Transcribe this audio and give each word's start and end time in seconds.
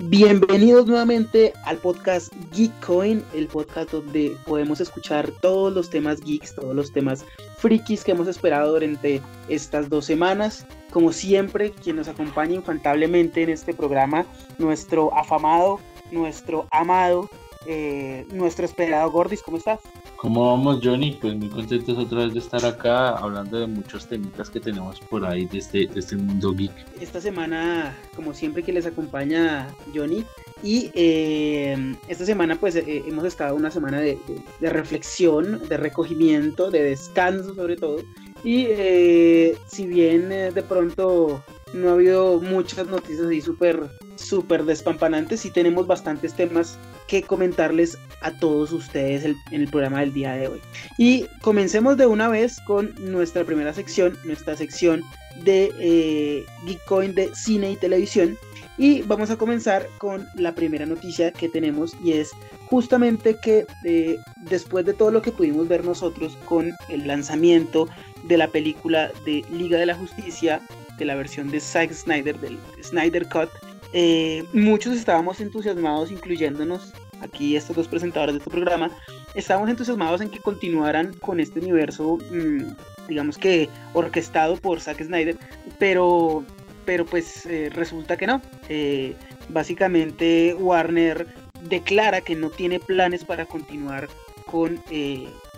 Bienvenidos 0.00 0.86
nuevamente 0.86 1.52
al 1.64 1.76
podcast 1.76 2.32
Geekcoin, 2.54 3.22
el 3.34 3.48
podcast 3.48 3.90
donde 3.90 4.34
podemos 4.46 4.80
escuchar 4.80 5.30
todos 5.42 5.74
los 5.74 5.90
temas 5.90 6.22
geeks, 6.22 6.54
todos 6.54 6.74
los 6.74 6.90
temas 6.92 7.26
frikis 7.58 8.02
que 8.02 8.12
hemos 8.12 8.28
esperado 8.28 8.72
durante 8.72 9.20
estas 9.48 9.90
dos 9.90 10.06
semanas. 10.06 10.66
Como 10.90 11.12
siempre, 11.12 11.72
quien 11.72 11.96
nos 11.96 12.08
acompaña 12.08 12.54
infaltablemente 12.54 13.42
en 13.42 13.50
este 13.50 13.74
programa, 13.74 14.24
nuestro 14.56 15.14
afamado, 15.14 15.80
nuestro 16.10 16.66
amado, 16.70 17.28
eh, 17.66 18.26
nuestro 18.32 18.64
esperado 18.64 19.10
Gordis, 19.10 19.42
¿cómo 19.42 19.58
estás? 19.58 19.80
¿Cómo 20.18 20.50
vamos, 20.50 20.80
Johnny? 20.82 21.16
Pues 21.20 21.36
muy 21.36 21.48
contentos 21.48 21.96
otra 21.96 22.24
vez 22.24 22.34
de 22.34 22.40
estar 22.40 22.64
acá 22.66 23.10
hablando 23.10 23.60
de 23.60 23.68
muchos 23.68 24.08
temitas 24.08 24.50
que 24.50 24.58
tenemos 24.58 24.98
por 24.98 25.24
ahí 25.24 25.46
de 25.46 25.58
este, 25.58 25.86
de 25.86 26.00
este 26.00 26.16
mundo 26.16 26.52
geek. 26.52 26.72
Esta 27.00 27.20
semana, 27.20 27.96
como 28.16 28.34
siempre, 28.34 28.64
que 28.64 28.72
les 28.72 28.84
acompaña 28.84 29.68
Johnny. 29.94 30.24
Y 30.60 30.90
eh, 30.94 31.94
esta 32.08 32.24
semana, 32.24 32.58
pues 32.58 32.74
eh, 32.74 33.04
hemos 33.06 33.24
estado 33.26 33.54
una 33.54 33.70
semana 33.70 34.00
de, 34.00 34.18
reflexión, 34.60 35.68
de 35.68 35.76
recogimiento, 35.76 36.68
de 36.68 36.82
descanso, 36.82 37.54
sobre 37.54 37.76
todo. 37.76 38.02
Y 38.42 38.66
eh, 38.70 39.56
si 39.68 39.86
bien 39.86 40.30
de 40.30 40.64
pronto 40.68 41.44
no 41.74 41.90
ha 41.90 41.92
habido 41.92 42.40
muchas 42.40 42.88
noticias 42.88 43.28
ahí 43.28 43.40
súper 43.40 43.88
súper 44.18 44.64
despampanantes 44.64 45.44
y 45.44 45.50
tenemos 45.50 45.86
bastantes 45.86 46.34
temas 46.34 46.78
que 47.06 47.22
comentarles 47.22 47.98
a 48.20 48.32
todos 48.32 48.72
ustedes 48.72 49.24
en 49.24 49.36
el 49.50 49.68
programa 49.68 50.00
del 50.00 50.12
día 50.12 50.32
de 50.34 50.48
hoy. 50.48 50.60
Y 50.98 51.26
comencemos 51.40 51.96
de 51.96 52.06
una 52.06 52.28
vez 52.28 52.60
con 52.66 52.94
nuestra 52.98 53.44
primera 53.44 53.72
sección, 53.72 54.18
nuestra 54.24 54.56
sección 54.56 55.02
de 55.44 55.72
eh, 55.78 56.46
Geekcoin 56.66 57.14
de 57.14 57.34
cine 57.34 57.72
y 57.72 57.76
televisión. 57.76 58.36
Y 58.76 59.02
vamos 59.02 59.30
a 59.30 59.36
comenzar 59.36 59.88
con 59.98 60.26
la 60.36 60.54
primera 60.54 60.86
noticia 60.86 61.32
que 61.32 61.48
tenemos 61.48 61.96
y 62.02 62.12
es 62.12 62.30
justamente 62.66 63.36
que 63.42 63.66
eh, 63.84 64.18
después 64.36 64.86
de 64.86 64.94
todo 64.94 65.10
lo 65.10 65.22
que 65.22 65.32
pudimos 65.32 65.66
ver 65.66 65.84
nosotros 65.84 66.36
con 66.44 66.72
el 66.88 67.06
lanzamiento 67.06 67.88
de 68.24 68.36
la 68.36 68.48
película 68.48 69.10
de 69.24 69.44
Liga 69.50 69.78
de 69.78 69.86
la 69.86 69.94
Justicia, 69.94 70.60
de 70.96 71.04
la 71.04 71.14
versión 71.14 71.50
de 71.50 71.60
Zack 71.60 71.92
Snyder, 71.92 72.38
del 72.38 72.58
Snyder 72.82 73.28
Cut, 73.28 73.48
eh, 73.92 74.44
muchos 74.52 74.96
estábamos 74.96 75.40
entusiasmados, 75.40 76.10
incluyéndonos 76.10 76.92
aquí 77.20 77.56
estos 77.56 77.76
dos 77.76 77.88
presentadores 77.88 78.34
de 78.34 78.38
este 78.38 78.50
programa, 78.50 78.90
estábamos 79.34 79.70
entusiasmados 79.70 80.20
en 80.20 80.30
que 80.30 80.40
continuaran 80.40 81.14
con 81.14 81.40
este 81.40 81.60
universo, 81.60 82.18
mm, 82.30 83.08
digamos 83.08 83.38
que 83.38 83.68
orquestado 83.94 84.56
por 84.56 84.80
Zack 84.80 85.02
Snyder, 85.02 85.36
pero, 85.78 86.44
pero 86.84 87.04
pues 87.06 87.46
eh, 87.46 87.70
resulta 87.74 88.16
que 88.16 88.26
no. 88.26 88.42
Eh, 88.68 89.14
básicamente 89.48 90.54
Warner 90.54 91.26
declara 91.62 92.20
que 92.20 92.36
no 92.36 92.50
tiene 92.50 92.78
planes 92.78 93.24
para 93.24 93.46
continuar 93.46 94.08
con, 94.46 94.80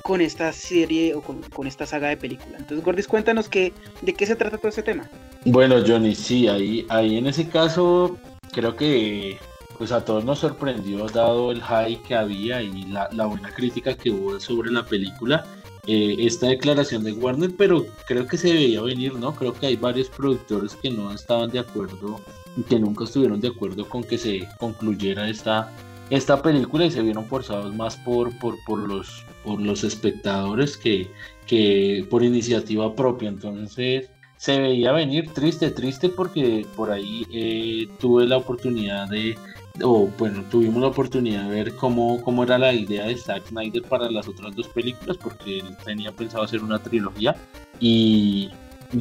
con 0.03 0.21
esta 0.21 0.53
serie 0.53 1.15
o 1.15 1.23
con, 1.23 1.67
esta 1.67 1.87
saga 1.87 2.09
de 2.09 2.17
película. 2.17 2.57
Entonces, 2.59 2.85
Gordis, 2.85 3.07
cuéntanos 3.07 3.49
que, 3.49 3.73
de 4.03 4.15
qué 4.15 4.27
se 4.27 4.37
trata 4.37 4.59
todo 4.59 4.69
este 4.69 4.83
tema. 4.83 5.09
Bueno, 5.47 5.77
Johnny, 5.87 6.15
sí, 6.15 6.49
ahí, 6.49 6.87
ahí 6.91 7.17
en 7.17 7.27
ese 7.27 7.49
caso 7.49 8.19
creo 8.53 8.77
que 8.77 9.39
pues 9.79 9.93
a 9.93 10.05
todos 10.05 10.23
nos 10.23 10.41
sorprendió 10.41 11.07
dado 11.07 11.51
el 11.51 11.63
hype 11.63 12.03
que 12.03 12.15
había 12.15 12.61
y 12.61 12.85
la, 12.85 13.09
buena 13.25 13.51
crítica 13.55 13.97
que 13.97 14.11
hubo 14.11 14.39
sobre 14.39 14.71
la 14.71 14.85
película. 14.85 15.47
Eh, 15.87 16.17
esta 16.19 16.49
declaración 16.49 17.03
de 17.05 17.15
Warner, 17.15 17.53
pero 17.57 17.87
creo 18.07 18.27
que 18.27 18.37
se 18.37 18.53
veía 18.53 18.83
venir, 18.83 19.15
¿no? 19.15 19.35
Creo 19.35 19.55
que 19.55 19.67
hay 19.67 19.77
varios 19.77 20.11
productores 20.11 20.77
que 20.77 20.91
no 20.91 21.11
estaban 21.11 21.49
de 21.51 21.61
acuerdo 21.61 22.21
que 22.69 22.79
nunca 22.79 23.05
estuvieron 23.05 23.41
de 23.41 23.49
acuerdo 23.49 23.89
con 23.89 24.05
que 24.05 24.19
se 24.19 24.47
concluyera 24.59 25.31
esta, 25.31 25.73
esta 26.11 26.43
película 26.43 26.85
y 26.85 26.91
se 26.91 27.01
vieron 27.01 27.25
forzados 27.25 27.75
más 27.75 27.97
por, 27.97 28.39
por, 28.39 28.57
por, 28.67 28.81
los, 28.81 29.25
por 29.43 29.63
los 29.63 29.83
espectadores 29.85 30.77
que, 30.77 31.11
que 31.47 32.07
por 32.11 32.23
iniciativa 32.23 32.95
propia. 32.95 33.31
Entonces, 33.31 34.11
se 34.41 34.59
veía 34.59 34.93
venir 34.93 35.35
triste, 35.35 35.71
triste 35.71 36.09
porque 36.09 36.67
por 36.75 36.91
ahí 36.91 37.27
eh, 37.31 37.87
tuve 38.01 38.27
la 38.27 38.39
oportunidad 38.39 39.07
de, 39.07 39.37
o 39.83 40.09
bueno, 40.19 40.43
tuvimos 40.51 40.81
la 40.81 40.89
oportunidad 40.89 41.43
de 41.43 41.51
ver 41.51 41.75
cómo, 41.77 42.23
cómo 42.23 42.45
era 42.45 42.57
la 42.57 42.73
idea 42.73 43.05
de 43.05 43.19
Zack 43.19 43.49
Snyder 43.49 43.83
para 43.83 44.11
las 44.11 44.27
otras 44.29 44.57
dos 44.57 44.67
películas, 44.69 45.19
porque 45.19 45.59
él 45.59 45.77
tenía 45.85 46.11
pensado 46.11 46.43
hacer 46.43 46.65
una 46.65 46.79
trilogía 46.83 47.37
y, 47.81 48.49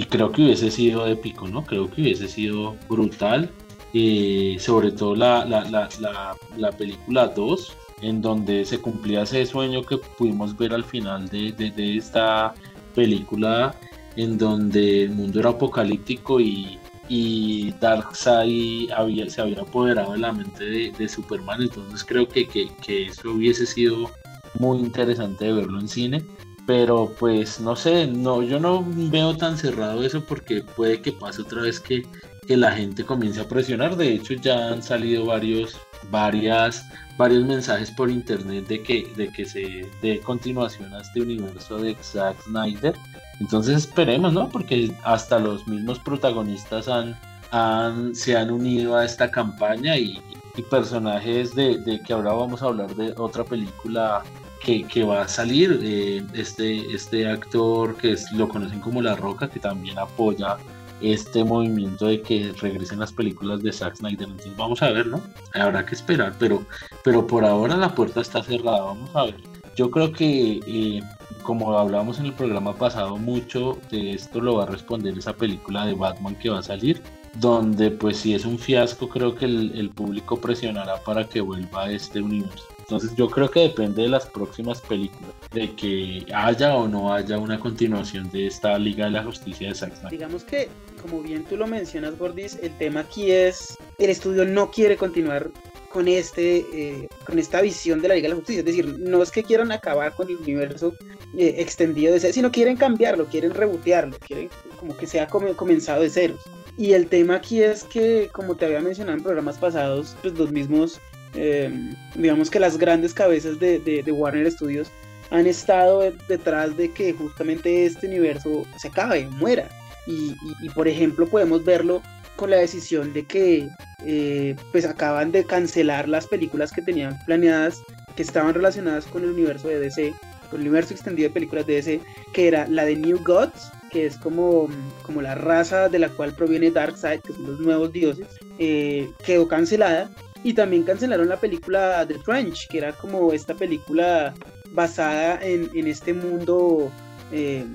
creo 0.09 0.29
que 0.29 0.41
hubiese 0.41 0.69
sido 0.72 1.07
épico, 1.07 1.47
¿no? 1.47 1.63
Creo 1.63 1.89
que 1.89 2.01
hubiese 2.01 2.27
sido 2.27 2.75
brutal, 2.89 3.50
eh, 3.94 4.57
sobre 4.59 4.91
todo 4.91 5.16
la, 5.16 5.45
la, 5.45 6.71
película 6.73 7.27
2, 7.27 7.77
en 8.01 8.21
donde 8.21 8.66
se 8.66 8.79
cumplía 8.79 9.21
ese 9.21 9.45
sueño 9.45 9.83
que 9.83 10.00
pudimos 10.17 10.57
ver 10.57 10.73
al 10.73 10.83
final 10.83 11.29
de, 11.29 11.53
de 11.53 11.95
esta 11.95 12.53
película 12.94 13.73
en 14.19 14.38
donde 14.38 15.03
el 15.03 15.12
mundo 15.12 15.40
era 15.40 15.52
apocalíptico 15.52 16.41
y, 16.41 16.78
y 17.07 17.72
Darkseid 17.80 18.91
había, 18.91 19.30
se 19.30 19.41
había 19.41 19.62
apoderado 19.62 20.12
de 20.12 20.19
la 20.19 20.34
mente 20.34 20.91
de, 20.91 21.09
Superman, 21.09 21.62
entonces 21.62 22.03
creo 22.03 22.28
que, 22.28 22.46
que, 22.46 23.06
eso 23.06 23.31
hubiese 23.31 23.66
sido 23.66 24.12
muy 24.59 24.80
interesante 24.80 25.46
de 25.46 25.53
verlo 25.53 25.80
en 25.80 25.88
cine, 25.88 26.25
pero 26.68 27.16
pues 27.18 27.62
no 27.62 27.78
sé, 27.78 28.07
no, 28.07 28.44
yo 28.44 28.59
no 28.59 28.85
veo 28.85 29.38
tan 29.38 29.57
cerrado 29.57 30.03
eso 30.03 30.22
porque 30.25 30.63
puede 30.63 31.01
que 31.01 31.13
pase 31.13 31.41
otra 31.41 31.62
vez 31.62 31.80
que, 31.80 32.06
que 32.49 32.57
la 32.57 32.71
gente 32.71 33.05
comience 33.05 33.39
a 33.39 33.47
presionar, 33.47 33.95
de 33.95 34.13
hecho 34.13 34.33
ya 34.33 34.69
han 34.69 34.81
salido 34.81 35.27
varios, 35.27 35.77
varias, 36.09 36.83
varios 37.15 37.45
mensajes 37.45 37.91
por 37.91 38.09
internet 38.09 38.65
de 38.67 38.81
que, 38.81 39.13
de 39.15 39.31
que 39.31 39.45
se 39.45 39.85
dé 40.01 40.19
continuación 40.19 40.91
a 40.95 41.01
este 41.01 41.21
universo 41.21 41.77
de 41.77 41.95
Zack 42.01 42.41
Snyder 42.41 42.95
entonces 43.39 43.77
esperemos, 43.77 44.33
¿no? 44.33 44.49
Porque 44.49 44.91
hasta 45.03 45.39
los 45.39 45.67
mismos 45.67 45.99
protagonistas 45.99 46.88
han, 46.88 48.15
se 48.15 48.35
han 48.35 48.51
unido 48.51 48.97
a 48.97 49.05
esta 49.05 49.31
campaña 49.31 49.97
y, 49.97 50.21
personajes 50.69 51.55
de, 51.55 52.01
que 52.05 52.11
ahora 52.11 52.33
vamos 52.33 52.61
a 52.61 52.65
hablar 52.65 52.93
de 52.93 53.13
otra 53.15 53.45
película 53.45 54.23
que, 54.61 55.03
va 55.05 55.21
a 55.21 55.27
salir. 55.29 55.79
Eh, 55.81 56.21
este, 56.33 56.93
este 56.93 57.29
actor 57.29 57.95
que 57.95 58.17
lo 58.33 58.49
conocen 58.49 58.81
como 58.81 59.01
La 59.01 59.15
Roca, 59.15 59.49
que 59.49 59.61
también 59.61 59.97
apoya 59.97 60.57
este 61.01 61.43
movimiento 61.43 62.07
de 62.07 62.21
que 62.21 62.53
regresen 62.59 62.99
las 62.99 63.11
películas 63.11 63.61
de 63.61 63.71
Zack 63.71 63.95
Snyder. 63.97 64.27
Entonces 64.27 64.55
vamos 64.57 64.81
a 64.81 64.91
ver, 64.91 65.07
¿no? 65.07 65.21
Habrá 65.53 65.85
que 65.85 65.95
esperar, 65.95 66.33
pero, 66.39 66.63
pero 67.03 67.25
por 67.25 67.45
ahora 67.45 67.77
la 67.77 67.93
puerta 67.93 68.21
está 68.21 68.43
cerrada. 68.43 68.81
Vamos 68.81 69.15
a 69.15 69.25
ver. 69.25 69.35
Yo 69.75 69.89
creo 69.89 70.11
que 70.11 70.59
eh, 70.67 71.01
como 71.43 71.77
hablábamos 71.77 72.19
en 72.19 72.27
el 72.27 72.33
programa 72.33 72.75
pasado, 72.75 73.17
mucho 73.17 73.79
de 73.89 74.13
esto 74.13 74.39
lo 74.39 74.57
va 74.57 74.63
a 74.63 74.67
responder 74.67 75.17
esa 75.17 75.33
película 75.33 75.85
de 75.85 75.93
Batman 75.93 76.35
que 76.35 76.49
va 76.49 76.59
a 76.59 76.63
salir, 76.63 77.01
donde 77.35 77.91
pues 77.91 78.17
si 78.17 78.35
es 78.35 78.45
un 78.45 78.59
fiasco 78.59 79.09
creo 79.09 79.33
que 79.35 79.45
el, 79.45 79.89
público 79.95 80.39
presionará 80.39 80.97
para 81.03 81.27
que 81.27 81.41
vuelva 81.41 81.85
a 81.85 81.91
este 81.91 82.21
universo. 82.21 82.67
Entonces 82.89 83.16
yo 83.16 83.29
creo 83.29 83.51
que 83.51 83.59
depende 83.59 84.01
de 84.01 84.09
las 84.09 84.25
próximas 84.25 84.81
películas, 84.81 85.29
de 85.51 85.75
que 85.75 86.25
haya 86.33 86.75
o 86.75 86.88
no 86.88 87.13
haya 87.13 87.38
una 87.38 87.59
continuación 87.59 88.31
de 88.31 88.47
esta 88.47 88.79
Liga 88.79 89.05
de 89.05 89.11
la 89.11 89.23
Justicia 89.23 89.69
de 89.69 89.75
Zack. 89.75 90.09
Digamos 90.09 90.44
que, 90.44 90.69
como 91.00 91.22
bien 91.22 91.45
tú 91.45 91.55
lo 91.55 91.67
mencionas, 91.67 92.17
Gordis, 92.17 92.57
el 92.63 92.75
tema 92.79 93.01
aquí 93.01 93.29
es, 93.29 93.77
el 94.00 94.09
estudio 94.09 94.44
no 94.44 94.72
quiere 94.72 94.97
continuar 94.97 95.51
con 95.91 96.07
este 96.07 96.66
eh, 96.73 97.07
con 97.27 97.38
esta 97.38 97.61
visión 97.61 98.01
de 98.01 98.07
la 98.07 98.16
Liga 98.16 98.25
de 98.25 98.29
la 98.29 98.39
Justicia. 98.39 98.61
Es 98.61 98.66
decir, 98.66 98.97
no 98.97 99.21
es 99.21 99.29
que 99.29 99.44
quieran 99.44 99.71
acabar 99.71 100.16
con 100.16 100.27
el 100.27 100.38
universo 100.38 100.95
eh, 101.38 101.57
extendido 101.59 102.11
de 102.11 102.33
sino 102.33 102.51
quieren 102.51 102.75
cambiarlo, 102.75 103.27
quieren 103.27 103.53
rebotearlo, 103.53 104.17
quieren 104.17 104.50
como 104.79 104.97
que 104.97 105.06
sea 105.06 105.27
comenzado 105.27 106.01
de 106.01 106.09
ceros. 106.09 106.39
Y 106.75 106.94
el 106.94 107.07
tema 107.07 107.36
aquí 107.36 107.62
es 107.62 107.83
que, 107.83 108.30
como 108.31 108.56
te 108.56 108.65
había 108.65 108.80
mencionado 108.80 109.18
en 109.18 109.24
programas 109.24 109.57
pasados, 109.57 110.15
pues 110.21 110.33
los 110.39 110.50
mismos, 110.51 111.00
em, 111.33 111.95
digamos 112.15 112.49
que 112.49 112.59
las 112.59 112.77
grandes 112.77 113.13
cabezas 113.13 113.59
de, 113.59 114.03
Warner 114.11 114.51
Studios 114.51 114.89
han 115.31 115.45
estado 115.45 116.11
detrás 116.27 116.75
de 116.75 116.91
que 116.91 117.13
justamente 117.13 117.85
este 117.85 118.07
universo 118.07 118.65
se 118.77 118.87
acabe, 118.87 119.27
muera. 119.37 119.69
Y, 120.07 120.35
y, 120.61 120.69
por 120.69 120.87
ejemplo 120.87 121.27
podemos 121.27 121.63
verlo 121.63 122.01
con 122.35 122.49
la 122.49 122.57
decisión 122.57 123.13
de 123.13 123.25
que 123.25 123.69
eh, 124.05 124.55
pues 124.71 124.85
acaban 124.85 125.31
de 125.31 125.43
cancelar 125.43 126.07
las 126.07 126.25
películas 126.25 126.71
que 126.71 126.81
tenían 126.81 127.19
planeadas 127.25 127.81
que 128.15 128.23
estaban 128.23 128.53
relacionadas 128.53 129.05
con 129.05 129.23
el 129.23 129.31
universo 129.31 129.67
de 129.67 129.79
DC, 129.79 130.13
con 130.49 130.61
el 130.61 130.67
universo 130.67 130.93
extendido 130.93 131.27
de 131.27 131.33
películas 131.33 131.67
de 131.67 131.75
DC, 131.75 132.01
que 132.33 132.47
era 132.47 132.65
la 132.67 132.85
de 132.85 132.95
New 132.95 133.21
Gods, 133.23 133.71
que 133.91 134.05
es 134.05 134.17
como, 134.17 134.69
como 135.03 135.21
la 135.21 135.35
raza 135.35 135.89
de 135.89 135.99
la 135.99 136.09
cual 136.09 136.33
proviene 136.33 136.71
Darkseid, 136.71 137.21
que 137.21 137.33
son 137.33 137.45
los 137.45 137.59
nuevos 137.59 137.91
dioses, 137.91 138.27
eh, 138.57 139.09
quedó 139.25 139.47
cancelada. 139.47 140.09
Y 140.44 140.53
también 140.53 140.83
cancelaron 140.83 141.27
la 141.27 141.38
película 141.38 142.06
The 142.07 142.15
Trench, 142.19 142.68
que 142.69 142.77
era 142.77 142.94
como 142.94 143.33
esta 143.33 143.53
película 143.53 144.33
basada 144.71 145.39
en, 145.41 145.69
en 145.74 145.88
este 145.88 146.13
mundo 146.13 146.91
eh, 147.31 147.65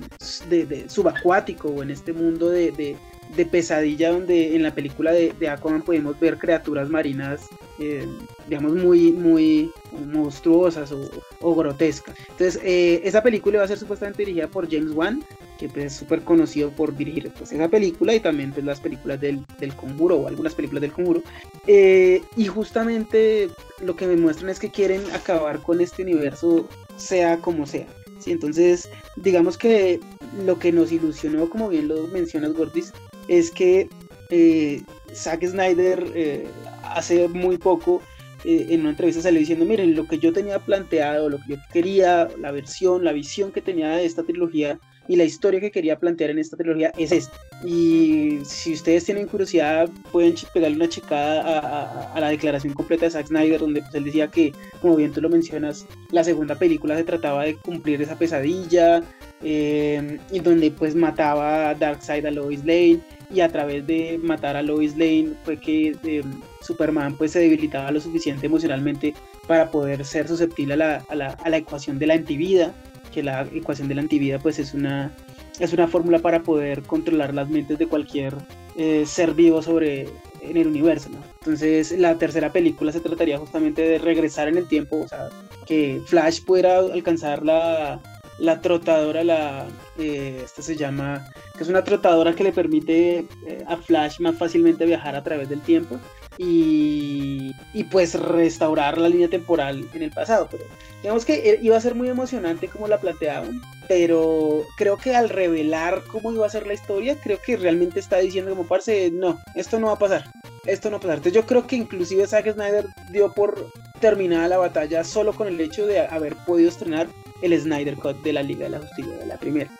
de, 0.48 0.88
subacuático 0.88 1.68
o 1.68 1.82
en 1.82 1.90
este 1.90 2.12
mundo 2.12 2.48
de, 2.48 2.72
de 2.72 2.96
pesadilla 3.44 4.12
donde 4.12 4.54
en 4.54 4.62
la 4.62 4.74
película 4.74 5.12
de, 5.12 5.32
de 5.38 5.48
Aquaman 5.48 5.82
podemos 5.82 6.18
ver 6.20 6.38
criaturas 6.38 6.88
marinas 6.88 7.48
eh, 7.80 8.06
digamos 8.48 8.74
muy 8.74 9.12
muy 9.12 9.72
monstruosas 10.06 10.92
o, 11.40 11.54
grotescas 11.54 12.14
entonces 12.30 12.60
eh, 12.64 13.00
esa 13.04 13.22
película 13.22 13.58
va 13.58 13.64
a 13.64 13.68
ser 13.68 13.78
supuestamente 13.78 14.22
dirigida 14.22 14.48
por 14.48 14.70
James 14.70 14.92
Wan 14.92 15.24
que 15.58 15.68
pues, 15.68 15.86
es 15.86 15.92
súper 15.94 16.22
conocido 16.22 16.70
por 16.70 16.96
dirigir 16.96 17.30
pues, 17.36 17.52
esa 17.52 17.68
película 17.68 18.14
y 18.14 18.20
también 18.20 18.52
pues, 18.52 18.64
las 18.64 18.80
películas 18.80 19.20
del, 19.20 19.44
del 19.58 19.74
conjuro 19.74 20.16
o 20.16 20.28
algunas 20.28 20.54
películas 20.54 20.82
del 20.82 20.92
conjuro 20.92 21.22
eh, 21.66 22.22
y 22.36 22.46
justamente 22.46 23.50
lo 23.82 23.96
que 23.96 24.06
me 24.06 24.16
muestran 24.16 24.50
es 24.50 24.58
que 24.58 24.70
quieren 24.70 25.02
acabar 25.12 25.60
con 25.60 25.80
este 25.80 26.02
universo 26.02 26.68
sea 26.96 27.38
como 27.38 27.66
sea 27.66 27.86
¿sí? 28.18 28.30
entonces 28.32 28.88
digamos 29.16 29.58
que 29.58 30.00
lo 30.44 30.58
que 30.58 30.72
nos 30.72 30.92
ilusionó 30.92 31.48
como 31.48 31.68
bien 31.68 31.88
lo 31.88 32.06
mencionas 32.08 32.52
Gordis 32.54 32.92
es 33.28 33.50
que 33.50 33.88
eh, 34.30 34.82
Zack 35.14 35.44
Snyder 35.46 36.04
eh, 36.14 36.46
hace 36.82 37.28
muy 37.28 37.58
poco 37.58 38.02
eh, 38.44 38.66
en 38.70 38.80
una 38.80 38.90
entrevista 38.90 39.22
salió 39.22 39.40
diciendo, 39.40 39.64
miren, 39.64 39.94
lo 39.94 40.06
que 40.06 40.18
yo 40.18 40.32
tenía 40.32 40.58
planteado, 40.58 41.30
lo 41.30 41.38
que 41.38 41.54
yo 41.54 41.56
quería, 41.72 42.28
la 42.38 42.50
versión, 42.50 43.04
la 43.04 43.12
visión 43.12 43.52
que 43.52 43.62
tenía 43.62 43.88
de 43.96 44.04
esta 44.04 44.22
trilogía 44.22 44.78
y 45.08 45.16
la 45.16 45.24
historia 45.24 45.60
que 45.60 45.70
quería 45.70 45.98
plantear 45.98 46.30
en 46.30 46.38
esta 46.38 46.56
trilogía 46.56 46.92
es 46.96 47.12
esta. 47.12 47.36
Y 47.64 48.38
si 48.44 48.74
ustedes 48.74 49.04
tienen 49.04 49.26
curiosidad, 49.26 49.88
pueden 50.12 50.34
pegarle 50.52 50.76
una 50.76 50.88
checada 50.88 52.14
a, 52.14 52.20
la 52.20 52.28
declaración 52.28 52.74
completa 52.74 53.06
de 53.06 53.10
Zack 53.12 53.26
Snyder, 53.26 53.60
donde 53.60 53.80
pues, 53.80 53.94
él 53.94 54.04
decía 54.04 54.28
que, 54.28 54.52
como 54.80 54.96
bien 54.96 55.12
tú 55.12 55.20
lo 55.20 55.28
mencionas, 55.28 55.86
la 56.10 56.24
segunda 56.24 56.54
película 56.54 56.96
se 56.96 57.04
trataba 57.04 57.44
de 57.44 57.56
cumplir 57.56 58.00
esa 58.02 58.18
pesadilla, 58.18 59.02
eh, 59.44 60.18
y 60.30 60.40
donde 60.40 60.70
pues 60.70 60.94
mataba 60.94 61.68
a 61.68 61.74
Darkseid 61.74 62.24
a 62.24 62.30
Lois 62.30 62.60
Lane 62.60 63.00
y 63.30 63.40
a 63.40 63.48
través 63.48 63.86
de 63.86 64.18
matar 64.22 64.56
a 64.56 64.62
Lois 64.62 64.96
Lane 64.96 65.34
fue 65.44 65.58
que 65.58 65.94
eh, 66.04 66.22
Superman 66.62 67.14
pues 67.16 67.32
se 67.32 67.40
debilitaba 67.40 67.90
lo 67.90 68.00
suficiente 68.00 68.46
emocionalmente 68.46 69.14
para 69.46 69.70
poder 69.70 70.04
ser 70.06 70.28
susceptible 70.28 70.74
a 70.74 70.76
la, 70.78 71.04
a, 71.08 71.14
la, 71.14 71.26
a 71.28 71.50
la, 71.50 71.58
ecuación 71.58 71.98
de 71.98 72.06
la 72.06 72.14
antivida, 72.14 72.72
que 73.12 73.22
la 73.22 73.46
ecuación 73.52 73.88
de 73.88 73.96
la 73.96 74.00
antivida 74.00 74.38
pues 74.38 74.58
es 74.58 74.72
una, 74.72 75.14
es 75.60 75.74
una 75.74 75.88
fórmula 75.88 76.20
para 76.20 76.42
poder 76.42 76.82
controlar 76.82 77.34
las 77.34 77.50
mentes 77.50 77.78
de 77.78 77.86
cualquier 77.86 78.34
eh, 78.76 79.04
ser 79.06 79.34
vivo 79.34 79.60
sobre 79.60 80.08
en 80.40 80.56
el 80.56 80.68
universo. 80.68 81.10
Entonces 81.40 81.92
la 81.98 82.16
tercera 82.16 82.50
película 82.50 82.92
se 82.92 83.00
trataría 83.00 83.38
justamente 83.38 83.82
de 83.82 83.98
regresar 83.98 84.48
en 84.48 84.56
el 84.56 84.68
tiempo, 84.68 85.00
o 85.00 85.08
sea, 85.08 85.28
que 85.66 86.00
Flash 86.06 86.44
pudiera 86.44 86.78
alcanzar 86.78 87.44
la, 87.44 88.00
la 88.38 88.60
trotadora, 88.60 89.24
la, 89.24 89.66
eh, 89.98 90.40
esta 90.44 90.62
se 90.62 90.76
llama, 90.76 91.26
que 91.56 91.62
es 91.62 91.68
una 91.68 91.84
trotadora 91.84 92.34
que 92.34 92.44
le 92.44 92.52
permite 92.52 93.26
eh, 93.46 93.64
a 93.66 93.76
Flash 93.76 94.20
más 94.20 94.36
fácilmente 94.36 94.86
viajar 94.86 95.14
a 95.14 95.22
través 95.22 95.48
del 95.48 95.60
tiempo 95.60 95.98
y, 96.36 97.52
y, 97.72 97.84
pues 97.84 98.14
restaurar 98.14 98.98
la 98.98 99.08
línea 99.08 99.28
temporal 99.28 99.88
en 99.94 100.02
el 100.02 100.10
pasado. 100.10 100.48
Pero 100.50 100.64
digamos 101.02 101.24
que 101.24 101.50
eh, 101.50 101.58
iba 101.62 101.76
a 101.76 101.80
ser 101.80 101.94
muy 101.94 102.08
emocionante 102.08 102.68
como 102.68 102.88
la 102.88 103.00
planteaban, 103.00 103.60
pero 103.88 104.64
creo 104.76 104.96
que 104.96 105.14
al 105.14 105.28
revelar 105.28 106.02
cómo 106.10 106.32
iba 106.32 106.46
a 106.46 106.50
ser 106.50 106.66
la 106.66 106.74
historia, 106.74 107.16
creo 107.22 107.38
que 107.40 107.56
realmente 107.56 108.00
está 108.00 108.18
diciendo 108.18 108.50
como 108.50 108.66
parce, 108.66 109.10
no, 109.12 109.40
esto 109.54 109.78
no 109.78 109.88
va 109.88 109.94
a 109.94 109.98
pasar. 109.98 110.24
Esto 110.66 110.88
no 110.88 110.94
va 110.94 110.98
a 110.98 111.02
pasar. 111.02 111.16
Entonces 111.18 111.34
yo 111.34 111.46
creo 111.46 111.66
que 111.66 111.76
inclusive 111.76 112.26
Zack 112.26 112.52
Snyder 112.52 112.86
dio 113.10 113.32
por 113.32 113.70
terminada 114.00 114.48
la 114.48 114.58
batalla 114.58 115.04
solo 115.04 115.32
con 115.34 115.46
el 115.46 115.60
hecho 115.60 115.86
de 115.86 116.00
haber 116.00 116.34
podido 116.36 116.68
estrenar 116.68 117.06
el 117.42 117.58
Snyder 117.58 117.96
Cut 117.96 118.22
de 118.22 118.32
la 118.32 118.42
Liga 118.42 118.64
de 118.64 118.70
la 118.70 118.78
Justicia, 118.80 119.16
de 119.16 119.26
la 119.26 119.38
primera. 119.38 119.70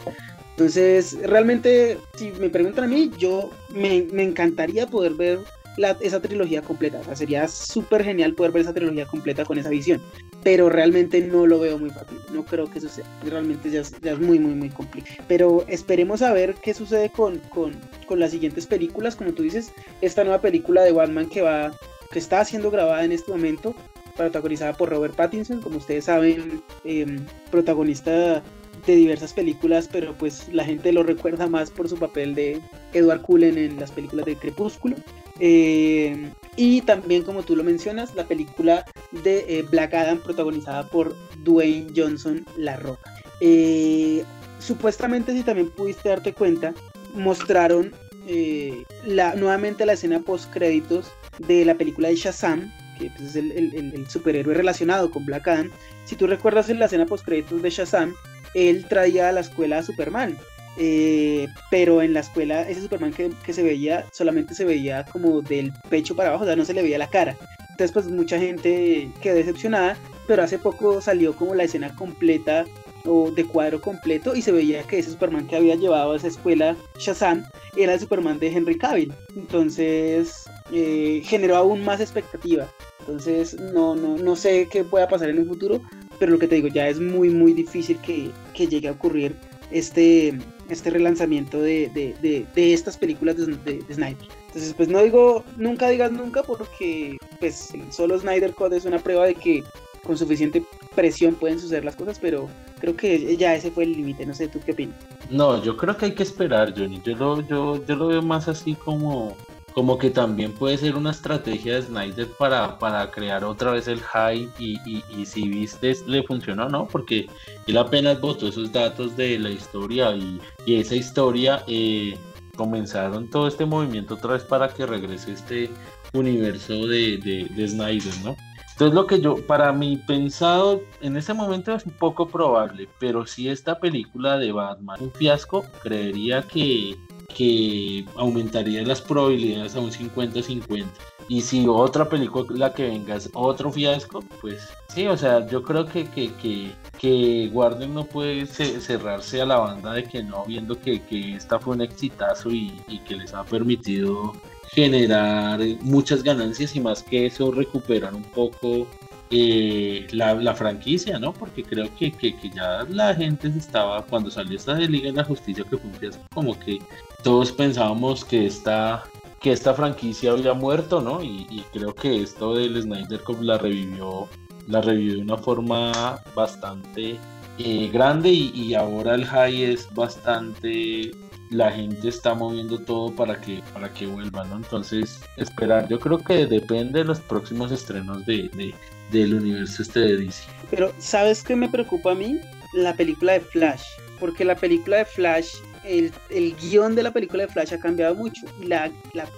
Entonces, 0.50 1.18
realmente, 1.22 1.98
si 2.16 2.30
me 2.32 2.48
preguntan 2.48 2.84
a 2.84 2.88
mí, 2.88 3.10
yo 3.18 3.50
me, 3.70 4.06
me 4.12 4.22
encantaría 4.22 4.86
poder 4.86 5.14
ver 5.14 5.40
la, 5.76 5.96
esa 6.00 6.20
trilogía 6.20 6.62
completa. 6.62 7.00
O 7.00 7.04
sea, 7.04 7.16
sería 7.16 7.48
súper 7.48 8.04
genial 8.04 8.34
poder 8.34 8.52
ver 8.52 8.62
esa 8.62 8.74
trilogía 8.74 9.06
completa 9.06 9.44
con 9.44 9.58
esa 9.58 9.68
visión. 9.68 10.00
Pero 10.42 10.68
realmente 10.68 11.20
no 11.20 11.46
lo 11.46 11.58
veo 11.58 11.78
muy 11.78 11.90
fácil. 11.90 12.18
No 12.32 12.44
creo 12.44 12.70
que 12.70 12.80
suceda. 12.80 13.06
Realmente 13.24 13.70
ya 13.70 13.80
es, 13.80 14.18
muy, 14.20 14.38
muy, 14.38 14.54
muy 14.54 14.68
complicado. 14.68 15.24
Pero 15.26 15.64
esperemos 15.68 16.22
a 16.22 16.32
ver 16.32 16.54
qué 16.62 16.74
sucede 16.74 17.10
con, 17.10 17.38
con, 17.38 17.74
con, 18.06 18.20
las 18.20 18.30
siguientes 18.30 18.66
películas. 18.66 19.16
Como 19.16 19.32
tú 19.32 19.42
dices, 19.42 19.72
esta 20.00 20.22
nueva 20.22 20.40
película 20.40 20.82
de 20.82 20.92
Batman 20.92 21.28
que 21.28 21.42
va 21.42 21.72
que 22.12 22.18
está 22.20 22.44
siendo 22.44 22.70
grabada 22.70 23.04
en 23.04 23.10
este 23.10 23.32
momento 23.32 23.74
protagonizada 24.16 24.72
por 24.74 24.90
Robert 24.90 25.14
Pattinson, 25.14 25.60
como 25.60 25.78
ustedes 25.78 26.04
saben, 26.04 26.62
em, 26.84 27.24
protagonista 27.50 28.42
de 28.86 28.96
diversas 28.96 29.32
películas, 29.32 29.88
pero 29.90 30.14
pues 30.14 30.48
la 30.52 30.64
gente 30.64 30.92
lo 30.92 31.02
recuerda 31.02 31.46
más 31.46 31.70
por 31.70 31.88
su 31.88 31.96
papel 31.96 32.34
de 32.34 32.60
Edward 32.92 33.22
Cullen 33.22 33.56
en 33.56 33.80
las 33.80 33.90
películas 33.90 34.26
de 34.26 34.36
Crepúsculo. 34.36 34.96
Em, 35.40 36.30
y 36.56 36.82
también, 36.82 37.22
como 37.22 37.42
tú 37.42 37.56
lo 37.56 37.64
mencionas, 37.64 38.14
la 38.14 38.24
película 38.24 38.84
de 39.10 39.44
eh, 39.48 39.62
Black 39.62 39.94
Adam 39.94 40.18
protagonizada 40.18 40.88
por 40.88 41.16
Dwayne 41.42 41.92
Johnson 41.96 42.44
La 42.56 42.76
Roca. 42.76 43.14
Eh, 43.40 44.24
supuestamente, 44.58 45.32
si 45.32 45.42
también 45.42 45.70
pudiste 45.70 46.08
darte 46.08 46.32
cuenta, 46.32 46.74
mostraron 47.14 47.92
eh, 48.26 48.84
la, 49.06 49.34
nuevamente 49.34 49.84
la 49.86 49.94
escena 49.94 50.20
post 50.20 50.52
créditos 50.52 51.10
de 51.38 51.64
la 51.64 51.74
película 51.74 52.08
de 52.08 52.16
Shazam, 52.16 52.72
que 52.94 53.10
pues, 53.10 53.34
es 53.34 53.36
el, 53.36 54.06
superhéroe 54.08 54.54
relacionado 54.54 55.10
con 55.10 55.26
Black 55.26 55.48
Adam. 55.48 55.70
Si 56.04 56.16
tú 56.16 56.26
recuerdas 56.26 56.68
en 56.70 56.78
la 56.78 56.86
escena 56.86 57.06
post 57.06 57.24
créditos 57.24 57.62
de 57.62 57.70
Shazam, 57.70 58.14
él 58.54 58.86
traía 58.88 59.28
a 59.28 59.32
la 59.32 59.40
escuela 59.40 59.78
a 59.78 59.82
Superman. 59.82 60.36
Eh, 60.76 61.46
pero 61.70 62.02
en 62.02 62.14
la 62.14 62.20
escuela 62.20 62.68
ese 62.68 62.82
Superman 62.82 63.12
que, 63.12 63.30
que, 63.44 63.52
se 63.52 63.62
veía 63.62 64.06
solamente 64.10 64.56
se 64.56 64.64
veía 64.64 65.04
como 65.04 65.40
del 65.40 65.72
pecho 65.88 66.16
para 66.16 66.30
abajo, 66.30 66.42
o 66.42 66.46
sea, 66.46 66.56
no 66.56 66.64
se 66.64 66.74
le 66.74 66.82
veía 66.82 66.98
la 66.98 67.10
cara. 67.10 67.36
Entonces 67.70 67.92
pues 67.92 68.06
mucha 68.06 68.38
gente 68.38 69.10
quedó 69.20 69.34
decepcionada, 69.36 69.96
pero 70.26 70.42
hace 70.42 70.58
poco 70.58 71.00
salió 71.00 71.34
como 71.34 71.54
la 71.54 71.64
escena 71.64 71.94
completa 71.94 72.64
o 73.04 73.30
de 73.30 73.44
cuadro 73.44 73.80
completo 73.80 74.34
y 74.34 74.42
se 74.42 74.52
veía 74.52 74.82
que 74.84 74.98
ese 74.98 75.10
Superman 75.10 75.46
que 75.46 75.56
había 75.56 75.74
llevado 75.74 76.12
a 76.12 76.16
esa 76.16 76.28
escuela 76.28 76.76
Shazam 76.98 77.44
era 77.76 77.94
el 77.94 78.00
Superman 78.00 78.38
de 78.38 78.48
Henry 78.48 78.78
Cavill. 78.78 79.12
Entonces 79.36 80.43
eh, 80.72 81.22
generó 81.24 81.56
aún 81.56 81.84
más 81.84 82.00
expectativa. 82.00 82.68
Entonces 83.00 83.54
no, 83.60 83.94
no, 83.94 84.16
no 84.16 84.36
sé 84.36 84.68
qué 84.70 84.84
pueda 84.84 85.08
pasar 85.08 85.28
en 85.28 85.38
el 85.38 85.46
futuro, 85.46 85.82
pero 86.18 86.32
lo 86.32 86.38
que 86.38 86.48
te 86.48 86.54
digo, 86.56 86.68
ya 86.68 86.88
es 86.88 87.00
muy 87.00 87.28
muy 87.28 87.52
difícil 87.52 87.98
que, 87.98 88.30
que 88.54 88.66
llegue 88.66 88.88
a 88.88 88.92
ocurrir 88.92 89.36
este, 89.70 90.38
este 90.68 90.90
relanzamiento 90.90 91.60
de, 91.60 91.90
de, 91.94 92.46
de, 92.54 92.72
estas 92.72 92.96
películas 92.96 93.36
de, 93.36 93.46
de, 93.46 93.94
Snyder. 93.94 94.28
Entonces, 94.46 94.72
pues 94.74 94.88
no 94.88 95.02
digo, 95.02 95.44
nunca 95.56 95.88
digas 95.88 96.12
nunca, 96.12 96.42
porque 96.42 97.18
pues 97.40 97.68
solo 97.90 98.18
Snyder 98.18 98.54
Code 98.54 98.76
es 98.76 98.84
una 98.84 98.98
prueba 98.98 99.26
de 99.26 99.34
que 99.34 99.64
con 100.04 100.16
suficiente 100.16 100.62
presión 100.94 101.34
pueden 101.34 101.58
suceder 101.58 101.84
las 101.84 101.96
cosas, 101.96 102.18
pero 102.20 102.48
creo 102.78 102.96
que 102.96 103.36
ya 103.36 103.54
ese 103.54 103.70
fue 103.70 103.84
el 103.84 103.92
límite, 103.92 104.26
no 104.26 104.34
sé, 104.34 104.48
¿tú 104.48 104.60
qué 104.64 104.72
opinas? 104.72 104.96
No, 105.30 105.62
yo 105.62 105.76
creo 105.76 105.96
que 105.96 106.06
hay 106.06 106.14
que 106.14 106.22
esperar, 106.22 106.74
Johnny. 106.76 107.00
Yo 107.02 107.16
lo, 107.16 107.40
yo, 107.40 107.84
yo 107.84 107.96
lo 107.96 108.06
veo 108.08 108.22
más 108.22 108.46
así 108.46 108.74
como, 108.74 109.36
como 109.74 109.98
que 109.98 110.10
también 110.10 110.52
puede 110.52 110.78
ser 110.78 110.94
una 110.94 111.10
estrategia 111.10 111.74
de 111.74 111.82
Snyder 111.82 112.28
para, 112.38 112.78
para 112.78 113.10
crear 113.10 113.42
otra 113.44 113.72
vez 113.72 113.88
el 113.88 114.00
hype 114.00 114.50
y, 114.58 114.78
y, 115.10 115.26
si 115.26 115.48
viste 115.48 115.96
le 116.06 116.22
funcionó, 116.22 116.68
¿no? 116.68 116.86
Porque 116.86 117.28
él 117.66 117.76
apenas 117.76 118.20
votó 118.20 118.46
esos 118.46 118.72
datos 118.72 119.16
de 119.16 119.38
la 119.38 119.50
historia 119.50 120.14
y, 120.14 120.40
y 120.64 120.76
esa 120.76 120.94
historia 120.94 121.64
eh, 121.66 122.16
comenzaron 122.56 123.28
todo 123.28 123.48
este 123.48 123.66
movimiento 123.66 124.14
otra 124.14 124.34
vez 124.34 124.44
para 124.44 124.68
que 124.68 124.86
regrese 124.86 125.32
este 125.32 125.70
universo 126.12 126.86
de, 126.86 127.18
de, 127.18 127.48
de 127.50 127.68
Snyder, 127.68 128.14
¿no? 128.22 128.36
Entonces 128.74 128.94
lo 128.94 129.06
que 129.06 129.20
yo, 129.20 129.36
para 129.46 129.72
mí 129.72 129.96
pensado 129.96 130.82
en 131.00 131.16
ese 131.16 131.32
momento 131.32 131.72
es 131.72 131.86
un 131.86 131.92
poco 131.92 132.26
probable, 132.26 132.88
pero 132.98 133.24
si 133.24 133.48
esta 133.48 133.78
película 133.78 134.36
de 134.36 134.50
Batman 134.50 135.00
un 135.00 135.12
fiasco, 135.12 135.64
creería 135.82 136.42
que, 136.42 136.96
que 137.36 138.04
aumentaría 138.16 138.82
las 138.82 139.00
probabilidades 139.00 139.76
a 139.76 139.80
un 139.80 139.90
50-50. 139.90 140.86
Y 141.28 141.40
si 141.40 141.66
otra 141.66 142.08
película 142.08 142.72
que 142.72 142.84
venga 142.84 143.16
es 143.16 143.30
otro 143.32 143.72
fiasco, 143.72 144.22
pues 144.40 144.68
sí, 144.88 145.06
o 145.06 145.16
sea, 145.16 145.46
yo 145.46 145.62
creo 145.62 145.86
que, 145.86 146.04
que, 146.06 146.32
que, 146.34 146.72
que 146.98 147.50
no 147.88 148.04
puede 148.04 148.46
cerrarse 148.46 149.40
a 149.40 149.46
la 149.46 149.58
banda 149.58 149.92
de 149.94 150.04
que 150.04 150.22
no, 150.22 150.44
viendo 150.44 150.78
que, 150.78 151.00
que 151.02 151.36
esta 151.36 151.58
fue 151.58 151.74
un 151.74 151.82
exitazo 151.82 152.50
y, 152.50 152.72
que 153.06 153.16
les 153.16 153.32
ha 153.32 153.44
permitido 153.44 154.34
generar 154.72 155.60
muchas 155.80 156.22
ganancias 156.22 156.74
y 156.76 156.80
más 156.80 157.02
que 157.02 157.26
eso 157.26 157.50
recuperar 157.50 158.14
un 158.14 158.24
poco 158.24 158.86
eh, 159.30 160.06
la, 160.12 160.54
franquicia, 160.54 161.18
¿no? 161.18 161.32
Porque 161.32 161.62
creo 161.62 161.88
que, 161.96 162.12
que, 162.12 162.34
ya 162.50 162.84
la 162.88 163.14
gente 163.14 163.48
estaba, 163.48 164.04
cuando 164.04 164.30
salió 164.30 164.56
esta 164.56 164.74
de 164.74 164.88
Liga 164.88 165.06
de 165.06 165.16
la 165.16 165.24
Justicia, 165.24 165.64
que 165.68 165.78
fue 165.78 166.10
como 166.34 166.58
que 166.58 166.78
todos 167.24 167.50
pensábamos 167.50 168.24
que 168.24 168.46
esta, 168.46 169.02
que 169.40 169.50
esta 169.50 169.74
franquicia 169.74 170.32
había 170.32 170.52
muerto, 170.52 171.00
¿no? 171.00 171.22
Y, 171.22 171.64
creo 171.72 171.94
que 171.94 172.22
esto 172.22 172.54
del 172.54 172.80
Snyder 172.80 173.20
Cup 173.22 173.42
la 173.42 173.58
revivió, 173.58 174.28
la 174.68 174.82
revivió 174.82 175.14
de 175.14 175.22
una 175.22 175.38
forma 175.38 176.22
bastante 176.36 177.18
eh, 177.58 177.90
grande 177.92 178.28
y, 178.28 178.74
ahora 178.74 179.14
el 179.14 179.24
high 179.24 179.64
es 179.64 179.92
bastante 179.94 181.10
la 181.50 181.70
gente 181.70 182.08
está 182.08 182.34
moviendo 182.34 182.78
todo 182.78 183.14
para 183.14 183.40
que, 183.40 183.62
para 183.72 183.92
que 183.92 184.06
vuelva, 184.06 184.44
¿no? 184.44 184.56
Entonces, 184.56 185.20
esperar, 185.36 185.88
yo 185.88 186.00
creo 186.00 186.18
que 186.18 186.46
depende 186.46 187.00
de 187.00 187.04
los 187.04 187.20
próximos 187.20 187.70
estrenos 187.70 188.26
de, 188.26 188.74
del 189.12 189.34
universo 189.34 189.82
este 189.82 190.00
de 190.00 190.16
DC. 190.16 190.44
Pero, 190.70 190.92
¿sabes 190.98 191.42
qué 191.42 191.54
me 191.54 191.68
preocupa 191.68 192.12
a 192.12 192.14
mí? 192.14 192.40
La 192.72 192.94
película 192.94 193.34
de 193.34 193.40
Flash, 193.40 193.82
porque 194.18 194.44
la 194.44 194.56
película 194.56 194.98
de 194.98 195.04
Flash 195.04 195.54
el, 195.84 196.12
el, 196.30 196.54
guion 196.56 196.94
de 196.94 197.02
la 197.02 197.12
película 197.12 197.46
de 197.46 197.52
Flash 197.52 197.74
ha 197.74 197.78
cambiado 197.78 198.14
mucho. 198.14 198.46
La, 198.62 198.90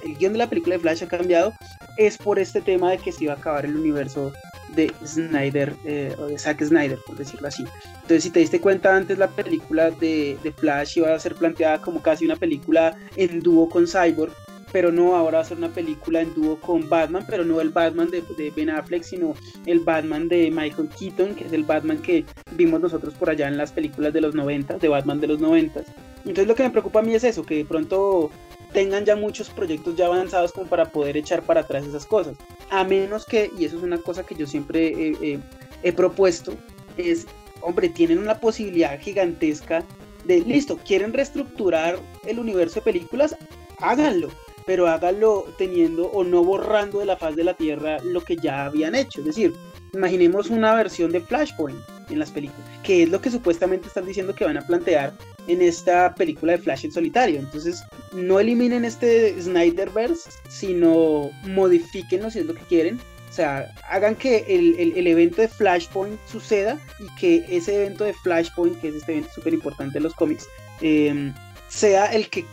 el 0.04 0.16
guion 0.16 0.32
de 0.32 0.38
la 0.38 0.48
película 0.48 0.76
de 0.76 0.80
Flash 0.80 1.04
ha 1.04 1.08
cambiado 1.08 1.52
es 1.96 2.16
por 2.18 2.38
este 2.38 2.60
tema 2.60 2.90
de 2.90 2.98
que 2.98 3.12
se 3.12 3.24
iba 3.24 3.34
a 3.34 3.36
acabar 3.36 3.64
el 3.64 3.76
universo 3.76 4.32
de 4.74 4.92
Snyder 5.04 5.74
eh, 5.84 6.14
o 6.18 6.26
de 6.26 6.38
Zack 6.38 6.62
Snyder, 6.62 6.98
por 7.06 7.16
decirlo 7.16 7.48
así. 7.48 7.64
Entonces, 7.94 8.24
si 8.24 8.30
te 8.30 8.40
diste 8.40 8.60
cuenta 8.60 8.94
antes, 8.94 9.18
la 9.18 9.28
película 9.28 9.90
de, 9.90 10.38
de, 10.42 10.52
Flash 10.52 10.98
iba 10.98 11.14
a 11.14 11.18
ser 11.18 11.34
planteada 11.34 11.80
como 11.80 12.02
casi 12.02 12.24
una 12.24 12.36
película 12.36 12.96
en 13.16 13.40
dúo 13.40 13.68
con 13.68 13.86
Cyborg, 13.86 14.32
pero 14.72 14.92
no, 14.92 15.16
ahora 15.16 15.38
va 15.38 15.44
a 15.44 15.46
ser 15.46 15.58
una 15.58 15.70
película 15.70 16.20
en 16.20 16.34
dúo 16.34 16.60
con 16.60 16.88
Batman, 16.88 17.24
pero 17.28 17.44
no 17.44 17.60
el 17.60 17.70
Batman 17.70 18.10
de, 18.10 18.22
de, 18.36 18.50
Ben 18.50 18.70
Affleck, 18.70 19.02
sino 19.02 19.34
el 19.64 19.80
Batman 19.80 20.28
de 20.28 20.50
Michael 20.50 20.88
Keaton, 20.98 21.34
que 21.34 21.44
es 21.44 21.52
el 21.52 21.64
Batman 21.64 21.98
que 21.98 22.24
vimos 22.52 22.80
nosotros 22.80 23.14
por 23.14 23.30
allá 23.30 23.48
en 23.48 23.56
las 23.56 23.72
películas 23.72 24.12
de 24.12 24.20
los 24.20 24.34
90, 24.34 24.78
de 24.78 24.88
Batman 24.88 25.20
de 25.20 25.28
los 25.28 25.40
90. 25.40 25.82
Entonces 26.30 26.48
lo 26.48 26.54
que 26.54 26.64
me 26.64 26.70
preocupa 26.70 26.98
a 26.98 27.02
mí 27.02 27.14
es 27.14 27.24
eso, 27.24 27.44
que 27.44 27.56
de 27.56 27.64
pronto 27.64 28.30
tengan 28.72 29.04
ya 29.04 29.16
muchos 29.16 29.48
proyectos 29.48 29.96
ya 29.96 30.06
avanzados 30.06 30.52
como 30.52 30.66
para 30.66 30.86
poder 30.86 31.16
echar 31.16 31.42
para 31.42 31.60
atrás 31.60 31.86
esas 31.86 32.04
cosas. 32.04 32.36
A 32.70 32.84
menos 32.84 33.24
que, 33.24 33.50
y 33.56 33.64
eso 33.64 33.78
es 33.78 33.82
una 33.82 33.98
cosa 33.98 34.24
que 34.24 34.34
yo 34.34 34.46
siempre 34.46 35.40
he 35.82 35.92
propuesto, 35.92 36.54
es, 36.96 37.26
hombre, 37.60 37.88
tienen 37.88 38.18
una 38.18 38.40
posibilidad 38.40 38.98
gigantesca 39.00 39.84
de, 40.24 40.40
listo, 40.40 40.78
quieren 40.84 41.12
reestructurar 41.12 41.98
el 42.26 42.38
universo 42.40 42.80
de 42.80 42.92
películas, 42.92 43.36
háganlo, 43.78 44.28
pero 44.66 44.88
háganlo 44.88 45.46
teniendo 45.56 46.06
o 46.06 46.24
no 46.24 46.42
borrando 46.42 46.98
de 46.98 47.06
la 47.06 47.16
faz 47.16 47.36
de 47.36 47.44
la 47.44 47.54
Tierra 47.54 47.98
lo 48.02 48.20
que 48.20 48.36
ya 48.36 48.64
habían 48.64 48.96
hecho. 48.96 49.20
Es 49.20 49.26
decir, 49.26 49.54
imaginemos 49.94 50.50
una 50.50 50.74
versión 50.74 51.12
de 51.12 51.20
Flashpoint 51.20 51.78
en 52.10 52.18
las 52.18 52.32
películas, 52.32 52.68
que 52.82 53.04
es 53.04 53.08
lo 53.08 53.20
que 53.20 53.30
supuestamente 53.30 53.86
están 53.86 54.06
diciendo 54.06 54.34
que 54.34 54.44
van 54.44 54.58
a 54.58 54.66
plantear 54.66 55.12
en 55.48 55.62
esta 55.62 56.14
película 56.14 56.52
de 56.52 56.58
Flash 56.58 56.84
en 56.84 56.92
solitario. 56.92 57.38
Entonces, 57.38 57.82
no 58.12 58.40
eliminen 58.40 58.84
este 58.84 59.40
Snyderverse, 59.40 60.30
sino 60.48 61.30
modifíquenlo 61.44 62.30
si 62.30 62.40
es 62.40 62.46
lo 62.46 62.54
que 62.54 62.62
quieren. 62.62 62.98
O 63.28 63.32
sea, 63.32 63.70
hagan 63.90 64.14
que 64.14 64.44
el, 64.48 65.06
evento 65.06 65.42
de 65.42 65.48
Flashpoint 65.48 66.18
suceda 66.26 66.78
y 66.98 67.20
que 67.20 67.44
ese 67.48 67.74
evento 67.74 68.04
de 68.04 68.14
Flashpoint, 68.14 68.80
que 68.80 68.88
es 68.88 68.94
este 68.94 69.12
evento 69.12 69.30
súper 69.34 69.52
importante 69.52 69.94
de 69.94 70.00
los 70.00 70.14
cómics, 70.14 70.48
em, 70.80 71.34
sea 71.68 72.06
el 72.06 72.28
que 72.30 72.44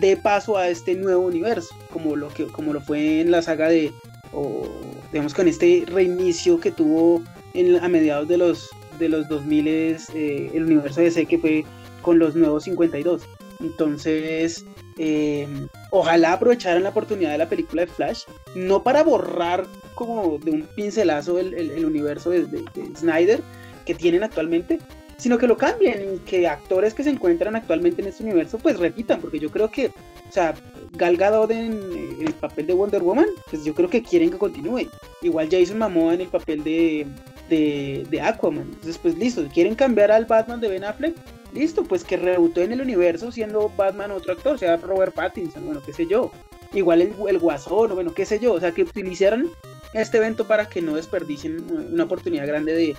dé 0.00 0.16
paso 0.16 0.56
a 0.56 0.68
este 0.68 0.94
nuevo 0.94 1.24
universo, 1.24 1.74
como 1.92 2.16
lo, 2.16 2.28
que, 2.28 2.46
como 2.46 2.72
lo 2.72 2.80
fue 2.80 3.20
en 3.20 3.30
la 3.30 3.40
saga 3.40 3.68
de, 3.68 3.92
o 4.32 4.68
digamos 5.12 5.34
con 5.34 5.48
este 5.48 5.84
reinicio 5.86 6.60
que 6.60 6.70
tuvo 6.70 7.22
en, 7.54 7.76
a 7.76 7.88
mediados 7.88 8.28
de 8.28 8.36
los, 8.36 8.68
de 8.98 9.08
los 9.08 9.28
2000 9.28 9.68
eh, 9.68 10.50
el 10.52 10.64
universo 10.64 11.00
DC 11.00 11.26
que 11.26 11.38
fue 11.38 11.64
con 12.02 12.18
los 12.18 12.34
nuevos 12.34 12.64
52. 12.64 13.22
Entonces, 13.60 14.64
eh, 14.98 15.46
ojalá 15.90 16.34
aprovecharan 16.34 16.82
la 16.82 16.90
oportunidad 16.90 17.32
de 17.32 17.38
la 17.38 17.48
película 17.48 17.82
de 17.82 17.88
Flash, 17.88 18.24
no 18.54 18.82
para 18.82 19.02
borrar 19.02 19.66
como 19.94 20.38
de 20.38 20.50
un 20.50 20.62
pincelazo 20.62 21.38
el, 21.38 21.84
universo 21.84 22.30
de, 22.30 22.46
Snyder 22.96 23.40
que 23.84 23.94
tienen 23.94 24.24
actualmente, 24.24 24.78
sino 25.18 25.36
que 25.36 25.46
lo 25.46 25.56
cambien 25.56 26.14
y 26.14 26.18
que 26.20 26.48
actores 26.48 26.94
que 26.94 27.02
se 27.02 27.10
encuentran 27.10 27.54
actualmente 27.54 28.00
en 28.00 28.08
este 28.08 28.24
universo 28.24 28.58
pues 28.58 28.78
repitan, 28.78 29.20
porque 29.20 29.38
yo 29.38 29.50
creo 29.50 29.70
que, 29.70 29.88
o 29.88 30.32
sea, 30.32 30.54
Gal 30.92 31.16
Gadot 31.16 31.50
en, 31.50 31.78
el 32.20 32.32
papel 32.34 32.66
de 32.66 32.72
Wonder 32.72 33.02
Woman, 33.02 33.26
pues 33.50 33.64
yo 33.64 33.74
creo 33.74 33.90
que 33.90 34.02
quieren 34.02 34.30
que 34.30 34.38
continúe. 34.38 34.88
Igual 35.22 35.48
Jason 35.50 35.78
Momoa 35.78 36.14
en 36.14 36.22
el 36.22 36.28
papel 36.28 36.64
de, 36.64 37.06
de, 37.50 38.06
de 38.08 38.20
Aquaman. 38.20 38.68
Entonces, 38.68 38.96
pues 38.96 39.16
listo, 39.18 39.46
quieren 39.52 39.74
cambiar 39.74 40.10
al 40.10 40.24
Batman 40.24 40.60
de 40.60 40.68
Ben 40.68 40.84
Affleck, 40.84 41.14
listo, 41.52 41.84
pues 41.84 42.04
que 42.04 42.16
rebutó 42.16 42.62
en 42.62 42.72
el 42.72 42.80
universo 42.80 43.32
siendo 43.32 43.70
Batman 43.76 44.10
otro 44.10 44.32
actor, 44.32 44.58
sea 44.58 44.76
Robert 44.76 45.14
Pattinson, 45.14 45.64
bueno, 45.64 45.82
qué 45.84 45.92
sé 45.92 46.06
yo. 46.06 46.30
Igual 46.72 47.02
el, 47.02 47.14
el 47.28 47.38
Guasón, 47.38 47.94
bueno, 47.94 48.14
qué 48.14 48.24
sé 48.24 48.38
yo. 48.38 48.52
O 48.52 48.60
sea, 48.60 48.72
que 48.72 48.82
utilizaran 48.82 49.48
este 49.92 50.18
evento 50.18 50.46
para 50.46 50.68
que 50.68 50.82
no 50.82 50.94
desperdicien 50.94 51.64
una 51.92 52.04
oportunidad 52.04 52.46
grande 52.46 52.74
de, 52.74 52.96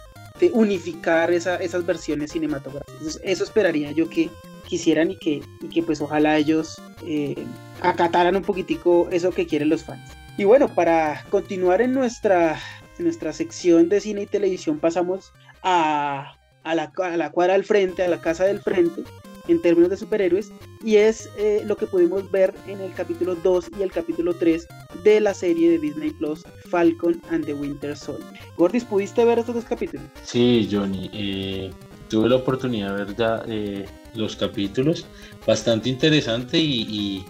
unificar 0.53 1.31
esas 1.31 1.85
versiones 1.85 2.31
cinematográficas. 2.31 3.19
eso 3.23 3.43
esperaría 3.43 3.91
yo 3.91 4.09
que 4.09 4.27
quisieran 4.67 5.11
y 5.11 5.17
que, 5.17 5.43
y 5.61 5.69
que 5.69 5.83
pues 5.83 6.01
ojalá 6.01 6.35
ellos 6.35 6.81
eh, 7.05 7.45
acataran 7.81 8.35
un 8.35 8.41
poquitico 8.41 9.07
eso 9.11 9.29
que 9.29 9.45
quieren 9.45 9.69
los 9.69 9.83
fans. 9.83 10.01
Y 10.37 10.45
bueno, 10.45 10.73
para 10.73 11.25
continuar 11.29 11.81
en 11.81 11.93
nuestra, 11.93 12.59
en 12.97 13.05
nuestra 13.05 13.33
sección 13.33 13.87
de 13.87 14.01
cine 14.01 14.23
y 14.23 14.25
televisión 14.25 14.79
pasamos 14.79 15.31
a 15.61 16.35
a 16.63 16.75
la, 16.75 16.91
cuadra 16.91 17.53
al 17.53 17.63
frente, 17.63 18.03
a 18.03 18.07
la 18.07 18.21
casa 18.21 18.45
del 18.45 18.59
frente, 18.59 19.03
en 19.47 19.61
términos 19.61 19.89
de 19.89 19.97
superhéroes, 19.97 20.51
y 20.83 20.97
es 20.97 21.29
eh, 21.37 21.63
lo 21.65 21.75
que 21.75 21.87
pudimos 21.87 22.29
ver 22.31 22.53
en 22.67 22.79
el 22.81 22.93
capítulo 22.93 23.35
2 23.35 23.71
y 23.79 23.81
el 23.81 23.91
capítulo 23.91 24.33
3 24.33 24.67
de 25.03 25.19
la 25.19 25.33
serie 25.33 25.71
de 25.71 25.79
Disney 25.79 26.11
Plus, 26.11 26.43
Falcon 26.69 27.21
and 27.29 27.45
the 27.45 27.53
Winter 27.53 27.95
Soldier. 27.95 28.27
Gordis, 28.57 28.85
¿pudiste 28.85 29.25
ver 29.25 29.39
estos 29.39 29.55
dos 29.55 29.65
capítulos? 29.65 30.05
Sí, 30.23 30.67
Johnny, 30.71 31.09
eh, 31.13 31.71
tuve 32.09 32.29
la 32.29 32.35
oportunidad 32.35 32.95
de 32.95 33.05
ver 33.05 33.15
ya 33.15 33.43
eh, 33.47 33.85
los 34.13 34.35
capítulos, 34.35 35.05
bastante 35.45 35.89
interesante 35.89 36.57
y, 36.57 37.25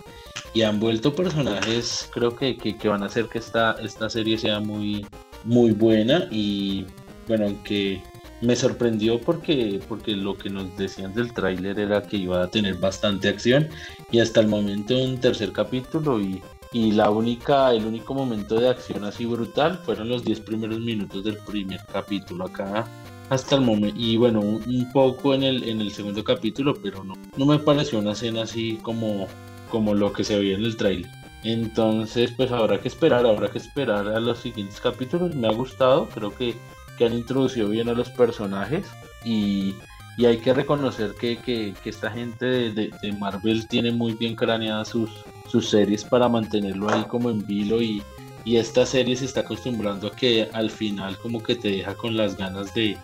han 0.65 0.81
vuelto 0.81 1.15
personajes, 1.15 2.09
creo 2.13 2.35
que, 2.35 2.57
que, 2.57 2.88
van 2.88 3.03
a 3.03 3.05
hacer 3.05 3.27
que 3.27 3.39
esta, 3.39 3.77
esta 3.81 4.09
serie 4.09 4.38
sea 4.38 4.59
muy, 4.59 5.05
muy 5.45 5.71
buena 5.71 6.27
y 6.29 6.85
bueno, 7.27 7.45
aunque 7.45 8.03
me 8.41 8.55
sorprendió 8.55 9.21
porque, 9.21 9.79
porque 9.88 10.15
lo 10.15 10.38
que 10.38 10.50
nos 10.50 10.75
decían 10.77 11.13
del 11.13 11.33
tráiler 11.33 11.79
era 11.79 12.01
que 12.01 12.17
iba 12.17 12.43
a 12.43 12.48
tener 12.48 12.75
bastante 12.75 13.29
acción 13.29 13.69
y 14.12 14.19
hasta 14.19 14.39
el 14.39 14.48
momento 14.48 14.98
un 14.98 15.19
tercer 15.19 15.51
capítulo 15.51 16.19
y, 16.19 16.41
y, 16.74 16.91
la 16.91 17.10
única, 17.10 17.71
el 17.71 17.86
único 17.86 18.13
momento 18.13 18.60
de 18.60 18.69
acción 18.69 19.03
así 19.03 19.25
brutal 19.25 19.77
fueron 19.86 20.10
los 20.10 20.24
10 20.24 20.39
primeros 20.41 20.79
minutos 20.79 21.24
del 21.24 21.38
primer 21.38 21.81
capítulo 21.91 22.45
acá 22.45 22.88
hasta 23.29 23.55
el 23.55 23.62
momento 23.62 23.98
y 23.98 24.17
bueno 24.17 24.41
un, 24.41 24.89
poco 24.91 25.33
en 25.33 25.43
el, 25.43 25.63
en 25.63 25.79
el 25.79 25.91
segundo 25.91 26.24
capítulo 26.24 26.74
pero 26.81 27.03
no, 27.03 27.13
no 27.38 27.45
me 27.45 27.60
pareció 27.60 28.00
una 28.00 28.12
escena 28.12 28.41
así 28.41 28.77
como, 28.81 29.27
como 29.69 29.93
lo 29.93 30.12
que 30.12 30.24
se 30.24 30.38
veía 30.38 30.57
en 30.57 30.65
el 30.65 30.75
tráiler. 30.75 31.10
Entonces 31.43 32.31
pues 32.36 32.51
habrá 32.51 32.79
que 32.79 32.88
esperar, 32.88 33.25
habrá 33.25 33.50
que 33.50 33.60
esperar 33.60 34.07
a 34.07 34.19
los 34.19 34.39
siguientes 34.39 34.79
capítulos 34.79 35.36
me 35.36 35.48
ha 35.48 35.51
gustado, 35.51 36.07
creo 36.10 36.36
que 36.36 36.55
que 37.01 37.08
han 37.08 37.13
introducido 37.13 37.70
bien 37.70 37.89
a 37.89 37.93
los 37.93 38.12
personajes 38.12 38.86
y, 39.25 39.74
hay 40.20 40.38
que 40.38 40.53
reconocer 40.53 41.15
que, 41.20 41.74
esta 41.84 42.12
gente 42.12 42.46
de, 42.46 42.91
Marvel 43.17 43.67
tiene 43.67 43.91
muy 43.91 44.13
bien 44.13 44.36
craneadas 44.36 44.89
sus, 44.89 45.10
sus 45.48 45.67
series 45.67 46.03
para 46.03 46.29
mantenerlo 46.29 46.91
ahí 46.91 47.03
como 47.05 47.31
en 47.31 47.43
vilo 47.43 47.81
y, 47.81 48.03
esta 48.46 48.86
serie 48.86 49.15
se 49.15 49.25
está 49.25 49.39
acostumbrando 49.39 50.08
a 50.10 50.15
que 50.15 50.48
al 50.53 50.70
final 50.70 51.17
como 51.17 51.41
que 51.41 51.55
te 51.55 51.70
deja 51.70 51.96
con 51.96 52.15
las 52.15 52.38
ganas 52.38 52.72
de, 52.75 53.00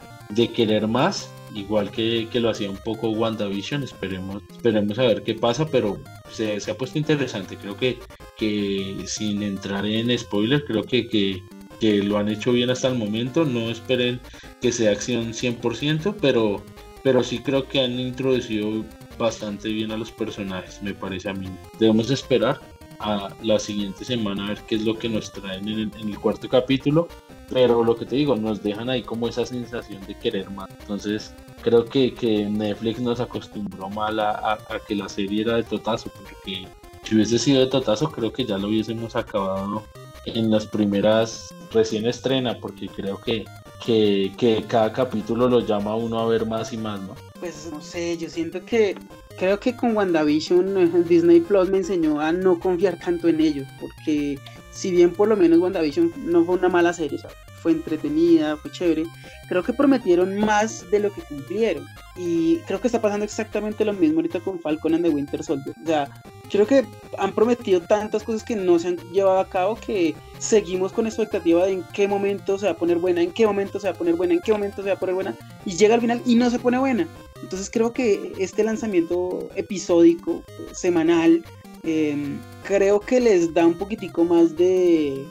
querer 0.53 0.87
más, 0.87 1.31
igual 1.55 1.89
que, 1.89 2.29
lo 2.35 2.51
hacía 2.51 2.69
un 2.69 2.77
poco 2.77 3.09
WandaVision, 3.09 3.81
esperemos, 3.81 4.43
esperemos 4.51 4.99
a 4.99 5.07
ver 5.07 5.23
qué 5.23 5.33
pasa, 5.33 5.65
pero 5.65 5.97
se, 6.29 6.59
ha 6.69 6.77
puesto 6.77 6.99
interesante, 6.99 7.57
creo 7.57 7.75
que, 7.75 7.97
que 8.37 9.03
sin 9.07 9.41
entrar 9.41 9.87
en 9.87 10.15
spoiler, 10.15 10.63
creo 10.65 10.83
que, 10.83 11.07
que 11.07 11.41
que 11.79 12.03
lo 12.03 12.17
han 12.17 12.29
hecho 12.29 12.51
bien 12.51 12.69
hasta 12.69 12.87
el 12.87 12.95
momento. 12.95 13.45
No 13.45 13.69
esperen 13.69 14.19
que 14.61 14.71
sea 14.71 14.91
acción 14.91 15.33
100%, 15.33 16.15
pero, 16.21 16.61
pero 17.03 17.23
sí 17.23 17.39
creo 17.39 17.67
que 17.67 17.81
han 17.81 17.99
introducido 17.99 18.83
bastante 19.17 19.69
bien 19.69 19.91
a 19.91 19.97
los 19.97 20.11
personajes, 20.11 20.81
me 20.81 20.93
parece 20.93 21.29
a 21.29 21.33
mí. 21.33 21.47
Debemos 21.79 22.11
esperar 22.11 22.59
a 22.99 23.29
la 23.43 23.59
siguiente 23.59 24.05
semana 24.05 24.45
a 24.45 24.49
ver 24.49 24.61
qué 24.67 24.75
es 24.75 24.83
lo 24.83 24.97
que 24.97 25.09
nos 25.09 25.31
traen 25.31 25.67
en 25.67 25.91
el, 25.93 26.19
cuarto 26.19 26.49
capítulo. 26.49 27.07
Pero 27.49 27.81
lo 27.83 27.95
que 27.95 28.05
te 28.05 28.17
digo, 28.17 28.35
nos 28.35 28.61
dejan 28.61 28.89
ahí 28.89 29.03
como 29.03 29.29
esa 29.29 29.45
sensación 29.45 30.05
de 30.05 30.15
querer 30.15 30.49
más. 30.51 30.69
Entonces, 30.81 31.33
creo 31.61 31.85
que, 31.85 32.13
que 32.13 32.45
Netflix 32.45 32.99
nos 32.99 33.21
acostumbró 33.21 33.89
mal 33.89 34.19
a, 34.19 34.53
a, 34.53 34.79
que 34.85 34.95
la 34.95 35.07
serie 35.07 35.43
era 35.43 35.55
de 35.55 35.63
totazo, 35.63 36.11
porque 36.13 36.67
si 37.03 37.15
hubiese 37.15 37.39
sido 37.39 37.61
de 37.61 37.67
totazo, 37.67 38.11
creo 38.11 38.33
que 38.33 38.43
ya 38.43 38.57
lo 38.57 38.67
hubiésemos 38.67 39.15
acabado 39.15 39.83
en 40.35 40.51
las 40.51 40.65
primeras 40.65 41.53
recién 41.71 42.05
estrena, 42.05 42.57
porque 42.59 42.87
creo 42.87 43.19
que, 43.19 43.45
que, 43.85 44.63
cada 44.67 44.91
capítulo 44.91 45.47
lo 45.47 45.59
llama 45.59 45.91
a 45.91 45.95
uno 45.95 46.19
a 46.19 46.27
ver 46.27 46.45
más 46.45 46.73
y 46.73 46.77
más, 46.77 46.99
¿no? 47.01 47.15
Pues 47.39 47.69
no 47.71 47.81
sé, 47.81 48.17
yo 48.17 48.29
siento 48.29 48.63
que 48.65 48.95
creo 49.37 49.59
que 49.59 49.75
con 49.75 49.95
WandaVision 49.95 51.05
Disney 51.07 51.41
Plus 51.41 51.69
me 51.69 51.77
enseñó 51.77 52.19
a 52.19 52.31
no 52.31 52.59
confiar 52.59 52.99
tanto 52.99 53.27
en 53.27 53.39
ellos, 53.39 53.67
porque 53.79 54.39
si 54.71 54.91
bien 54.91 55.13
por 55.13 55.27
lo 55.27 55.35
menos 55.35 55.59
WandaVision 55.59 56.11
no 56.25 56.43
fue 56.43 56.55
una 56.55 56.69
mala 56.69 56.93
serie, 56.93 57.19
fue 57.61 57.71
entretenida, 57.73 58.57
fue 58.57 58.71
chévere. 58.71 59.03
Creo 59.47 59.63
que 59.63 59.73
prometieron 59.73 60.39
más 60.39 60.89
de 60.89 60.99
lo 60.99 61.11
que 61.11 61.21
cumplieron. 61.21 61.85
Y 62.15 62.57
creo 62.59 62.81
que 62.81 62.87
está 62.87 63.01
pasando 63.01 63.25
exactamente 63.25 63.85
lo 63.85 63.93
mismo 63.93 64.19
ahorita 64.19 64.39
con 64.39 64.59
Falcon 64.59 64.95
and 64.95 65.05
the 65.05 65.09
Winter 65.09 65.43
Soldier. 65.43 65.75
O 65.83 65.85
sea, 65.85 66.09
creo 66.49 66.65
que 66.65 66.85
han 67.17 67.33
prometido 67.33 67.81
tantas 67.81 68.23
cosas 68.23 68.43
que 68.43 68.55
no 68.55 68.79
se 68.79 68.89
han 68.89 68.97
llevado 69.11 69.39
a 69.39 69.49
cabo 69.49 69.75
que 69.75 70.15
seguimos 70.39 70.91
con 70.91 71.07
expectativa 71.07 71.65
de 71.65 71.73
en 71.73 71.83
qué 71.93 72.07
momento 72.07 72.57
se 72.57 72.65
va 72.65 72.71
a 72.73 72.77
poner 72.77 72.97
buena, 72.97 73.21
en 73.21 73.31
qué 73.31 73.45
momento 73.45 73.79
se 73.79 73.87
va 73.87 73.93
a 73.93 73.97
poner 73.97 74.15
buena, 74.15 74.33
en 74.33 74.41
qué 74.41 74.51
momento 74.51 74.81
se 74.81 74.89
va 74.89 74.95
a 74.95 74.99
poner 74.99 75.15
buena. 75.15 75.35
Y 75.65 75.75
llega 75.75 75.95
al 75.95 76.01
final 76.01 76.21
y 76.25 76.35
no 76.35 76.49
se 76.49 76.59
pone 76.59 76.77
buena. 76.79 77.07
Entonces 77.41 77.69
creo 77.69 77.93
que 77.93 78.33
este 78.39 78.63
lanzamiento 78.63 79.49
episódico, 79.55 80.43
semanal, 80.73 81.43
em, 81.87 82.39
creo 82.63 82.99
que 82.99 83.19
les 83.19 83.53
da 83.53 83.65
un 83.65 83.73
poquitico 83.73 84.23
más 84.23 84.55
de, 84.57 85.25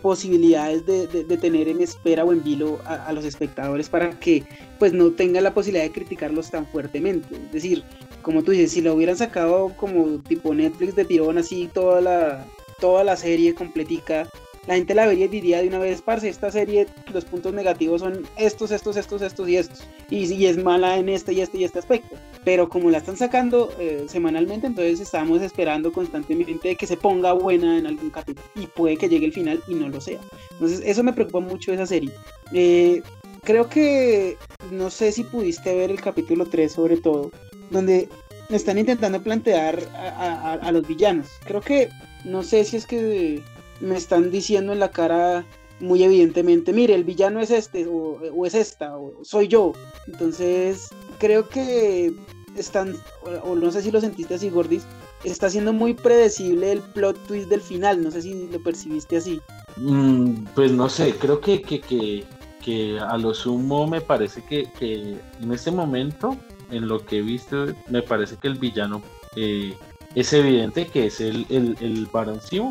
posibilidades 0.00 0.86
de, 0.86 1.36
tener 1.36 1.68
en 1.68 1.80
espera 1.80 2.24
o 2.24 2.32
en 2.32 2.42
vilo 2.42 2.78
a, 2.84 3.12
los 3.12 3.24
espectadores 3.24 3.88
para 3.88 4.10
que 4.18 4.44
pues 4.78 4.92
no 4.92 5.10
tengan 5.10 5.44
la 5.44 5.52
posibilidad 5.52 5.84
de 5.84 5.92
criticarlos 5.92 6.50
tan 6.50 6.66
fuertemente. 6.66 7.34
Es 7.34 7.52
decir, 7.52 7.84
como 8.22 8.42
tú 8.42 8.52
dices, 8.52 8.72
si 8.72 8.80
lo 8.80 8.94
hubieran 8.94 9.16
sacado 9.16 9.72
como 9.76 10.18
tipo 10.22 10.54
Netflix 10.54 10.96
de 10.96 11.04
tirón 11.04 11.38
así 11.38 11.68
toda 11.72 12.00
la, 12.00 12.46
toda 12.80 13.04
la 13.04 13.16
serie 13.16 13.54
completica, 13.54 14.28
la 14.66 14.74
gente 14.74 14.94
la 14.94 15.06
vería 15.06 15.26
y 15.26 15.28
diría 15.28 15.62
de 15.62 15.68
una 15.68 15.78
vez, 15.78 16.02
parce, 16.02 16.28
esta 16.28 16.50
serie, 16.50 16.88
los 17.12 17.24
puntos 17.24 17.54
negativos 17.54 18.00
son 18.00 18.26
estos, 18.36 18.72
estos, 18.72 18.96
estos, 18.96 19.22
estos 19.22 19.48
y 19.48 19.56
estos. 19.56 19.86
Y, 20.10 20.44
es 20.44 20.62
mala 20.62 20.98
en 20.98 21.08
este 21.08 21.32
y 21.32 21.40
este 21.40 21.58
y 21.58 21.64
este 21.64 21.78
aspecto. 21.78 22.16
Pero 22.46 22.68
como 22.68 22.90
la 22.90 22.98
están 22.98 23.16
sacando 23.16 23.72
eh, 23.76 24.06
semanalmente, 24.08 24.68
entonces 24.68 25.00
estamos 25.00 25.42
esperando 25.42 25.92
constantemente 25.92 26.76
que 26.76 26.86
se 26.86 26.96
ponga 26.96 27.32
buena 27.32 27.76
en 27.76 27.88
algún 27.88 28.10
capítulo. 28.10 28.46
Y 28.54 28.68
puede 28.68 28.96
que 28.96 29.08
llegue 29.08 29.26
el 29.26 29.32
final 29.32 29.60
y 29.66 29.74
no 29.74 29.88
lo 29.88 30.00
sea. 30.00 30.20
Entonces 30.52 30.80
eso 30.84 31.02
me 31.02 31.12
preocupa 31.12 31.40
mucho 31.40 31.72
esa 31.72 31.86
serie. 31.86 32.12
Eh, 32.52 33.02
creo 33.42 33.68
que, 33.68 34.36
no 34.70 34.90
sé 34.90 35.10
si 35.10 35.24
pudiste 35.24 35.74
ver 35.74 35.90
el 35.90 36.00
capítulo 36.00 36.46
3 36.46 36.70
sobre 36.70 36.98
todo, 36.98 37.32
donde 37.72 38.08
están 38.48 38.78
intentando 38.78 39.20
plantear 39.20 39.80
a 39.96 40.70
los 40.70 40.86
villanos. 40.86 41.26
Creo 41.46 41.60
que, 41.60 41.88
no 42.24 42.44
sé 42.44 42.62
si 42.62 42.76
es 42.76 42.86
que 42.86 43.42
me 43.80 43.96
están 43.96 44.30
diciendo 44.30 44.72
en 44.72 44.78
la 44.78 44.92
cara 44.92 45.44
muy 45.80 46.02
evidentemente, 46.02 46.72
mire, 46.72 46.94
el 46.94 47.04
villano 47.04 47.40
es 47.40 47.50
este, 47.50 47.86
o, 47.86 48.46
es 48.46 48.54
esta, 48.54 48.96
o 48.96 49.12
soy 49.22 49.48
yo. 49.48 49.72
Entonces, 50.06 50.88
creo 51.18 51.48
que 51.48 52.14
están, 52.60 52.96
o, 53.42 53.54
no 53.54 53.70
sé 53.70 53.82
si 53.82 53.90
lo 53.90 54.00
sentiste 54.00 54.34
así, 54.34 54.50
Gordis, 54.50 54.84
está 55.24 55.50
siendo 55.50 55.72
muy 55.72 55.94
predecible 55.94 56.72
el 56.72 56.80
plot 56.80 57.18
twist 57.26 57.48
del 57.48 57.60
final, 57.60 58.02
no 58.02 58.10
sé 58.10 58.22
si 58.22 58.48
lo 58.48 58.62
percibiste 58.62 59.16
así. 59.16 59.40
Mm, 59.76 60.44
pues 60.54 60.72
no 60.72 60.88
sé, 60.88 61.14
creo 61.14 61.40
que, 61.40 61.62
que, 61.62 61.80
que, 61.80 62.24
que, 62.62 62.98
a 62.98 63.16
lo 63.16 63.34
sumo 63.34 63.86
me 63.86 64.00
parece 64.00 64.42
que, 64.42 64.70
que 64.78 65.16
en 65.40 65.52
este 65.52 65.70
momento, 65.70 66.36
en 66.70 66.88
lo 66.88 67.04
que 67.04 67.18
he 67.18 67.22
visto, 67.22 67.66
me 67.88 68.02
parece 68.02 68.36
que 68.36 68.48
el 68.48 68.54
villano 68.54 69.02
eh, 69.36 69.74
es 70.16 70.32
evidente 70.32 70.86
que 70.86 71.06
es 71.06 71.20
el, 71.20 71.46
el, 71.50 71.76
el 71.80 72.08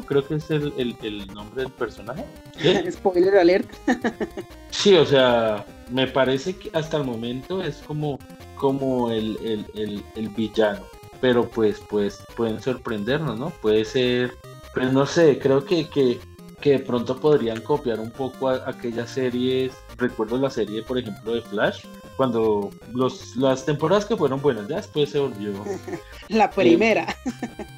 creo 0.08 0.27
que 0.27 0.36
es 0.36 0.50
el, 0.50 0.74
el, 0.77 1.27
nombre 1.27 1.63
del 1.63 1.72
personaje. 1.72 2.25
Spoiler 2.92 3.38
alert. 3.38 3.70
sí, 4.72 4.96
o 4.96 5.06
sea, 5.06 5.63
me 5.89 6.08
parece 6.08 6.56
que 6.56 6.70
hasta 6.74 6.98
el 6.98 7.04
momento 7.04 7.62
es 7.62 7.77
como, 7.77 8.20
como 8.56 9.12
el, 9.12 9.65
villano. 10.36 10.82
Pero 11.22 11.50
pues, 11.50 11.82
pues 11.89 12.24
pueden 12.36 12.62
sorprendernos, 12.62 13.39
¿no? 13.39 13.50
Puede 13.50 13.86
ser, 13.86 14.36
pues 14.74 14.92
no 14.92 15.06
sé, 15.06 15.39
creo 15.39 15.63
que, 15.63 15.88
que, 15.88 16.20
que 16.62 16.72
de 16.72 16.80
pronto 16.80 17.18
podrían 17.20 17.62
copiar 17.62 18.00
un 18.00 18.12
poco 18.12 18.50
a, 18.50 18.68
aquellas 18.68 19.12
series. 19.12 19.74
Recuerdo 19.98 20.38
la 20.38 20.50
serie, 20.50 20.84
por 20.84 20.98
ejemplo, 20.98 21.34
de 21.34 21.42
Flash, 21.42 21.86
cuando 22.18 22.70
los, 22.94 23.36
las 23.38 23.65
temporadas 23.65 24.06
que 24.06 24.18
fueron 24.18 24.42
buenas, 24.42 24.68
ya 24.68 24.77
después 24.77 25.10
se 25.10 25.20
volvió. 25.20 25.54
la 26.30 26.50
primera. 26.50 27.15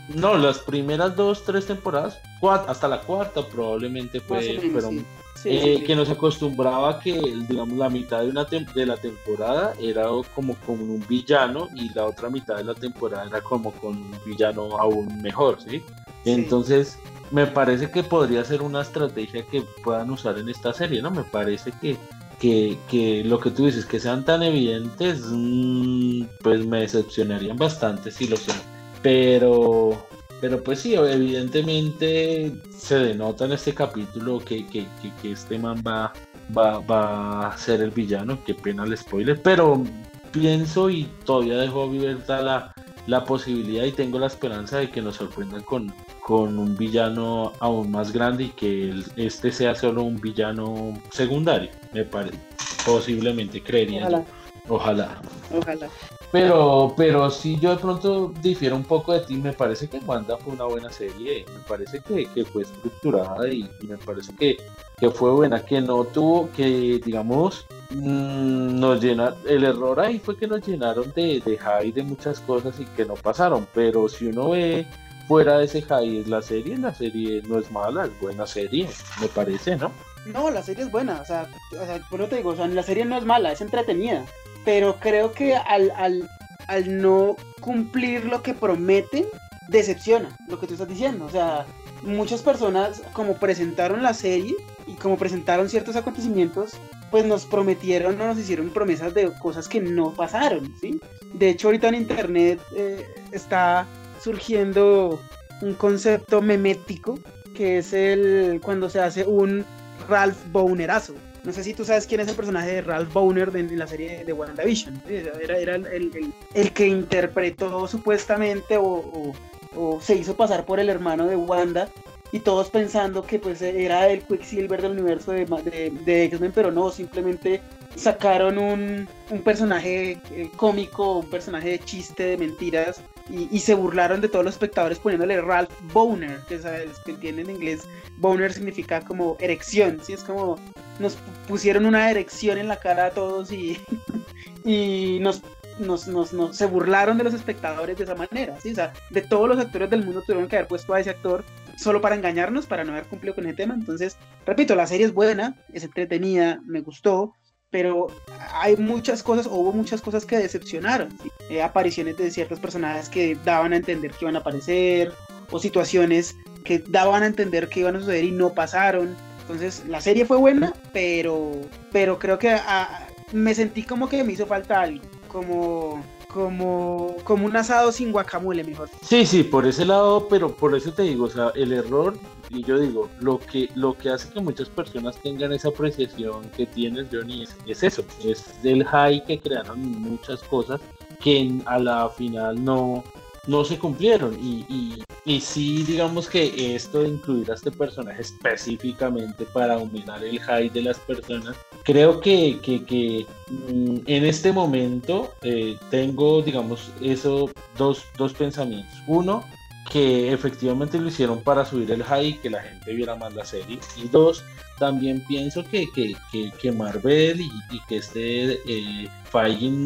no, 0.09 0.35
las 0.37 0.59
primeras 0.59 1.15
dos, 1.15 1.43
tres 1.45 1.67
temporadas, 1.67 2.19
hasta 2.67 2.87
la 2.87 3.01
cuarta 3.01 3.47
probablemente 3.47 4.19
fue, 4.19 4.59
fueron. 4.71 5.05
Eh, 5.49 5.83
que 5.85 5.95
nos 5.95 6.09
acostumbraba 6.09 6.99
que 6.99 7.13
digamos 7.47 7.77
la 7.77 7.89
mitad 7.89 8.21
de 8.21 8.29
una 8.29 8.43
de 8.43 8.85
la 8.85 8.97
temporada 8.97 9.73
era 9.79 10.05
como 10.35 10.55
con 10.55 10.81
un 10.81 11.03
villano 11.07 11.69
y 11.73 11.93
la 11.93 12.05
otra 12.05 12.29
mitad 12.29 12.57
de 12.57 12.65
la 12.65 12.73
temporada 12.73 13.25
era 13.25 13.41
como 13.41 13.71
con 13.71 13.97
un 13.97 14.15
villano 14.25 14.77
aún 14.77 15.21
mejor, 15.21 15.59
¿sí? 15.61 15.81
Entonces, 16.25 16.99
me 17.31 17.47
parece 17.47 17.89
que 17.89 18.03
podría 18.03 18.43
ser 18.43 18.61
una 18.61 18.81
estrategia 18.81 19.45
que 19.45 19.63
puedan 19.83 20.11
usar 20.11 20.37
en 20.37 20.49
esta 20.49 20.73
serie, 20.73 21.01
¿no? 21.01 21.11
Me 21.11 21.23
parece 21.23 21.71
que 21.79 21.97
que, 22.39 23.23
lo 23.25 23.39
que 23.39 23.51
tú 23.51 23.65
dices, 23.65 23.85
que 23.85 23.99
sean 23.99 24.23
tan 24.23 24.43
evidentes, 24.43 25.21
mm, 25.29 26.23
pues 26.43 26.65
me 26.65 26.81
decepcionarían 26.81 27.57
bastante 27.57 28.11
si 28.11 28.27
lo 28.27 28.37
son. 28.37 28.55
Pero, 29.01 30.07
pero 30.39 30.63
pues 30.63 30.79
sí, 30.79 30.95
evidentemente 30.95 32.53
se 32.69 32.95
denota 32.95 33.45
en 33.45 33.53
este 33.53 33.73
capítulo 33.73 34.39
que, 34.39 34.65
que, 34.67 34.85
este 35.23 35.57
man 35.57 35.83
va, 35.85 36.13
va, 36.55 36.79
va, 36.79 37.47
a 37.47 37.57
ser 37.57 37.81
el 37.81 37.91
villano, 37.91 38.39
qué 38.45 38.53
pena 38.53 38.83
el 38.83 38.97
spoiler, 38.97 39.41
pero 39.41 39.83
pienso 40.31 40.89
y 40.89 41.05
todavía 41.25 41.57
dejo 41.57 41.83
abierta 41.83 42.41
la, 42.41 42.73
la 43.07 43.23
posibilidad 43.23 43.85
y 43.85 43.91
tengo 43.91 44.19
la 44.19 44.27
esperanza 44.27 44.77
de 44.77 44.89
que 44.89 45.01
nos 45.01 45.15
sorprendan 45.15 45.63
con, 45.63 45.93
con 46.21 46.59
un 46.59 46.77
villano 46.77 47.53
aún 47.59 47.89
más 47.89 48.11
grande 48.11 48.45
y 48.45 48.49
que 48.49 48.93
este 49.15 49.51
sea 49.51 49.73
solo 49.73 50.03
un 50.03 50.19
villano 50.19 51.01
secundario, 51.11 51.71
me 51.93 52.03
parece. 52.03 52.37
Posiblemente 52.85 53.61
creería. 53.61 54.07
Ojalá. 54.07 54.25
Ojalá. 54.69 55.21
Ojalá. 55.53 55.89
Pero, 56.31 56.93
pero 56.97 57.29
si 57.29 57.57
yo 57.57 57.71
de 57.71 57.77
pronto 57.77 58.33
difiero 58.41 58.75
un 58.75 58.83
poco 58.83 59.13
de 59.13 59.21
ti, 59.21 59.37
me 59.37 59.53
parece 59.53 59.87
que 59.87 59.99
Wanda 59.99 60.37
fue 60.37 60.53
una 60.53 60.65
buena 60.65 60.91
serie, 60.91 61.45
me 61.53 61.59
parece 61.67 62.01
que, 62.01 62.27
fue 62.43 62.63
estructurada 62.63 63.47
y, 63.47 63.69
me 63.87 63.97
parece 63.97 64.35
que, 64.35 64.57
que, 64.97 65.09
fue 65.09 65.31
buena, 65.31 65.63
que 65.63 65.79
no 65.79 66.03
tuvo, 66.03 66.49
que 66.51 66.99
digamos, 67.03 67.65
mm, 67.91 68.77
nos 68.77 69.01
llena, 69.01 69.35
el 69.47 69.63
error 69.63 70.01
ahí 70.01 70.19
fue 70.19 70.37
que 70.37 70.47
nos 70.47 70.67
llenaron 70.67 71.13
de, 71.15 71.41
de 71.45 71.57
high 71.57 71.93
de 71.93 72.03
muchas 72.03 72.41
cosas 72.41 72.77
y 72.77 72.85
que 72.85 73.05
no 73.05 73.13
pasaron, 73.13 73.65
pero 73.73 74.09
si 74.09 74.27
uno 74.27 74.49
ve 74.49 74.85
fuera 75.29 75.59
de 75.59 75.65
ese 75.65 75.81
high 75.81 76.19
es 76.19 76.27
la 76.27 76.41
serie, 76.41 76.77
la 76.77 76.93
serie 76.93 77.41
no 77.47 77.57
es 77.59 77.71
mala, 77.71 78.05
es 78.05 78.19
buena 78.19 78.45
serie, 78.45 78.89
me 79.21 79.27
parece, 79.27 79.77
¿no? 79.77 79.91
No, 80.25 80.51
la 80.51 80.61
serie 80.61 80.83
es 80.83 80.91
buena, 80.91 81.21
o 81.21 81.25
sea, 81.25 81.47
o 81.71 81.85
sea 81.85 81.99
por 82.09 82.27
te 82.27 82.37
digo, 82.37 82.49
o 82.49 82.55
sea, 82.55 82.67
la 82.67 82.83
serie 82.83 83.05
no 83.05 83.17
es 83.17 83.23
mala, 83.23 83.53
es 83.53 83.61
entretenida, 83.61 84.25
pero 84.67 84.99
creo 84.99 85.31
que 85.31 85.55
al, 85.55 85.91
al, 85.91 86.29
al 86.67 87.01
no 87.01 87.37
cumplir 87.61 88.25
lo 88.25 88.43
que 88.43 88.53
prometen, 88.53 89.23
decepciona 89.69 90.37
lo 90.49 90.59
que 90.59 90.67
tú 90.67 90.73
estás 90.73 90.89
diciendo, 90.89 91.23
o 91.23 91.29
sea, 91.29 91.65
muchas 92.01 92.41
personas 92.41 93.01
como 93.13 93.35
presentaron 93.37 94.03
la 94.03 94.13
serie 94.13 94.53
y 94.85 94.95
como 94.95 95.15
presentaron 95.17 95.69
ciertos 95.69 95.95
acontecimientos, 95.95 96.73
pues 97.11 97.23
nos 97.25 97.45
prometieron 97.45 98.19
o 98.19 98.27
nos 98.27 98.37
hicieron 98.37 98.69
promesas 98.71 99.13
de 99.13 99.31
cosas 99.39 99.69
que 99.69 99.79
no 99.79 100.11
pasaron, 100.11 100.69
¿sí? 100.81 100.99
De 101.33 101.47
hecho, 101.47 101.69
ahorita 101.69 101.87
en 101.87 101.95
internet 101.95 102.59
eh, 102.75 103.07
está 103.31 103.87
surgiendo 104.21 105.17
un 105.61 105.75
concepto 105.75 106.41
memético 106.41 107.17
que 107.55 107.77
es 107.77 107.93
el 107.93 108.59
cuando 108.61 108.89
se 108.89 108.99
hace 108.99 109.23
un 109.23 109.63
Ralph 110.09 110.37
Bonerazo. 110.51 111.13
No 111.47 111.53
sé 111.53 111.63
si 111.63 111.73
tú 111.73 111.85
sabes 111.85 112.05
quién 112.05 112.19
es 112.19 112.27
el 112.27 112.35
personaje 112.35 112.73
de 112.73 112.81
Ralph 112.81 113.13
Boner 113.13 113.55
en 113.55 113.79
la 113.79 113.87
serie 113.87 114.25
de 114.25 114.33
WandaVision. 114.33 115.01
Era, 115.07 115.57
era 115.57 115.75
el, 115.75 116.33
el, 116.53 116.73
que 116.73 116.85
interpretó 116.85 117.87
supuestamente 117.87 118.75
o, 118.75 119.31
o, 119.73 120.01
se 120.01 120.15
hizo 120.15 120.35
pasar 120.35 120.65
por 120.65 120.81
el 120.81 120.89
hermano 120.89 121.25
de 121.25 121.37
Wanda 121.37 121.89
y 122.33 122.41
todos 122.41 122.69
pensando 122.69 123.23
que 123.23 123.39
pues 123.39 123.61
era 123.61 124.09
el 124.09 124.23
Quicksilver 124.23 124.81
del 124.81 124.91
universo 124.91 125.31
de, 125.31 125.45
de, 125.45 125.89
de 126.03 126.25
X-Men, 126.25 126.51
pero 126.53 126.69
no, 126.69 126.91
simplemente 126.91 127.61
sacaron 127.95 128.57
un, 128.57 129.07
un 129.29 129.41
personaje 129.41 130.19
eh, 130.31 130.51
cómico, 130.57 131.19
un 131.19 131.29
personaje 131.29 131.69
de 131.69 131.79
chiste, 131.79 132.23
de 132.23 132.37
mentiras, 132.37 132.99
y, 133.29 133.59
se 133.59 133.73
burlaron 133.73 134.21
de 134.21 134.29
todos 134.29 134.45
los 134.45 134.53
espectadores 134.53 134.99
poniéndole 134.99 135.41
Ralph 135.41 135.71
Boner, 135.93 136.39
que 136.47 136.59
sabes 136.59 136.97
que 137.05 137.11
entienden 137.11 137.49
en 137.49 137.55
inglés, 137.57 137.87
Boner 138.17 138.53
significa 138.53 139.01
como 139.01 139.37
erección, 139.39 139.99
¿sí? 140.03 140.13
Es 140.13 140.23
como 140.23 140.57
nos 140.99 141.17
pusieron 141.47 141.85
una 141.85 142.09
erección 142.09 142.57
en 142.57 142.67
la 142.67 142.77
cara 142.77 143.07
a 143.07 143.11
todos 143.11 143.51
y, 143.51 143.77
y 144.65 145.19
nos, 145.21 145.41
nos, 145.79 146.07
nos, 146.07 146.55
se 146.55 146.65
burlaron 146.65 147.17
de 147.17 147.23
los 147.25 147.33
espectadores 147.33 147.97
de 147.97 148.05
esa 148.05 148.15
manera, 148.15 148.59
¿sí? 148.61 148.71
O 148.71 148.75
sea, 148.75 148.93
de 149.09 149.21
todos 149.21 149.47
los 149.47 149.59
actores 149.59 149.89
del 149.89 150.05
mundo 150.05 150.21
tuvieron 150.21 150.47
que 150.47 150.55
haber 150.55 150.67
puesto 150.67 150.93
a 150.93 150.99
ese 150.99 151.09
actor 151.09 151.43
solo 151.77 152.01
para 152.01 152.15
engañarnos, 152.15 152.65
para 152.65 152.83
no 152.83 152.93
haber 152.93 153.05
cumplido 153.05 153.35
con 153.35 153.45
el 153.45 153.55
tema. 153.55 153.73
Entonces, 153.73 154.17
repito, 154.45 154.75
la 154.75 154.87
serie 154.87 155.05
es 155.05 155.13
buena, 155.13 155.55
es 155.73 155.83
entretenida, 155.83 156.59
me 156.65 156.81
gustó, 156.81 157.35
pero 157.69 158.07
hay 158.53 158.77
muchas 158.77 159.23
cosas, 159.23 159.47
hubo 159.47 159.71
muchas 159.71 160.01
cosas 160.01 160.25
que 160.25 160.37
decepcionaron. 160.37 161.09
Eh, 161.49 161.61
apariciones 161.61 162.17
de 162.17 162.31
ciertos 162.31 162.59
personajes 162.59 163.09
que 163.09 163.35
daban 163.43 163.73
a 163.73 163.77
entender 163.77 164.11
que 164.11 164.25
iban 164.25 164.35
a 164.35 164.39
aparecer, 164.39 165.13
o 165.51 165.59
situaciones 165.59 166.35
que 166.63 166.79
daban 166.79 167.23
a 167.23 167.27
entender 167.27 167.69
que 167.69 167.81
iban 167.81 167.95
a 167.95 167.99
suceder 167.99 168.23
y 168.23 168.31
no 168.31 168.53
pasaron. 168.53 169.15
Entonces, 169.41 169.83
la 169.87 170.01
serie 170.01 170.25
fue 170.25 170.37
buena, 170.37 170.73
pero, 170.91 171.51
pero 171.91 172.19
creo 172.19 172.37
que 172.37 172.49
ah, 172.49 173.07
me 173.31 173.55
sentí 173.55 173.83
como 173.83 174.09
que 174.09 174.23
me 174.23 174.33
hizo 174.33 174.45
falta 174.45 174.81
algo, 174.81 175.03
como 175.29 176.03
como, 176.37 177.15
como 177.23 177.45
un 177.45 177.55
asado 177.55 177.91
sin 177.91 178.11
guacamole 178.11 178.63
mejor. 178.63 178.89
Sí, 179.01 179.25
sí, 179.25 179.43
por 179.43 179.65
ese 179.65 179.85
lado, 179.85 180.27
pero 180.27 180.53
por 180.53 180.75
eso 180.75 180.93
te 180.93 181.03
digo, 181.03 181.25
o 181.25 181.29
sea, 181.29 181.51
el 181.55 181.71
error, 181.73 182.17
y 182.49 182.63
yo 182.63 182.79
digo, 182.79 183.09
lo 183.19 183.39
que, 183.39 183.69
lo 183.75 183.97
que 183.97 184.09
hace 184.09 184.29
que 184.29 184.39
muchas 184.39 184.69
personas 184.69 185.17
tengan 185.21 185.53
esa 185.53 185.69
apreciación 185.69 186.49
que 186.55 186.65
tienes, 186.65 187.07
Johnny, 187.11 187.45
es, 187.65 187.83
eso, 187.83 188.03
es 188.23 188.61
del 188.63 188.83
high 188.85 189.23
que 189.25 189.39
crearon 189.39 189.79
muchas 190.01 190.41
cosas 190.43 190.79
que 191.21 191.59
a 191.65 191.79
la 191.79 192.09
final 192.09 192.63
no, 192.63 193.03
no 193.47 193.65
se 193.65 193.77
cumplieron. 193.77 194.37
Y, 194.41 194.65
y, 194.69 195.03
y, 195.25 195.41
sí, 195.41 195.83
digamos 195.83 196.29
que 196.29 196.75
esto 196.75 197.01
de 197.01 197.09
incluir 197.09 197.51
a 197.51 197.55
este 197.55 197.71
personaje 197.71 198.21
específicamente 198.21 199.45
para 199.45 199.75
aumentar 199.75 200.23
el 200.23 200.39
high 200.39 200.69
de 200.69 200.83
las 200.83 200.99
personas, 200.99 201.57
creo 201.83 202.19
que, 202.19 202.59
que, 202.61 202.83
que 202.85 203.25
mm, 203.49 203.99
en 204.05 204.25
este 204.25 204.51
momento 204.51 205.33
eh, 205.41 205.77
tengo, 205.89 206.41
digamos, 206.41 206.91
eso, 207.01 207.49
dos, 207.77 208.03
dos 208.17 208.33
pensamientos. 208.33 208.93
Uno, 209.07 209.43
que 209.89 210.33
efectivamente 210.33 210.99
lo 210.99 211.07
hicieron 211.07 211.41
para 211.41 211.65
subir 211.65 211.91
el 211.91 212.03
high 212.03 212.27
y 212.27 212.33
que 212.33 212.49
la 212.49 212.61
gente 212.61 212.93
viera 212.93 213.15
más 213.15 213.33
la 213.33 213.45
serie. 213.45 213.79
Y 213.95 214.07
dos, 214.07 214.43
también 214.79 215.23
pienso 215.27 215.63
que, 215.63 215.87
que, 215.93 216.15
que, 216.59 216.71
Marvel 216.71 217.41
y, 217.41 217.49
que 217.87 217.97
este 217.97 218.59
eh, 218.67 219.09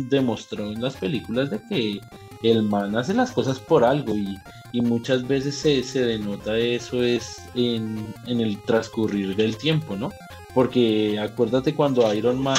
demostró 0.10 0.72
en 0.72 0.82
las 0.82 0.96
películas 0.96 1.50
de 1.50 1.62
que 1.64 2.02
el 2.44 2.64
man 2.64 2.96
hace 2.98 3.14
las 3.14 3.32
cosas 3.32 3.60
por 3.60 3.84
algo 3.84 4.16
y, 4.16 4.38
y 4.72 4.82
muchas 4.82 5.28
veces 5.28 5.56
se, 5.56 5.84
se, 5.84 6.06
denota 6.06 6.58
eso 6.58 7.04
es 7.04 7.38
en, 7.54 8.14
en, 8.26 8.42
el 8.42 8.62
transcurrir 8.64 9.36
del 9.36 9.58
tiempo, 9.58 9.96
¿no? 9.96 10.12
Porque 10.54 11.20
acuérdate 11.20 11.76
cuando 11.76 12.12
Iron 12.14 12.42
Man, 12.42 12.58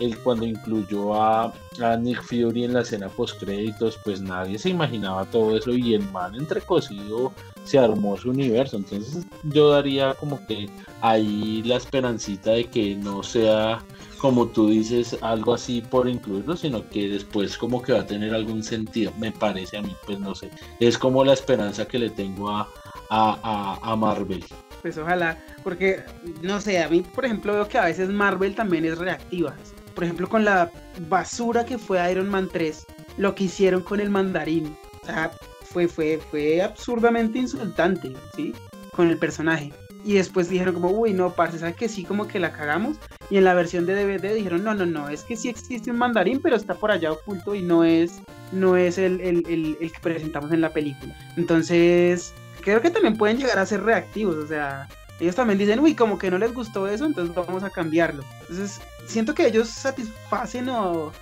él 0.00 0.18
cuando 0.18 0.46
incluyó 0.46 1.14
a, 1.14 1.52
Nick 1.98 2.22
Fury 2.22 2.64
en 2.64 2.74
la 2.74 2.82
escena 2.82 3.08
post 3.08 3.40
créditos, 3.40 3.98
pues 4.04 4.20
nadie 4.20 4.58
se 4.58 4.70
imaginaba 4.70 5.24
todo 5.24 5.56
eso 5.56 5.72
y 5.72 5.94
el 5.94 6.08
man 6.12 6.34
entrecocido 6.36 7.32
se 7.64 7.78
armó 7.78 8.16
su 8.16 8.30
universo. 8.30 8.76
Entonces 8.76 9.26
yo 9.44 9.70
daría 9.70 10.14
como 10.14 10.44
que 10.46 10.68
ahí 11.00 11.62
la 11.64 11.76
esperancita 11.76 12.52
de 12.52 12.64
que 12.66 12.94
no 12.94 13.22
sea 13.22 13.84
como 14.24 14.46
tú 14.46 14.70
dices, 14.70 15.18
algo 15.20 15.52
así 15.52 15.82
por 15.82 16.08
incluirlo, 16.08 16.56
sino 16.56 16.88
que 16.88 17.10
después 17.10 17.58
como 17.58 17.82
que 17.82 17.92
va 17.92 18.00
a 18.00 18.06
tener 18.06 18.32
algún 18.34 18.62
sentido, 18.62 19.12
me 19.18 19.30
parece 19.30 19.76
a 19.76 19.82
mí, 19.82 19.94
pues 20.06 20.18
no 20.18 20.34
sé, 20.34 20.48
es 20.80 20.96
como 20.96 21.22
la 21.26 21.34
esperanza 21.34 21.86
que 21.86 21.98
le 21.98 22.08
tengo 22.08 22.48
a, 22.48 22.66
a, 23.10 23.78
a, 23.82 23.96
Marvel. 23.96 24.42
Pues 24.80 24.96
ojalá, 24.96 25.38
porque 25.62 26.04
no 26.40 26.58
sé, 26.58 26.82
a 26.82 26.88
mí 26.88 27.02
por 27.02 27.26
ejemplo 27.26 27.52
veo 27.52 27.68
que 27.68 27.76
a 27.76 27.84
veces 27.84 28.08
Marvel 28.08 28.54
también 28.54 28.86
es 28.86 28.96
reactiva. 28.96 29.54
Por 29.94 30.04
ejemplo, 30.04 30.28
con 30.28 30.44
la 30.44 30.70
basura 31.08 31.64
que 31.64 31.78
fue 31.78 32.10
Iron 32.10 32.28
Man 32.28 32.48
3, 32.52 32.86
lo 33.18 33.34
que 33.34 33.44
hicieron 33.44 33.82
con 33.82 34.00
el 34.00 34.10
mandarín, 34.10 34.76
o 35.02 35.06
sea, 35.06 35.30
fue, 35.62 35.88
fue, 35.88 36.20
fue 36.30 36.62
absurdamente 36.62 37.38
insultante, 37.38 38.12
¿sí? 38.34 38.54
Con 38.92 39.08
el 39.08 39.18
personaje. 39.18 39.72
Y 40.04 40.14
después 40.14 40.50
dijeron 40.50 40.74
como, 40.74 40.90
uy, 40.90 41.14
no, 41.14 41.30
parce, 41.30 41.58
¿sabes 41.58 41.76
que 41.76 41.88
sí? 41.88 42.04
Como 42.04 42.28
que 42.28 42.38
la 42.38 42.52
cagamos. 42.52 42.98
Y 43.30 43.38
en 43.38 43.44
la 43.44 43.54
versión 43.54 43.86
de 43.86 43.94
DVD 43.94 44.34
dijeron, 44.34 44.62
no, 44.62 44.74
no, 44.74 44.84
no, 44.84 45.08
es 45.08 45.22
que 45.22 45.36
sí 45.36 45.48
existe 45.48 45.90
un 45.90 45.96
mandarín, 45.96 46.40
pero 46.40 46.56
está 46.56 46.74
por 46.74 46.90
allá 46.90 47.12
oculto 47.12 47.54
y 47.54 47.62
no 47.62 47.84
es, 47.84 48.20
no 48.52 48.76
es 48.76 48.98
el, 48.98 49.20
el, 49.20 49.44
el, 49.48 49.78
el 49.80 49.92
que 49.92 50.00
presentamos 50.00 50.52
en 50.52 50.60
la 50.60 50.72
película. 50.72 51.16
Entonces, 51.36 52.34
creo 52.60 52.82
que 52.82 52.90
también 52.90 53.16
pueden 53.16 53.38
llegar 53.38 53.58
a 53.58 53.66
ser 53.66 53.82
reactivos, 53.82 54.36
o 54.36 54.46
sea, 54.46 54.88
ellos 55.20 55.36
también 55.36 55.58
dicen, 55.58 55.80
uy, 55.80 55.94
como 55.94 56.18
que 56.18 56.30
no 56.30 56.38
les 56.38 56.52
gustó 56.52 56.88
eso, 56.88 57.06
entonces 57.06 57.34
vamos 57.34 57.62
a 57.62 57.70
cambiarlo. 57.70 58.24
Entonces, 58.42 58.80
siento 59.06 59.34
que 59.34 59.46
ellos 59.46 59.68
satisfacen 59.68 60.68
o, 60.68 61.12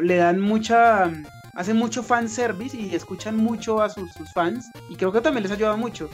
le 0.00 0.16
dan 0.16 0.40
mucha 0.40 1.12
hacen 1.54 1.76
mucho 1.76 2.02
fan 2.02 2.28
service 2.28 2.74
y 2.74 2.94
escuchan 2.94 3.36
mucho 3.36 3.82
a 3.82 3.90
sus, 3.90 4.10
fans 4.32 4.70
y 4.88 4.96
creo 4.96 5.12
que 5.12 5.20
también 5.20 5.42
les 5.42 5.52
ayuda 5.52 5.76
mucho 5.76 6.08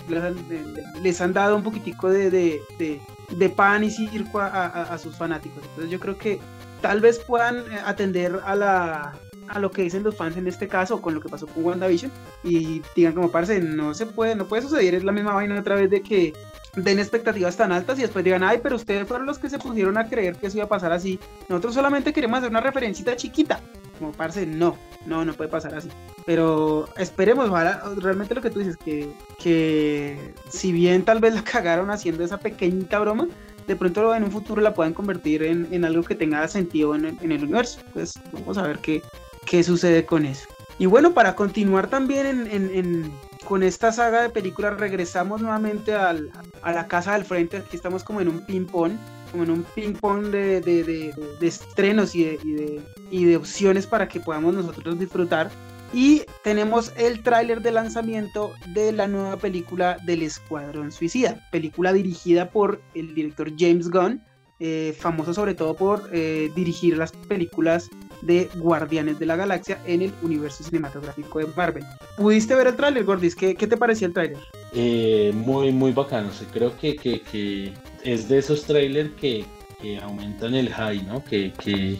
les 1.01 1.21
han, 1.21 1.33
dado 1.33 1.55
un 1.55 1.63
poquitico 1.63 2.09
de, 2.09 2.31
de, 2.79 3.49
pan 3.51 3.85
y 3.85 3.91
circo 3.91 4.41
a, 4.41 4.99
sus 4.99 5.15
fanáticos 5.15 5.63
entonces 5.63 5.91
yo 5.91 6.01
creo 6.01 6.19
que 6.19 6.41
tal 6.81 7.01
vez 7.01 7.21
puedan 7.21 7.59
eh, 7.59 7.79
atender 7.85 8.41
a 8.45 8.57
la 8.57 9.13
a 9.49 9.59
lo 9.61 9.71
que 9.71 9.83
dicen 9.83 10.03
los 10.03 10.17
fans 10.17 10.37
en 10.37 10.49
este 10.49 10.67
caso 10.67 11.01
con 11.01 11.15
lo 11.15 11.21
que 11.21 11.29
pasó 11.29 11.47
con 11.47 11.65
WandaVision 11.65 12.11
y 12.43 12.83
digan 12.97 13.13
como 13.13 13.31
parce 13.31 13.61
no 13.61 13.95
se 13.95 14.07
puede 14.07 14.35
no 14.35 14.47
puede 14.47 14.63
suceder 14.63 14.95
es 14.95 15.05
la 15.05 15.13
misma 15.13 15.35
vaina 15.35 15.61
otra 15.61 15.77
vez 15.77 15.91
de 15.91 16.03
que 16.03 16.33
den 16.77 16.99
expectativas 16.99 17.57
tan 17.57 17.73
altas 17.73 17.99
y 17.99 18.03
después 18.03 18.25
digan, 18.25 18.43
ay, 18.43 18.61
pero 18.63 18.77
ustedes 18.77 19.09
fueron 19.09 19.27
los 19.27 19.39
que 19.39 19.51
se 19.51 19.59
pusieron 19.59 19.97
a 19.97 20.09
creer 20.09 20.37
que 20.37 20.47
eso 20.47 20.59
iba 20.59 20.67
a 20.67 20.69
pasar 20.69 20.93
así. 20.93 21.19
Nosotros 21.49 21.75
solamente 21.75 22.13
queremos 22.13 22.39
hacer 22.39 22.51
una 22.51 22.61
referencita 22.61 23.17
chiquita. 23.17 23.61
Como 23.99 24.13
parce, 24.13 24.47
no, 24.47 24.77
no, 25.07 25.25
no 25.25 25.33
puede 25.33 25.49
pasar 25.49 25.75
así. 25.75 25.89
Pero 26.27 26.89
esperemos, 26.99 27.49
ojalá, 27.49 27.83
realmente 27.97 28.35
lo 28.35 28.43
que 28.43 28.51
tú 28.51 28.59
dices, 28.59 28.77
que, 28.77 29.11
que 29.43 30.35
si 30.51 30.73
bien 30.73 31.05
tal 31.05 31.19
vez 31.21 31.35
la 31.35 31.43
cagaron 31.43 31.91
haciendo 31.91 32.23
esa 32.23 32.39
pequeñita 32.39 32.99
broma, 32.99 33.27
de 33.67 33.75
pronto 33.75 34.15
en 34.15 34.25
un 34.25 34.31
futuro 34.31 34.61
la 34.61 34.75
puedan 34.75 34.93
convertir 34.93 35.43
en, 35.43 35.67
en 35.73 35.85
algo 35.85 36.03
que 36.03 36.15
tenga 36.15 36.47
sentido 36.47 36.95
en, 36.95 37.07
en, 37.07 37.33
el 37.33 37.43
universo. 37.43 37.81
Pues 37.95 38.15
vamos 38.33 38.59
a 38.59 38.63
ver 38.63 38.79
qué, 38.81 39.03
qué 39.47 39.65
sucede 39.65 40.05
con 40.05 40.27
eso. 40.27 40.47
Y 40.79 40.87
bueno, 40.87 41.15
para 41.15 41.35
continuar 41.35 41.89
también 41.89 42.47
en, 42.51 43.13
con 43.47 43.63
esta 43.63 43.93
saga 43.93 44.23
de 44.23 44.29
películas, 44.29 44.79
regresamos 44.79 45.41
nuevamente 45.41 45.95
al, 45.95 46.31
a 46.63 46.73
la 46.73 46.87
casa 46.89 47.13
del 47.13 47.25
frente. 47.25 47.59
Aquí 47.59 47.77
estamos 47.77 48.03
como 48.03 48.21
en 48.21 48.29
un 48.29 48.41
ping-pong, 48.45 48.93
como 49.31 49.45
en 49.45 49.51
un 49.51 49.63
ping-pong 49.75 50.27
de, 50.27 50.61
de, 50.61 51.47
estrenos 51.47 52.15
y, 52.15 52.25
de, 52.25 52.83
y 53.11 53.25
de 53.25 53.37
opciones 53.37 53.87
para 53.87 54.09
que 54.09 54.21
podamos 54.21 54.55
nosotros 54.55 54.99
disfrutar. 54.99 55.51
Y 55.93 56.23
tenemos 56.43 56.93
el 56.97 57.23
tráiler 57.23 57.63
de 57.63 57.71
lanzamiento 57.71 58.53
de 58.75 58.93
la 58.93 59.07
nueva 59.07 59.37
película 59.37 59.99
del 60.05 60.23
Escuadrón 60.23 60.91
Suicida, 60.91 61.41
película 61.53 61.93
dirigida 61.93 62.51
por 62.51 62.83
el 62.95 63.15
director 63.15 63.53
James 63.57 63.89
Gunn, 63.89 64.21
eh, 64.59 64.97
famoso 64.99 65.33
sobre 65.33 65.55
todo 65.55 65.77
por 65.77 66.09
eh, 66.13 66.51
dirigir 66.57 66.97
las 66.97 67.13
películas 67.13 67.89
de 68.23 68.49
Guardianes 68.57 69.19
de 69.19 69.27
la 69.27 69.37
Galaxia 69.37 69.81
en 69.87 70.03
el 70.03 70.13
universo 70.23 70.65
cinematográfico 70.65 71.39
de 71.39 71.47
Marvel. 71.57 71.85
¿Pudiste 72.17 72.55
ver 72.55 72.69
el 72.69 72.77
tráiler, 72.77 73.05
Gordis? 73.05 73.35
¿Qué, 73.35 73.55
¿Qué, 73.55 73.67
te 73.67 73.77
pareció 73.77 74.07
el 74.07 74.13
tráiler? 74.13 74.39
Eh, 74.73 75.33
muy, 75.35 75.73
muy 75.73 75.93
bacano. 75.93 76.31
creo 76.53 76.77
que, 76.79 76.97
que, 76.97 77.21
que, 77.21 77.73
es 78.05 78.29
de 78.29 78.39
esos 78.39 78.65
trailers 78.65 79.11
que, 79.21 79.45
que, 79.81 79.99
aumentan 79.99 80.55
el 80.55 80.69
high, 80.71 81.03
¿no? 81.05 81.23
Que, 81.25 81.53
que 81.53 81.99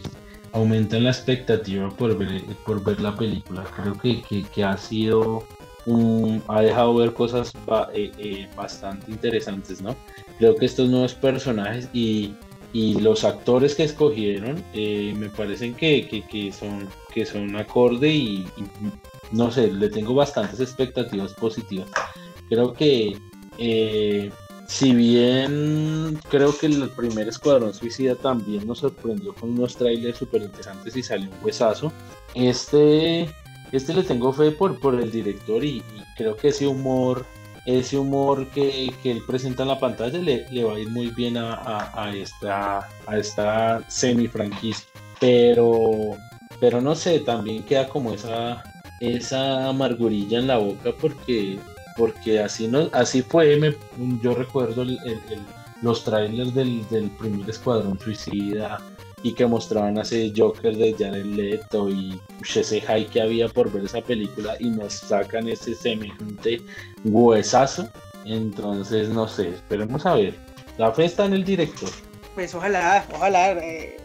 aumentan 0.53 1.03
la 1.03 1.11
expectativa 1.11 1.89
por 1.89 2.17
ver, 2.17 2.43
por 2.65 2.83
ver 2.83 2.99
la 2.99 3.15
película. 3.15 3.63
Creo 3.75 3.97
que, 3.97 4.45
que 4.53 4.63
ha 4.63 4.77
sido 4.77 5.43
un, 5.87 6.43
ha 6.47 6.61
dejado 6.61 6.93
ver 6.95 7.13
cosas 7.13 7.53
eh, 7.93 8.11
eh, 8.17 8.47
bastante 8.55 9.09
interesantes, 9.09 9.81
¿no? 9.81 9.95
Creo 10.37 10.55
que 10.55 10.65
estos 10.65 10.89
nuevos 10.89 11.15
personajes 11.15 11.89
y 11.93 12.35
y 12.73 12.99
los 12.99 13.23
actores 13.23 13.75
que 13.75 13.83
escogieron 13.83 14.63
eh, 14.73 15.13
me 15.15 15.29
parecen 15.29 15.73
que, 15.73 16.07
que, 16.07 16.51
son, 16.51 16.87
que 17.13 17.25
son 17.25 17.55
acorde 17.55 18.09
y, 18.09 18.45
no 19.31 19.51
sé, 19.51 19.71
le 19.71 19.89
tengo 19.89 20.13
bastantes 20.13 20.59
expectativas 20.59 21.33
positivas. 21.33 21.89
Creo 22.49 22.73
que 22.73 23.17
eh, 23.57 24.31
si 24.67 24.93
bien 24.93 26.19
creo 26.29 26.55
que 26.57 26.67
el 26.67 26.89
primer 26.89 27.29
Escuadrón 27.29 27.73
Suicida 27.73 28.15
también 28.15 28.67
nos 28.67 28.79
sorprendió 28.79 29.33
con 29.33 29.51
unos 29.51 29.77
trailers 29.77 30.17
súper 30.17 30.41
interesantes 30.41 30.95
y 30.95 31.03
salió 31.03 31.29
un 31.29 31.45
huesazo, 31.45 31.91
este, 32.35 33.29
este 33.71 33.93
le 33.93 34.03
tengo 34.03 34.33
fe 34.33 34.51
por, 34.51 34.77
por 34.79 34.99
el 34.99 35.09
director 35.09 35.63
y 35.63 35.81
creo 36.17 36.35
que 36.35 36.49
ese 36.49 36.67
humor 36.67 37.25
ese 37.67 37.97
humor 37.97 38.47
que, 38.47 38.93
él 39.03 39.21
presenta 39.27 39.63
en 39.63 39.69
la 39.69 39.79
pantalla 39.79 40.17
le, 40.17 40.63
va 40.63 40.73
a 40.73 40.79
ir 40.79 40.89
muy 40.89 41.07
bien 41.07 41.35
a, 41.37 42.11
esta, 42.15 42.87
a 43.05 43.17
esta 43.17 43.83
semi 43.89 44.27
franquicia. 44.27 44.87
Pero, 45.19 46.15
pero 46.61 46.79
no 46.79 46.95
sé, 46.95 47.19
también 47.19 47.63
queda 47.63 47.89
como 47.89 48.13
esa, 48.13 48.63
esa 49.01 49.67
amargurilla 49.67 50.39
en 50.39 50.47
la 50.47 50.57
boca 50.57 50.93
porque, 50.99 51.59
porque 51.97 52.39
así, 52.39 52.69
no, 52.69 52.89
así 52.93 53.21
fue. 53.21 53.59
yo 54.23 54.33
recuerdo 54.33 54.85
los 55.81 56.03
trailers 56.05 56.53
del, 56.55 56.87
del 56.87 57.09
primer 57.11 57.49
Escuadrón 57.49 57.99
Suicida 57.99 58.79
y 59.23 59.33
que 59.33 59.45
mostraban 59.45 59.97
a 59.97 60.01
ese 60.03 60.31
Joker 60.35 60.75
de 60.75 60.93
Jared 60.97 61.25
Leto 61.25 61.89
y 61.89 62.19
ese 62.55 62.81
hype 62.81 63.07
que 63.07 63.21
había 63.21 63.47
por 63.47 63.71
ver 63.71 63.85
esa 63.85 64.01
película 64.01 64.55
y 64.59 64.69
nos 64.69 64.93
sacan 64.93 65.47
ese 65.47 65.73
semejante 65.75 66.61
huesazo. 67.03 67.89
Entonces, 68.25 69.09
no 69.09 69.27
sé, 69.27 69.49
esperemos 69.49 70.05
a 70.05 70.15
ver. 70.15 70.35
La 70.77 70.91
fe 70.91 71.05
está 71.05 71.25
en 71.25 71.33
el 71.33 71.43
director. 71.43 71.89
Pues 72.35 72.53
ojalá, 72.53 73.05
ojalá. 73.15 73.53
Eh, 73.53 73.97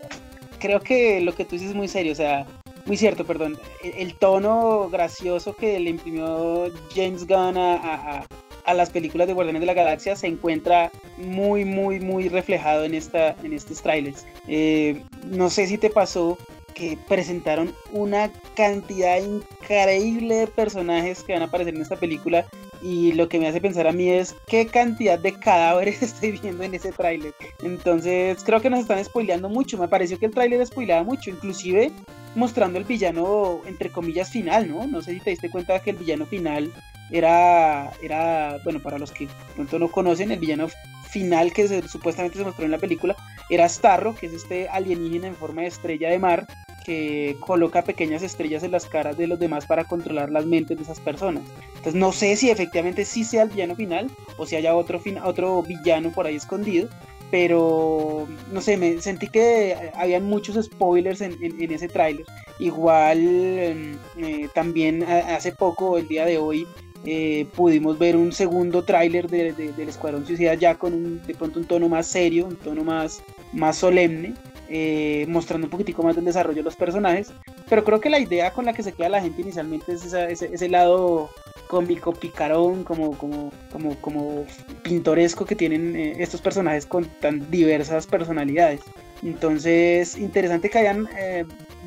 creo 0.58 0.80
que 0.80 1.20
lo 1.20 1.34
que 1.34 1.44
tú 1.44 1.56
dices 1.56 1.70
es 1.70 1.74
muy 1.74 1.88
serio, 1.88 2.12
o 2.12 2.16
sea, 2.16 2.46
muy 2.86 2.96
cierto, 2.96 3.26
perdón. 3.26 3.58
El, 3.82 4.14
tono 4.14 4.88
gracioso 4.88 5.54
que 5.54 5.78
le 5.78 5.90
imprimió 5.90 6.70
James 6.94 7.26
Gunn 7.26 7.58
a, 7.58 7.74
a 7.74 8.26
las 8.74 8.90
películas 8.90 9.26
de 9.26 9.34
Guardianes 9.34 9.60
de 9.60 9.66
la 9.66 9.74
Galaxia 9.74 10.16
se 10.16 10.26
encuentra 10.26 10.90
muy, 11.18 11.64
muy, 11.64 12.00
muy 12.00 12.28
reflejado 12.28 12.84
en, 12.84 12.94
esta, 12.94 13.36
en 13.42 13.52
estos 13.52 13.82
trailers. 13.82 14.26
Eh, 14.48 15.02
no 15.24 15.50
sé 15.50 15.66
si 15.66 15.78
te 15.78 15.90
pasó 15.90 16.38
que 16.74 16.98
presentaron 17.08 17.74
una 17.92 18.30
cantidad 18.56 19.18
increíble 19.18 20.36
de 20.36 20.46
personajes 20.46 21.22
que 21.22 21.34
van 21.34 21.42
a 21.42 21.46
aparecer 21.46 21.74
en 21.74 21.82
esta 21.82 21.96
película 21.96 22.46
y 22.82 23.12
lo 23.12 23.28
que 23.28 23.38
me 23.38 23.46
hace 23.46 23.60
pensar 23.60 23.86
a 23.86 23.92
mí 23.92 24.10
es 24.10 24.34
qué 24.48 24.66
cantidad 24.66 25.18
de 25.18 25.32
cadáveres 25.34 26.02
estoy 26.02 26.32
viendo 26.32 26.64
en 26.64 26.74
ese 26.74 26.92
tráiler. 26.92 27.34
Entonces 27.62 28.42
creo 28.44 28.60
que 28.60 28.70
nos 28.70 28.80
están 28.80 29.04
spoileando 29.04 29.48
mucho. 29.48 29.78
Me 29.78 29.88
pareció 29.88 30.18
que 30.18 30.26
el 30.26 30.32
tráiler 30.32 30.66
spoileaba 30.66 31.04
mucho, 31.04 31.30
inclusive 31.30 31.92
mostrando 32.34 32.78
el 32.78 32.84
villano 32.84 33.60
entre 33.66 33.90
comillas 33.90 34.30
final, 34.30 34.68
¿no? 34.68 34.86
No 34.86 35.02
sé 35.02 35.14
si 35.14 35.20
te 35.20 35.30
diste 35.30 35.50
cuenta 35.50 35.80
que 35.80 35.90
el 35.90 35.96
villano 35.96 36.26
final 36.26 36.72
era, 37.12 37.90
era 38.02 38.58
bueno, 38.64 38.80
para 38.80 38.98
los 38.98 39.12
que 39.12 39.28
pronto 39.54 39.78
no 39.78 39.90
conocen, 39.90 40.32
el 40.32 40.40
villano 40.40 40.68
final 41.10 41.52
que 41.52 41.82
supuestamente 41.86 42.38
se 42.38 42.44
mostró 42.44 42.64
en 42.64 42.70
la 42.70 42.78
película 42.78 43.14
era 43.50 43.68
Starro, 43.68 44.14
que 44.14 44.26
es 44.26 44.32
este 44.32 44.68
alienígena 44.68 45.26
en 45.26 45.36
forma 45.36 45.62
de 45.62 45.68
estrella 45.68 46.08
de 46.08 46.18
mar 46.18 46.46
que 46.84 47.36
coloca 47.40 47.84
pequeñas 47.84 48.22
estrellas 48.22 48.62
en 48.62 48.72
las 48.72 48.86
caras 48.86 49.16
de 49.16 49.26
los 49.26 49.38
demás 49.38 49.66
para 49.66 49.84
controlar 49.84 50.30
las 50.30 50.46
mentes 50.46 50.76
de 50.76 50.82
esas 50.82 51.00
personas. 51.00 51.44
Entonces 51.68 51.94
no 51.94 52.12
sé 52.12 52.34
si 52.36 52.50
efectivamente 52.50 53.04
sí 53.04 53.24
sea 53.24 53.42
el 53.42 53.50
villano 53.50 53.76
final 53.76 54.10
o 54.36 54.46
si 54.46 54.56
haya 54.56 54.74
otro, 54.74 55.00
otro 55.24 55.62
villano 55.62 56.10
por 56.10 56.26
ahí 56.26 56.36
escondido, 56.36 56.88
pero 57.30 58.26
no 58.50 58.60
sé, 58.60 58.76
me 58.76 59.00
sentí 59.00 59.28
que 59.28 59.90
habían 59.94 60.24
muchos 60.24 60.62
spoilers 60.64 61.20
en, 61.20 61.36
ese 61.72 61.88
tráiler. 61.88 62.26
Igual 62.58 63.18
em, 63.18 63.98
eh, 64.18 64.48
también 64.54 65.02
hace 65.02 65.52
poco, 65.52 65.98
el 65.98 66.08
día 66.08 66.26
de 66.26 66.38
hoy, 66.38 66.66
eh, 67.04 67.46
pudimos 67.56 67.98
ver 67.98 68.16
un 68.16 68.32
segundo 68.32 68.84
tráiler 68.84 69.28
de, 69.28 69.52
del 69.52 69.88
Escuadrón 69.88 70.24
Suicida 70.24 70.54
ya 70.54 70.76
con 70.76 70.94
un, 70.94 71.22
de 71.22 71.34
pronto 71.34 71.58
un 71.58 71.66
tono 71.66 71.88
más 71.88 72.06
serio, 72.06 72.46
un 72.46 72.56
tono 72.56 72.84
más, 72.84 73.22
más 73.52 73.76
solemne, 73.78 74.34
eh, 74.68 75.26
mostrando 75.28 75.66
un 75.66 75.70
poquitico 75.70 76.02
más 76.04 76.14
del 76.14 76.24
desarrollo 76.24 76.58
de 76.58 76.62
los 76.62 76.76
personajes. 76.76 77.32
Pero 77.68 77.82
creo 77.84 78.00
que 78.00 78.10
la 78.10 78.20
idea 78.20 78.52
con 78.52 78.66
la 78.66 78.72
que 78.72 78.84
se 78.84 78.92
queda 78.92 79.08
la 79.08 79.20
gente 79.20 79.42
inicialmente 79.42 79.92
es 79.92 80.12
ese, 80.12 80.68
lado 80.68 81.30
cómico, 81.66 82.12
picarón, 82.12 82.84
como, 82.84 83.16
como, 83.18 83.50
como, 83.72 83.96
como 84.00 84.46
pintoresco 84.82 85.44
que 85.44 85.56
tienen 85.56 85.96
eh, 85.96 86.14
estos 86.18 86.40
personajes 86.40 86.86
con 86.86 87.06
tan 87.20 87.50
diversas 87.50 88.06
personalidades. 88.06 88.80
Entonces, 89.22 90.16
interesante 90.18 90.68
que 90.68 90.78
hayan 90.78 91.08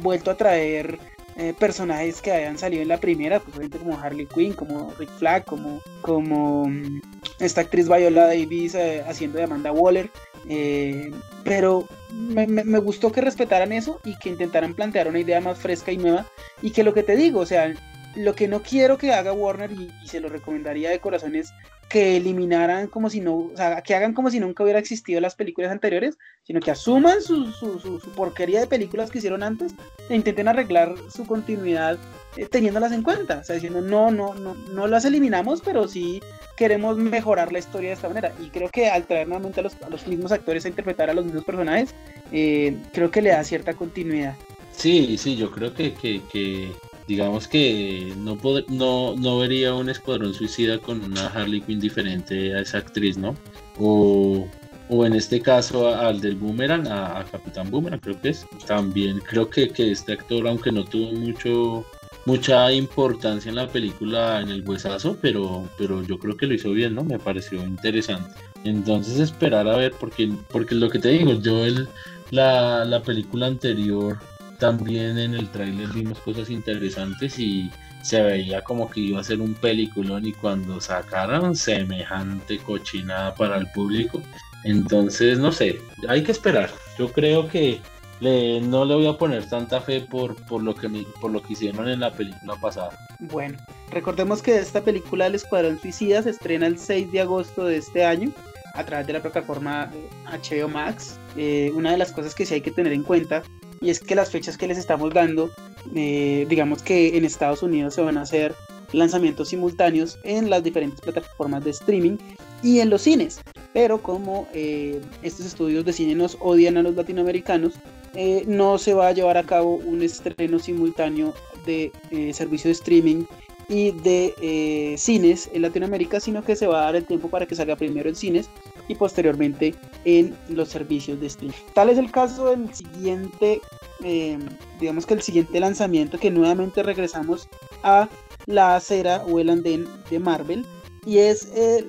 vuelto 0.02 0.32
a 0.32 0.38
traer 0.38 0.98
eh, 1.38 1.54
personajes 1.58 2.22
que 2.22 2.32
hayan 2.32 2.58
salido 2.58 2.82
en 2.82 2.88
la 2.88 3.00
primera, 3.00 3.42
pues 3.42 3.70
como 3.70 4.00
Harley 4.00 4.26
Quinn, 4.26 4.54
como 4.54 4.94
Rick 4.98 5.10
Flag, 5.18 5.44
como, 5.44 5.82
como 6.02 6.66
mm, 6.70 7.02
esta 7.40 7.62
actriz 7.62 7.90
Viola 7.90 8.28
Davis 8.28 8.74
eh, 8.76 9.04
haciendo 9.06 9.38
de 9.38 9.44
Amanda 9.44 9.72
Waller. 9.74 10.10
Eh, 10.48 11.12
pero 11.44 11.88
me, 12.14 12.48
me, 12.48 12.80
gustó 12.80 13.12
que 13.12 13.20
respetaran 13.20 13.74
eso 13.74 14.00
y 14.06 14.18
que 14.18 14.30
intentaran 14.30 14.74
plantear 14.76 15.08
una 15.10 15.20
idea 15.20 15.42
más 15.42 15.58
fresca 15.58 15.92
y 15.92 15.98
nueva. 15.98 16.26
Y 16.62 16.72
que 16.72 16.84
lo 16.84 16.94
que 16.94 17.04
te 17.04 17.18
digo, 17.18 17.42
o 17.42 17.46
sea, 17.46 17.74
lo 18.16 18.36
que 18.36 18.48
no 18.48 18.62
quiero 18.62 18.98
que 18.98 19.14
haga 19.14 19.34
Warner 19.34 19.72
y, 19.72 19.92
se 20.06 20.20
lo 20.20 20.30
recomendaría 20.30 20.90
de 20.90 21.00
corazón 21.00 21.36
es 21.36 21.52
que 21.90 22.18
eliminaran 22.18 22.88
como 22.88 23.10
si 23.10 23.20
no, 23.20 23.36
o 23.36 23.52
sea, 23.56 23.82
que 23.82 23.94
hagan 23.94 24.14
como 24.14 24.32
si 24.32 24.40
nunca 24.40 24.64
hubiera 24.64 24.80
existido 24.80 25.22
las 25.22 25.36
películas 25.36 25.72
anteriores, 25.72 26.18
sino 26.44 26.60
que 26.60 26.72
asuman 26.72 27.22
su, 27.22 27.52
su, 27.52 27.80
su, 27.80 28.00
porquería 28.16 28.60
de 28.60 28.68
películas 28.68 29.12
que 29.12 29.20
hicieron 29.20 29.44
antes 29.44 29.74
e 30.10 30.16
intenten 30.16 30.48
arreglar 30.48 30.96
su 31.14 31.28
continuidad 31.28 32.00
eh, 32.38 32.48
teniéndolas 32.48 32.92
en 32.92 33.04
cuenta, 33.04 33.38
o 33.40 33.44
sea, 33.44 33.56
diciendo 33.56 33.82
no, 33.82 34.10
no, 34.10 34.34
no, 34.34 34.56
no 34.56 34.88
las 34.88 35.06
eliminamos, 35.06 35.62
pero 35.62 35.88
sí 35.88 36.22
queremos 36.58 36.98
mejorar 36.98 37.52
la 37.52 37.60
historia 37.60 37.90
de 37.90 37.96
esta 37.96 38.08
manera. 38.08 38.34
Y 38.42 38.50
creo 38.50 38.70
que 38.70 38.90
al 38.90 39.06
traer 39.06 39.28
nuevamente 39.28 39.60
a 39.60 39.64
los, 39.64 39.76
los 39.90 40.08
mismos 40.08 40.32
actores 40.32 40.66
a 40.66 40.70
interpretar 40.70 41.10
a 41.10 41.14
los 41.14 41.26
mismos 41.26 41.44
personajes, 41.44 41.94
eh, 42.32 42.78
creo 42.94 43.12
que 43.12 43.22
le 43.22 43.30
da 43.30 43.44
cierta 43.44 43.74
continuidad. 43.74 44.36
Sí, 44.72 45.18
sí, 45.18 45.36
yo 45.36 45.52
creo 45.52 45.74
que, 45.74 45.94
que, 45.94 46.22
que 46.32 46.72
digamos 47.08 47.48
que 47.48 48.14
no, 48.18 48.38
no, 48.70 49.16
no 49.16 49.40
vería 49.40 49.74
un 49.74 49.90
escuadrón 49.90 50.34
suicida 50.34 50.80
con 50.80 51.04
una 51.04 51.28
Harley 51.28 51.62
Quinn 51.62 51.80
diferente 51.80 52.56
a 52.56 52.62
esa 52.62 52.80
actriz, 52.80 53.18
¿no? 53.18 53.36
O, 53.80 54.48
o 54.90 55.06
en 55.06 55.14
este 55.14 55.42
caso 55.42 55.90
al 55.96 56.22
del 56.22 56.36
Boomerang, 56.36 56.88
a, 56.88 57.26
Capitán 57.32 57.70
Boomerang, 57.70 58.00
creo 58.00 58.20
que 58.22 58.30
es. 58.30 58.46
También 58.66 59.20
creo 59.20 59.50
que, 59.50 59.70
que 59.70 59.92
este 59.92 60.14
actor, 60.14 60.48
aunque 60.48 60.72
no 60.72 60.84
tuvo 60.84 61.12
mucho 61.12 61.86
mucha 62.26 62.72
importancia 62.72 63.50
en 63.50 63.56
la 63.56 63.68
película 63.68 64.42
en 64.42 64.50
el 64.50 64.68
huesazo, 64.68 65.16
pero, 65.22 65.70
pero 65.78 66.02
yo 66.04 66.18
creo 66.18 66.36
que 66.36 66.48
lo 66.48 66.56
hizo 66.56 66.72
bien, 66.72 66.96
¿no? 66.96 67.04
Me 67.04 67.20
pareció 67.20 67.64
interesante. 67.64 68.34
Entonces 68.64 69.20
esperar 69.20 69.68
a 69.68 69.78
ver, 69.78 69.94
porque, 70.00 70.34
porque 70.50 70.74
lo 70.74 70.90
que 70.90 70.98
te 70.98 71.10
digo, 71.10 71.34
yo 71.40 71.64
el, 71.64 71.88
la, 72.32 72.84
la 72.84 73.04
película 73.04 73.46
anterior 73.46 74.18
también 74.60 75.18
en 75.18 75.34
el 75.34 75.50
tráiler 75.50 75.90
vimos 75.90 76.20
cosas 76.20 76.50
interesantes 76.50 77.38
y 77.40 77.72
se 78.02 78.22
veía 78.22 78.62
como 78.62 78.90
que 78.90 79.00
iba 79.00 79.20
a 79.20 79.24
ser 79.24 79.42
un 79.42 79.54
peliculón 79.56 80.28
y 80.28 80.34
cuando 80.34 80.80
sacaron 80.80 81.56
semejante 81.56 82.60
cochinada 82.60 83.34
para 83.34 83.58
el 83.58 83.68
público. 83.72 84.22
Entonces, 84.64 85.40
no 85.40 85.52
sé, 85.52 85.82
hay 86.08 86.24
que 86.24 86.32
esperar. 86.32 86.70
Yo 86.98 87.12
creo 87.12 87.48
que 87.48 87.82
le, 88.20 88.62
no 88.62 88.86
le 88.86 88.96
voy 88.96 89.08
a 89.08 89.18
poner 89.18 89.48
tanta 89.50 89.82
fe 89.82 90.02
por, 90.02 90.36
por, 90.46 90.64
lo 90.64 90.74
que 90.76 90.88
por 91.20 91.32
lo 91.32 91.42
que 91.42 91.54
hicieron 91.54 91.90
en 91.90 92.00
la 92.00 92.12
película 92.12 92.56
pasada. 92.56 92.98
Bueno, 93.20 93.58
recordemos 93.92 94.42
que 94.42 94.58
esta 94.58 94.82
película 94.82 95.28
El 95.28 95.36
Escuadrón 95.36 95.80
Suicida 95.80 96.22
se 96.22 96.30
estrena 96.30 96.68
el 96.68 96.78
6 96.78 97.12
de 97.12 97.22
agosto 97.22 97.66
de 97.66 97.78
este 97.78 98.06
año 98.06 98.32
a 98.76 98.84
través 98.84 99.08
de 99.08 99.14
la 99.14 99.22
plataforma 99.22 99.92
HBO 100.26 100.68
Max. 100.68 101.18
Eh, 101.38 101.72
una 101.76 101.92
de 101.92 101.98
las 101.98 102.12
cosas 102.12 102.36
que 102.36 102.46
sí 102.46 102.54
hay 102.56 102.62
que 102.62 102.72
tener 102.72 102.94
en 102.94 103.04
cuenta 103.04 103.44
y 103.86 103.92
es 103.92 104.00
que 104.00 104.16
las 104.16 104.32
fechas 104.32 104.58
que 104.58 104.68
les 104.68 104.80
estamos 104.80 105.14
dando, 105.14 105.52
eh, 105.94 106.48
digamos 106.50 106.82
que 106.82 107.16
en 107.16 107.24
Estados 107.24 107.62
Unidos 107.62 107.94
se 107.94 108.02
van 108.02 108.18
a 108.18 108.24
hacer 108.24 108.56
lanzamientos 108.94 109.50
simultáneos 109.50 110.18
en 110.24 110.50
las 110.50 110.64
diferentes 110.64 111.00
plataformas 111.02 111.64
de 111.64 111.70
streaming 111.70 112.18
y 112.64 112.80
en 112.80 112.90
los 112.90 113.04
cines. 113.04 113.42
Pero 113.74 114.02
como 114.02 114.48
eh, 114.54 115.00
estos 115.22 115.46
estudios 115.46 115.86
de 115.86 115.94
cine 115.94 116.16
nos 116.16 116.36
odian 116.40 116.78
a 116.78 116.82
los 116.82 116.96
latinoamericanos, 116.96 117.74
eh, 118.16 118.44
no 118.48 118.80
se 118.80 118.96
va 118.96 119.10
a 119.10 119.12
llevar 119.12 119.38
a 119.38 119.44
cabo 119.44 119.76
un 119.76 120.02
estreno 120.02 120.58
simultáneo 120.58 121.36
de 121.68 121.92
servicio 122.34 122.70
de 122.70 122.74
streaming 122.74 123.26
y 123.70 123.92
de 123.92 124.96
cines 124.98 125.50
en 125.54 125.62
Latinoamérica, 125.62 126.20
sino 126.20 126.44
que 126.44 126.56
se 126.56 126.66
va 126.66 126.82
a 126.82 126.86
dar 126.86 126.96
el 126.96 127.06
tiempo 127.06 127.30
para 127.30 127.46
que 127.46 127.56
salga 127.56 127.76
primero 127.76 128.10
en 128.10 128.16
cines 128.16 128.50
y 128.88 128.96
posteriormente 128.96 129.76
en 130.06 130.36
los 130.50 130.70
servicios 130.70 131.20
de 131.20 131.28
streaming. 131.28 131.56
Tal 131.74 131.90
es 131.90 131.98
el 131.98 132.12
caso 132.12 132.50
del 132.50 132.74
siguiente, 132.74 133.62
eh, 134.04 134.38
digamos 134.80 135.06
que 135.06 135.14
el 135.14 135.22
siguiente 135.22 135.60
lanzamiento 135.60 136.18
que 136.20 136.32
nuevamente 136.32 136.84
regresamos 136.84 137.48
a 137.84 138.10
la 138.46 138.76
acera 138.76 139.24
o 139.28 139.40
el 139.40 139.50
andén 139.50 139.88
de 140.10 140.20
Marvel 140.20 140.66
y 141.06 141.20
es 141.20 141.52
el, 141.56 141.88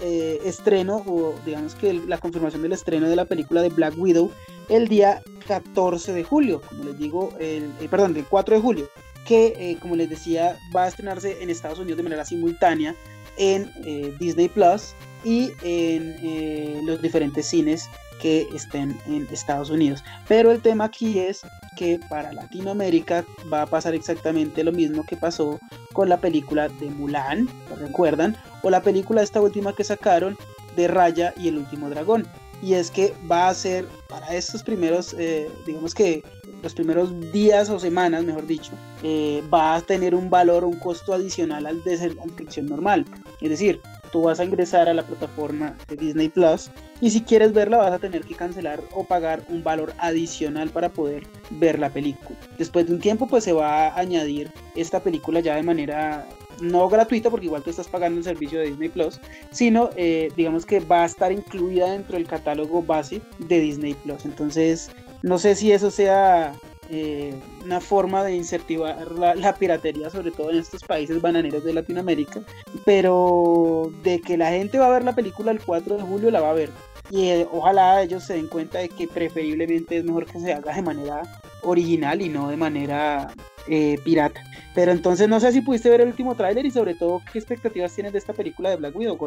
eh, 0.00 0.40
estreno 0.44 1.02
o 1.06 1.34
digamos 1.44 1.74
que 1.74 1.94
la 1.94 2.18
confirmación 2.18 2.62
del 2.62 2.72
estreno 2.72 3.08
de 3.08 3.16
la 3.16 3.24
película 3.24 3.62
de 3.62 3.70
Black 3.70 3.94
Widow 3.96 4.30
el 4.68 4.88
día 4.88 5.22
14 5.46 6.12
de 6.12 6.24
julio, 6.24 6.60
como 6.68 6.84
les 6.84 6.98
digo, 6.98 7.32
el, 7.38 7.70
eh, 7.80 7.88
perdón, 7.88 8.12
del 8.12 8.24
4 8.24 8.56
de 8.56 8.60
julio, 8.60 8.90
que 9.24 9.78
como 9.80 9.96
les 9.96 10.10
decía 10.10 10.58
va 10.74 10.84
a 10.84 10.88
estrenarse 10.88 11.42
en 11.42 11.50
Estados 11.50 11.78
Unidos 11.78 11.96
de 11.96 12.02
manera 12.02 12.24
simultánea 12.24 12.94
en 13.38 13.70
Disney 14.18 14.48
Plus 14.48 14.94
y 15.24 15.52
en 15.62 16.86
los 16.86 17.02
diferentes 17.02 17.46
cines 17.46 17.88
que 18.20 18.48
estén 18.54 18.98
en 19.06 19.26
Estados 19.30 19.70
Unidos. 19.70 20.02
Pero 20.28 20.50
el 20.50 20.60
tema 20.60 20.84
aquí 20.84 21.18
es 21.18 21.42
que 21.76 22.00
para 22.08 22.32
Latinoamérica 22.32 23.24
va 23.52 23.62
a 23.62 23.66
pasar 23.66 23.94
exactamente 23.94 24.64
lo 24.64 24.72
mismo 24.72 25.04
que 25.04 25.16
pasó 25.16 25.58
con 25.92 26.08
la 26.08 26.18
película 26.18 26.68
de 26.68 26.90
Mulan, 26.90 27.48
¿lo 27.68 27.76
recuerdan? 27.76 28.36
O 28.62 28.70
la 28.70 28.82
película 28.82 29.22
esta 29.22 29.40
última 29.40 29.74
que 29.74 29.84
sacaron 29.84 30.36
de 30.76 30.88
Raya 30.88 31.32
y 31.36 31.48
el 31.48 31.58
último 31.58 31.88
dragón. 31.90 32.26
Y 32.62 32.74
es 32.74 32.90
que 32.90 33.14
va 33.30 33.48
a 33.48 33.54
ser 33.54 33.86
para 34.08 34.34
estos 34.34 34.62
primeros, 34.62 35.14
eh, 35.18 35.50
digamos 35.66 35.94
que 35.94 36.22
los 36.62 36.72
primeros 36.72 37.32
días 37.32 37.68
o 37.68 37.78
semanas, 37.78 38.24
mejor 38.24 38.46
dicho, 38.46 38.72
eh, 39.02 39.42
va 39.52 39.74
a 39.74 39.80
tener 39.82 40.14
un 40.14 40.30
valor, 40.30 40.64
un 40.64 40.78
costo 40.78 41.12
adicional 41.12 41.66
al 41.66 41.82
de 41.84 41.96
la 41.98 42.24
inscripción 42.24 42.66
normal. 42.66 43.04
Es 43.40 43.50
decir, 43.50 43.80
tú 44.06 44.22
vas 44.22 44.40
a 44.40 44.44
ingresar 44.44 44.88
a 44.88 44.94
la 44.94 45.02
plataforma 45.02 45.76
de 45.88 45.96
Disney 45.96 46.28
Plus 46.28 46.70
y 47.00 47.10
si 47.10 47.22
quieres 47.22 47.52
verla 47.52 47.78
vas 47.78 47.92
a 47.92 47.98
tener 47.98 48.22
que 48.22 48.34
cancelar 48.34 48.80
o 48.92 49.04
pagar 49.04 49.42
un 49.48 49.62
valor 49.62 49.92
adicional 49.98 50.70
para 50.70 50.88
poder 50.88 51.24
ver 51.50 51.78
la 51.78 51.90
película. 51.90 52.38
Después 52.58 52.86
de 52.86 52.94
un 52.94 53.00
tiempo 53.00 53.26
pues 53.26 53.44
se 53.44 53.52
va 53.52 53.88
a 53.88 53.98
añadir 53.98 54.50
esta 54.74 55.00
película 55.00 55.40
ya 55.40 55.56
de 55.56 55.62
manera 55.62 56.26
no 56.60 56.88
gratuita 56.88 57.30
porque 57.30 57.46
igual 57.46 57.62
tú 57.62 57.70
estás 57.70 57.88
pagando 57.88 58.18
el 58.18 58.24
servicio 58.24 58.58
de 58.58 58.66
Disney 58.66 58.88
Plus, 58.88 59.20
sino 59.50 59.90
eh, 59.96 60.30
digamos 60.36 60.64
que 60.64 60.80
va 60.80 61.02
a 61.02 61.06
estar 61.06 61.30
incluida 61.32 61.90
dentro 61.90 62.16
del 62.16 62.26
catálogo 62.26 62.82
base 62.82 63.20
de 63.38 63.60
Disney 63.60 63.94
Plus. 63.94 64.24
Entonces 64.24 64.90
no 65.22 65.38
sé 65.38 65.54
si 65.54 65.72
eso 65.72 65.90
sea 65.90 66.54
eh, 66.90 67.34
una 67.64 67.80
forma 67.80 68.22
de 68.22 68.36
incentivar 68.36 69.10
la, 69.12 69.54
piratería, 69.54 70.10
sobre 70.10 70.30
todo 70.30 70.50
en 70.50 70.58
estos 70.58 70.82
países 70.82 71.20
bananeros 71.20 71.64
de 71.64 71.74
Latinoamérica, 71.74 72.40
pero 72.84 73.90
de 74.02 74.20
que 74.20 74.36
la 74.36 74.50
gente 74.50 74.78
va 74.78 74.86
a 74.86 74.90
ver 74.90 75.04
la 75.04 75.14
película 75.14 75.50
el 75.50 75.60
4 75.60 75.96
de 75.96 76.02
julio, 76.02 76.30
la 76.30 76.40
va 76.40 76.50
a 76.50 76.54
ver. 76.54 76.70
Y 77.10 77.28
eh, 77.28 77.46
ojalá 77.52 78.02
ellos 78.02 78.24
se 78.24 78.34
den 78.34 78.48
cuenta 78.48 78.78
de 78.78 78.88
que 78.88 79.06
preferiblemente 79.06 79.96
es 79.96 80.04
mejor 80.04 80.26
que 80.26 80.40
se 80.40 80.52
haga 80.52 80.74
de 80.74 80.82
manera 80.82 81.22
original 81.62 82.20
y 82.20 82.28
no 82.28 82.48
de 82.48 82.56
manera 82.56 83.32
eh, 83.68 83.98
pirata. 84.04 84.42
Pero 84.74 84.92
entonces 84.92 85.28
no 85.28 85.40
sé 85.40 85.52
si 85.52 85.62
pudiste 85.62 85.88
ver 85.88 86.02
el 86.02 86.08
último 86.08 86.34
tráiler 86.34 86.66
y 86.66 86.70
sobre 86.70 86.94
todo 86.94 87.20
qué 87.32 87.38
expectativas 87.38 87.94
tienes 87.94 88.12
de 88.12 88.18
esta 88.18 88.32
película 88.32 88.70
de 88.70 88.76
Black 88.76 88.94
Widow, 88.94 89.18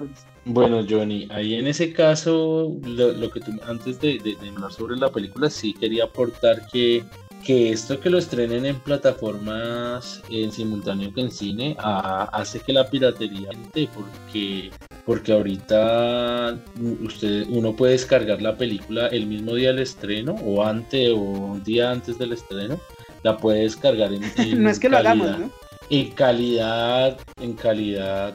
Bueno, 0.46 0.86
Johnny, 0.88 1.28
ahí 1.32 1.56
en 1.56 1.68
ese 1.68 1.92
caso, 1.92 2.78
lo, 2.84 3.32
que 3.32 3.40
tú 3.40 3.52
antes 3.66 4.00
de, 4.00 4.38
hablar 4.48 4.72
sobre 4.72 4.96
la 4.96 5.12
película, 5.12 5.50
sí 5.50 5.74
quería 5.74 6.04
aportar 6.06 6.68
que 6.72 7.04
que 7.46 7.72
esto 7.72 8.00
que 8.00 8.10
lo 8.10 8.18
estrenen 8.18 8.66
en 8.66 8.80
plataformas 8.80 10.22
en 10.30 10.52
simultáneo 10.52 11.14
que 11.14 11.22
en 11.22 11.32
cine 11.32 11.78
hace 11.80 12.60
que 12.60 12.74
la 12.74 12.90
piratería 12.90 13.50
porque 13.94 14.72
porque 15.06 15.32
ahorita 15.32 16.58
usted 17.04 17.46
uno 17.50 17.76
puede 17.76 17.94
descargar 17.94 18.42
la 18.42 18.58
película 18.58 19.08
el 19.08 19.26
mismo 19.26 19.56
día 19.56 19.70
del 19.70 19.80
estreno 19.80 20.36
o 20.46 20.64
antes 20.64 21.12
o 21.12 21.18
un 21.18 21.64
día 21.64 21.92
antes 21.92 22.18
del 22.18 22.34
estreno 22.34 22.80
la 23.24 23.38
puede 23.38 23.62
descargar 23.62 24.12
en, 24.14 24.22
no 24.64 24.70
es 24.70 24.80
que 24.80 24.90
calidad, 24.90 25.16
lo 25.16 25.24
hagamos 25.24 25.40
¿no? 25.40 25.52
en 25.90 26.12
calidad 26.12 27.18
en 27.42 27.54
calidad 27.54 28.34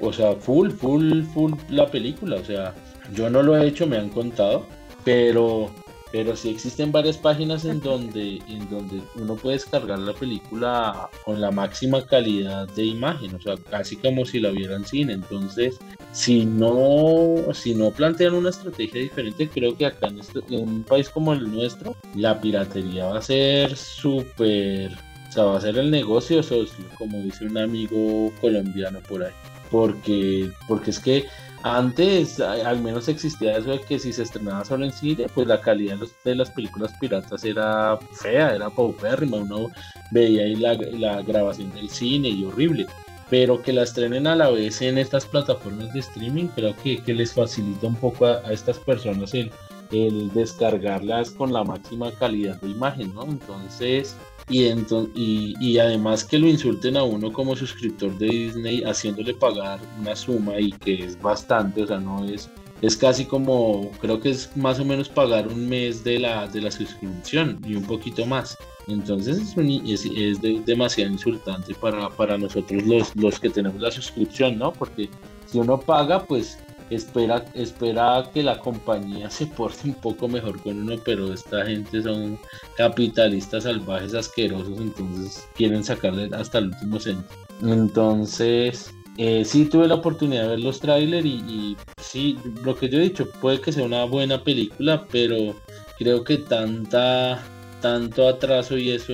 o 0.00 0.12
sea 0.12 0.32
full 0.34 0.70
full 0.70 1.22
full 1.34 1.52
la 1.70 1.86
película 1.86 2.36
o 2.36 2.44
sea 2.44 2.74
yo 3.14 3.30
no 3.30 3.42
lo 3.42 3.56
he 3.56 3.66
hecho 3.66 3.86
me 3.86 3.96
han 3.96 4.08
contado 4.08 4.66
pero 5.04 5.70
pero 6.10 6.34
sí 6.36 6.50
existen 6.50 6.90
varias 6.90 7.18
páginas 7.18 7.64
en 7.64 7.80
donde, 7.80 8.40
en 8.48 8.68
donde 8.70 9.02
uno 9.16 9.34
puede 9.36 9.56
descargar 9.56 9.98
la 9.98 10.14
película 10.14 11.10
con 11.24 11.40
la 11.40 11.50
máxima 11.50 12.04
calidad 12.06 12.66
de 12.68 12.84
imagen, 12.84 13.34
o 13.34 13.40
sea, 13.40 13.56
casi 13.70 13.96
como 13.96 14.24
si 14.24 14.40
la 14.40 14.50
viera 14.50 14.76
en 14.76 14.86
cine. 14.86 15.12
Entonces, 15.12 15.78
si 16.12 16.46
no, 16.46 17.36
si 17.52 17.74
no 17.74 17.90
plantean 17.90 18.34
una 18.34 18.50
estrategia 18.50 19.02
diferente, 19.02 19.48
creo 19.48 19.76
que 19.76 19.86
acá 19.86 20.08
en, 20.08 20.20
este, 20.20 20.40
un 20.56 20.82
país 20.82 21.10
como 21.10 21.32
el 21.32 21.52
nuestro, 21.52 21.94
la 22.14 22.40
piratería 22.40 23.06
va 23.06 23.18
a 23.18 23.22
ser 23.22 23.76
súper, 23.76 24.92
o 25.28 25.32
sea, 25.32 25.44
va 25.44 25.58
a 25.58 25.60
ser 25.60 25.76
el 25.76 25.90
negocio 25.90 26.42
socio, 26.42 26.84
como 26.96 27.18
dice 27.18 27.44
un 27.44 27.58
amigo 27.58 28.32
colombiano 28.40 29.00
por 29.08 29.24
ahí. 29.24 29.32
Porque, 29.70 30.50
porque 30.66 30.90
es 30.90 30.98
que 30.98 31.26
antes 31.62 32.40
al 32.40 32.80
menos 32.80 33.08
existía 33.08 33.56
eso 33.56 33.70
de 33.70 33.80
que 33.80 33.98
si 33.98 34.12
se 34.12 34.22
estrenaba 34.22 34.64
solo 34.64 34.84
en 34.84 34.92
cine, 34.92 35.26
pues 35.34 35.46
la 35.46 35.60
calidad 35.60 35.98
de, 36.24 36.34
las 36.34 36.50
películas 36.50 36.92
piratas 37.00 37.44
era 37.44 37.98
fea, 38.12 38.54
era 38.54 38.70
paupérrima, 38.70 39.38
uno 39.38 39.68
veía 40.10 40.44
ahí 40.44 40.54
la, 40.56 41.22
grabación 41.22 41.72
del 41.72 41.90
cine 41.90 42.28
y 42.28 42.44
horrible. 42.44 42.86
Pero 43.30 43.60
que 43.60 43.74
la 43.74 43.82
estrenen 43.82 44.26
a 44.26 44.36
la 44.36 44.48
vez 44.48 44.80
en 44.80 44.96
estas 44.96 45.26
plataformas 45.26 45.92
de 45.92 46.00
streaming, 46.00 46.46
creo 46.46 46.74
que, 46.76 47.02
les 47.06 47.34
facilita 47.34 47.86
un 47.86 47.96
poco 47.96 48.26
a, 48.26 48.40
estas 48.50 48.78
personas 48.78 49.34
el, 49.34 49.52
el 49.90 50.32
descargarlas 50.32 51.30
con 51.30 51.52
la 51.52 51.62
máxima 51.62 52.10
calidad 52.12 52.58
de 52.60 52.68
imagen, 52.68 53.14
¿no? 53.14 53.24
Entonces, 53.24 54.16
y, 54.48 55.54
y, 55.60 55.78
además 55.78 56.24
que 56.24 56.38
lo 56.38 56.48
insulten 56.48 56.96
a 56.96 57.02
uno 57.02 57.32
como 57.32 57.54
suscriptor 57.54 58.16
de 58.18 58.26
Disney 58.26 58.82
haciéndole 58.82 59.34
pagar 59.34 59.80
una 60.00 60.16
suma 60.16 60.58
y 60.58 60.72
que 60.72 61.04
es 61.04 61.20
bastante, 61.20 61.82
o 61.82 61.86
sea, 61.86 61.98
no 61.98 62.24
es, 62.24 62.50
es 62.80 62.96
casi 62.96 63.24
como, 63.24 63.90
creo 64.00 64.20
que 64.20 64.30
es 64.30 64.56
más 64.56 64.80
o 64.80 64.84
menos 64.84 65.08
pagar 65.08 65.48
un 65.48 65.68
mes 65.68 66.02
de 66.04 66.18
la, 66.18 66.46
de 66.46 66.62
la 66.62 66.70
suscripción 66.70 67.60
y 67.64 67.74
un 67.74 67.84
poquito 67.84 68.24
más. 68.24 68.56
Entonces 68.86 69.54
es, 69.56 70.06
es, 70.06 70.64
demasiado 70.64 71.12
insultante 71.12 71.74
para, 71.74 72.08
para 72.08 72.38
nosotros 72.38 72.82
los, 72.84 73.14
los 73.16 73.38
que 73.38 73.50
tenemos 73.50 73.80
la 73.80 73.90
suscripción, 73.90 74.58
¿no? 74.58 74.72
Porque 74.72 75.10
si 75.46 75.58
uno 75.58 75.78
paga, 75.78 76.24
pues 76.24 76.58
espera, 76.90 77.44
espera 77.54 78.24
que 78.32 78.42
la 78.42 78.58
compañía 78.58 79.30
se 79.30 79.46
porte 79.46 79.88
un 79.88 79.94
poco 79.94 80.28
mejor 80.28 80.60
con 80.62 80.78
uno, 80.78 80.96
pero 81.04 81.32
esta 81.32 81.64
gente 81.66 82.02
son 82.02 82.38
capitalistas 82.76 83.64
salvajes, 83.64 84.14
asquerosos, 84.14 84.78
entonces 84.78 85.46
quieren 85.54 85.84
sacarle 85.84 86.30
hasta 86.34 86.58
el 86.58 86.66
último 86.68 87.00
centro. 87.00 87.36
Entonces, 87.62 88.92
eh, 89.16 89.44
sí 89.44 89.64
tuve 89.66 89.88
la 89.88 89.96
oportunidad 89.96 90.42
de 90.42 90.48
ver 90.50 90.60
los 90.60 90.80
trailers 90.80 91.26
y, 91.26 91.76
sí, 92.00 92.38
lo 92.62 92.76
que 92.76 92.88
yo 92.88 92.98
he 92.98 93.02
dicho, 93.02 93.28
puede 93.40 93.60
que 93.60 93.72
sea 93.72 93.84
una 93.84 94.04
buena 94.04 94.42
película, 94.42 95.06
pero 95.10 95.56
creo 95.98 96.24
que 96.24 96.38
tanta, 96.38 97.42
tanto 97.80 98.28
atraso 98.28 98.78
y 98.78 98.92
eso 98.92 99.12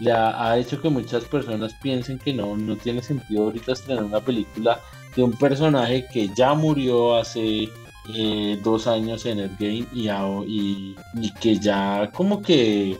le 0.00 0.12
ha, 0.12 0.50
ha, 0.50 0.58
hecho 0.58 0.80
que 0.80 0.90
muchas 0.90 1.24
personas 1.24 1.74
piensen 1.82 2.18
que 2.18 2.32
no, 2.32 2.56
no 2.56 2.76
tiene 2.76 3.02
sentido 3.02 3.44
ahorita 3.44 3.72
estrenar 3.72 4.04
una 4.04 4.20
película 4.20 4.80
de 5.16 5.22
un 5.22 5.32
personaje 5.32 6.06
que 6.12 6.28
ya 6.34 6.54
murió 6.54 7.16
hace 7.16 7.68
eh, 8.14 8.58
dos 8.62 8.86
años 8.86 9.26
en 9.26 9.40
el 9.40 9.50
game 9.58 9.86
y, 9.92 10.08
y, 10.08 10.96
y, 11.14 11.34
que 11.34 11.58
ya 11.58 12.10
como 12.14 12.40
que 12.40 12.98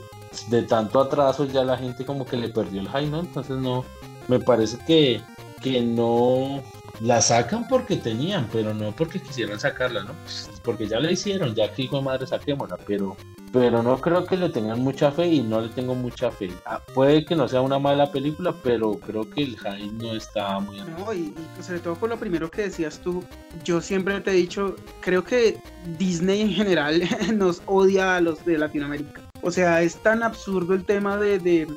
de 0.49 0.61
tanto 0.63 0.99
atraso 0.99 1.45
ya 1.45 1.63
la 1.63 1.77
gente 1.77 2.05
como 2.05 2.25
que 2.25 2.37
le 2.37 2.49
perdió 2.49 2.81
el 2.81 2.87
high, 2.89 3.09
¿no? 3.09 3.21
Entonces 3.21 3.57
no, 3.57 3.83
me 4.27 4.39
parece 4.39 4.77
que, 4.85 5.21
que 5.61 5.81
no 5.81 6.61
la 7.01 7.21
sacan 7.21 7.67
porque 7.67 7.95
tenían, 7.95 8.47
pero 8.51 8.73
no 8.73 8.91
porque 8.95 9.19
quisieran 9.21 9.59
sacarla, 9.59 10.03
¿no? 10.03 10.13
Porque 10.63 10.87
ya 10.87 10.99
la 10.99 11.11
hicieron, 11.11 11.55
ya 11.55 11.71
que 11.73 11.83
hijo 11.83 11.97
de 11.97 12.03
madre 12.03 12.27
saquémosla, 12.27 12.77
pero 12.85 13.15
pero 13.51 13.81
no 13.81 13.99
creo 13.99 14.25
que 14.25 14.37
le 14.37 14.49
tengan 14.49 14.79
mucha 14.79 15.11
fe 15.11 15.27
y 15.27 15.41
no 15.41 15.61
le 15.61 15.69
tengo 15.69 15.95
mucha 15.95 16.31
fe. 16.31 16.51
Ah, 16.65 16.81
puede 16.93 17.25
que 17.25 17.35
no 17.35 17.47
sea 17.47 17.61
una 17.61 17.79
mala 17.79 18.11
película, 18.11 18.53
pero 18.63 18.93
creo 18.99 19.29
que 19.29 19.43
el 19.43 19.57
hype 19.57 19.91
no 19.93 20.13
está 20.13 20.59
muy... 20.59 20.77
No, 20.77 21.13
y, 21.13 21.33
sobre 21.61 21.79
todo 21.79 21.95
por 21.95 22.09
lo 22.09 22.17
primero 22.17 22.49
que 22.49 22.63
decías 22.63 22.99
tú, 22.99 23.23
yo 23.63 23.81
siempre 23.81 24.19
te 24.21 24.31
he 24.31 24.35
dicho, 24.35 24.75
creo 25.01 25.23
que 25.23 25.57
Disney 25.97 26.41
en 26.41 26.51
general 26.51 27.01
nos 27.33 27.61
odia 27.65 28.17
a 28.17 28.21
los 28.21 28.43
de 28.45 28.57
Latinoamérica. 28.57 29.21
O 29.41 29.51
sea, 29.51 29.81
es 29.81 29.95
tan 29.95 30.21
absurdo 30.21 30.73
el 30.73 30.83
tema 30.83 31.17
de, 31.17 31.39
de, 31.39 31.67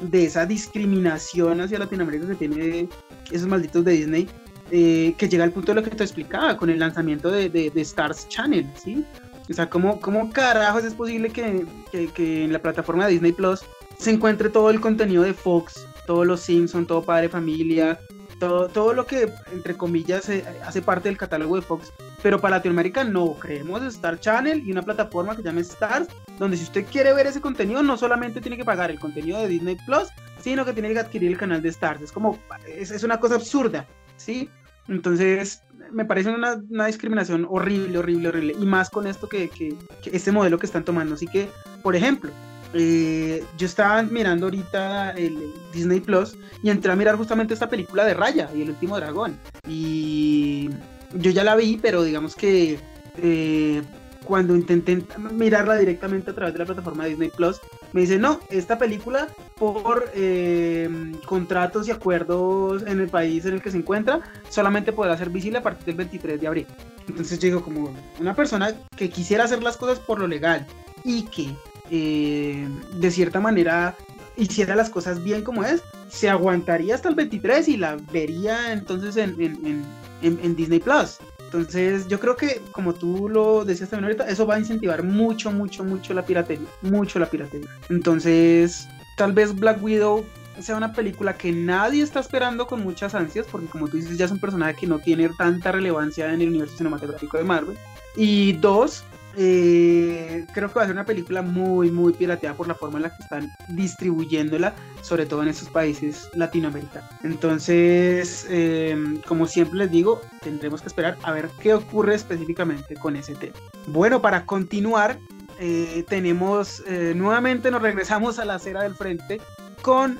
de 0.00 0.24
esa 0.24 0.46
discriminación 0.46 1.60
hacia 1.60 1.78
Latinoamérica 1.78 2.28
que 2.28 2.34
tiene 2.34 2.88
esos 3.30 3.48
malditos 3.48 3.84
de 3.84 3.92
Disney. 3.92 4.28
Eh, 4.72 5.16
que 5.18 5.28
llega 5.28 5.42
al 5.42 5.50
punto 5.50 5.72
de 5.72 5.80
lo 5.80 5.82
que 5.82 5.90
te 5.90 6.04
explicaba 6.04 6.56
con 6.56 6.70
el 6.70 6.78
lanzamiento 6.78 7.28
de, 7.28 7.48
de, 7.48 7.70
de 7.70 7.80
Stars 7.80 8.28
Channel, 8.28 8.70
¿sí? 8.76 9.04
O 9.50 9.52
sea, 9.52 9.68
¿cómo, 9.68 10.00
cómo 10.00 10.30
carajos 10.30 10.84
es 10.84 10.94
posible 10.94 11.30
que, 11.30 11.66
que, 12.14 12.44
en 12.44 12.52
la 12.52 12.62
plataforma 12.62 13.06
de 13.06 13.12
Disney 13.12 13.32
Plus 13.32 13.62
se 13.98 14.12
encuentre 14.12 14.48
todo 14.48 14.70
el 14.70 14.80
contenido 14.80 15.24
de 15.24 15.34
Fox, 15.34 15.86
todos 16.06 16.24
los 16.24 16.40
Simpsons, 16.40 16.86
todo 16.86 17.02
Padre 17.02 17.28
Familia, 17.28 17.98
todo, 18.38 18.68
todo 18.68 18.92
lo 18.94 19.06
que, 19.06 19.30
entre 19.52 19.76
comillas, 19.76 20.28
eh, 20.28 20.44
hace 20.64 20.80
parte 20.80 21.08
del 21.08 21.18
catálogo 21.18 21.56
de 21.56 21.62
Fox? 21.62 21.92
Pero 22.22 22.40
para 22.40 22.56
Latinoamérica 22.56 23.02
no, 23.02 23.34
creemos 23.34 23.82
Star 23.82 24.20
Channel 24.20 24.62
y 24.64 24.70
una 24.70 24.82
plataforma 24.82 25.34
que 25.34 25.42
se 25.42 25.48
llama 25.48 25.60
Stars, 25.62 26.06
donde 26.38 26.56
si 26.56 26.62
usted 26.62 26.86
quiere 26.86 27.12
ver 27.12 27.26
ese 27.26 27.40
contenido, 27.40 27.82
no 27.82 27.96
solamente 27.96 28.40
tiene 28.40 28.56
que 28.56 28.64
pagar 28.64 28.90
el 28.90 29.00
contenido 29.00 29.40
de 29.40 29.48
Disney 29.48 29.76
Plus, 29.84 30.08
sino 30.40 30.64
que 30.64 30.72
tiene 30.72 30.92
que 30.92 31.00
adquirir 31.00 31.32
el 31.32 31.38
canal 31.38 31.60
de 31.60 31.70
Stars. 31.70 32.02
Es 32.02 32.12
como, 32.12 32.38
es, 32.68 32.92
es 32.92 33.02
una 33.02 33.18
cosa 33.18 33.34
absurda, 33.34 33.84
¿sí? 34.16 34.48
Entonces, 34.86 35.62
me 35.92 36.04
parece 36.04 36.30
una, 36.30 36.60
una, 36.68 36.86
discriminación 36.86 37.46
horrible, 37.48 37.98
horrible, 37.98 38.28
horrible. 38.28 38.56
Y 38.60 38.66
más 38.66 38.90
con 38.90 39.06
esto 39.06 39.28
que, 39.28 39.48
que, 39.48 39.76
este 40.04 40.32
modelo 40.32 40.58
que 40.58 40.66
están 40.66 40.84
tomando. 40.84 41.14
Así 41.14 41.26
que, 41.26 41.48
por 41.82 41.96
ejemplo, 41.96 42.30
eh, 42.72 43.44
yo 43.58 43.66
estaba 43.66 44.02
mirando 44.02 44.46
ahorita 44.46 45.10
el, 45.12 45.52
Disney 45.72 46.00
Plus 46.00 46.36
y 46.62 46.70
entré 46.70 46.92
a 46.92 46.96
mirar 46.96 47.16
justamente 47.16 47.54
esta 47.54 47.68
película 47.68 48.04
de 48.04 48.14
Raya 48.14 48.50
y 48.54 48.62
el 48.62 48.70
último 48.70 48.96
dragón. 48.96 49.38
Y 49.68 50.70
yo 51.14 51.30
ya 51.30 51.44
la 51.44 51.56
vi, 51.56 51.78
pero 51.80 52.02
digamos 52.02 52.34
que 52.34 52.78
eh, 53.16 53.82
cuando 54.24 54.54
intenté 54.54 55.02
mirarla 55.32 55.76
directamente 55.76 56.30
a 56.30 56.34
través 56.34 56.54
de 56.54 56.58
la 56.60 56.66
plataforma 56.66 57.04
de 57.04 57.10
Disney 57.10 57.30
Plus, 57.30 57.60
me 57.92 58.02
dice, 58.02 58.18
no, 58.18 58.40
esta 58.50 58.78
película 58.78 59.28
por 59.56 60.10
eh, 60.14 60.88
contratos 61.26 61.88
y 61.88 61.90
acuerdos 61.90 62.82
en 62.86 63.00
el 63.00 63.08
país 63.08 63.44
en 63.44 63.54
el 63.54 63.62
que 63.62 63.70
se 63.70 63.78
encuentra, 63.78 64.20
solamente 64.48 64.92
podrá 64.92 65.16
ser 65.16 65.30
visible 65.30 65.58
a 65.58 65.62
partir 65.62 65.86
del 65.86 65.96
23 65.96 66.40
de 66.40 66.46
abril. 66.46 66.66
Entonces 67.08 67.38
yo 67.38 67.46
digo, 67.46 67.62
como 67.62 67.92
una 68.20 68.34
persona 68.34 68.74
que 68.96 69.10
quisiera 69.10 69.44
hacer 69.44 69.62
las 69.62 69.76
cosas 69.76 69.98
por 69.98 70.20
lo 70.20 70.26
legal 70.26 70.66
y 71.04 71.24
que 71.24 71.54
eh, 71.90 72.68
de 72.94 73.10
cierta 73.10 73.40
manera 73.40 73.96
hiciera 74.36 74.76
las 74.76 74.90
cosas 74.90 75.22
bien 75.22 75.42
como 75.42 75.64
es, 75.64 75.82
se 76.08 76.28
aguantaría 76.28 76.94
hasta 76.94 77.08
el 77.08 77.14
23 77.14 77.68
y 77.68 77.76
la 77.76 77.96
vería 78.12 78.72
entonces 78.72 79.16
en, 79.16 79.40
en, 79.40 79.84
en, 80.22 80.40
en 80.42 80.56
Disney 80.56 80.80
Plus. 80.80 81.18
Entonces, 81.52 82.06
yo 82.06 82.20
creo 82.20 82.36
que, 82.36 82.62
como 82.70 82.94
tú 82.94 83.28
lo 83.28 83.64
decías 83.64 83.90
también 83.90 84.04
ahorita, 84.04 84.28
eso 84.28 84.46
va 84.46 84.54
a 84.54 84.60
incentivar 84.60 85.02
mucho, 85.02 85.50
mucho, 85.50 85.82
mucho 85.82 86.14
la 86.14 86.24
piratería. 86.24 86.68
Mucho 86.82 87.18
la 87.18 87.26
piratería. 87.26 87.68
Entonces, 87.88 88.86
tal 89.16 89.32
vez 89.32 89.52
Black 89.56 89.82
Widow 89.82 90.24
sea 90.60 90.76
una 90.76 90.92
película 90.92 91.36
que 91.36 91.50
nadie 91.50 92.04
está 92.04 92.20
esperando 92.20 92.68
con 92.68 92.84
muchas 92.84 93.16
ansias, 93.16 93.46
porque 93.50 93.66
como 93.66 93.88
tú 93.88 93.96
dices, 93.96 94.16
ya 94.16 94.26
es 94.26 94.30
un 94.30 94.38
personaje 94.38 94.76
que 94.78 94.86
no 94.86 95.00
tiene 95.00 95.28
tanta 95.38 95.72
relevancia 95.72 96.32
en 96.32 96.40
el 96.40 96.50
universo 96.50 96.76
cinematográfico 96.76 97.36
de 97.36 97.42
Marvel. 97.42 97.76
Y 98.16 98.52
dos, 98.52 99.02
eh, 99.36 100.46
creo 100.52 100.68
que 100.68 100.74
va 100.74 100.82
a 100.82 100.86
ser 100.86 100.94
una 100.94 101.04
película 101.04 101.42
muy, 101.42 101.90
muy 101.90 102.12
pirateada 102.12 102.56
por 102.56 102.66
la 102.68 102.74
forma 102.74 102.98
en 102.98 103.04
la 103.04 103.16
que 103.16 103.22
están 103.22 103.50
distribuyéndola, 103.68 104.74
sobre 105.02 105.26
todo 105.26 105.42
en 105.42 105.48
estos 105.48 105.68
países 105.68 106.28
latinoamericanos. 106.34 107.08
Entonces, 107.22 108.46
eh, 108.48 108.96
como 109.26 109.46
siempre 109.46 109.78
les 109.78 109.90
digo, 109.90 110.20
tendremos 110.42 110.80
que 110.80 110.88
esperar 110.88 111.16
a 111.22 111.32
ver 111.32 111.48
qué 111.60 111.74
ocurre 111.74 112.14
específicamente 112.14 112.94
con 112.96 113.16
ese 113.16 113.34
tema. 113.34 113.54
Bueno, 113.86 114.20
para 114.20 114.46
continuar, 114.46 115.18
eh, 115.58 116.04
tenemos 116.08 116.82
nuevamente 117.14 117.70
nos 117.70 117.82
regresamos 117.82 118.38
a 118.38 118.44
la 118.44 118.54
acera 118.54 118.82
del 118.82 118.94
frente 118.94 119.40
con 119.82 120.18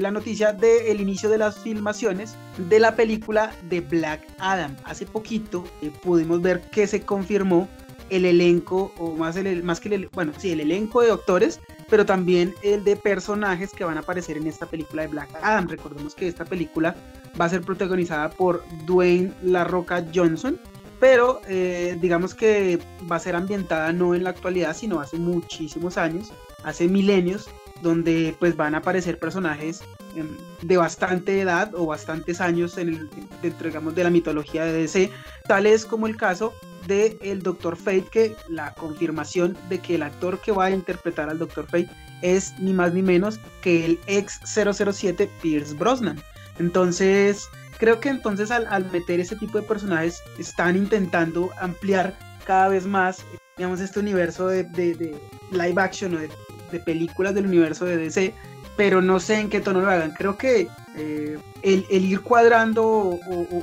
la 0.00 0.10
noticia 0.10 0.52
del 0.52 1.00
inicio 1.00 1.28
de 1.28 1.38
las 1.38 1.58
filmaciones 1.58 2.36
de 2.68 2.80
la 2.80 2.94
película 2.96 3.52
de 3.68 3.80
Black 3.80 4.26
Adam. 4.38 4.76
Hace 4.84 5.06
poquito 5.06 5.64
pudimos 6.02 6.42
ver 6.42 6.62
que 6.70 6.86
se 6.86 7.00
confirmó 7.00 7.68
el 8.10 8.24
elenco, 8.24 8.92
o 8.98 9.14
más, 9.14 9.36
el, 9.36 9.62
más 9.62 9.80
que 9.80 9.94
el, 9.94 10.08
bueno, 10.08 10.32
sí, 10.36 10.52
el 10.52 10.60
elenco 10.60 11.00
de 11.00 11.08
doctores, 11.08 11.60
pero 11.88 12.04
también 12.06 12.54
el 12.62 12.84
de 12.84 12.96
personajes 12.96 13.70
que 13.72 13.84
van 13.84 13.96
a 13.96 14.00
aparecer 14.00 14.36
en 14.36 14.46
esta 14.46 14.66
película 14.66 15.02
de 15.02 15.08
Black 15.08 15.30
Adam. 15.42 15.68
Recordemos 15.68 16.14
que 16.14 16.28
esta 16.28 16.44
película 16.44 16.96
va 17.40 17.46
a 17.46 17.48
ser 17.48 17.62
protagonizada 17.62 18.30
por 18.30 18.64
Dwayne 18.86 19.32
La 19.42 19.64
Roca 19.64 20.04
Johnson, 20.14 20.58
pero 20.98 21.40
eh, 21.48 21.96
digamos 22.00 22.34
que 22.34 22.78
va 23.10 23.16
a 23.16 23.20
ser 23.20 23.36
ambientada 23.36 23.92
no 23.92 24.14
en 24.14 24.24
la 24.24 24.30
actualidad, 24.30 24.74
sino 24.74 25.00
hace 25.00 25.18
muchísimos 25.18 25.98
años, 25.98 26.32
hace 26.64 26.88
milenios, 26.88 27.48
donde 27.82 28.34
pues 28.38 28.56
van 28.56 28.74
a 28.74 28.78
aparecer 28.78 29.18
personajes 29.18 29.82
em, 30.14 30.28
de 30.62 30.76
bastante 30.76 31.40
edad 31.40 31.74
o 31.74 31.86
bastantes 31.86 32.40
años 32.40 32.78
en 32.78 32.88
el, 32.88 33.94
de 33.94 34.04
la 34.04 34.10
mitología 34.10 34.64
de 34.64 34.72
DC, 34.72 35.10
tales 35.46 35.84
como 35.84 36.06
el 36.06 36.16
caso 36.16 36.54
de 36.86 37.18
el 37.20 37.42
Doctor 37.42 37.76
Fate, 37.76 38.06
que 38.10 38.36
la 38.48 38.72
confirmación 38.74 39.56
de 39.68 39.78
que 39.78 39.96
el 39.96 40.02
actor 40.02 40.40
que 40.40 40.52
va 40.52 40.66
a 40.66 40.70
interpretar 40.70 41.28
al 41.28 41.38
Doctor 41.38 41.66
Fate 41.66 41.88
es 42.22 42.54
ni 42.58 42.72
más 42.72 42.94
ni 42.94 43.02
menos 43.02 43.38
que 43.62 43.84
el 43.84 44.00
ex 44.06 44.40
007 44.44 45.30
Pierce 45.42 45.74
Brosnan. 45.74 46.20
Entonces, 46.58 47.48
creo 47.78 48.00
que 48.00 48.08
entonces 48.08 48.50
al, 48.50 48.90
meter 48.90 49.20
ese 49.20 49.36
tipo 49.36 49.58
de 49.60 49.66
personajes 49.66 50.22
están 50.38 50.76
intentando 50.76 51.50
ampliar 51.60 52.16
cada 52.44 52.68
vez 52.68 52.86
más, 52.86 53.24
digamos, 53.56 53.80
este 53.80 54.00
universo 54.00 54.46
de, 54.46 54.66
live 55.50 55.82
action 55.82 56.14
o 56.14 56.18
de, 56.18 56.30
de 56.72 56.80
películas 56.80 57.34
del 57.34 57.46
universo 57.46 57.84
de 57.84 57.96
DC 57.96 58.34
pero 58.76 59.00
no 59.00 59.18
sé 59.18 59.40
en 59.40 59.48
qué 59.48 59.60
tono 59.60 59.80
lo 59.80 59.90
hagan. 59.90 60.12
Creo 60.12 60.36
que 60.36 60.68
eh, 60.96 61.38
el, 61.62 61.84
ir 61.90 62.20
cuadrando 62.20 62.84
o, 62.86 63.18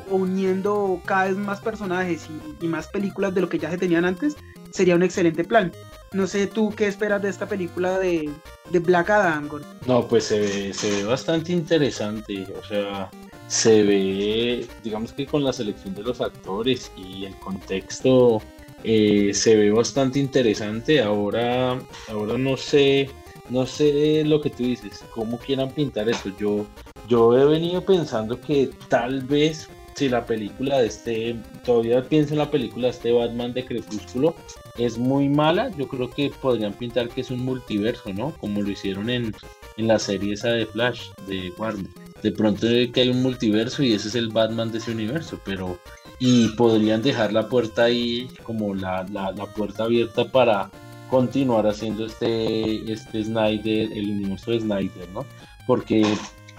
uniendo 0.09 1.01
cada 1.05 1.25
vez 1.25 1.37
más 1.37 1.59
personajes 1.61 2.27
y, 2.61 2.67
más 2.67 2.87
películas 2.87 3.33
de 3.33 3.41
lo 3.41 3.49
que 3.49 3.59
ya 3.59 3.71
se 3.71 3.77
tenían 3.77 4.05
antes 4.05 4.35
sería 4.71 4.95
un 4.95 5.03
excelente 5.03 5.43
plan. 5.43 5.71
No 6.11 6.27
sé 6.27 6.47
tú 6.47 6.73
qué 6.75 6.87
esperas 6.87 7.21
de 7.21 7.29
esta 7.29 7.47
película 7.47 7.97
de, 7.97 8.31
Black 8.71 9.09
Adam. 9.09 9.49
No, 9.87 10.07
pues 10.07 10.25
se 10.25 10.39
ve, 10.39 10.73
se 10.73 10.91
ve 10.91 11.03
bastante 11.03 11.51
interesante. 11.51 12.47
O 12.59 12.63
sea, 12.67 13.09
se 13.47 13.83
ve, 13.83 14.67
digamos 14.83 15.13
que 15.13 15.25
con 15.25 15.43
la 15.43 15.53
selección 15.53 15.95
de 15.95 16.03
los 16.03 16.21
actores 16.21 16.91
y 16.95 17.25
el 17.25 17.35
contexto, 17.39 18.41
eh, 18.83 19.31
se 19.33 19.55
ve 19.55 19.71
bastante 19.71 20.19
interesante. 20.19 21.01
Ahora, 21.01 21.79
ahora 22.09 22.37
no 22.37 22.57
sé 22.57 23.09
no 23.49 23.65
sé 23.65 24.23
lo 24.25 24.41
que 24.41 24.49
tú 24.49 24.63
dices, 24.63 25.03
cómo 25.13 25.37
quieran 25.37 25.71
pintar 25.71 26.09
esto. 26.09 26.31
Yo, 26.37 26.65
yo 27.07 27.37
he 27.37 27.45
venido 27.45 27.81
pensando 27.81 28.39
que 28.39 28.69
tal 28.89 29.21
vez 29.21 29.69
si 29.95 30.09
la 30.09 30.25
película 30.25 30.79
de 30.79 30.87
este, 30.87 31.35
todavía 31.63 32.03
pienso 32.03 32.33
en 32.33 32.39
la 32.39 32.49
película 32.49 32.87
de 32.87 32.93
este 32.93 33.11
Batman 33.11 33.53
de 33.53 33.65
Crepúsculo, 33.65 34.35
es 34.77 34.97
muy 34.97 35.29
mala, 35.29 35.69
yo 35.77 35.87
creo 35.87 36.09
que 36.09 36.31
podrían 36.41 36.73
pintar 36.73 37.09
que 37.09 37.21
es 37.21 37.29
un 37.29 37.45
multiverso, 37.45 38.11
¿no? 38.11 38.33
Como 38.39 38.61
lo 38.61 38.71
hicieron 38.71 39.09
en, 39.09 39.33
en 39.77 39.87
la 39.87 39.99
serie 39.99 40.33
esa 40.33 40.49
de 40.49 40.65
Flash, 40.65 41.09
de 41.27 41.53
Warner. 41.57 41.91
De 42.23 42.31
pronto 42.31 42.61
que 42.61 43.01
hay 43.01 43.09
un 43.09 43.21
multiverso 43.21 43.83
y 43.83 43.93
ese 43.93 44.07
es 44.07 44.15
el 44.15 44.29
Batman 44.29 44.71
de 44.71 44.79
ese 44.79 44.91
universo, 44.91 45.39
pero... 45.45 45.77
Y 46.19 46.47
podrían 46.49 47.01
dejar 47.01 47.33
la 47.33 47.49
puerta 47.49 47.85
ahí 47.85 48.29
como 48.43 48.73
la, 48.73 49.05
la, 49.11 49.31
la 49.31 49.45
puerta 49.45 49.83
abierta 49.83 50.23
para 50.23 50.71
continuar 51.09 51.67
haciendo 51.67 52.05
este, 52.05 52.89
este 52.89 53.23
Snyder, 53.25 53.91
el 53.91 54.09
universo 54.09 54.51
de 54.51 54.61
Snyder, 54.61 55.09
¿no? 55.13 55.25
Porque 55.67 56.05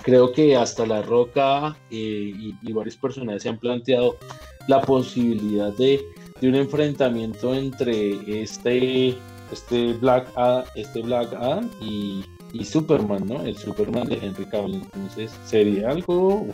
creo 0.05 0.33
que 0.33 0.55
hasta 0.55 0.87
La 0.87 1.03
Roca 1.03 1.77
eh, 1.91 2.55
y, 2.63 2.73
varios 2.73 2.97
personajes 2.97 3.43
se 3.43 3.49
han 3.49 3.59
planteado 3.59 4.17
la 4.69 4.81
posibilidad 4.81 5.73
de, 5.73 6.01
un 6.43 6.55
enfrentamiento 6.55 7.55
entre 7.55 8.43
este, 8.43 9.17
este, 9.51 9.95
Black, 9.95 10.29
este 10.75 11.01
Black 11.01 11.33
Adam 11.33 11.71
y, 11.81 12.23
y, 12.53 12.65
Superman, 12.65 13.27
¿no? 13.27 13.43
El 13.45 13.57
Superman 13.57 14.07
de 14.09 14.19
Henry 14.21 14.45
Cavill. 14.47 14.83
Entonces 14.95 15.33
sería 15.47 15.89
algo 15.89 16.47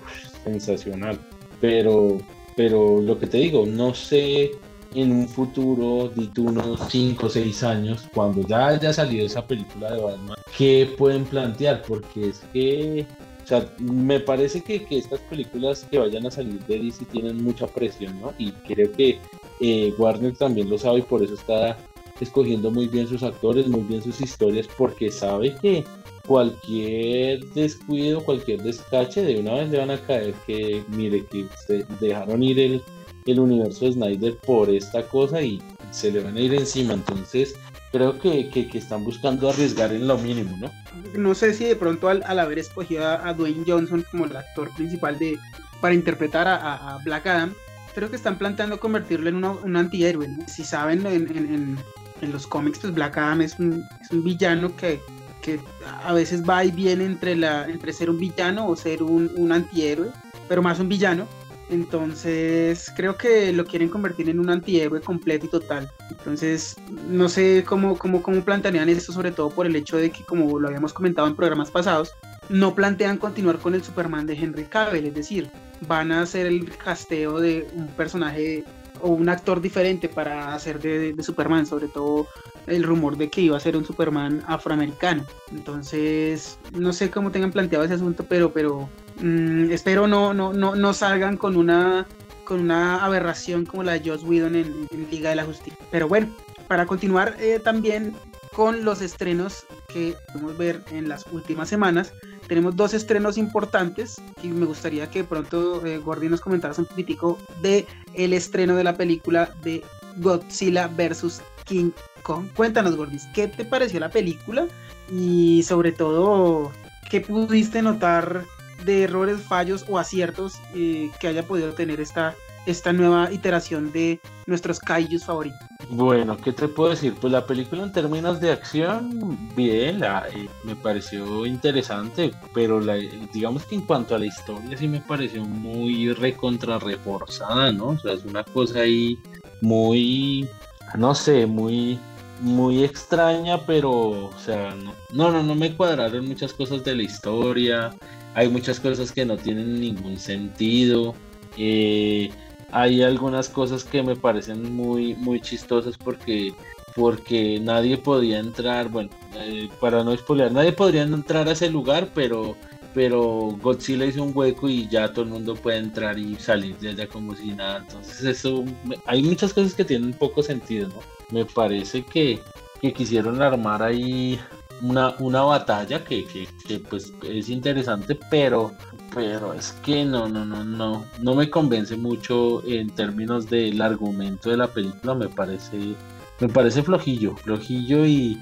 sensacional. 0.44 1.18
Pero, 1.60 2.18
pero 2.56 3.00
lo 3.00 3.18
que 3.18 3.26
te 3.26 3.38
digo, 3.38 3.66
no 3.66 3.92
sé 3.94 4.52
en 4.94 5.12
un 5.12 5.28
futuro, 5.28 6.08
de 6.08 6.40
unos 6.40 6.80
5 6.88 7.26
o 7.26 7.28
6 7.28 7.62
años, 7.62 8.08
cuando 8.14 8.46
ya 8.46 8.68
haya 8.68 8.92
salido 8.92 9.26
esa 9.26 9.46
película 9.46 9.92
de 9.92 10.02
Batman, 10.02 10.36
¿qué 10.56 10.92
pueden 10.98 11.24
plantear? 11.24 11.82
Porque 11.82 12.30
es 12.30 12.40
que, 12.52 13.06
sea, 13.50 13.74
me 13.78 14.20
parece 14.20 14.62
que, 14.62 14.84
que 14.84 14.98
estas 14.98 15.20
películas 15.20 15.86
que 15.90 15.98
vayan 15.98 16.26
a 16.26 16.30
salir 16.30 16.58
de 16.66 16.78
DC 16.78 17.04
tienen 17.06 17.42
mucha 17.42 17.66
presión, 17.66 18.20
¿no? 18.20 18.32
Y 18.38 18.52
creo 18.52 18.90
que 18.92 19.18
eh, 19.60 19.92
Warner 19.98 20.36
también 20.36 20.70
lo 20.70 20.78
sabe 20.78 21.00
y 21.00 21.02
por 21.02 21.22
eso 21.22 21.34
está 21.34 21.76
escogiendo 22.20 22.70
muy 22.70 22.86
bien 22.86 23.06
sus 23.06 23.22
actores, 23.22 23.66
muy 23.66 23.82
bien 23.82 24.02
sus 24.02 24.20
historias, 24.20 24.68
porque 24.78 25.10
sabe 25.10 25.54
que 25.60 25.84
cualquier 26.26 27.44
descuido, 27.54 28.22
cualquier 28.24 28.62
descache, 28.62 29.22
de 29.22 29.40
una 29.40 29.54
vez 29.54 29.70
le 29.70 29.78
van 29.78 29.90
a 29.90 30.00
caer 30.06 30.34
que, 30.46 30.84
mire, 30.88 31.24
que 31.26 31.46
se 31.66 31.84
dejaron 32.00 32.42
ir 32.42 32.58
el 32.60 32.82
el 33.26 33.40
universo 33.40 33.84
de 33.84 33.92
Snyder 33.92 34.36
por 34.38 34.70
esta 34.70 35.02
cosa 35.06 35.42
y 35.42 35.60
se 35.90 36.10
le 36.10 36.20
van 36.20 36.36
a 36.36 36.40
ir 36.40 36.54
encima. 36.54 36.94
Entonces, 36.94 37.54
creo 37.92 38.18
que, 38.18 38.48
que, 38.48 38.78
están 38.78 39.04
buscando 39.04 39.48
arriesgar 39.48 39.92
en 39.92 40.06
lo 40.06 40.16
mínimo, 40.18 40.56
¿no? 40.56 40.70
No 41.16 41.34
sé 41.34 41.54
si 41.54 41.64
de 41.64 41.76
pronto 41.76 42.08
al, 42.08 42.22
haber 42.38 42.58
escogido 42.58 43.06
a, 43.06 43.32
Dwayne 43.34 43.64
Johnson 43.66 44.04
como 44.10 44.26
el 44.26 44.36
actor 44.36 44.72
principal 44.74 45.18
de 45.18 45.38
para 45.80 45.94
interpretar 45.94 46.46
a, 46.46 46.98
Black 47.04 47.26
Adam, 47.26 47.54
creo 47.94 48.10
que 48.10 48.16
están 48.16 48.36
planteando 48.36 48.78
convertirlo 48.78 49.28
en 49.30 49.44
un 49.44 49.76
antihéroe. 49.76 50.28
Si 50.46 50.62
saben, 50.62 51.06
en, 51.06 51.78
en, 52.20 52.32
los 52.32 52.46
cómics, 52.46 52.78
pues 52.80 52.92
Black 52.92 53.16
Adam 53.16 53.40
es 53.40 53.58
un, 53.58 53.82
es 54.00 54.10
un 54.10 54.22
villano 54.22 54.76
que, 54.76 55.00
que, 55.40 55.58
a 56.04 56.12
veces 56.12 56.42
va 56.48 56.64
y 56.64 56.70
viene 56.70 57.06
entre, 57.06 57.34
la, 57.34 57.64
entre 57.66 57.92
ser 57.94 58.10
un 58.10 58.18
villano 58.18 58.68
o 58.68 58.76
ser 58.76 59.02
un, 59.02 59.30
un 59.36 59.52
antihéroe, 59.52 60.10
pero 60.48 60.62
más 60.62 60.78
un 60.80 60.88
villano 60.88 61.26
entonces, 61.70 62.90
creo 62.96 63.16
que 63.16 63.52
lo 63.52 63.64
quieren 63.64 63.88
convertir 63.88 64.28
en 64.28 64.40
un 64.40 64.50
antihéroe 64.50 65.00
completo 65.00 65.46
y 65.46 65.48
total. 65.48 65.88
Entonces, 66.10 66.76
no 67.08 67.28
sé 67.28 67.64
cómo, 67.66 67.96
cómo, 67.96 68.22
cómo 68.22 68.42
plantearían 68.42 68.88
esto, 68.88 69.12
sobre 69.12 69.30
todo 69.30 69.50
por 69.50 69.66
el 69.66 69.76
hecho 69.76 69.96
de 69.96 70.10
que, 70.10 70.24
como 70.24 70.58
lo 70.58 70.66
habíamos 70.66 70.92
comentado 70.92 71.28
en 71.28 71.36
programas 71.36 71.70
pasados, 71.70 72.12
no 72.48 72.74
plantean 72.74 73.18
continuar 73.18 73.58
con 73.58 73.74
el 73.74 73.84
Superman 73.84 74.26
de 74.26 74.34
Henry 74.34 74.64
Cavill, 74.64 75.06
es 75.06 75.14
decir, 75.14 75.50
van 75.86 76.10
a 76.10 76.22
hacer 76.22 76.46
el 76.46 76.76
casteo 76.76 77.38
de 77.38 77.68
un 77.76 77.86
personaje 77.88 78.64
o 79.02 79.10
un 79.10 79.28
actor 79.28 79.60
diferente 79.60 80.08
para 80.08 80.54
hacer 80.54 80.80
de, 80.80 81.12
de, 81.12 81.22
Superman, 81.22 81.66
sobre 81.66 81.88
todo 81.88 82.26
el 82.66 82.82
rumor 82.82 83.16
de 83.16 83.30
que 83.30 83.42
iba 83.42 83.56
a 83.56 83.60
ser 83.60 83.76
un 83.76 83.84
Superman 83.84 84.42
afroamericano. 84.46 85.24
Entonces, 85.52 86.58
no 86.72 86.92
sé 86.92 87.10
cómo 87.10 87.30
tengan 87.30 87.52
planteado 87.52 87.84
ese 87.84 87.94
asunto, 87.94 88.26
pero, 88.28 88.52
pero 88.52 88.88
Mm, 89.20 89.70
espero 89.70 90.06
no, 90.06 90.32
no, 90.32 90.52
no, 90.52 90.74
no 90.74 90.94
salgan 90.94 91.36
con 91.36 91.56
una, 91.56 92.06
con 92.44 92.60
una 92.60 93.04
aberración 93.04 93.66
como 93.66 93.82
la 93.82 93.92
de 93.92 94.08
Joss 94.08 94.22
Whedon 94.24 94.56
en, 94.56 94.88
Liga 95.10 95.30
de 95.30 95.36
la 95.36 95.44
Justicia. 95.44 95.78
Pero 95.90 96.08
bueno, 96.08 96.34
para 96.68 96.86
continuar 96.86 97.36
eh, 97.38 97.60
también 97.62 98.14
con 98.54 98.84
los 98.84 99.02
estrenos 99.02 99.64
que 99.88 100.16
podemos 100.32 100.56
ver 100.56 100.82
en 100.90 101.08
las 101.08 101.26
últimas 101.32 101.68
semanas, 101.68 102.12
tenemos 102.48 102.74
dos 102.74 102.94
estrenos 102.94 103.38
importantes 103.38 104.20
y 104.42 104.48
me 104.48 104.66
gustaría 104.66 105.08
que 105.08 105.22
pronto 105.22 105.84
eh, 105.86 105.98
Gordy 105.98 106.28
nos 106.28 106.40
comentaras 106.40 106.78
un 106.78 106.86
poquitico 106.86 107.38
de 107.62 107.86
el 108.14 108.32
estreno 108.32 108.74
de 108.74 108.84
la 108.84 108.96
película 108.96 109.50
de 109.62 109.84
Godzilla 110.16 110.88
vs. 110.88 111.42
King 111.64 111.92
Kong. 112.22 112.46
Cuéntanos, 112.56 112.96
Gordis, 112.96 113.26
¿qué 113.34 113.46
te 113.46 113.64
pareció 113.64 114.00
la 114.00 114.10
película? 114.10 114.66
Y 115.12 115.62
sobre 115.62 115.92
todo, 115.92 116.72
¿qué 117.08 117.20
pudiste 117.20 117.82
notar 117.82 118.44
de 118.84 119.04
errores, 119.04 119.40
fallos 119.40 119.84
o 119.88 119.98
aciertos 119.98 120.60
eh, 120.74 121.10
que 121.20 121.28
haya 121.28 121.42
podido 121.42 121.72
tener 121.72 122.00
esta, 122.00 122.34
esta 122.66 122.92
nueva 122.92 123.32
iteración 123.32 123.92
de 123.92 124.20
nuestros 124.46 124.78
kaijus 124.78 125.24
favoritos. 125.24 125.60
Bueno, 125.88 126.36
¿qué 126.36 126.52
te 126.52 126.68
puedo 126.68 126.90
decir? 126.90 127.14
Pues 127.20 127.32
la 127.32 127.46
película 127.46 127.82
en 127.82 127.92
términos 127.92 128.40
de 128.40 128.52
acción, 128.52 129.38
bien, 129.56 130.02
eh, 130.02 130.48
me 130.64 130.76
pareció 130.76 131.46
interesante, 131.46 132.32
pero 132.54 132.80
la, 132.80 132.94
digamos 133.32 133.64
que 133.64 133.76
en 133.76 133.82
cuanto 133.82 134.14
a 134.14 134.18
la 134.18 134.26
historia 134.26 134.76
sí 134.76 134.88
me 134.88 135.00
pareció 135.00 135.44
muy 135.44 136.12
recontra 136.12 136.78
reforzada, 136.78 137.72
¿no? 137.72 137.88
O 137.88 137.98
sea, 137.98 138.12
es 138.12 138.24
una 138.24 138.44
cosa 138.44 138.80
ahí 138.80 139.18
muy 139.62 140.48
no 140.96 141.14
sé, 141.14 141.46
muy, 141.46 141.98
muy 142.40 142.84
extraña, 142.84 143.58
pero, 143.66 143.90
o 143.90 144.38
sea, 144.38 144.74
no, 145.12 145.30
no, 145.30 145.42
no 145.42 145.54
me 145.54 145.76
cuadraron 145.76 146.26
muchas 146.26 146.52
cosas 146.52 146.84
de 146.84 146.94
la 146.94 147.02
historia. 147.02 147.90
Hay 148.34 148.48
muchas 148.48 148.78
cosas 148.78 149.12
que 149.12 149.24
no 149.24 149.36
tienen 149.36 149.80
ningún 149.80 150.16
sentido. 150.18 151.14
Eh, 151.56 152.30
hay 152.72 153.02
algunas 153.02 153.48
cosas 153.48 153.84
que 153.84 154.02
me 154.02 154.16
parecen 154.16 154.74
muy, 154.74 155.14
muy 155.16 155.40
chistosas 155.40 155.96
porque, 155.96 156.54
porque 156.94 157.58
nadie 157.60 157.96
podía 157.98 158.38
entrar, 158.38 158.88
bueno, 158.88 159.10
eh, 159.36 159.68
para 159.80 160.04
no 160.04 160.16
spoiler, 160.16 160.52
nadie 160.52 160.72
podría 160.72 161.02
entrar 161.02 161.48
a 161.48 161.52
ese 161.52 161.68
lugar, 161.68 162.08
pero, 162.14 162.56
pero 162.94 163.56
Godzilla 163.60 164.06
hizo 164.06 164.22
un 164.22 164.32
hueco 164.34 164.68
y 164.68 164.88
ya 164.88 165.12
todo 165.12 165.24
el 165.24 165.30
mundo 165.32 165.54
puede 165.54 165.78
entrar 165.78 166.18
y 166.18 166.36
salir 166.36 166.76
de 166.78 166.90
allá 166.90 167.08
como 167.08 167.34
si 167.34 167.48
nada. 167.48 167.78
Entonces 167.78 168.22
eso, 168.24 168.64
hay 169.06 169.22
muchas 169.22 169.52
cosas 169.52 169.74
que 169.74 169.84
tienen 169.84 170.12
poco 170.12 170.42
sentido, 170.42 170.88
¿no? 170.88 171.00
Me 171.30 171.44
parece 171.44 172.04
que, 172.04 172.40
que 172.80 172.92
quisieron 172.92 173.42
armar 173.42 173.82
ahí 173.82 174.38
una, 174.82 175.14
una 175.18 175.42
batalla 175.42 176.04
que, 176.04 176.24
que, 176.24 176.78
pues 176.78 177.12
es 177.22 177.48
interesante, 177.48 178.18
pero, 178.30 178.72
pero 179.14 179.52
es 179.52 179.72
que 179.84 180.04
no, 180.04 180.28
no, 180.28 180.44
no, 180.44 180.64
no, 180.64 181.04
no 181.20 181.34
me 181.34 181.50
convence 181.50 181.96
mucho 181.96 182.62
en 182.66 182.90
términos 182.90 183.48
del 183.48 183.80
argumento 183.80 184.50
de 184.50 184.56
la 184.56 184.68
película, 184.68 185.14
me 185.14 185.28
parece, 185.28 185.94
me 186.40 186.48
parece 186.48 186.82
flojillo, 186.82 187.36
flojillo 187.36 188.06
y, 188.06 188.38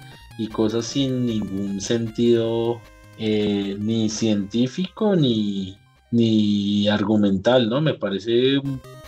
cosas 0.52 0.86
sin 0.86 1.26
ningún 1.26 1.80
sentido 1.80 2.80
eh, 3.18 3.76
ni 3.80 4.08
científico 4.08 5.16
ni, 5.16 5.76
ni 6.12 6.88
argumental, 6.88 7.68
¿no? 7.68 7.80
Me 7.80 7.94
parece 7.94 8.60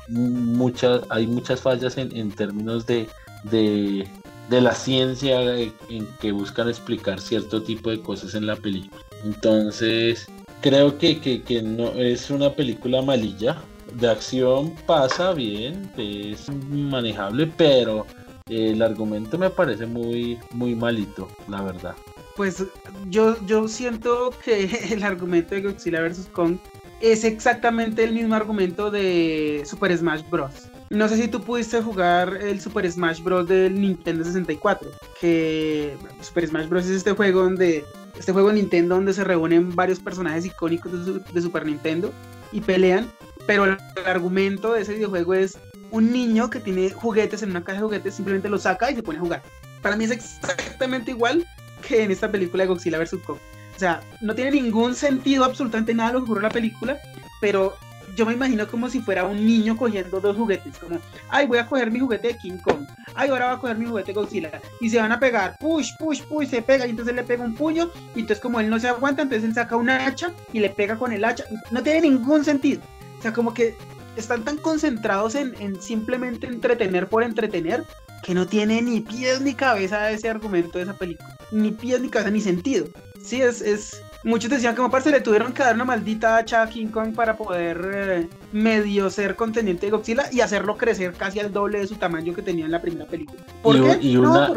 muchas, 0.08 1.02
hay 1.08 1.28
muchas 1.28 1.60
fallas 1.60 1.96
en, 1.98 2.14
en 2.16 2.32
términos 2.32 2.84
de, 2.84 3.08
de, 3.44 4.08
de 4.50 4.60
la 4.60 4.74
ciencia 4.74 5.40
en 5.58 6.06
que 6.20 6.32
buscan 6.32 6.68
explicar 6.68 7.20
cierto 7.20 7.62
tipo 7.62 7.88
de 7.90 8.00
cosas 8.00 8.34
en 8.34 8.46
la 8.46 8.56
película. 8.56 9.00
Entonces, 9.24 10.26
creo 10.60 10.98
que, 10.98 11.20
que, 11.20 11.62
no 11.62 11.92
es 11.92 12.30
una 12.30 12.52
película 12.52 13.00
malilla. 13.00 13.62
De 13.94 14.08
acción 14.08 14.74
pasa 14.86 15.32
bien, 15.32 15.90
es 15.96 16.48
manejable, 16.68 17.46
pero 17.56 18.06
el 18.48 18.82
argumento 18.82 19.38
me 19.38 19.50
parece 19.50 19.86
muy, 19.86 20.38
muy 20.52 20.74
malito, 20.74 21.28
la 21.48 21.62
verdad. 21.62 21.94
Pues 22.36 22.64
yo, 23.08 23.36
yo 23.46 23.68
siento 23.68 24.32
que 24.44 24.64
el 24.90 25.04
argumento 25.04 25.54
de 25.54 25.62
Godzilla 25.62 26.02
vs. 26.02 26.28
Kong 26.32 26.58
es 27.00 27.24
exactamente 27.24 28.04
el 28.04 28.12
mismo 28.12 28.34
argumento 28.34 28.90
de 28.90 29.62
Super 29.64 29.96
Smash 29.96 30.22
Bros. 30.28 30.69
No 30.92 31.08
sé 31.08 31.16
si 31.18 31.28
tú 31.28 31.40
pudiste 31.40 31.80
jugar 31.80 32.38
el 32.42 32.60
Super 32.60 32.90
Smash 32.90 33.22
Bros. 33.22 33.46
del 33.46 33.80
Nintendo 33.80 34.24
64, 34.24 34.90
que 35.20 35.96
Super 36.20 36.48
Smash 36.48 36.66
Bros. 36.66 36.84
es 36.86 36.90
este 36.90 37.12
juego 37.12 37.44
donde 37.44 37.84
este 38.18 38.32
juego 38.32 38.48
de 38.48 38.54
Nintendo 38.54 38.96
donde 38.96 39.14
se 39.14 39.22
reúnen 39.22 39.76
varios 39.76 40.00
personajes 40.00 40.44
icónicos 40.46 41.24
de, 41.32 41.40
Super 41.40 41.64
Nintendo 41.64 42.12
y 42.50 42.60
pelean, 42.60 43.06
pero 43.46 43.66
el, 43.66 43.78
argumento 44.04 44.72
de 44.72 44.82
ese 44.82 44.94
videojuego 44.94 45.34
es 45.34 45.58
un 45.92 46.10
niño 46.10 46.50
que 46.50 46.58
tiene 46.58 46.90
juguetes 46.90 47.44
en 47.44 47.50
una 47.50 47.62
caja 47.62 47.78
de 47.78 47.84
juguetes, 47.84 48.16
simplemente 48.16 48.48
lo 48.48 48.58
saca 48.58 48.90
y 48.90 48.96
se 48.96 49.02
pone 49.04 49.18
a 49.18 49.22
jugar. 49.22 49.42
Para 49.82 49.94
mí 49.94 50.02
es 50.06 50.10
exactamente 50.10 51.12
igual 51.12 51.46
que 51.86 52.02
en 52.02 52.10
esta 52.10 52.32
película 52.32 52.64
de 52.64 52.68
Godzilla 52.68 52.98
vs. 52.98 53.18
Kong. 53.24 53.38
O 53.76 53.78
sea, 53.78 54.00
no 54.20 54.34
tiene 54.34 54.50
ningún 54.50 54.96
sentido 54.96 55.44
absolutamente 55.44 55.94
nada 55.94 56.14
lo 56.14 56.18
que 56.18 56.24
ocurre 56.24 56.40
en 56.40 56.48
la 56.48 56.50
película, 56.50 56.98
pero 57.40 57.76
yo 58.16 58.26
me 58.26 58.32
imagino 58.32 58.66
como 58.66 58.88
si 58.88 59.00
fuera 59.00 59.24
un 59.24 59.44
niño 59.44 59.76
cogiendo 59.76 60.20
dos 60.20 60.36
juguetes, 60.36 60.78
como, 60.78 60.98
ay, 61.28 61.46
voy 61.46 61.58
a 61.58 61.66
coger 61.66 61.90
mi 61.90 62.00
juguete 62.00 62.28
de 62.28 62.38
King 62.38 62.58
Kong, 62.62 62.86
ay, 63.14 63.30
ahora 63.30 63.46
voy 63.46 63.56
a 63.56 63.60
coger 63.60 63.78
mi 63.78 63.86
juguete 63.86 64.08
de 64.08 64.14
Godzilla, 64.14 64.60
y 64.80 64.90
se 64.90 64.98
van 64.98 65.12
a 65.12 65.20
pegar, 65.20 65.56
push, 65.58 65.90
push, 65.98 66.22
push, 66.22 66.48
se 66.48 66.62
pega, 66.62 66.86
y 66.86 66.90
entonces 66.90 67.14
le 67.14 67.22
pega 67.22 67.44
un 67.44 67.54
puño, 67.54 67.90
y 68.14 68.20
entonces 68.20 68.40
como 68.40 68.60
él 68.60 68.70
no 68.70 68.78
se 68.78 68.88
aguanta, 68.88 69.22
entonces 69.22 69.48
él 69.48 69.54
saca 69.54 69.76
una 69.76 70.06
hacha 70.06 70.32
y 70.52 70.60
le 70.60 70.70
pega 70.70 70.96
con 70.96 71.12
el 71.12 71.24
hacha, 71.24 71.44
no 71.70 71.82
tiene 71.82 72.02
ningún 72.02 72.44
sentido, 72.44 72.82
o 73.18 73.22
sea, 73.22 73.32
como 73.32 73.54
que 73.54 73.76
están 74.16 74.44
tan 74.44 74.56
concentrados 74.56 75.34
en, 75.34 75.54
en 75.60 75.80
simplemente 75.80 76.46
entretener 76.46 77.08
por 77.08 77.22
entretener, 77.22 77.84
que 78.22 78.34
no 78.34 78.46
tiene 78.46 78.82
ni 78.82 79.00
pies 79.00 79.40
ni 79.40 79.54
cabeza 79.54 80.10
ese 80.10 80.28
argumento 80.28 80.78
de 80.78 80.84
esa 80.84 80.94
película, 80.94 81.36
ni 81.52 81.70
pies 81.70 82.00
ni 82.00 82.08
cabeza 82.08 82.30
ni 82.30 82.40
sentido. 82.40 82.86
Sí, 83.22 83.40
es, 83.40 83.60
es, 83.60 84.02
muchos 84.24 84.50
decían 84.50 84.74
que 84.74 84.82
parce 84.90 85.10
le 85.10 85.20
tuvieron 85.20 85.52
que 85.52 85.62
dar 85.62 85.74
una 85.74 85.84
maldita 85.84 86.36
hacha 86.36 86.62
a 86.62 86.68
King 86.68 86.88
Kong 86.88 87.14
para 87.14 87.36
poder 87.36 87.90
eh, 87.92 88.28
medio 88.52 89.08
ser 89.10 89.36
contendiente 89.36 89.86
de 89.86 89.92
Godzilla 89.92 90.24
y 90.30 90.40
hacerlo 90.40 90.76
crecer 90.76 91.12
casi 91.14 91.40
al 91.40 91.52
doble 91.52 91.80
de 91.80 91.86
su 91.86 91.96
tamaño 91.96 92.34
que 92.34 92.42
tenía 92.42 92.66
en 92.66 92.70
la 92.70 92.80
primera 92.80 93.06
película. 93.06 93.42
¿Por 93.62 93.76
y, 93.76 93.80
qué? 93.80 93.98
Y 94.00 94.16
una, 94.16 94.52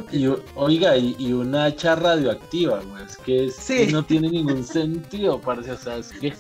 oiga, 0.56 0.98
y, 0.98 1.34
una 1.34 1.66
hacha 1.66 1.96
radioactiva, 1.96 2.82
güey, 2.82 3.04
es 3.06 3.18
que 3.18 3.92
no 3.92 4.04
tiene 4.04 4.30
ningún 4.30 4.64
sentido, 4.66 5.40
parece, 5.40 5.72
o 5.72 5.78
sea, 5.78 5.98
es 5.98 6.10
que 6.10 6.34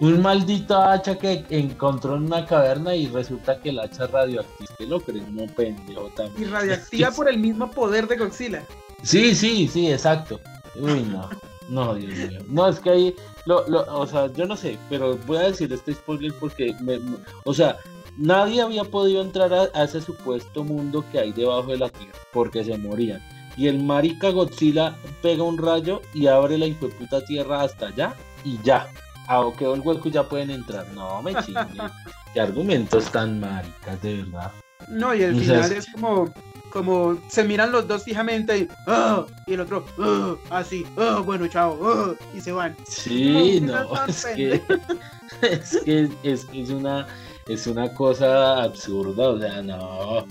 un 0.00 0.22
maldito 0.22 0.80
hacha 0.80 1.18
que 1.18 1.44
encontró 1.48 2.16
en 2.16 2.24
una 2.24 2.44
caverna 2.44 2.94
y 2.94 3.08
resulta 3.08 3.58
que 3.60 3.70
el 3.70 3.80
hacha 3.80 4.06
radioactiva, 4.06 4.74
que 4.76 4.86
lo 4.86 5.00
creen, 5.00 5.34
no 5.34 5.46
pendejo 5.46 6.10
también. 6.10 6.48
Y 6.48 6.52
radioactiva 6.52 7.10
por 7.10 7.28
el 7.28 7.38
mismo 7.38 7.70
poder 7.70 8.06
de 8.06 8.16
Godzilla. 8.16 8.64
Sí, 9.02 9.34
sí, 9.34 9.68
sí, 9.68 9.90
exacto. 9.90 10.40
Uy, 10.76 11.02
no. 11.02 11.28
No, 11.68 11.94
Dios 11.94 12.16
mío. 12.16 12.40
No, 12.48 12.68
es 12.68 12.80
que 12.80 12.90
ahí, 12.90 13.16
lo, 13.44 13.66
lo, 13.68 13.84
o 13.94 14.06
sea, 14.06 14.32
yo 14.32 14.46
no 14.46 14.56
sé, 14.56 14.78
pero 14.88 15.16
voy 15.26 15.38
a 15.38 15.42
decir 15.42 15.72
este 15.72 15.94
spoiler 15.94 16.32
porque, 16.38 16.74
me, 16.80 16.98
o 17.44 17.52
sea, 17.52 17.76
nadie 18.16 18.60
había 18.60 18.84
podido 18.84 19.22
entrar 19.22 19.52
a, 19.52 19.84
ese 19.84 20.00
supuesto 20.00 20.64
mundo 20.64 21.04
que 21.12 21.18
hay 21.18 21.32
debajo 21.32 21.70
de 21.70 21.78
la 21.78 21.88
tierra 21.88 22.18
porque 22.32 22.64
se 22.64 22.76
morían. 22.76 23.22
Y 23.56 23.66
el 23.66 23.82
marica 23.82 24.30
Godzilla 24.30 24.96
pega 25.20 25.42
un 25.42 25.58
rayo 25.58 26.00
y 26.14 26.26
abre 26.26 26.58
la 26.58 26.66
puta 26.78 27.24
tierra 27.24 27.62
hasta 27.62 27.88
allá 27.88 28.14
y 28.44 28.58
ya. 28.62 28.88
Ah, 29.26 29.44
quedó 29.58 29.74
el 29.74 29.80
hueco 29.80 30.08
y 30.08 30.12
ya 30.12 30.22
pueden 30.22 30.50
entrar. 30.50 30.86
No, 30.94 31.20
me 31.22 31.34
chingue. 31.42 31.66
Qué 32.32 32.40
argumentos 32.40 33.10
tan 33.10 33.40
maricas, 33.40 34.00
de 34.00 34.22
verdad. 34.22 34.52
No, 34.88 35.14
y 35.14 35.22
el 35.22 35.36
final 35.38 35.72
es 35.72 35.86
como, 35.92 36.32
como 36.78 37.18
se 37.28 37.42
miran 37.42 37.72
los 37.72 37.88
dos 37.88 38.04
fijamente 38.04 38.56
y, 38.56 38.68
ah", 38.86 39.26
y 39.46 39.54
el 39.54 39.60
otro 39.60 39.84
ah", 39.98 40.36
así, 40.50 40.86
ah, 40.96 41.20
bueno, 41.24 41.48
chao, 41.48 42.14
y 42.32 42.40
se 42.40 42.52
van. 42.52 42.76
Sí, 42.86 43.60
no, 43.60 44.06
es, 44.06 44.24
que, 44.24 44.62
es, 45.42 46.44
que, 46.44 46.62
es 46.62 46.70
una 46.70 47.08
es 47.48 47.66
una 47.66 47.92
cosa 47.94 48.62
absurda, 48.62 49.30
o 49.30 49.40
sea, 49.40 49.60
no. 49.60 49.78
O 49.88 50.26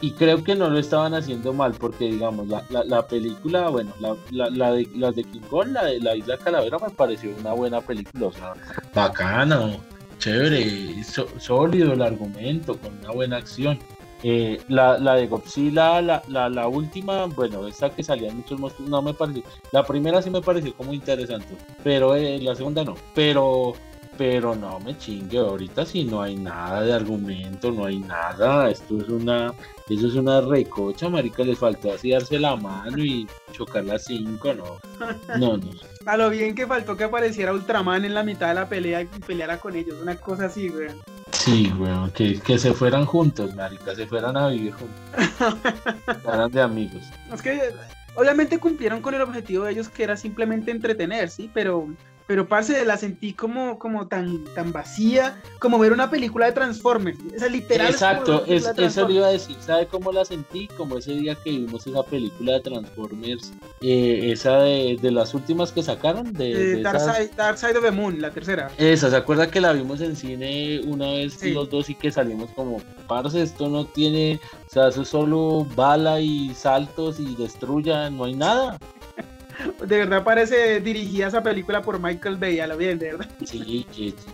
y 0.00 0.12
creo 0.12 0.44
que 0.44 0.54
no 0.54 0.68
lo 0.68 0.78
estaban 0.78 1.14
haciendo 1.14 1.52
mal, 1.52 1.72
porque 1.72 2.04
digamos, 2.04 2.46
la, 2.48 2.62
la, 2.68 3.06
película, 3.06 3.68
bueno, 3.70 3.92
la, 3.98 4.14
la, 4.50 4.72
de, 4.72 4.86
las 4.94 5.16
de 5.16 5.24
King 5.24 5.40
Kong, 5.48 5.68
la 5.72 5.86
de 5.86 6.00
la 6.00 6.14
Isla 6.14 6.36
Calavera, 6.36 6.78
me 6.78 6.90
pareció 6.90 7.34
una 7.34 7.54
buena 7.54 7.80
película, 7.80 8.26
o 8.26 8.32
sea, 8.32 8.52
bacano, 8.94 9.80
chévere, 10.18 11.02
sólido 11.38 11.94
el 11.94 12.02
argumento, 12.02 12.78
con 12.78 12.98
una 12.98 13.10
buena 13.10 13.38
acción. 13.38 13.78
Eh, 14.22 14.60
la, 14.68 14.98
la, 14.98 15.14
de 15.14 15.28
Godzilla, 15.28 16.02
la, 16.02 16.22
la, 16.28 16.48
la, 16.48 16.66
última, 16.66 17.26
bueno, 17.26 17.66
esa 17.68 17.90
que 17.90 18.02
salían 18.02 18.36
muchos 18.36 18.58
monstruos, 18.58 18.90
no 18.90 19.00
me 19.00 19.14
pareció. 19.14 19.44
La 19.70 19.84
primera 19.84 20.20
sí 20.20 20.28
me 20.28 20.40
pareció 20.40 20.74
como 20.74 20.92
interesante, 20.92 21.56
pero 21.84 22.16
eh, 22.16 22.40
la 22.40 22.56
segunda 22.56 22.82
no. 22.82 22.96
Pero, 23.14 23.74
pero 24.16 24.56
no 24.56 24.80
me 24.80 24.98
chingue, 24.98 25.38
ahorita 25.38 25.86
si 25.86 26.02
no 26.02 26.20
hay 26.20 26.34
nada 26.34 26.82
de 26.82 26.92
argumento, 26.94 27.70
no 27.70 27.84
hay 27.84 28.00
nada. 28.00 28.68
Esto 28.70 28.98
es 28.98 29.08
una, 29.08 29.54
eso 29.88 30.08
es 30.08 30.14
una 30.14 30.40
recocha, 30.40 31.08
marica, 31.08 31.44
les 31.44 31.58
faltó 31.58 31.92
así 31.92 32.10
darse 32.10 32.40
la 32.40 32.56
mano 32.56 32.98
y 32.98 33.28
chocar 33.52 33.84
las 33.84 34.04
cinco, 34.04 34.52
no. 34.52 34.80
No, 35.38 35.56
no. 35.56 35.70
A 36.06 36.16
lo 36.16 36.28
bien 36.28 36.56
que 36.56 36.66
faltó 36.66 36.96
que 36.96 37.04
apareciera 37.04 37.52
Ultraman 37.52 38.04
en 38.04 38.14
la 38.14 38.24
mitad 38.24 38.48
de 38.48 38.54
la 38.54 38.68
pelea 38.68 39.02
y 39.02 39.06
peleara 39.06 39.58
con 39.58 39.76
ellos, 39.76 39.96
una 40.02 40.16
cosa 40.16 40.46
así, 40.46 40.68
güey. 40.68 40.88
Sí, 41.48 41.72
weón, 41.78 42.10
que, 42.10 42.38
que 42.40 42.58
se 42.58 42.74
fueran 42.74 43.06
juntos, 43.06 43.54
marica, 43.54 43.94
se 43.94 44.06
fueran 44.06 44.36
a 44.36 44.48
vivir 44.48 44.74
juntos. 44.74 45.00
Eran 46.24 46.50
de 46.50 46.60
amigos. 46.60 47.02
Es 47.32 47.40
que 47.40 47.72
obviamente 48.16 48.58
cumplieron 48.58 49.00
con 49.00 49.14
el 49.14 49.22
objetivo 49.22 49.64
de 49.64 49.72
ellos 49.72 49.88
que 49.88 50.02
era 50.02 50.14
simplemente 50.18 50.70
entretener, 50.70 51.30
sí, 51.30 51.50
pero 51.54 51.88
pero 52.28 52.46
parce, 52.46 52.84
la 52.84 52.98
sentí 52.98 53.32
como, 53.32 53.78
como 53.78 54.06
tan, 54.06 54.44
tan 54.54 54.70
vacía, 54.70 55.40
como 55.58 55.78
ver 55.78 55.94
una 55.94 56.10
película 56.10 56.44
de 56.44 56.52
Transformers. 56.52 57.18
Esa 57.34 57.48
literal. 57.48 57.88
Exacto, 57.88 58.44
es, 58.46 58.66
eso 58.76 59.08
le 59.08 59.14
iba 59.14 59.28
a 59.28 59.30
decir. 59.30 59.56
¿Sabe 59.60 59.86
cómo 59.86 60.12
la 60.12 60.26
sentí? 60.26 60.68
Como 60.76 60.98
ese 60.98 61.12
día 61.12 61.34
que 61.36 61.48
vimos 61.48 61.86
esa 61.86 62.02
película 62.02 62.52
de 62.52 62.60
Transformers, 62.60 63.50
eh, 63.80 64.30
esa 64.30 64.58
de, 64.58 64.98
de, 65.00 65.10
las 65.10 65.32
últimas 65.32 65.72
que 65.72 65.82
sacaron. 65.82 66.34
De, 66.34 66.82
Dark, 66.82 67.00
Side, 67.56 67.78
of 67.78 67.82
the 67.82 67.90
Moon, 67.90 68.20
la 68.20 68.30
tercera. 68.30 68.70
Esa, 68.76 69.08
¿se 69.08 69.16
acuerda 69.16 69.50
que 69.50 69.62
la 69.62 69.72
vimos 69.72 70.02
en 70.02 70.14
cine 70.14 70.82
una 70.84 71.06
vez 71.06 71.42
los 71.42 71.70
dos 71.70 71.88
y 71.88 71.94
que 71.94 72.10
salimos 72.10 72.50
como, 72.50 72.82
parce, 73.06 73.42
esto 73.42 73.70
no 73.70 73.86
tiene, 73.86 74.38
o 74.66 74.70
sea, 74.70 74.88
eso 74.88 75.00
es 75.00 75.08
solo 75.08 75.66
bala 75.74 76.20
y 76.20 76.52
saltos 76.54 77.20
y 77.20 77.34
destruya, 77.36 78.10
no 78.10 78.24
hay 78.24 78.34
nada. 78.34 78.78
De 79.84 79.98
verdad 79.98 80.24
parece 80.24 80.80
dirigida 80.80 81.28
esa 81.28 81.42
película 81.42 81.82
por 81.82 82.00
Michael 82.00 82.36
Bay, 82.36 82.60
a 82.60 82.66
lo 82.66 82.76
bien, 82.76 82.98
de 82.98 83.12
verdad. 83.12 83.28
Sí, 83.44 83.86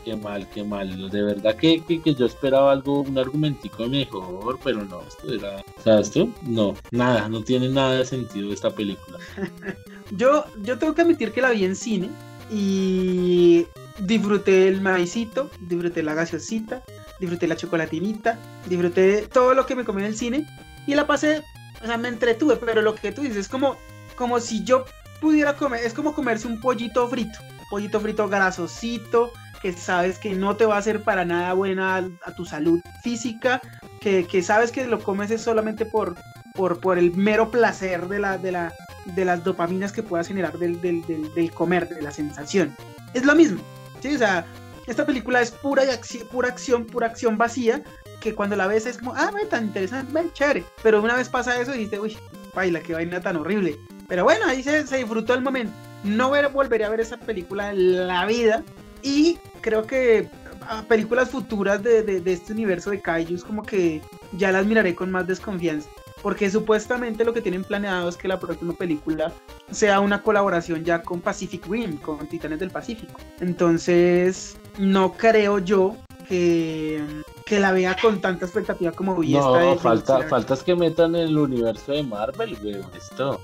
qué, 0.05 0.17
mal, 0.17 0.49
qué 0.51 0.65
mal. 0.65 1.11
De 1.11 1.23
verdad 1.23 1.57
que, 1.57 1.83
que, 1.85 2.15
yo 2.15 2.27
esperaba 2.27 2.73
algo, 2.73 3.01
un 3.01 3.19
argumentico 3.19 3.87
mejor, 3.87 4.59
pero 4.63 4.85
no, 4.85 5.03
esto 5.03 5.33
era. 5.33 5.65
O 5.79 5.83
sea, 5.83 6.01
esto 6.01 6.29
no, 6.43 6.75
nada, 6.91 7.29
no 7.29 7.43
tiene 7.43 7.69
nada 7.69 7.99
de 7.99 8.05
sentido 8.05 8.53
esta 8.53 8.71
película. 8.71 9.19
yo, 10.11 10.45
yo 10.63 10.79
tengo 10.79 10.95
que 10.95 11.03
admitir 11.03 11.33
que 11.33 11.41
la 11.41 11.51
vi 11.51 11.65
en 11.65 11.77
cine 11.77 12.11
y 12.51 13.67
disfruté 13.99 14.69
el 14.69 14.81
maicito, 14.81 15.51
disfruté 15.61 16.03
la 16.03 16.15
gaseosita, 16.15 16.83
disfruté 17.19 17.47
la 17.47 17.57
chocolatinita, 17.57 18.39
disfruté 18.69 19.27
todo 19.29 19.55
lo 19.55 19.67
que 19.67 19.75
me 19.75 19.85
comí 19.85 20.03
en 20.03 20.09
el 20.09 20.17
cine 20.17 20.47
y 20.87 20.95
la 20.95 21.07
pasé, 21.07 21.43
o 21.83 21.87
sea, 21.87 21.97
me 21.97 22.09
entretuve, 22.09 22.57
pero 22.57 22.83
lo 22.83 22.95
que 22.95 23.13
tú 23.13 23.23
dices 23.23 23.39
es 23.39 23.49
como, 23.49 23.77
como 24.17 24.41
si 24.41 24.65
yo 24.65 24.85
pudiera 25.25 25.57
comer, 25.57 25.81
es 25.83 25.95
como 25.95 26.13
comerse 26.13 26.47
un 26.47 26.61
pollito 26.61 27.09
frito, 27.09 27.39
pollito 27.71 27.99
frito 27.99 28.29
grasosito, 28.29 29.33
que 29.63 29.73
sabes 29.73 30.19
que 30.19 30.35
no 30.35 30.55
te 30.55 30.67
va 30.67 30.75
a 30.75 30.79
hacer 30.81 31.03
para 31.03 31.25
nada 31.25 31.55
buena 31.55 31.97
a, 31.97 32.35
tu 32.35 32.45
salud 32.45 32.79
física, 33.03 33.59
que, 34.03 34.27
que, 34.27 34.43
sabes 34.43 34.71
que 34.71 34.87
lo 34.87 35.01
comes 35.01 35.31
es 35.31 35.41
solamente 35.41 35.87
por, 35.87 36.15
por, 36.55 36.79
por 36.79 36.99
el 36.99 37.17
mero 37.17 37.51
placer 37.51 38.07
de, 38.07 38.19
la, 38.19 38.37
de, 38.37 38.53
la, 38.53 38.75
de 39.17 39.25
las 39.25 39.43
dopaminas 39.43 39.93
que 39.93 40.03
puedas 40.03 40.29
generar 40.29 40.59
del, 40.59 40.79
del, 40.83 41.03
del, 41.35 41.51
comer, 41.53 41.89
de 41.89 42.03
la 42.03 42.11
sensación. 42.11 42.77
Es 43.15 43.25
lo 43.25 43.35
mismo, 43.35 43.63
¿sí? 44.01 44.17
O 44.17 44.19
sea, 44.19 44.45
esta 44.87 45.07
película 45.07 45.41
es 45.41 45.51
pura, 45.51 45.85
acción, 45.85 46.29
pura 46.29 46.49
acción, 46.49 46.85
pura 46.85 47.07
acción 47.07 47.39
vacía, 47.39 47.83
que 48.21 48.35
cuando 48.35 48.57
la 48.57 48.67
ves 48.67 48.85
es 48.85 48.99
como, 48.99 49.15
ah, 49.15 49.31
tan 49.49 49.65
interesante, 49.65 50.31
chévere. 50.35 50.67
Pero 50.83 51.01
una 51.01 51.17
vez 51.17 51.31
pasa 51.31 51.59
eso 51.59 51.75
y 51.75 51.79
dices, 51.79 51.99
uy, 51.99 52.19
baila, 52.55 52.81
qué 52.81 52.93
vaina 52.93 53.23
tan 53.23 53.37
horrible. 53.37 53.79
Pero 54.09 54.25
bueno, 54.25 54.47
ahí 54.47 54.63
se, 54.63 54.87
se 54.87 54.99
disfrutó 54.99 55.35
el 55.35 55.43
momento. 55.43 55.73
No 56.03 56.31
volveré 56.53 56.85
a 56.85 56.91
ver 56.91 57.01
esa 57.01 57.17
película 57.17 57.71
en 57.71 58.07
la 58.07 58.27
vida. 58.27 58.63
Y 59.03 59.39
creo 59.61 59.87
que 59.87 60.29
a 60.69 60.83
películas 60.83 61.31
futuras 61.31 61.83
de, 61.83 62.03
de, 62.03 62.21
de, 62.21 62.33
este 62.33 62.53
universo 62.53 62.91
de 62.91 63.01
Kaijus 63.01 63.45
como 63.45 63.63
que 63.63 64.01
ya 64.33 64.51
las 64.51 64.67
miraré 64.67 64.95
con 64.95 65.11
más 65.11 65.27
desconfianza. 65.27 65.89
Porque 66.23 66.51
supuestamente 66.51 67.25
lo 67.25 67.35
que 67.35 67.43
tienen 67.43 67.65
planeado 67.65 68.09
es 68.09 68.17
que 68.17 68.29
la 68.29 68.41
próxima 68.41 68.73
película 68.73 69.31
sea 69.71 70.01
una 70.01 70.23
colaboración 70.23 70.83
ya 70.83 71.03
con 71.03 71.21
Pacific 71.21 71.67
Rim, 71.67 71.99
con 71.99 72.27
Titanes 72.27 72.61
del 72.61 72.71
Pacífico. 72.71 73.21
Entonces, 73.41 74.57
no 74.79 75.13
creo 75.13 75.59
yo 75.59 75.97
que, 76.27 77.03
que 77.45 77.61
la 77.61 77.73
vea 77.73 77.97
con 78.01 78.21
tanta 78.21 78.47
expectativa 78.47 78.93
como 78.93 79.17
vi 79.17 79.33
no, 79.33 79.73
esta. 79.73 79.83
falta, 79.83 80.23
falta 80.29 80.55
es 80.55 80.63
que 80.63 80.75
metan 80.75 81.15
el 81.15 81.37
universo 81.37 81.93
de 81.93 82.03
Marvel, 82.03 82.57
güey, 82.57 82.81
esto. 82.97 83.41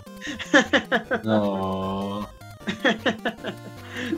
no. 1.25 2.29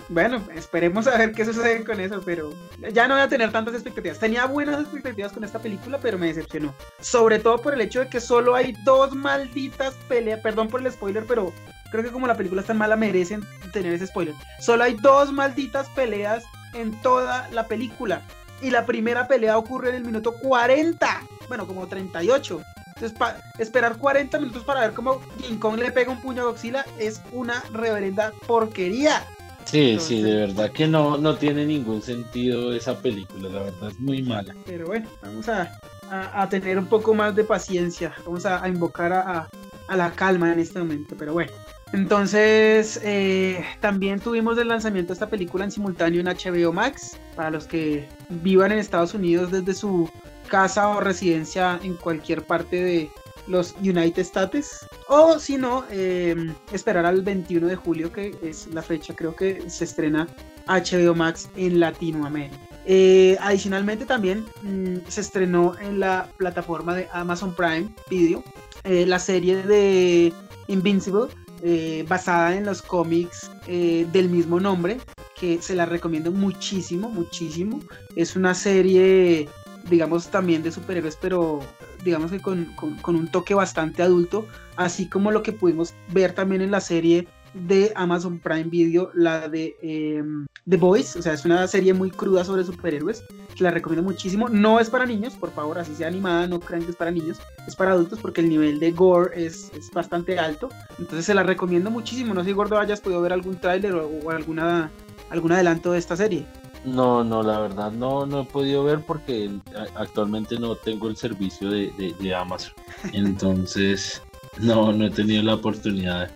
bueno, 0.08 0.42
esperemos 0.54 1.06
a 1.06 1.18
ver 1.18 1.32
qué 1.32 1.44
sucede 1.44 1.84
con 1.84 1.98
eso, 2.00 2.20
pero 2.24 2.52
ya 2.92 3.08
no 3.08 3.14
voy 3.14 3.22
a 3.22 3.28
tener 3.28 3.50
tantas 3.50 3.74
expectativas. 3.74 4.18
Tenía 4.18 4.46
buenas 4.46 4.80
expectativas 4.80 5.32
con 5.32 5.42
esta 5.42 5.58
película, 5.58 5.98
pero 6.00 6.18
me 6.18 6.28
decepcionó. 6.28 6.74
Sobre 7.00 7.38
todo 7.40 7.58
por 7.58 7.74
el 7.74 7.80
hecho 7.80 8.00
de 8.00 8.08
que 8.08 8.20
solo 8.20 8.54
hay 8.54 8.74
dos 8.84 9.14
malditas 9.14 9.94
peleas, 10.08 10.40
perdón 10.40 10.68
por 10.68 10.80
el 10.80 10.92
spoiler, 10.92 11.24
pero 11.26 11.52
creo 11.90 12.04
que 12.04 12.10
como 12.10 12.26
la 12.26 12.36
película 12.36 12.60
es 12.60 12.66
tan 12.68 12.78
mala 12.78 12.96
merecen 12.96 13.44
tener 13.72 13.92
ese 13.92 14.06
spoiler. 14.06 14.34
Solo 14.60 14.84
hay 14.84 14.94
dos 14.94 15.32
malditas 15.32 15.88
peleas 15.90 16.44
en 16.74 16.92
toda 17.02 17.48
la 17.50 17.66
película. 17.66 18.22
Y 18.62 18.70
la 18.70 18.86
primera 18.86 19.26
pelea 19.26 19.58
ocurre 19.58 19.90
en 19.90 19.96
el 19.96 20.04
minuto 20.04 20.34
40, 20.34 21.22
bueno, 21.48 21.66
como 21.66 21.86
38. 21.86 22.62
Entonces, 22.94 23.18
esperar 23.58 23.96
40 23.96 24.38
minutos 24.38 24.62
para 24.62 24.80
ver 24.80 24.92
cómo 24.92 25.20
King 25.40 25.56
Kong 25.56 25.78
le 25.78 25.90
pega 25.90 26.12
un 26.12 26.20
puño 26.20 26.42
a 26.42 26.44
Godzilla 26.46 26.86
es 26.98 27.20
una 27.32 27.62
reverenda 27.72 28.32
porquería. 28.46 29.26
Sí, 29.64 29.98
sí, 30.00 30.22
de 30.22 30.34
verdad 30.34 30.70
que 30.70 30.86
no, 30.86 31.16
no 31.16 31.36
tiene 31.36 31.64
ningún 31.64 32.02
sentido 32.02 32.72
esa 32.72 32.98
película, 32.98 33.48
la 33.48 33.62
verdad 33.62 33.90
es 33.90 33.98
muy 33.98 34.22
mala. 34.22 34.54
Pero 34.66 34.86
bueno, 34.86 35.08
vamos 35.22 35.48
a, 35.48 35.78
a, 36.10 36.48
tener 36.48 36.78
un 36.78 36.86
poco 36.86 37.14
más 37.14 37.34
de 37.34 37.44
paciencia, 37.44 38.14
vamos 38.24 38.44
a, 38.44 38.66
invocar 38.68 39.12
a, 39.12 39.48
a, 39.88 39.96
la 39.96 40.10
calma 40.12 40.52
en 40.52 40.60
este 40.60 40.78
momento, 40.78 41.14
pero 41.18 41.32
bueno. 41.32 41.52
Entonces, 41.92 43.00
eh, 43.02 43.64
también 43.80 44.18
tuvimos 44.18 44.56
el 44.58 44.68
lanzamiento 44.68 45.08
de 45.08 45.14
esta 45.14 45.28
película 45.28 45.64
en 45.64 45.70
simultáneo 45.70 46.20
en 46.20 46.26
HBO 46.26 46.72
Max, 46.72 47.18
para 47.36 47.50
los 47.50 47.66
que 47.66 48.08
vivan 48.28 48.72
en 48.72 48.78
Estados 48.78 49.14
Unidos 49.14 49.50
desde 49.50 49.74
su 49.74 50.08
casa 50.48 50.88
o 50.88 51.00
residencia 51.00 51.78
en 51.82 51.94
cualquier 51.96 52.42
parte 52.42 52.82
de, 52.82 53.10
los 53.46 53.74
United 53.80 54.22
States. 54.22 54.86
O 55.08 55.38
si 55.38 55.56
no, 55.56 55.84
em, 55.90 56.54
esperar 56.72 57.06
al 57.06 57.22
21 57.22 57.66
de 57.66 57.76
julio, 57.76 58.12
que 58.12 58.34
es 58.42 58.66
la 58.68 58.82
fecha, 58.82 59.14
creo 59.14 59.34
que 59.34 59.68
se 59.68 59.84
estrena 59.84 60.26
HBO 60.66 61.14
Max 61.14 61.48
en 61.56 61.80
Latinoamérica. 61.80 62.56
Eh, 62.84 63.36
adicionalmente 63.40 64.04
también 64.06 64.44
mm, 64.62 65.08
se 65.08 65.20
estrenó 65.20 65.78
en 65.78 66.00
la 66.00 66.28
plataforma 66.36 66.96
de 66.96 67.08
Amazon 67.12 67.54
Prime 67.54 67.88
Video 68.10 68.42
eh, 68.82 69.06
la 69.06 69.20
serie 69.20 69.62
de 69.62 70.32
Invincible 70.66 71.28
eh, 71.62 72.04
basada 72.08 72.56
en 72.56 72.66
los 72.66 72.82
cómics 72.82 73.50
del 73.66 74.28
mismo 74.28 74.58
nombre 74.58 74.98
que 75.38 75.62
se 75.62 75.74
la 75.74 75.86
recomiendo 75.86 76.32
muchísimo 76.32 77.08
muchísimo. 77.08 77.80
Es 78.16 78.36
una 78.36 78.54
serie 78.54 79.48
digamos 79.88 80.28
también 80.28 80.62
de 80.62 80.72
superhéroes 80.72 81.16
pero 81.20 81.60
digamos 82.04 82.30
que 82.30 82.40
con, 82.40 82.66
un 83.04 83.28
toque 83.28 83.54
bastante 83.54 84.02
adulto, 84.02 84.46
así 84.76 85.08
como 85.08 85.30
lo 85.30 85.42
que 85.42 85.52
pudimos 85.52 85.94
ver 86.08 86.32
también 86.32 86.62
en 86.62 86.70
la 86.70 86.80
serie 86.80 87.28
de 87.54 87.92
Amazon 87.96 88.38
Prime 88.38 88.64
Video, 88.64 89.10
la 89.14 89.48
de 89.48 89.76
em, 89.82 90.46
The 90.68 90.76
Boys, 90.76 91.16
o 91.16 91.22
sea, 91.22 91.32
es 91.32 91.44
una 91.44 91.66
serie 91.66 91.92
muy 91.92 92.10
cruda 92.10 92.44
sobre 92.44 92.64
superhéroes, 92.64 93.24
la 93.58 93.70
recomiendo 93.70 94.02
muchísimo. 94.02 94.48
No 94.48 94.80
es 94.80 94.90
para 94.90 95.06
niños, 95.06 95.34
por 95.34 95.50
favor, 95.52 95.78
así 95.78 95.94
sea 95.94 96.08
animada, 96.08 96.46
no 96.46 96.60
crean 96.60 96.84
que 96.84 96.90
es 96.90 96.96
para 96.96 97.10
niños, 97.10 97.38
es 97.66 97.76
para 97.76 97.92
adultos 97.92 98.18
porque 98.20 98.40
el 98.40 98.48
nivel 98.48 98.80
de 98.80 98.92
gore 98.92 99.44
es, 99.44 99.70
bastante 99.92 100.38
alto, 100.38 100.68
entonces 100.98 101.24
se 101.26 101.34
la 101.34 101.42
recomiendo 101.42 101.90
muchísimo. 101.90 102.34
No 102.34 102.42
sé 102.42 102.50
si 102.50 102.52
Gordo 102.54 102.78
hayas 102.78 103.00
podido 103.00 103.20
ver 103.22 103.32
algún 103.32 103.56
tráiler 103.56 103.94
o, 103.94 104.06
o 104.06 104.30
alguna, 104.30 104.90
algún 105.30 105.52
adelanto 105.52 105.92
de 105.92 105.98
esta 105.98 106.16
serie. 106.16 106.46
No, 106.84 107.22
no, 107.22 107.42
la 107.42 107.60
verdad 107.60 107.92
no, 107.92 108.26
no 108.26 108.40
he 108.40 108.44
podido 108.44 108.82
ver 108.84 109.04
porque 109.06 109.50
actualmente 109.94 110.58
no 110.58 110.74
tengo 110.74 111.08
el 111.08 111.16
servicio 111.16 111.70
de, 111.70 112.34
Amazon. 112.34 112.72
Entonces, 113.12 114.22
no, 114.60 114.92
no 114.92 115.06
he 115.06 115.10
tenido 115.10 115.42
la 115.42 115.54
oportunidad. 115.54 116.30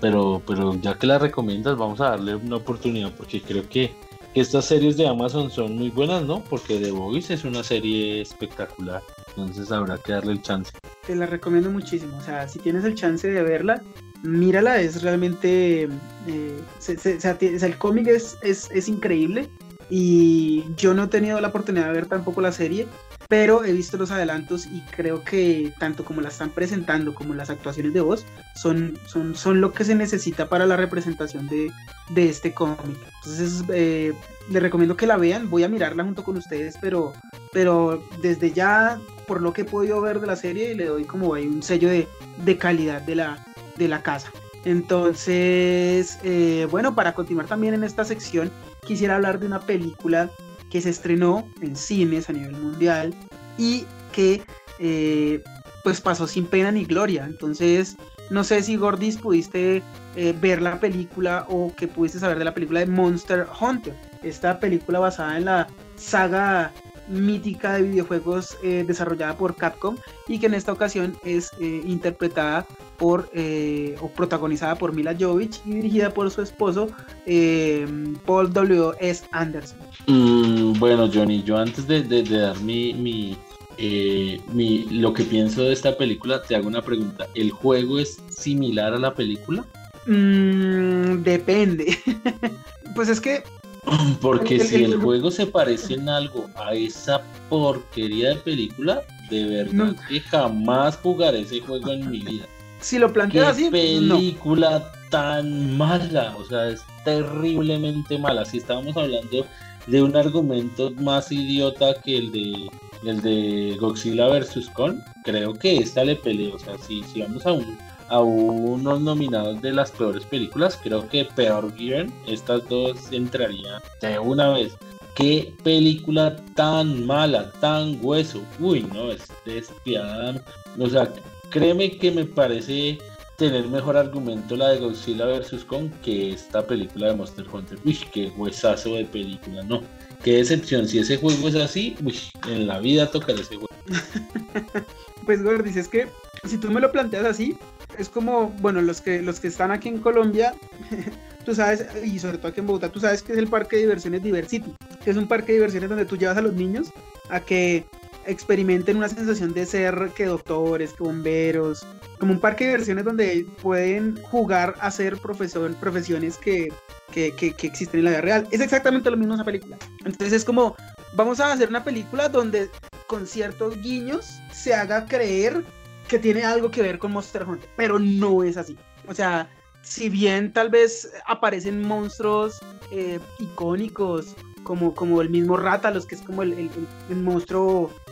Pero, 0.00 0.42
pero 0.46 0.74
ya 0.80 0.94
que 0.94 1.06
la 1.06 1.18
recomiendas, 1.18 1.76
vamos 1.76 2.00
a 2.00 2.10
darle 2.10 2.34
una 2.36 2.56
oportunidad 2.56 3.12
porque 3.16 3.40
creo 3.40 3.68
que, 3.68 3.92
estas 4.34 4.66
series 4.66 4.96
de 4.96 5.08
Amazon 5.08 5.50
son 5.50 5.76
muy 5.76 5.90
buenas, 5.90 6.22
¿no? 6.22 6.44
Porque 6.44 6.78
The 6.78 6.92
Voice 6.92 7.34
es 7.34 7.44
una 7.44 7.64
serie 7.64 8.20
espectacular. 8.20 9.02
Entonces 9.30 9.72
habrá 9.72 9.98
que 9.98 10.12
darle 10.12 10.32
el 10.32 10.42
chance. 10.42 10.70
Te 11.06 11.16
la 11.16 11.26
recomiendo 11.26 11.70
muchísimo. 11.70 12.16
O 12.16 12.20
sea, 12.20 12.46
si 12.46 12.58
tienes 12.58 12.84
el 12.84 12.94
chance 12.94 13.28
de 13.28 13.42
verla, 13.42 13.82
mírala. 14.22 14.80
Es 14.80 15.02
realmente... 15.02 15.88
Eh, 16.28 16.62
el 16.86 17.78
cómic 17.78 18.06
es, 18.08 18.36
es, 18.42 18.70
es 18.70 18.88
increíble 18.88 19.48
y 19.90 20.64
yo 20.76 20.94
no 20.94 21.04
he 21.04 21.08
tenido 21.08 21.40
la 21.40 21.48
oportunidad 21.48 21.86
de 21.86 21.92
ver 21.92 22.06
tampoco 22.06 22.40
la 22.40 22.52
serie, 22.52 22.86
pero 23.28 23.62
he 23.62 23.72
visto 23.72 23.98
los 23.98 24.10
adelantos 24.10 24.66
y 24.66 24.80
creo 24.90 25.22
que 25.22 25.72
tanto 25.78 26.02
como 26.02 26.22
la 26.22 26.30
están 26.30 26.48
presentando 26.48 27.14
como 27.14 27.34
las 27.34 27.50
actuaciones 27.50 27.92
de 27.92 28.00
voz 28.00 28.24
son, 28.54 28.98
son, 29.06 29.36
son 29.36 29.60
lo 29.60 29.72
que 29.72 29.84
se 29.84 29.94
necesita 29.94 30.48
para 30.48 30.64
la 30.64 30.78
representación 30.78 31.46
de, 31.46 31.70
de 32.08 32.28
este 32.30 32.54
cómic. 32.54 32.96
Entonces 33.22 33.64
eh, 33.68 34.14
les 34.50 34.62
recomiendo 34.62 34.96
que 34.96 35.06
la 35.06 35.18
vean, 35.18 35.50
voy 35.50 35.62
a 35.62 35.68
mirarla 35.68 36.04
junto 36.04 36.24
con 36.24 36.38
ustedes, 36.38 36.76
pero, 36.80 37.12
pero 37.52 38.02
desde 38.22 38.50
ya, 38.52 38.98
por 39.26 39.42
lo 39.42 39.52
que 39.52 39.60
he 39.60 39.66
podido 39.66 40.00
ver 40.00 40.20
de 40.20 40.26
la 40.26 40.36
serie, 40.36 40.74
le 40.74 40.86
doy 40.86 41.04
como 41.04 41.28
un 41.32 41.62
sello 41.62 41.90
de, 41.90 42.08
de 42.44 42.56
calidad 42.56 43.02
de 43.02 43.14
la, 43.14 43.44
de 43.76 43.88
la 43.88 44.02
casa. 44.02 44.32
Entonces, 44.64 46.18
eh, 46.24 46.66
bueno, 46.70 46.94
para 46.94 47.12
continuar 47.14 47.46
también 47.46 47.74
en 47.74 47.84
esta 47.84 48.06
sección, 48.06 48.50
quisiera 48.86 49.16
hablar 49.16 49.38
de 49.38 49.46
una 49.46 49.60
película 49.60 50.30
que 50.70 50.80
se 50.80 50.90
estrenó 50.90 51.48
en 51.60 51.76
cines 51.76 52.28
a 52.28 52.32
nivel 52.32 52.52
mundial 52.52 53.14
y 53.56 53.84
que 54.12 54.42
eh, 54.78 55.42
pues 55.84 56.00
pasó 56.00 56.26
sin 56.26 56.46
pena 56.46 56.70
ni 56.70 56.84
gloria. 56.84 57.24
Entonces, 57.24 57.96
no 58.30 58.44
sé 58.44 58.62
si 58.62 58.76
Gordis 58.76 59.16
pudiste 59.16 59.82
eh, 60.16 60.34
ver 60.40 60.60
la 60.60 60.78
película 60.80 61.46
o 61.48 61.72
que 61.74 61.88
pudiste 61.88 62.18
saber 62.18 62.38
de 62.38 62.44
la 62.44 62.54
película 62.54 62.80
de 62.80 62.86
Monster 62.86 63.46
Hunter. 63.60 63.94
Esta 64.22 64.60
película 64.60 64.98
basada 64.98 65.36
en 65.36 65.44
la 65.46 65.68
saga 65.96 66.72
mítica 67.08 67.72
de 67.72 67.82
videojuegos 67.82 68.58
eh, 68.62 68.84
desarrollada 68.86 69.36
por 69.36 69.56
Capcom 69.56 69.96
y 70.26 70.38
que 70.38 70.46
en 70.46 70.54
esta 70.54 70.72
ocasión 70.72 71.16
es 71.24 71.50
interpretada 71.58 72.66
por 72.98 73.30
eh, 73.32 73.94
o 74.00 74.08
protagonizada 74.08 74.74
por 74.74 74.92
Mila 74.92 75.16
Jovovich 75.18 75.60
y 75.64 75.74
dirigida 75.74 76.12
por 76.12 76.30
su 76.30 76.42
esposo 76.42 76.88
eh, 77.26 77.86
Paul 78.26 78.52
W. 78.52 78.92
S. 79.00 79.24
Anderson. 79.30 79.78
Mm, 80.06 80.78
bueno, 80.78 81.08
Johnny, 81.12 81.42
yo 81.42 81.56
antes 81.56 81.86
de, 81.86 82.02
dar 82.24 82.60
mi, 82.60 83.36
eh, 83.78 84.40
mi, 84.52 84.84
lo 84.90 85.12
que 85.12 85.24
pienso 85.24 85.62
de 85.62 85.72
esta 85.72 85.96
película, 85.96 86.42
te 86.42 86.56
hago 86.56 86.68
una 86.68 86.82
pregunta. 86.82 87.26
¿El 87.34 87.52
juego 87.52 87.98
es 87.98 88.20
similar 88.28 88.92
a 88.92 88.98
la 88.98 89.14
película? 89.14 89.64
Mm, 90.06 91.22
depende. 91.22 91.96
pues 92.94 93.08
es 93.08 93.20
que 93.20 93.42
porque 94.20 94.60
si 94.60 94.84
el, 94.84 94.96
juego 94.96 95.30
se 95.30 95.46
parece 95.46 95.94
en 95.94 96.08
algo 96.08 96.48
a 96.56 96.74
esa 96.74 97.22
porquería 97.48 98.30
de 98.30 98.36
película, 98.36 99.02
de 99.30 99.44
verdad 99.44 99.96
que 100.08 100.20
jamás 100.20 100.96
jugaré 100.96 101.40
ese 101.40 101.60
juego 101.60 101.92
en 101.92 102.10
mi 102.10 102.20
vida. 102.20 102.44
Si 102.80 102.98
lo 102.98 103.12
planteas 103.12 103.48
así, 103.48 103.70
película 103.70 104.92
tan 105.10 105.76
mala, 105.76 106.36
o 106.36 106.44
sea, 106.44 106.68
es 106.68 106.82
terriblemente 107.04 108.18
mala. 108.18 108.44
Si 108.44 108.58
estábamos 108.58 108.96
hablando 108.96 109.46
de 109.86 110.02
un 110.02 110.14
argumento 110.16 110.90
más 110.92 111.32
idiota 111.32 111.94
que 112.04 112.18
el 112.18 112.32
de 112.32 112.70
el 113.04 113.20
de 113.22 113.76
Godzilla 113.80 114.26
vs. 114.26 114.68
Kong, 114.74 114.98
creo 115.24 115.54
que 115.54 115.78
esta 115.78 116.04
le 116.04 116.16
pelea. 116.16 116.54
O 116.54 116.58
sea, 116.58 116.76
si, 116.78 117.02
si 117.04 117.22
vamos 117.22 117.46
a 117.46 117.52
un 117.52 117.78
a 118.08 118.20
unos 118.20 119.00
nominados 119.00 119.60
de 119.62 119.72
las 119.72 119.90
peores 119.90 120.24
películas. 120.24 120.78
Creo 120.82 121.08
que 121.08 121.24
peor 121.24 121.74
Given, 121.76 122.12
estas 122.26 122.66
dos 122.68 123.12
entrarían 123.12 123.80
de 124.00 124.18
una 124.18 124.50
vez. 124.50 124.76
Qué 125.14 125.52
película 125.64 126.36
tan 126.54 127.06
mala, 127.06 127.50
tan 127.60 127.98
hueso. 128.00 128.40
Uy, 128.60 128.82
no, 128.94 129.10
es 129.10 129.26
despiadada. 129.44 130.42
O 130.78 130.88
sea, 130.88 131.12
créeme 131.50 131.98
que 131.98 132.10
me 132.10 132.24
parece 132.24 132.98
tener 133.36 133.66
mejor 133.68 133.96
argumento 133.96 134.56
la 134.56 134.70
de 134.70 134.80
Godzilla 134.80 135.26
vs. 135.26 135.64
Kong 135.64 135.90
que 136.02 136.32
esta 136.32 136.66
película 136.66 137.08
de 137.08 137.14
Monster 137.14 137.46
Hunter. 137.50 137.78
Uy, 137.84 137.98
qué 138.12 138.32
huesazo 138.36 138.94
de 138.94 139.04
película, 139.04 139.62
no. 139.62 139.82
Qué 140.24 140.38
decepción, 140.38 140.88
si 140.88 140.98
ese 140.98 141.16
juego 141.16 141.46
es 141.46 141.54
así, 141.54 141.96
uy, 142.04 142.18
en 142.48 142.66
la 142.66 142.80
vida 142.80 143.08
tocaré 143.10 143.40
ese 143.40 143.54
juego. 143.54 143.68
pues 145.24 145.42
Gordy, 145.42 145.78
es 145.78 145.86
que 145.86 146.08
si 146.44 146.58
tú 146.58 146.70
me 146.70 146.80
lo 146.80 146.90
planteas 146.90 147.24
así, 147.24 147.56
es 147.96 148.08
como, 148.08 148.48
bueno, 148.60 148.82
los 148.82 149.00
que, 149.00 149.22
los 149.22 149.38
que 149.38 149.46
están 149.46 149.70
aquí 149.70 149.88
en 149.88 149.98
Colombia, 149.98 150.54
tú 151.44 151.54
sabes, 151.54 151.86
y 152.04 152.18
sobre 152.18 152.38
todo 152.38 152.48
aquí 152.48 152.58
en 152.60 152.66
Bogotá, 152.66 152.90
tú 152.90 152.98
sabes 152.98 153.22
que 153.22 153.32
es 153.32 153.38
el 153.38 153.46
parque 153.46 153.76
de 153.76 153.82
diversiones 153.82 154.22
Diversity, 154.24 154.74
que 155.04 155.10
es 155.10 155.16
un 155.16 155.28
parque 155.28 155.52
de 155.52 155.58
diversiones 155.58 155.88
donde 155.88 156.06
tú 156.06 156.16
llevas 156.16 156.36
a 156.36 156.42
los 156.42 156.54
niños 156.54 156.88
a 157.30 157.38
que 157.38 157.84
experimenten 158.28 158.98
una 158.98 159.08
sensación 159.08 159.52
de 159.54 159.66
ser 159.66 160.10
que 160.14 160.26
doctores, 160.26 160.92
que 160.92 161.02
bomberos, 161.02 161.84
como 162.18 162.32
un 162.32 162.40
parque 162.40 162.64
de 162.64 162.70
diversiones 162.70 163.04
donde 163.04 163.46
pueden 163.62 164.20
jugar 164.22 164.74
a 164.80 164.90
ser 164.90 165.16
profesor, 165.18 165.74
profesiones 165.76 166.36
que, 166.36 166.68
que, 167.10 167.34
que, 167.34 167.54
existen 167.66 168.00
en 168.00 168.04
la 168.04 168.10
vida 168.10 168.20
real. 168.20 168.48
Es 168.50 168.60
exactamente 168.60 169.10
lo 169.10 169.16
mismo 169.16 169.34
esa 169.34 169.44
película. 169.44 169.78
Entonces 170.04 170.32
es 170.32 170.44
como, 170.44 170.76
vamos 171.14 171.40
a 171.40 171.52
hacer 171.52 171.68
una 171.68 171.82
película 171.82 172.28
donde 172.28 172.70
con 173.06 173.26
ciertos 173.26 173.80
guiños 173.80 174.38
se 174.52 174.74
haga 174.74 175.06
creer 175.06 175.64
que 176.06 176.18
tiene 176.18 176.44
algo 176.44 176.70
que 176.70 176.82
ver 176.82 176.98
con 176.98 177.12
Monster 177.12 177.44
Hunter, 177.44 177.68
pero 177.76 177.98
no 177.98 178.44
es 178.44 178.56
así. 178.56 178.76
O 179.06 179.14
sea, 179.14 179.48
si 179.82 180.10
bien 180.10 180.52
tal 180.52 180.68
vez 180.68 181.10
aparecen 181.26 181.82
monstruos 181.82 182.60
eh, 182.90 183.18
icónicos, 183.38 184.36
como, 184.68 184.94
como 184.94 185.22
el 185.22 185.30
mismo 185.30 185.56
Rátalos, 185.56 186.04
que 186.04 186.14
es 186.14 186.20
como 186.20 186.42
el, 186.42 186.70
monstruo, 187.10 187.88
mm, 187.88 188.07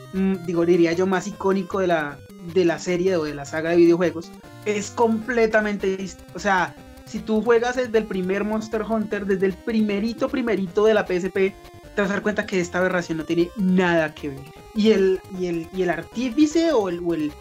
digo, 0.47 0.65
diría 0.65 0.93
yo, 0.93 1.07
más 1.07 1.27
icónico 1.27 1.81
de 1.81 1.89
la, 1.89 2.19
de 2.55 2.65
la 2.65 2.79
serie 2.79 3.17
o 3.17 3.25
de 3.25 3.35
la 3.35 3.45
saga 3.45 3.71
de 3.71 3.77
videojuegos, 3.77 4.31
es 4.65 4.91
completamente. 4.91 5.97
O 6.35 6.39
sea, 6.39 6.75
si 7.05 7.21
tú 7.21 7.43
juegas 7.43 7.77
desde 7.77 7.99
el 7.99 8.05
primer 8.05 8.45
Monster 8.45 8.83
Hunter, 8.83 9.27
desde 9.27 9.47
el 9.47 9.55
primerito, 9.55 10.29
primerito 10.29 10.85
de 10.85 10.95
la 10.95 11.07
PSP, 11.07 11.55
te 11.95 12.03
vas 12.03 12.11
a 12.11 12.15
dar 12.15 12.23
cuenta 12.23 12.47
que 12.47 12.61
esta 12.61 12.79
aberración 12.79 13.19
no 13.19 13.25
tiene 13.25 13.49
nada 13.57 14.15
que 14.15 14.29
ver. 14.31 14.45
Y 14.75 14.91
el, 14.91 15.21
y 15.39 15.47
el, 15.47 15.69
y 15.73 15.83
el 15.83 15.91
artífice 15.91 16.73
o 16.73 16.89
el, 16.89 17.33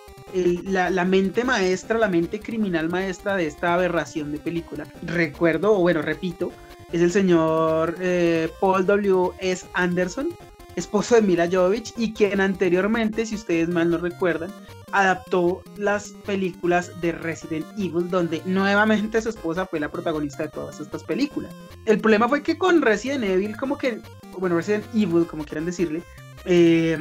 la, 0.64 1.06
mente 1.06 1.44
maestra, 1.44 1.98
la 1.98 2.08
mente 2.08 2.40
criminal 2.40 2.90
maestra 2.90 3.36
de 3.36 3.48
esta 3.48 3.74
aberración 3.74 4.32
de 4.32 4.40
película, 4.40 4.86
recuerdo, 5.04 5.74
o 5.74 5.82
bueno, 5.82 6.02
repito, 6.02 6.52
es 6.92 7.02
el 7.02 7.12
señor 7.12 7.96
eh, 8.00 8.50
Paul 8.62 8.86
W. 8.86 9.32
S. 9.40 9.66
Anderson, 9.74 10.30
esposo 10.76 11.16
de 11.16 11.22
Mila 11.22 11.50
Jovovich, 11.52 11.94
y 11.98 12.14
quien 12.14 12.42
anteriormente, 12.42 13.26
si 13.26 13.36
ustedes 13.36 13.70
mal 13.70 13.90
no 13.90 13.98
recuerdan, 13.98 14.52
adaptó 14.92 15.62
las 15.78 16.10
películas 16.26 16.92
de 17.02 17.12
Resident 17.12 17.66
Evil, 17.78 18.10
donde 18.10 18.42
nuevamente 18.46 19.22
su 19.22 19.30
esposa 19.30 19.66
fue 19.66 19.80
la 19.80 19.92
protagonista 19.92 20.44
de 20.44 20.50
todas 20.50 20.80
estas 20.80 21.04
películas. 21.04 21.52
El 21.86 22.00
problema 22.00 22.30
fue 22.30 22.44
que 22.44 22.58
con 22.58 22.82
Resident 22.82 23.24
Evil, 23.24 23.58
como 23.58 23.78
que, 23.78 24.02
bueno, 24.38 24.56
Resident 24.56 24.86
Evil, 24.94 25.28
como 25.28 25.44
quieran 25.44 25.66
decirle, 25.66 26.02
eh, 26.46 26.98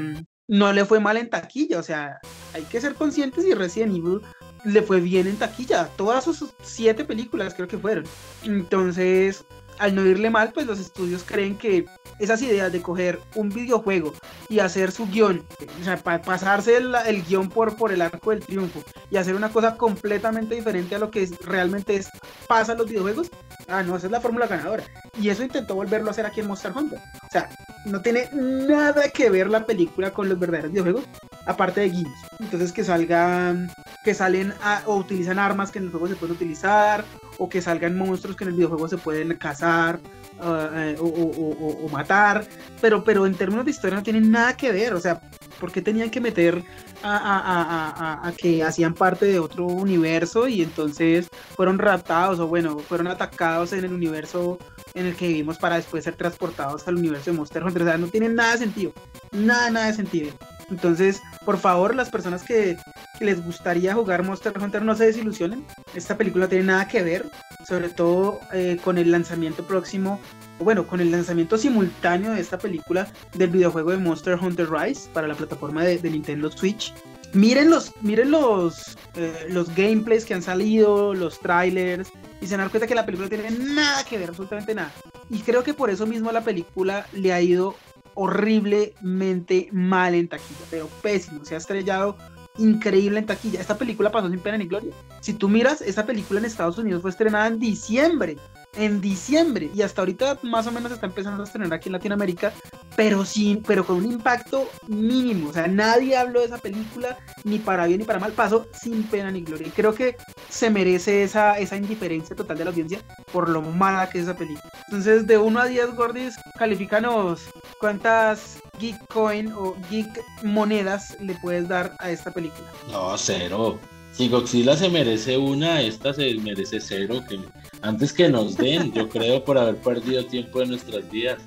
no 0.49 0.72
le 0.72 0.85
fue 0.85 1.01
mal 1.01 1.16
en 1.16 1.31
taquilla, 1.31 1.79
o 1.79 1.83
sea, 1.83 2.18
hay 2.53 2.62
que 2.62 2.81
ser 2.81 2.95
conscientes 2.95 3.45
y 3.45 3.55
Resident 3.55 3.97
Evil 3.97 4.20
le 4.64 4.83
fue 4.83 5.01
bien 5.01 5.27
en 5.27 5.37
taquilla, 5.37 5.89
todas 5.97 6.25
sus 6.25 6.55
siete 6.62 7.05
películas 7.05 7.55
creo 7.55 7.68
que 7.68 7.79
fueron. 7.79 8.05
Entonces, 8.45 9.45
al 9.79 9.95
no 9.95 10.07
irle 10.07 10.31
mal, 10.31 10.53
pues 10.53 10.66
los 10.66 10.79
estudios 10.79 11.25
creen 11.25 11.57
que 11.57 11.87
esas 12.18 12.43
ideas 12.43 12.72
de 12.72 12.83
coger 12.83 13.20
un 13.35 13.49
videojuego 13.49 14.12
y 14.55 14.61
hacer 14.61 14.92
su 14.92 15.09
guion, 15.09 15.44
o 15.80 15.84
sea, 15.84 15.96
pasarse 15.96 16.76
el, 16.76 17.24
guion 17.24 17.48
por, 17.48 17.76
por 17.76 17.90
el 17.90 18.00
arco 18.00 18.30
del 18.30 18.38
triunfo 18.38 18.84
y 19.11 19.16
hacer 19.16 19.34
una 19.34 19.48
cosa 19.48 19.76
completamente 19.76 20.55
diferente 20.55 20.94
a 20.94 21.00
lo 21.00 21.11
que 21.11 21.28
realmente 21.40 21.96
es, 21.96 22.09
pasa 22.46 22.70
en 22.70 22.78
los 22.78 22.88
videojuegos, 22.88 23.32
ah, 23.66 23.82
no, 23.82 23.96
esa 23.96 24.07
es 24.07 24.12
la 24.12 24.20
fórmula 24.20 24.46
ganadora. 24.46 24.84
Y 25.20 25.28
eso 25.28 25.42
intentó 25.42 25.74
volverlo 25.74 26.07
a 26.07 26.11
hacer 26.12 26.24
aquí 26.24 26.38
en 26.38 26.46
Monster 26.46 26.70
Hunter. 26.72 27.00
O 27.00 27.30
sea, 27.32 27.50
no 27.86 28.00
tiene 28.00 28.28
nada 28.32 29.09
que 29.09 29.28
ver 29.28 29.50
la 29.50 29.66
película 29.66 30.12
con 30.12 30.28
los 30.28 30.38
verdaderos 30.38 30.70
videojuegos, 30.70 31.05
aparte 31.46 31.80
de 31.80 31.90
guiños. 31.90 32.18
Entonces 32.38 32.70
que 32.70 32.84
salgan, 32.84 33.72
que 34.05 34.14
salen 34.14 34.55
o 34.86 34.94
utilizan 34.94 35.40
armas 35.40 35.72
que 35.72 35.80
en 35.80 35.86
el 35.86 35.90
juego 35.90 36.07
se 36.07 36.14
pueden 36.14 36.36
utilizar, 36.36 37.05
o 37.38 37.48
que 37.48 37.61
salgan 37.61 37.98
monstruos 37.98 38.36
que 38.36 38.44
en 38.44 38.50
el 38.50 38.57
videojuego 38.57 38.86
se 38.86 38.98
pueden 38.98 39.36
cazar 39.36 39.98
ah, 40.41 40.70
eh, 40.74 40.97
o, 40.99 41.89
matar, 41.91 42.47
pero, 42.80 43.05
pero 43.05 43.26
en 43.26 43.35
términos 43.35 43.64
de 43.64 43.70
historia 43.70 43.97
no 43.97 44.03
tienen 44.03 44.30
nada 44.30 44.57
que 44.57 44.72
ver, 44.72 44.95
o 44.95 45.01
sea, 45.01 45.20
¿por 45.61 45.72
qué 45.72 45.80
tenían 45.80 46.11
que 46.11 46.20
meter 46.20 46.62
a, 47.03 48.32
que 48.37 48.62
hacían 48.62 48.95
parte 48.95 49.26
de 49.26 49.39
otro 49.39 49.66
universo 49.66 50.49
y 50.49 50.62
entonces 50.62 51.28
fueron 51.55 51.78
raptados 51.78 52.41
o 52.41 52.47
bueno, 52.47 52.78
fueron 52.78 53.09
atacados 53.09 53.72
en 53.72 53.85
el 53.85 53.93
universo 53.93 54.59
en 54.95 55.07
el 55.07 55.16
que 55.16 55.28
vivimos 55.28 55.59
para 55.59 55.76
después 55.76 56.05
ser 56.05 56.16
transportados 56.16 56.87
al 56.89 56.97
universo 56.97 57.30
de 57.30 57.37
Monster 57.37 57.62
Hunter? 57.62 57.82
O 57.82 57.85
sea, 57.85 57.99
no 57.99 58.07
tiene 58.09 58.28
nada 58.28 58.53
de 58.53 58.59
sentido, 58.59 58.93
nada, 59.32 59.70
nada 59.70 59.87
de 59.87 59.95
sentido. 59.95 60.30
Entonces, 60.70 61.22
por 61.44 61.58
favor, 61.58 61.94
las 61.94 62.10
personas 62.10 62.42
que, 62.42 62.76
les 63.20 63.44
gustaría 63.44 63.94
jugar 63.94 64.24
Monster 64.24 64.52
Hunter 64.60 64.82
no 64.82 64.96
se 64.96 65.06
desilusionen. 65.06 65.64
Esta 65.94 66.16
película 66.16 66.48
tiene 66.48 66.64
nada 66.64 66.88
que 66.88 67.02
ver, 67.02 67.30
sobre 67.66 67.88
todo 67.88 68.40
eh, 68.52 68.78
con 68.82 68.98
el 68.98 69.12
lanzamiento 69.12 69.64
próximo, 69.64 70.20
bueno, 70.58 70.86
con 70.86 71.00
el 71.00 71.10
lanzamiento 71.10 71.56
simultáneo 71.56 72.32
de 72.32 72.40
esta 72.40 72.58
película 72.58 73.06
del 73.34 73.50
videojuego 73.50 73.92
de 73.92 73.98
Monster 73.98 74.38
Hunter 74.40 74.68
Rise 74.70 75.08
para 75.12 75.28
la 75.28 75.34
plataforma 75.34 75.84
de, 75.84 76.10
Nintendo 76.10 76.50
Switch. 76.50 76.92
Miren 77.32 77.70
los, 77.70 77.92
miren 78.00 78.30
los, 78.30 78.96
eh, 79.14 79.46
los 79.48 79.74
gameplays 79.74 80.24
que 80.24 80.34
han 80.34 80.42
salido, 80.42 81.14
los 81.14 81.38
trailers, 81.40 82.10
y 82.40 82.46
se 82.46 82.56
dan 82.56 82.68
cuenta 82.68 82.86
que 82.86 82.94
la 82.94 83.06
película 83.06 83.28
tiene 83.28 83.50
nada 83.50 84.04
que 84.04 84.18
ver, 84.18 84.28
absolutamente 84.28 84.74
nada. 84.74 84.92
Y 85.30 85.38
creo 85.38 85.64
que 85.64 85.74
por 85.74 85.90
eso 85.90 86.06
mismo 86.06 86.30
la 86.30 86.42
película 86.42 87.06
le 87.12 87.32
ha 87.32 87.40
ido 87.40 87.74
horriblemente 88.14 89.68
mal 89.72 90.14
en 90.14 90.28
taquilla, 90.28 90.64
pero 90.70 90.88
pésimo, 91.02 91.44
se 91.44 91.54
ha 91.54 91.58
estrellado 91.58 92.16
increíble 92.58 93.18
en 93.18 93.26
taquilla. 93.26 93.60
Esta 93.60 93.76
película 93.76 94.10
pasó 94.10 94.30
sin 94.30 94.38
pena 94.38 94.58
ni 94.58 94.66
gloria. 94.66 94.92
Si 95.20 95.32
tú 95.32 95.48
miras, 95.48 95.80
esta 95.80 96.06
película 96.06 96.40
en 96.40 96.46
Estados 96.46 96.78
Unidos 96.78 97.02
fue 97.02 97.10
estrenada 97.10 97.46
en 97.46 97.58
diciembre 97.58 98.36
en 98.77 99.01
diciembre 99.01 99.70
y 99.75 99.83
hasta 99.83 100.03
ahorita 100.03 100.39
más 100.43 100.66
o 100.66 100.72
menos 100.72 100.93
está 100.93 101.07
empezando 101.07 101.43
a 101.43 101.47
estrenar 101.47 101.72
aquí 101.72 101.89
en 101.89 101.95
Latinoamérica, 101.95 102.53
pero 102.97 103.25
sin, 103.25 103.62
pero 103.62 103.85
con 103.85 103.97
un 103.97 104.07
impacto 104.07 104.68
mínimo. 104.89 105.51
O 105.51 105.53
sea, 105.53 105.66
nadie 105.66 106.16
habló 106.16 106.41
de 106.41 106.47
esa 106.47 106.59
película 106.59 107.18
ni 107.45 107.59
para 107.59 107.87
bien 107.87 108.01
ni 108.01 108.05
para 108.05 108.18
mal, 108.18 108.33
pasó 108.33 108.66
sin 108.72 109.05
pena 109.05 109.31
ni 109.31 109.43
gloria. 109.43 109.68
Y 109.68 109.70
creo 109.70 109.95
que 109.95 110.16
se 110.49 110.70
merece 110.70 111.22
esa, 111.22 111.59
esa 111.59 111.77
indiferencia 111.77 112.37
total 112.37 112.59
de 112.59 112.64
la 112.64 112.70
audiencia 112.70 113.01
por 113.33 113.49
lo 113.49 113.62
mala 113.62 114.09
que 114.09 114.18
es 114.18 114.25
esa 114.25 114.37
película. 114.37 114.70
Entonces, 114.87 115.27
de 115.27 115.39
1 115.39 115.61
a 115.61 115.66
10, 115.66 115.95
Gordis, 115.95 116.37
califícanos 116.59 117.43
cuántas 117.81 118.59
Geek 118.79 118.97
Coin 119.09 119.53
o 119.53 119.77
Geek 119.91 120.09
monedas 120.43 121.16
le 121.20 121.35
puedes 121.37 121.68
dar 121.68 121.95
a 121.99 122.11
esta 122.11 122.31
película. 122.33 122.66
No, 122.91 123.16
cero. 123.16 123.79
Si 124.16 124.28
Godzilla 124.28 124.76
se 124.76 124.88
merece 124.88 125.36
una, 125.36 125.80
esta 125.80 126.14
se 126.14 126.34
merece 126.34 126.80
cero. 126.80 127.20
Que 127.28 127.40
antes 127.82 128.12
que 128.12 128.28
nos 128.28 128.56
den, 128.56 128.92
yo 128.92 129.08
creo, 129.14 129.44
por 129.44 129.58
haber 129.58 129.76
perdido 129.76 130.24
tiempo 130.24 130.60
de 130.60 130.66
nuestras 130.66 131.10
vidas. 131.10 131.42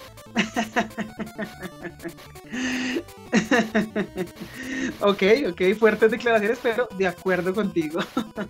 ok, 5.00 5.24
ok, 5.50 5.62
fuertes 5.80 6.12
declaraciones, 6.12 6.60
pero 6.62 6.90
de 6.98 7.08
acuerdo 7.08 7.54
contigo. 7.54 8.02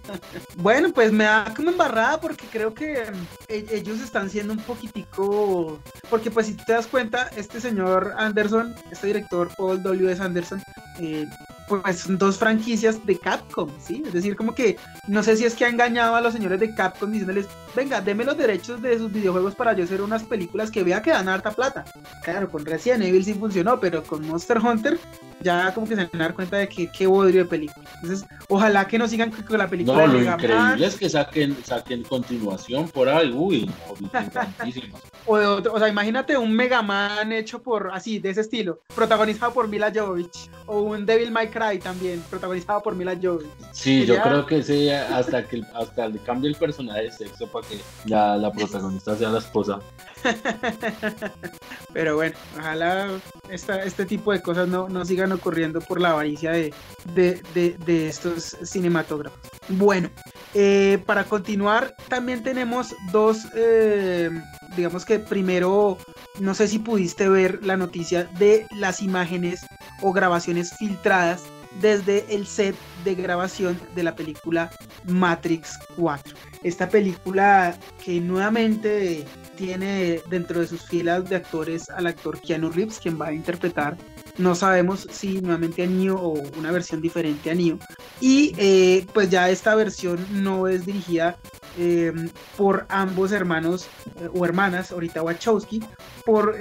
bueno, 0.58 0.92
pues 0.92 1.12
me 1.12 1.26
da 1.26 1.54
como 1.56 1.70
embarrada 1.70 2.20
porque 2.20 2.48
creo 2.52 2.74
que 2.74 3.04
e-, 3.48 3.66
ellos 3.72 4.02
están 4.02 4.32
siendo 4.32 4.54
un 4.54 4.60
poquitico. 4.60 5.80
Porque, 6.10 6.32
pues, 6.32 6.48
si 6.48 6.56
tú 6.56 6.64
te 6.66 6.74
das 6.74 6.88
cuenta, 6.88 7.30
este 7.38 7.62
señor 7.62 8.16
Anderson, 8.18 8.74
este 8.92 9.08
director 9.08 9.52
Paul 9.56 9.84
W.S. 9.84 10.24
Anderson, 10.24 10.64
eh, 11.00 11.28
pues 11.68 12.06
dos 12.18 12.38
franquicias 12.38 13.06
de 13.06 13.18
Capcom, 13.18 13.70
¿sí? 13.80 14.04
Es 14.06 14.14
decir, 14.14 14.36
como 14.36 14.56
que 14.56 14.78
no 15.08 15.22
sé 15.24 15.36
si 15.36 15.46
es 15.46 15.54
que 15.54 15.66
ha 15.66 15.70
engañado 15.70 16.16
a 16.16 16.22
los 16.22 16.34
señores 16.34 16.60
de 16.60 16.74
Capcom 16.74 17.12
diciéndoles, 17.12 17.48
venga, 17.76 18.02
deme 18.02 18.24
los 18.24 18.38
derechos 18.38 18.82
de 18.82 18.98
sus 18.98 19.12
videojuegos 19.12 19.56
para 19.56 19.74
yo 19.74 19.84
hacer 19.84 20.02
unas 20.02 20.24
películas 20.24 20.72
que 20.72 20.84
vea 20.84 21.02
que 21.02 21.12
dan 21.12 21.30
harta 21.30 21.52
plata. 21.52 21.86
Claro, 22.24 22.50
con 22.50 22.66
Resident 22.66 23.04
Evil 23.04 23.26
sí 23.26 23.34
funcionó, 23.34 23.80
pero 23.80 24.04
con 24.04 24.26
Monster 24.26 24.60
Hunter 24.60 25.00
ya 25.42 25.74
como 25.74 25.88
que 25.88 25.96
se 25.96 26.06
van 26.06 26.22
a 26.22 26.26
dar 26.26 26.34
cuenta 26.34 26.58
de 26.58 26.68
que 26.68 26.90
qué 26.92 27.08
bodrio 27.08 27.44
de 27.44 27.50
película. 27.50 27.90
Entonces, 28.02 28.28
ojalá 28.50 28.88
que 28.88 28.98
no 28.98 29.08
sigan 29.08 29.32
con 29.32 29.58
la 29.58 29.70
película 29.70 30.08
no, 30.08 30.14
lo 30.14 30.22
increíble 30.22 30.86
es 30.86 30.96
que 30.96 31.10
saquen, 31.10 31.56
saquen 31.64 32.04
continuación 32.04 32.90
por 32.90 33.10
ahí, 33.10 33.32
uy, 33.32 33.70
o 35.26 35.38
de 35.38 35.46
otro, 35.46 35.74
o 35.74 35.80
sea, 35.80 35.88
imagínate 35.88 36.38
un 36.38 36.52
Mega 36.54 36.82
Man 36.82 37.32
hecho 37.32 37.62
por, 37.62 37.92
así, 37.94 38.20
de 38.20 38.30
ese 38.30 38.42
estilo, 38.42 38.82
protagonizado 38.96 39.54
por 39.54 39.68
Mila 39.68 39.92
Jovovich, 39.94 40.50
o 40.66 40.82
un 40.82 41.06
Devil 41.06 41.32
May 41.32 41.50
Cry 41.50 41.80
también, 41.80 42.24
protagonizado 42.30 42.82
por 42.82 42.96
Mila 42.96 43.18
Jovovich. 43.22 43.50
Sí, 43.72 44.06
yo 44.06 44.22
creo 44.22 44.46
que 44.46 44.64
sí, 44.64 44.90
hasta 44.90 45.44
que 45.44 45.62
hasta 45.74 46.08
le 46.08 46.20
cambie 46.20 46.50
el 46.50 46.56
personaje 46.56 47.04
de 47.04 47.12
sexo 47.12 47.48
para 47.48 47.68
que 47.68 47.78
ya 48.06 48.36
la 48.38 48.52
protagonista 48.52 49.16
sea 49.16 49.30
la 49.30 49.40
esposa. 49.40 49.80
Pero 51.94 52.16
bueno, 52.16 52.36
ojalá 52.58 53.10
esta, 53.50 53.84
este 53.84 54.06
tipo 54.06 54.32
de 54.32 54.42
cosas 54.42 54.68
no, 54.68 54.90
no 54.90 55.06
sigan 55.06 55.27
ocurriendo 55.32 55.82
por 55.82 56.00
la 56.00 56.12
avaricia 56.12 56.52
de, 56.52 56.74
de, 57.14 58.08
estos 58.08 58.58
cinematógrafos. 58.64 59.40
Bueno, 59.70 60.10
eh, 60.54 61.02
para 61.06 61.24
continuar, 61.24 61.96
también 62.08 62.44
tenemos 62.44 62.96
dos, 63.12 63.48
eh, 63.56 64.30
digamos 64.76 65.06
que 65.06 65.20
primero, 65.20 65.98
no 66.40 66.54
sé 66.54 66.68
si 66.68 66.80
pudiste 66.80 67.30
ver 67.30 67.64
la 67.66 67.78
noticia 67.78 68.26
de 68.40 68.66
las 68.78 69.02
imágenes 69.02 69.66
o 70.02 70.14
grabaciones 70.14 70.74
filtradas 70.78 71.44
desde 71.82 72.26
el 72.34 72.48
set 72.48 72.76
de 73.04 73.16
grabación 73.16 73.80
de 73.96 74.04
la 74.04 74.16
película 74.16 74.72
Matrix 75.06 75.78
4. 75.96 76.36
Esta 76.64 76.90
película 76.90 77.78
que 78.04 78.20
nuevamente 78.20 79.26
tiene 79.56 80.22
dentro 80.30 80.60
de 80.60 80.68
sus 80.68 80.82
filas 80.82 81.30
de 81.30 81.38
actores 81.38 81.90
al 81.90 82.08
actor 82.08 82.40
Keanu 82.42 82.70
Reeves, 82.70 83.00
quien 83.00 83.20
va 83.20 83.28
a 83.28 83.34
interpretar, 83.34 83.98
no 84.38 84.56
sabemos 84.56 85.08
si 85.12 85.42
nuevamente 85.42 85.84
a 85.84 86.14
o 86.14 86.30
una 86.58 86.72
versión 86.72 87.02
diferente 87.02 87.52
a 87.52 87.56
Neo. 87.56 87.80
Y 88.20 88.54
eh, 88.58 89.06
pues 89.14 89.30
ya 89.30 89.50
esta 89.50 89.76
versión 89.76 90.26
no 90.32 90.68
es 90.68 90.86
dirigida 90.86 91.38
eh, 91.78 92.14
por 92.56 92.86
ambos 92.90 93.32
hermanos 93.32 93.88
eh, 94.20 94.30
o 94.34 94.46
hermanas, 94.46 94.92
ahorita 94.92 95.24
Wachowski, 95.24 95.84
por, 96.26 96.58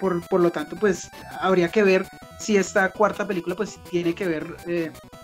por, 0.00 0.26
por 0.28 0.40
lo 0.40 0.50
tanto 0.50 0.76
pues 0.76 1.08
habría 1.40 1.68
que 1.68 1.82
ver 1.82 2.06
si 2.38 2.56
esta 2.56 2.90
cuarta 2.90 3.26
película 3.26 3.54
pues 3.54 3.78
tiene 3.90 4.14
que 4.14 4.26
ver 4.26 4.56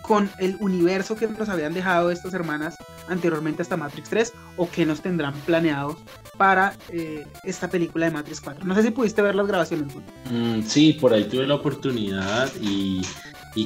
con 0.06 0.30
el 0.38 0.56
universo 0.60 1.16
que 1.16 1.26
nos 1.26 1.48
habían 1.48 1.74
dejado 1.74 2.10
estas 2.10 2.32
hermanas 2.32 2.76
anteriormente 3.08 3.62
hasta 3.62 3.76
Matrix 3.76 4.08
3 4.08 4.32
o 4.56 4.70
que 4.70 4.86
nos 4.86 5.00
tendrán 5.00 5.34
planeados 5.40 5.96
para 6.36 6.74
eh, 6.90 7.26
esta 7.42 7.68
película 7.68 8.06
de 8.06 8.12
Matrix 8.12 8.40
4. 8.40 8.64
No 8.64 8.74
sé 8.74 8.82
si 8.82 8.90
pudiste 8.90 9.20
ver 9.22 9.34
las 9.34 9.46
grabaciones. 9.48 9.92
Mm, 10.30 10.62
sí, 10.62 10.92
por 11.00 11.12
ahí 11.12 11.24
tuve 11.24 11.46
la 11.46 11.56
oportunidad 11.56 12.50
y, 12.60 13.02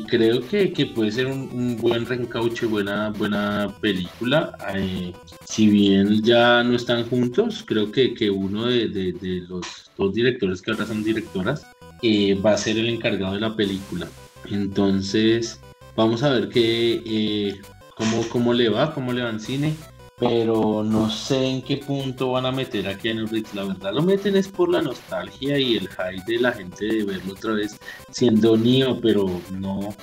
creo 0.08 0.40
que, 0.46 0.92
puede 0.94 1.12
ser 1.12 1.26
un, 1.26 1.76
buen 1.76 2.06
reencauche, 2.06 2.64
buena, 2.64 3.10
buena 3.10 3.74
película. 3.80 4.56
Eh, 4.74 5.12
si 5.44 5.68
bien 5.68 6.22
ya 6.22 6.62
no 6.62 6.76
están 6.76 7.06
juntos, 7.08 7.64
creo 7.66 7.90
que, 7.92 8.14
que 8.14 8.30
uno 8.30 8.66
de, 8.66 9.44
los 9.48 9.90
dos 9.98 10.14
directores 10.14 10.62
que 10.62 10.70
ahora 10.70 10.86
son 10.86 11.02
directoras 11.02 11.66
eh, 12.02 12.34
va 12.34 12.52
a 12.52 12.56
ser 12.56 12.78
el 12.78 12.88
encargado 12.88 13.34
de 13.34 13.40
la 13.40 13.54
película. 13.54 14.06
Entonces, 14.48 15.60
vamos 16.00 16.22
a 16.22 16.30
ver 16.30 16.48
qué, 16.48 17.60
cómo, 17.96 18.22
cómo 18.30 18.52
le 18.52 18.68
va, 18.68 18.94
cómo 18.94 19.12
le 19.12 19.22
va 19.22 19.30
en 19.30 19.40
cine 19.40 19.74
pero 20.20 20.84
no 20.84 21.08
sé 21.08 21.46
en 21.46 21.62
qué 21.62 21.78
punto 21.78 22.32
van 22.32 22.44
a 22.44 22.52
meter 22.52 22.86
a 22.86 22.96
Keanu 22.96 23.26
Reeves. 23.26 23.54
La 23.54 23.64
verdad 23.64 23.94
lo 23.94 24.02
meten 24.02 24.36
es 24.36 24.48
por 24.48 24.68
la 24.68 24.82
nostalgia 24.82 25.58
y 25.58 25.78
el 25.78 25.88
hype 25.88 26.22
de 26.26 26.38
la 26.38 26.52
gente 26.52 26.84
de 26.84 27.04
verlo 27.04 27.32
otra 27.32 27.54
vez 27.54 27.80
siendo 28.10 28.56
Neo, 28.56 29.00
pero 29.00 29.26
no, 29.50 29.94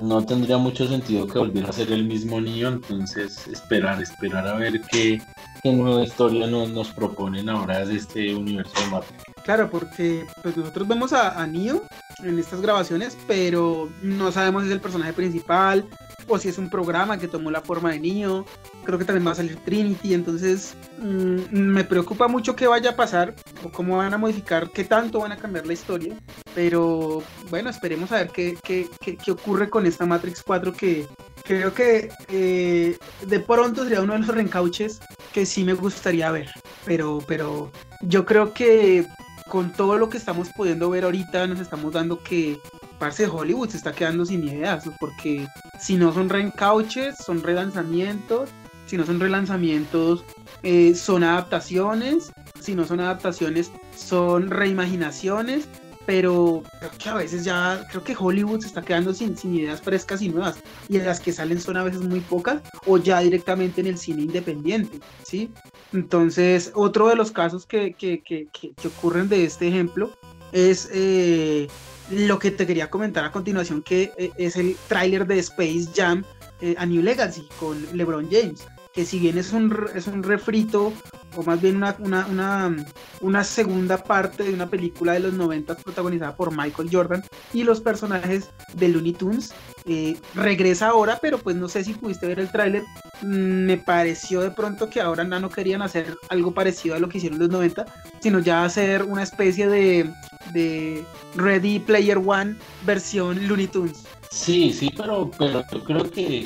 no 0.00 0.24
tendría 0.24 0.56
mucho 0.56 0.88
sentido 0.88 1.26
que 1.26 1.38
volviera 1.38 1.68
a 1.68 1.72
ser 1.72 1.92
el 1.92 2.04
mismo 2.04 2.40
Neo. 2.40 2.68
Entonces 2.68 3.46
esperar, 3.48 4.00
esperar 4.00 4.48
a 4.48 4.56
ver 4.56 4.80
qué, 4.90 5.20
qué 5.62 5.72
nueva 5.74 6.02
historia 6.02 6.46
nos, 6.46 6.70
nos 6.70 6.88
proponen 6.88 7.50
ahora 7.50 7.84
de 7.84 7.96
este 7.96 8.34
universo 8.34 8.72
de 8.80 8.86
Marvel. 8.86 9.35
Claro, 9.46 9.70
porque 9.70 10.26
pues, 10.42 10.56
nosotros 10.56 10.88
vemos 10.88 11.12
a, 11.12 11.40
a 11.40 11.46
Neo 11.46 11.84
en 12.22 12.36
estas 12.38 12.60
grabaciones, 12.60 13.16
pero 13.28 13.88
no 14.02 14.32
sabemos 14.32 14.64
si 14.64 14.68
es 14.68 14.74
el 14.74 14.80
personaje 14.80 15.12
principal, 15.12 15.88
o 16.28 16.38
si 16.38 16.48
es 16.48 16.58
un 16.58 16.68
programa 16.68 17.18
que 17.18 17.28
tomó 17.28 17.50
la 17.50 17.60
forma 17.60 17.92
de 17.92 18.00
niño. 18.00 18.44
Creo 18.84 18.98
que 18.98 19.04
también 19.04 19.26
va 19.26 19.32
a 19.32 19.36
salir 19.36 19.56
Trinity, 19.64 20.14
entonces 20.14 20.74
mm, 20.98 21.56
me 21.56 21.84
preocupa 21.84 22.28
mucho 22.28 22.56
qué 22.56 22.66
vaya 22.66 22.90
a 22.90 22.96
pasar 22.96 23.34
o 23.62 23.70
cómo 23.70 23.96
van 23.98 24.14
a 24.14 24.18
modificar, 24.18 24.70
qué 24.70 24.84
tanto 24.84 25.20
van 25.20 25.32
a 25.32 25.36
cambiar 25.36 25.66
la 25.66 25.72
historia. 25.72 26.14
Pero 26.54 27.22
bueno, 27.50 27.70
esperemos 27.70 28.10
a 28.12 28.16
ver 28.16 28.30
qué, 28.30 28.58
qué, 28.62 28.88
qué, 29.00 29.30
ocurre 29.30 29.70
con 29.70 29.86
esta 29.86 30.06
Matrix 30.06 30.42
4 30.42 30.72
que 30.72 31.06
creo 31.44 31.72
que 31.72 32.10
eh, 32.28 32.98
de 33.26 33.40
pronto 33.40 33.84
sería 33.84 34.02
uno 34.02 34.14
de 34.14 34.20
los 34.20 34.28
reencauches 34.28 35.00
que 35.32 35.46
sí 35.46 35.64
me 35.64 35.74
gustaría 35.74 36.30
ver. 36.30 36.50
Pero, 36.84 37.22
pero 37.26 37.70
yo 38.02 38.24
creo 38.24 38.52
que 38.52 39.06
con 39.48 39.72
todo 39.72 39.98
lo 39.98 40.08
que 40.08 40.18
estamos 40.18 40.48
pudiendo 40.56 40.90
ver 40.90 41.04
ahorita 41.04 41.46
nos 41.46 41.60
estamos 41.60 41.92
dando 41.92 42.22
que 42.22 42.58
parce 42.98 43.26
Hollywood 43.26 43.70
se 43.70 43.76
está 43.76 43.92
quedando 43.92 44.24
sin 44.24 44.44
ideas, 44.44 44.84
porque 44.98 45.46
si 45.78 45.96
no 45.96 46.12
son 46.12 46.28
reencauches, 46.28 47.16
son 47.18 47.42
relanzamientos, 47.42 48.50
si 48.86 48.96
no 48.96 49.04
son 49.04 49.20
relanzamientos, 49.20 50.24
eh, 50.62 50.94
son 50.94 51.24
adaptaciones, 51.24 52.32
si 52.60 52.74
no 52.74 52.84
son 52.84 53.00
adaptaciones, 53.00 53.70
son 53.96 54.50
reimaginaciones, 54.50 55.68
pero 56.06 56.62
creo 56.78 56.90
que 56.98 57.08
a 57.08 57.14
veces 57.14 57.44
ya, 57.44 57.84
creo 57.90 58.04
que 58.04 58.16
Hollywood 58.18 58.60
se 58.60 58.68
está 58.68 58.80
quedando 58.82 59.12
sin, 59.12 59.36
sin 59.36 59.54
ideas 59.56 59.80
frescas 59.80 60.22
y 60.22 60.28
nuevas, 60.28 60.56
y 60.88 60.98
las 60.98 61.20
que 61.20 61.32
salen 61.32 61.60
son 61.60 61.76
a 61.76 61.84
veces 61.84 62.00
muy 62.02 62.20
pocas, 62.20 62.62
o 62.86 62.96
ya 62.96 63.20
directamente 63.20 63.80
en 63.80 63.88
el 63.88 63.98
cine 63.98 64.22
independiente, 64.22 65.00
¿sí? 65.24 65.50
Entonces, 65.92 66.72
otro 66.74 67.08
de 67.08 67.16
los 67.16 67.30
casos 67.30 67.66
que, 67.66 67.92
que, 67.94 68.22
que, 68.22 68.48
que 68.50 68.88
ocurren 68.88 69.28
de 69.28 69.44
este 69.44 69.68
ejemplo 69.68 70.10
es 70.52 70.88
eh, 70.92 71.68
lo 72.10 72.38
que 72.38 72.50
te 72.50 72.66
quería 72.66 72.90
comentar 72.90 73.24
a 73.24 73.32
continuación, 73.32 73.82
que 73.82 74.12
eh, 74.16 74.30
es 74.36 74.56
el 74.56 74.76
tráiler 74.88 75.26
de 75.26 75.38
Space 75.38 75.88
Jam 75.94 76.24
eh, 76.60 76.74
a 76.78 76.86
New 76.86 77.02
Legacy 77.02 77.46
con 77.58 77.84
LeBron 77.96 78.28
James, 78.30 78.66
que 78.96 79.04
si 79.04 79.18
bien 79.18 79.36
es 79.36 79.52
un, 79.52 79.88
es 79.94 80.06
un 80.06 80.22
refrito, 80.22 80.90
o 81.36 81.42
más 81.42 81.60
bien 81.60 81.76
una, 81.76 81.94
una, 82.00 82.74
una, 83.20 83.44
segunda 83.44 83.98
parte 83.98 84.42
de 84.42 84.54
una 84.54 84.70
película 84.70 85.12
de 85.12 85.20
los 85.20 85.34
90 85.34 85.76
protagonizada 85.76 86.34
por 86.34 86.50
Michael 86.50 86.88
Jordan 86.90 87.22
y 87.52 87.62
los 87.62 87.82
personajes 87.82 88.48
de 88.72 88.88
Looney 88.88 89.12
Tunes, 89.12 89.52
eh, 89.84 90.16
regresa 90.34 90.88
ahora, 90.88 91.18
pero 91.20 91.36
pues 91.36 91.56
no 91.56 91.68
sé 91.68 91.84
si 91.84 91.92
pudiste 91.92 92.26
ver 92.26 92.40
el 92.40 92.50
tráiler, 92.50 92.84
mm, 93.20 93.26
me 93.66 93.76
pareció 93.76 94.40
de 94.40 94.50
pronto 94.50 94.88
que 94.88 95.02
ahora 95.02 95.24
no 95.24 95.50
querían 95.50 95.82
hacer 95.82 96.16
algo 96.30 96.54
parecido 96.54 96.94
a 96.94 96.98
lo 96.98 97.10
que 97.10 97.18
hicieron 97.18 97.38
los 97.38 97.50
90, 97.50 97.84
sino 98.20 98.38
ya 98.38 98.64
hacer 98.64 99.02
una 99.02 99.22
especie 99.22 99.68
de 99.68 100.10
de 100.52 101.04
Ready 101.34 101.80
Player 101.80 102.18
One 102.18 102.56
versión 102.84 103.46
Looney 103.46 103.66
Tunes. 103.66 104.04
Sí, 104.30 104.72
sí, 104.72 104.90
pero, 104.96 105.30
pero 105.38 105.62
yo 105.72 105.84
creo 105.84 106.10
que, 106.10 106.44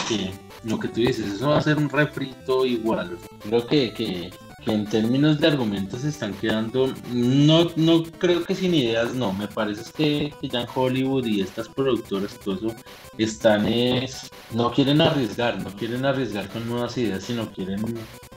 lo 0.64 0.78
que 0.78 0.88
tú 0.88 1.00
dices, 1.00 1.26
eso 1.26 1.50
va 1.50 1.58
a 1.58 1.62
ser 1.62 1.76
un 1.78 1.88
refrito 1.88 2.66
igual. 2.66 3.18
Creo 3.42 3.66
que, 3.66 3.92
que, 3.92 4.30
en 4.66 4.86
términos 4.86 5.40
de 5.40 5.48
argumentos 5.48 6.02
se 6.02 6.10
están 6.10 6.34
quedando, 6.34 6.92
no, 7.12 7.70
no 7.76 8.02
creo 8.04 8.44
que 8.44 8.54
sin 8.54 8.74
ideas, 8.74 9.14
no, 9.14 9.32
me 9.32 9.48
parece 9.48 9.90
que, 9.96 10.34
que 10.40 10.48
ya 10.48 10.60
en 10.60 10.68
Hollywood 10.72 11.24
y 11.24 11.40
estas 11.40 11.68
productoras, 11.68 12.38
todo 12.40 12.54
eso, 12.56 12.76
están 13.16 13.66
es, 13.66 14.30
no 14.52 14.70
quieren 14.70 15.00
arriesgar, 15.00 15.62
no 15.62 15.70
quieren 15.70 16.04
arriesgar 16.04 16.48
con 16.48 16.68
nuevas 16.68 16.96
ideas, 16.98 17.24
sino 17.24 17.50
quieren, 17.50 17.82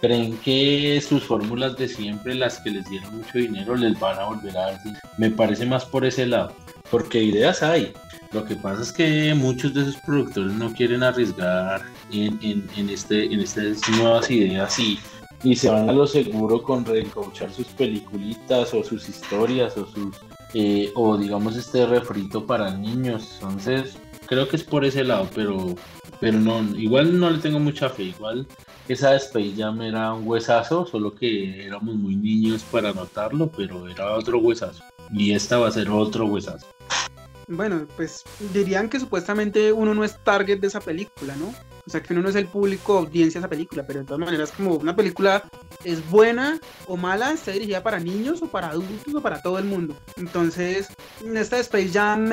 creen 0.01 0.37
que 0.37 1.03
sus 1.07 1.23
fórmulas 1.23 1.75
de 1.77 1.87
siempre, 1.87 2.35
las 2.35 2.59
que 2.61 2.71
les 2.71 2.89
dieron 2.89 3.17
mucho 3.17 3.37
dinero, 3.37 3.75
les 3.75 3.99
van 3.99 4.17
a 4.17 4.25
volver 4.25 4.57
a 4.57 4.71
dar. 4.71 4.79
Me 5.17 5.29
parece 5.29 5.65
más 5.65 5.85
por 5.85 6.05
ese 6.05 6.25
lado, 6.25 6.53
porque 6.89 7.21
ideas 7.21 7.61
hay. 7.61 7.93
Lo 8.33 8.43
que 8.45 8.55
pasa 8.55 8.81
es 8.81 8.91
que 8.91 9.35
muchos 9.35 9.75
de 9.75 9.81
esos 9.81 9.97
productores 9.97 10.53
no 10.53 10.73
quieren 10.73 11.03
arriesgar 11.03 11.83
en, 12.13 12.89
este, 12.89 13.25
en 13.25 13.39
estas 13.39 13.89
nuevas 13.89 14.29
ideas 14.29 14.77
y, 14.79 14.99
y 15.43 15.55
se 15.55 15.69
van 15.69 15.89
a 15.89 15.93
lo 15.93 16.07
seguro 16.07 16.61
con 16.61 16.85
reencauchar 16.85 17.51
sus 17.51 17.67
peliculitas 17.67 18.73
o 18.73 18.83
sus 18.83 19.09
historias 19.09 19.77
o 19.77 19.85
sus 19.85 20.15
eh, 20.53 20.91
o 20.93 21.17
digamos 21.17 21.55
este 21.55 21.85
refrito 21.85 22.45
para 22.45 22.75
niños. 22.75 23.39
Entonces, 23.41 23.97
creo 24.27 24.47
que 24.47 24.55
es 24.55 24.63
por 24.63 24.85
ese 24.85 25.03
lado, 25.03 25.27
pero, 25.33 25.75
pero 26.19 26.39
no, 26.39 26.61
igual 26.77 27.19
no 27.19 27.29
le 27.29 27.39
tengo 27.39 27.59
mucha 27.59 27.89
fe. 27.89 28.03
Igual 28.03 28.45
esa 28.87 29.15
Space 29.15 29.53
Jam 29.57 29.81
era 29.81 30.13
un 30.13 30.27
huesazo, 30.27 30.85
solo 30.85 31.15
que 31.15 31.65
éramos 31.65 31.95
muy 31.95 32.15
niños 32.15 32.63
para 32.63 32.93
notarlo, 32.93 33.51
pero 33.51 33.87
era 33.87 34.13
otro 34.13 34.37
huesazo. 34.39 34.83
Y 35.11 35.33
esta 35.33 35.57
va 35.57 35.69
a 35.69 35.71
ser 35.71 35.89
otro 35.89 36.25
huesazo. 36.25 36.67
bueno, 37.47 37.87
pues 37.95 38.23
dirían 38.53 38.89
que 38.89 38.99
supuestamente 38.99 39.71
uno 39.71 39.93
no 39.95 40.03
es 40.03 40.23
target 40.23 40.59
de 40.59 40.67
esa 40.67 40.81
película, 40.81 41.35
¿no? 41.35 41.53
O 41.85 41.89
sea, 41.89 42.01
que 42.01 42.13
uno 42.13 42.21
no 42.21 42.29
es 42.29 42.35
el 42.35 42.47
público 42.47 42.99
audiencia 42.99 43.39
de 43.39 43.45
esa 43.45 43.49
película, 43.49 43.85
pero 43.85 43.99
de 43.99 44.05
todas 44.05 44.19
maneras, 44.19 44.51
como 44.51 44.75
una 44.75 44.95
película 44.95 45.43
es 45.83 46.09
buena 46.09 46.59
o 46.87 46.95
mala, 46.95 47.33
está 47.33 47.51
dirigida 47.51 47.83
para 47.83 47.99
niños 47.99 48.41
o 48.41 48.47
para 48.47 48.69
adultos 48.69 49.13
o 49.13 49.21
para 49.21 49.41
todo 49.41 49.59
el 49.59 49.65
mundo. 49.65 49.95
Entonces, 50.15 50.87
en 51.21 51.35
esta 51.35 51.59
Space 51.59 51.89
Jam, 51.89 52.29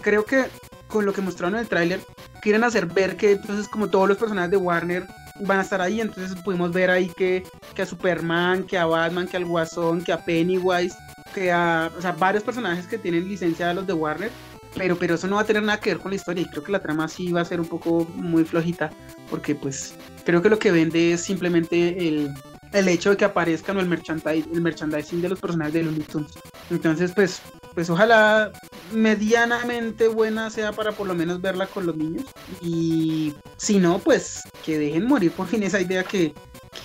creo 0.00 0.24
que 0.24 0.46
con 0.86 1.06
lo 1.06 1.12
que 1.12 1.22
mostraron 1.22 1.54
en 1.54 1.62
el 1.62 1.68
tráiler, 1.68 2.00
quieren 2.42 2.64
hacer 2.64 2.86
ver 2.86 3.16
que 3.16 3.32
entonces 3.32 3.66
como 3.66 3.88
todos 3.88 4.08
los 4.08 4.18
personajes 4.18 4.50
de 4.50 4.58
Warner 4.58 5.06
van 5.40 5.58
a 5.58 5.62
estar 5.62 5.80
ahí, 5.80 6.00
entonces 6.00 6.38
pudimos 6.42 6.70
ver 6.72 6.90
ahí 6.90 7.08
que, 7.16 7.42
que 7.74 7.82
a 7.82 7.86
Superman, 7.86 8.64
que 8.64 8.76
a 8.76 8.84
Batman, 8.84 9.26
que 9.26 9.38
al 9.38 9.46
Guasón, 9.46 10.04
que 10.04 10.12
a 10.12 10.22
Pennywise, 10.22 10.94
que 11.34 11.50
a 11.50 11.90
o 11.96 12.00
sea, 12.00 12.12
varios 12.12 12.44
personajes 12.44 12.86
que 12.86 12.98
tienen 12.98 13.26
licencia 13.26 13.68
de 13.68 13.74
los 13.74 13.86
de 13.86 13.94
Warner 13.94 14.30
pero, 14.76 14.96
pero 14.96 15.14
eso 15.14 15.26
no 15.26 15.36
va 15.36 15.42
a 15.42 15.46
tener 15.46 15.62
nada 15.62 15.80
que 15.80 15.90
ver 15.90 15.98
con 15.98 16.10
la 16.10 16.16
historia 16.16 16.42
y 16.42 16.48
creo 16.48 16.62
que 16.62 16.72
la 16.72 16.82
trama 16.82 17.08
sí 17.08 17.32
va 17.32 17.40
a 17.40 17.44
ser 17.44 17.60
un 17.60 17.68
poco 17.68 18.06
muy 18.14 18.44
flojita 18.44 18.90
porque 19.30 19.54
pues 19.54 19.94
creo 20.24 20.42
que 20.42 20.48
lo 20.48 20.58
que 20.58 20.72
vende 20.72 21.12
es 21.12 21.22
simplemente 21.22 22.08
el, 22.08 22.32
el 22.72 22.88
hecho 22.88 23.10
de 23.10 23.16
que 23.16 23.24
aparezcan 23.24 23.78
el, 23.78 23.88
merchandising, 23.88 24.54
el 24.54 24.60
merchandising 24.60 25.22
de 25.22 25.28
los 25.28 25.40
personajes 25.40 25.74
de 25.74 25.82
Looney 25.82 26.02
Tunes. 26.02 26.32
Entonces 26.70 27.12
pues, 27.14 27.40
pues 27.74 27.90
ojalá 27.90 28.52
medianamente 28.92 30.08
buena 30.08 30.50
sea 30.50 30.72
para 30.72 30.92
por 30.92 31.06
lo 31.06 31.14
menos 31.14 31.40
verla 31.40 31.66
con 31.66 31.86
los 31.86 31.96
niños 31.96 32.24
y 32.60 33.34
si 33.56 33.78
no 33.78 33.98
pues 33.98 34.42
que 34.64 34.78
dejen 34.78 35.06
morir 35.06 35.32
por 35.32 35.46
fin 35.46 35.62
esa 35.62 35.80
idea 35.80 36.04
que, 36.04 36.34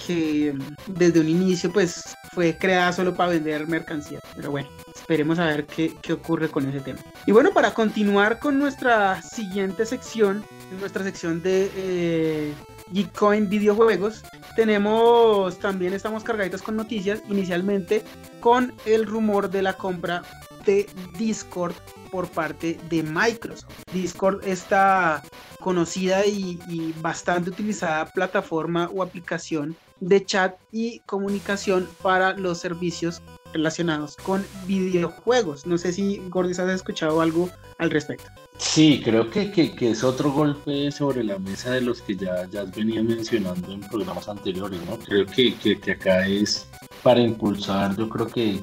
que 0.06 0.54
desde 0.88 1.20
un 1.20 1.30
inicio 1.30 1.72
pues 1.72 2.16
fue 2.34 2.58
creada 2.58 2.94
solo 2.94 3.16
para 3.16 3.32
vender 3.32 3.68
mercancía. 3.68 4.20
Pero 4.36 4.52
bueno, 4.52 4.70
esperemos 4.96 5.40
a 5.40 5.46
ver 5.46 5.66
qué, 5.66 5.94
qué, 6.02 6.14
ocurre 6.14 6.50
con 6.50 6.68
ese 6.68 6.82
tema. 6.82 7.00
Y 7.26 7.32
bueno, 7.32 7.52
para 7.52 7.74
continuar 7.74 8.40
con 8.40 8.60
nuestra 8.60 9.22
siguiente 9.22 9.86
sección, 9.86 10.44
nuestra 10.80 11.04
sección 11.04 11.42
de 11.42 11.72
eh, 11.76 12.54
Geekcoin 12.94 13.50
videojuegos, 13.50 14.24
tenemos 14.56 15.58
también 15.60 15.94
estamos 15.94 16.24
cargaditos 16.24 16.62
con 16.62 16.76
noticias, 16.76 17.22
inicialmente 17.30 18.04
con 18.40 18.74
el 18.86 19.06
rumor 19.06 19.50
de 19.50 19.62
la 19.62 19.74
compra 19.74 20.24
de 20.66 20.88
Discord 21.18 21.74
por 22.12 22.30
parte 22.30 22.80
de 22.90 23.04
Microsoft. 23.04 23.74
Discord 23.94 24.46
esta 24.46 25.24
conocida 25.60 26.26
y, 26.26 26.60
y 26.68 26.94
bastante 27.02 27.50
utilizada 27.50 28.06
plataforma 28.06 28.90
o 28.94 29.04
aplicación 29.04 29.76
de 30.00 30.24
chat 30.24 30.56
y 30.72 31.00
comunicación 31.02 31.88
para 32.02 32.34
los 32.34 32.60
servicios 32.60 33.22
relacionados 33.54 34.16
con 34.18 34.46
videojuegos. 34.66 35.66
No 35.66 35.78
sé 35.78 35.94
si 35.94 36.22
Gordis 36.30 36.60
has 36.60 36.70
escuchado 36.70 37.22
algo 37.22 37.50
al 37.78 37.90
respecto. 37.90 38.30
Sí, 38.58 39.02
creo 39.04 39.30
que, 39.30 39.52
que, 39.52 39.92
es 39.92 40.04
otro 40.04 40.32
golpe 40.32 40.92
sobre 40.92 41.24
la 41.24 41.38
mesa 41.38 41.72
de 41.72 41.82
los 41.82 42.02
que 42.02 42.16
ya, 42.16 42.48
ya 42.50 42.64
venía 42.64 43.04
mencionando 43.04 43.72
en 43.72 43.82
programas 43.82 44.28
anteriores, 44.28 44.80
¿no? 44.90 44.98
Creo 44.98 45.26
que, 45.28 45.54
que, 45.56 45.92
acá 45.92 46.26
es 46.28 46.68
para 47.04 47.22
impulsar, 47.22 47.96
yo 47.96 48.10
creo 48.10 48.28
que, 48.28 48.60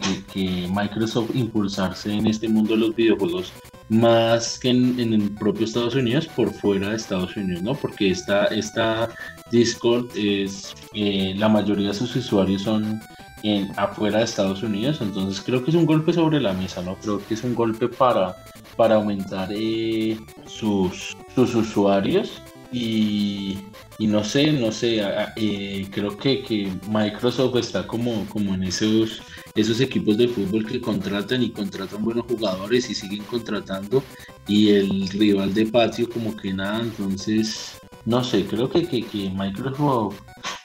Microsoft 0.69 1.31
impulsarse 1.35 2.13
en 2.13 2.27
este 2.27 2.49
mundo 2.49 2.75
de 2.75 2.81
los 2.81 2.97
videojuegos 2.97 3.53
más 3.89 4.59
que 4.59 4.71
en, 4.71 4.99
el 4.99 5.31
propio 5.33 5.65
Estados 5.65 5.95
Unidos, 5.95 6.27
por 6.27 6.53
fuera 6.53 6.91
de 6.91 6.97
Estados 6.97 7.37
Unidos, 7.37 7.63
¿no? 7.63 7.75
Porque 7.75 8.11
esta, 8.11 8.47
esta 8.47 9.11
Discord 9.51 10.09
es, 10.17 10.75
eh, 10.95 11.35
la 11.37 11.49
mayoría 11.49 11.89
de 11.89 11.95
sus 11.95 12.17
usuarios 12.17 12.63
son 12.63 13.01
en, 13.45 13.71
afuera 13.77 14.19
de 14.19 14.25
Estados 14.25 14.63
Unidos, 14.63 14.99
entonces 15.01 15.41
creo 15.45 15.63
que 15.65 15.71
es 15.71 15.77
un 15.77 15.87
golpe 15.87 16.13
sobre 16.13 16.41
la 16.41 16.53
mesa, 16.53 16.83
¿no? 16.83 16.97
Creo 16.97 17.25
que 17.25 17.35
es 17.35 17.45
un 17.45 17.55
golpe 17.55 17.89
para, 17.89 18.37
para 18.77 18.97
aumentar 18.97 19.49
eh, 19.53 20.19
sus, 20.47 21.17
sus 21.35 21.55
usuarios 21.55 22.43
y, 22.73 23.59
y, 23.99 24.07
no 24.07 24.25
sé, 24.25 24.53
no 24.53 24.73
sé, 24.73 25.01
eh, 25.37 25.87
creo 25.91 26.17
que, 26.17 26.43
que, 26.43 26.73
Microsoft 26.89 27.57
está 27.57 27.87
como, 27.87 28.27
como 28.27 28.55
en 28.55 28.65
esos, 28.65 29.23
esos 29.55 29.81
equipos 29.81 30.19
de 30.19 30.27
fútbol 30.27 30.67
que 30.67 30.81
contratan 30.81 31.43
y 31.43 31.51
contratan 31.51 32.03
buenos 32.05 32.25
jugadores 32.27 32.91
y 32.91 32.95
siguen 32.95 33.23
contratando 33.25 34.03
y 34.49 34.71
el 34.71 35.09
rival 35.09 35.55
de 35.55 35.67
patio 35.67 36.09
como 36.11 36.37
que 36.37 36.53
nada, 36.53 36.81
entonces 36.81 37.79
no 38.07 38.23
sé, 38.23 38.45
creo 38.45 38.69
que, 38.69 38.87
que, 38.87 39.03
que 39.03 39.31
Microsoft 39.31 40.21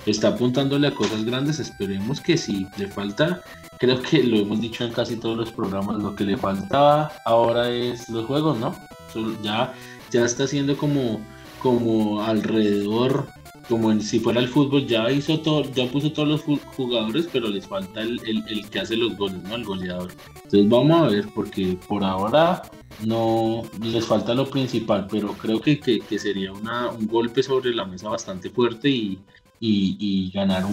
está 0.05 0.29
apuntándole 0.29 0.87
a 0.87 0.95
cosas 0.95 1.23
grandes, 1.23 1.59
esperemos 1.59 2.19
que 2.19 2.37
si 2.37 2.65
le 2.77 2.87
falta, 2.87 3.41
creo 3.79 4.01
que 4.01 4.21
lo 4.23 4.37
hemos 4.37 4.61
dicho 4.61 4.83
en 4.83 4.91
casi 4.91 5.15
todos 5.15 5.37
los 5.37 5.51
programas, 5.51 6.03
lo 6.03 6.15
que 6.15 6.25
le 6.25 6.37
faltaba 6.37 7.11
ahora 7.25 7.69
es 7.69 8.09
los 8.09 8.25
juegos, 8.25 8.59
¿no? 8.59 8.75
Ya, 9.41 9.73
ya 10.11 10.25
está 10.25 10.43
haciendo 10.43 10.77
como, 10.77 11.21
como 11.61 12.21
alrededor, 12.21 13.27
como 13.69 13.91
en, 13.91 14.01
si 14.01 14.19
fuera 14.19 14.41
el 14.41 14.49
fútbol, 14.49 14.85
ya 14.85 15.09
hizo 15.09 15.39
todo, 15.39 15.63
ya 15.63 15.89
puso 15.89 16.11
todos 16.11 16.27
los 16.27 16.41
jugadores, 16.75 17.29
pero 17.31 17.47
les 17.47 17.65
falta 17.65 18.01
el, 18.01 18.69
que 18.69 18.79
hace 18.79 18.97
los 18.97 19.15
goles, 19.17 19.41
¿no? 19.43 19.55
El 19.55 19.63
goleador. 19.63 20.11
Entonces 20.35 20.69
vamos 20.69 21.01
a 21.01 21.09
ver, 21.09 21.29
porque 21.33 21.77
por 21.87 22.03
ahora 22.03 22.61
no 23.05 23.63
les 23.81 24.05
falta 24.05 24.33
lo 24.33 24.49
principal, 24.49 25.07
pero 25.09 25.31
creo 25.33 25.61
que, 25.61 25.79
que, 25.79 26.19
sería 26.19 26.51
una, 26.51 26.89
un 26.89 27.07
golpe 27.07 27.41
sobre 27.43 27.73
la 27.73 27.85
mesa 27.85 28.09
bastante 28.09 28.49
fuerte 28.49 28.89
y, 28.89 29.19
y, 29.61 30.31
ganar 30.31 30.65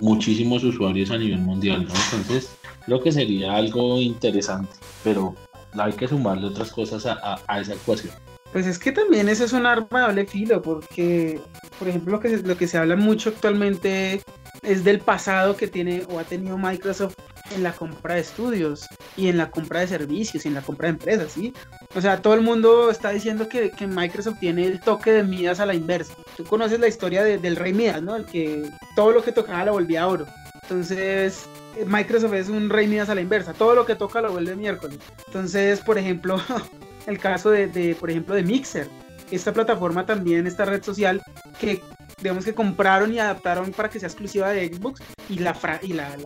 muchísimos 0.00 0.64
usuarios 0.64 1.10
a 1.10 1.18
nivel 1.18 1.40
mundial, 1.40 1.86
¿no? 1.86 1.94
Entonces, 1.94 2.50
creo 2.86 3.00
que 3.00 3.12
sería 3.12 3.54
algo 3.54 4.00
interesante, 4.00 4.72
pero 5.04 5.34
hay 5.72 5.92
que 5.92 6.08
sumarle 6.08 6.46
otras 6.46 6.70
cosas 6.70 7.06
a, 7.06 7.60
esa 7.60 7.74
ecuación. 7.74 8.14
Pues 8.52 8.66
es 8.66 8.78
que 8.78 8.90
también 8.90 9.28
ese 9.28 9.44
es 9.44 9.52
un 9.52 9.64
arma 9.64 10.00
de 10.00 10.06
doble 10.06 10.26
filo, 10.26 10.60
porque, 10.60 11.40
por 11.78 11.88
ejemplo, 11.88 12.12
lo 12.12 12.20
que, 12.20 12.36
lo 12.38 12.56
que 12.56 12.66
se 12.66 12.78
habla 12.78 12.96
mucho 12.96 13.30
actualmente 13.30 14.22
es 14.62 14.82
del 14.82 14.98
pasado 14.98 15.56
que 15.56 15.68
tiene 15.68 16.02
o 16.10 16.18
ha 16.18 16.24
tenido 16.24 16.58
Microsoft 16.58 17.14
en 17.54 17.62
la 17.62 17.72
compra 17.72 18.14
de 18.14 18.20
estudios 18.20 18.86
y 19.16 19.28
en 19.28 19.38
la 19.38 19.50
compra 19.50 19.80
de 19.80 19.88
servicios 19.88 20.44
y 20.44 20.48
en 20.48 20.54
la 20.54 20.62
compra 20.62 20.86
de 20.86 20.94
empresas, 20.94 21.32
¿sí? 21.32 21.52
O 21.94 22.00
sea, 22.00 22.20
todo 22.22 22.34
el 22.34 22.42
mundo 22.42 22.90
está 22.90 23.10
diciendo 23.10 23.48
que, 23.48 23.70
que 23.70 23.86
Microsoft 23.86 24.38
tiene 24.40 24.66
el 24.66 24.80
toque 24.80 25.12
de 25.12 25.22
Midas 25.22 25.60
a 25.60 25.66
la 25.66 25.74
inversa. 25.74 26.14
Tú 26.36 26.44
conoces 26.44 26.80
la 26.80 26.88
historia 26.88 27.22
del 27.22 27.56
rey 27.56 27.72
Midas, 27.72 28.02
¿no? 28.02 28.16
El 28.16 28.24
que 28.26 28.70
todo 28.94 29.12
lo 29.12 29.22
que 29.22 29.32
tocaba 29.32 29.64
lo 29.66 29.72
volvía 29.72 30.06
oro. 30.06 30.26
Entonces, 30.62 31.46
Microsoft 31.86 32.34
es 32.34 32.48
un 32.48 32.70
rey 32.70 32.86
Midas 32.86 33.08
a 33.08 33.14
la 33.14 33.20
inversa. 33.20 33.52
Todo 33.52 33.74
lo 33.74 33.86
que 33.86 33.94
toca 33.94 34.20
lo 34.20 34.32
vuelve 34.32 34.54
miércoles. 34.56 34.98
Entonces, 35.26 35.80
por 35.80 35.98
ejemplo, 35.98 36.40
el 37.06 37.18
caso 37.18 37.50
de, 37.50 37.96
por 37.98 38.10
ejemplo, 38.10 38.34
de 38.34 38.42
Mixer. 38.42 38.88
Esta 39.30 39.52
plataforma 39.52 40.06
también, 40.06 40.46
esta 40.46 40.64
red 40.64 40.82
social, 40.82 41.22
que 41.60 41.82
digamos 42.20 42.44
que 42.44 42.54
compraron 42.54 43.12
y 43.14 43.18
adaptaron 43.18 43.70
para 43.70 43.88
que 43.88 43.98
sea 43.98 44.08
exclusiva 44.08 44.50
de 44.50 44.68
Xbox 44.68 45.00
y 45.28 45.38
la 45.38 45.56
y 45.82 45.92
la, 45.92 46.16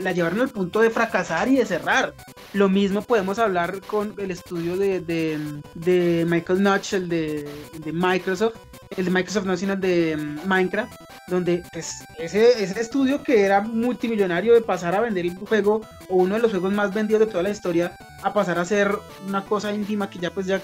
la, 0.00 0.12
llevaron 0.12 0.40
al 0.40 0.50
punto 0.50 0.80
de 0.80 0.90
fracasar 0.90 1.48
y 1.48 1.56
de 1.56 1.64
cerrar. 1.64 2.14
Lo 2.52 2.68
mismo 2.68 3.02
podemos 3.02 3.38
hablar 3.38 3.80
con 3.80 4.14
el 4.18 4.30
estudio 4.30 4.76
de, 4.76 5.00
de, 5.00 6.26
Michael 6.28 6.62
Notch, 6.62 6.92
el 6.92 7.08
de, 7.08 7.48
de, 7.78 7.92
Microsoft, 7.92 8.56
el 8.96 9.04
de 9.06 9.10
Microsoft 9.10 9.46
el 9.46 9.80
de 9.80 10.16
mm, 10.16 10.46
Minecraft, 10.46 10.92
donde 11.28 11.62
pues, 11.72 12.04
ese, 12.18 12.62
ese 12.62 12.80
estudio 12.80 13.22
que 13.22 13.42
era 13.42 13.60
multimillonario 13.60 14.54
de 14.54 14.60
pasar 14.60 14.94
a 14.94 15.00
vender 15.00 15.26
el 15.26 15.36
juego 15.36 15.82
o 16.08 16.16
uno 16.16 16.34
de 16.34 16.40
los 16.40 16.50
juegos 16.50 16.72
más 16.72 16.92
vendidos 16.92 17.20
de 17.20 17.26
toda 17.26 17.42
la 17.42 17.50
historia 17.50 17.96
a 18.22 18.32
pasar 18.32 18.58
a 18.58 18.64
ser 18.64 18.90
una 19.26 19.44
cosa 19.44 19.72
íntima 19.72 20.08
que 20.08 20.18
ya 20.18 20.30
pues 20.30 20.46
ya 20.46 20.60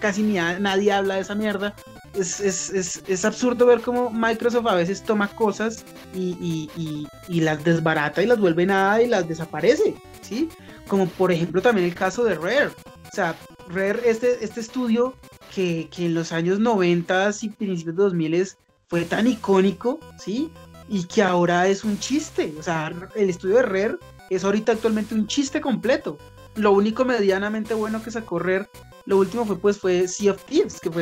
casi 0.00 0.22
ni 0.22 0.34
nadie 0.34 0.92
habla 0.92 1.14
de 1.14 1.20
esa 1.20 1.34
mierda 1.34 1.74
es, 2.14 3.24
absurdo 3.24 3.66
ver 3.66 3.80
cómo 3.80 4.10
Microsoft 4.10 4.66
a 4.66 4.74
veces 4.74 5.02
toma 5.02 5.28
cosas 5.28 5.84
y, 6.14 7.06
las 7.28 7.62
desbarata 7.64 8.22
y 8.22 8.26
las 8.26 8.38
vuelve 8.38 8.66
nada 8.66 9.02
y 9.02 9.06
las 9.06 9.28
desaparece, 9.28 9.94
¿sí? 10.22 10.48
Como 10.86 11.06
por 11.06 11.32
ejemplo 11.32 11.60
también 11.60 11.86
el 11.86 11.94
caso 11.94 12.24
de 12.24 12.34
Rare. 12.34 12.68
O 12.68 13.14
sea, 13.14 13.34
Rare, 13.68 14.00
este, 14.04 14.44
este 14.44 14.60
estudio 14.60 15.14
que, 15.58 15.88
en 16.04 16.14
los 16.14 16.30
años 16.30 16.60
90 16.60 17.30
y 17.42 17.48
principios 17.48 17.96
de 17.96 18.02
2000 18.04 18.48
fue 18.86 19.04
tan 19.04 19.26
icónico, 19.26 19.98
¿sí? 20.16 20.50
Y 20.88 21.04
que 21.04 21.22
ahora 21.22 21.66
es 21.66 21.82
un 21.82 21.98
chiste. 21.98 22.54
O 22.58 22.62
sea, 22.62 22.92
el 23.16 23.28
estudio 23.28 23.56
de 23.56 23.62
Rare 23.62 23.96
es 24.30 24.44
ahorita 24.44 24.72
actualmente 24.72 25.16
un 25.16 25.26
chiste 25.26 25.60
completo. 25.60 26.16
Lo 26.54 26.70
único 26.70 27.04
medianamente 27.04 27.74
bueno 27.74 28.02
que 28.02 28.12
sacó 28.12 28.38
Rare 28.38 28.68
lo 29.08 29.16
último 29.16 29.46
fue 29.46 29.56
pues 29.56 29.78
fue 29.78 30.06
Sea 30.06 30.32
of 30.32 30.44
Thieves, 30.44 30.78
que 30.80 30.90
fue 30.90 31.00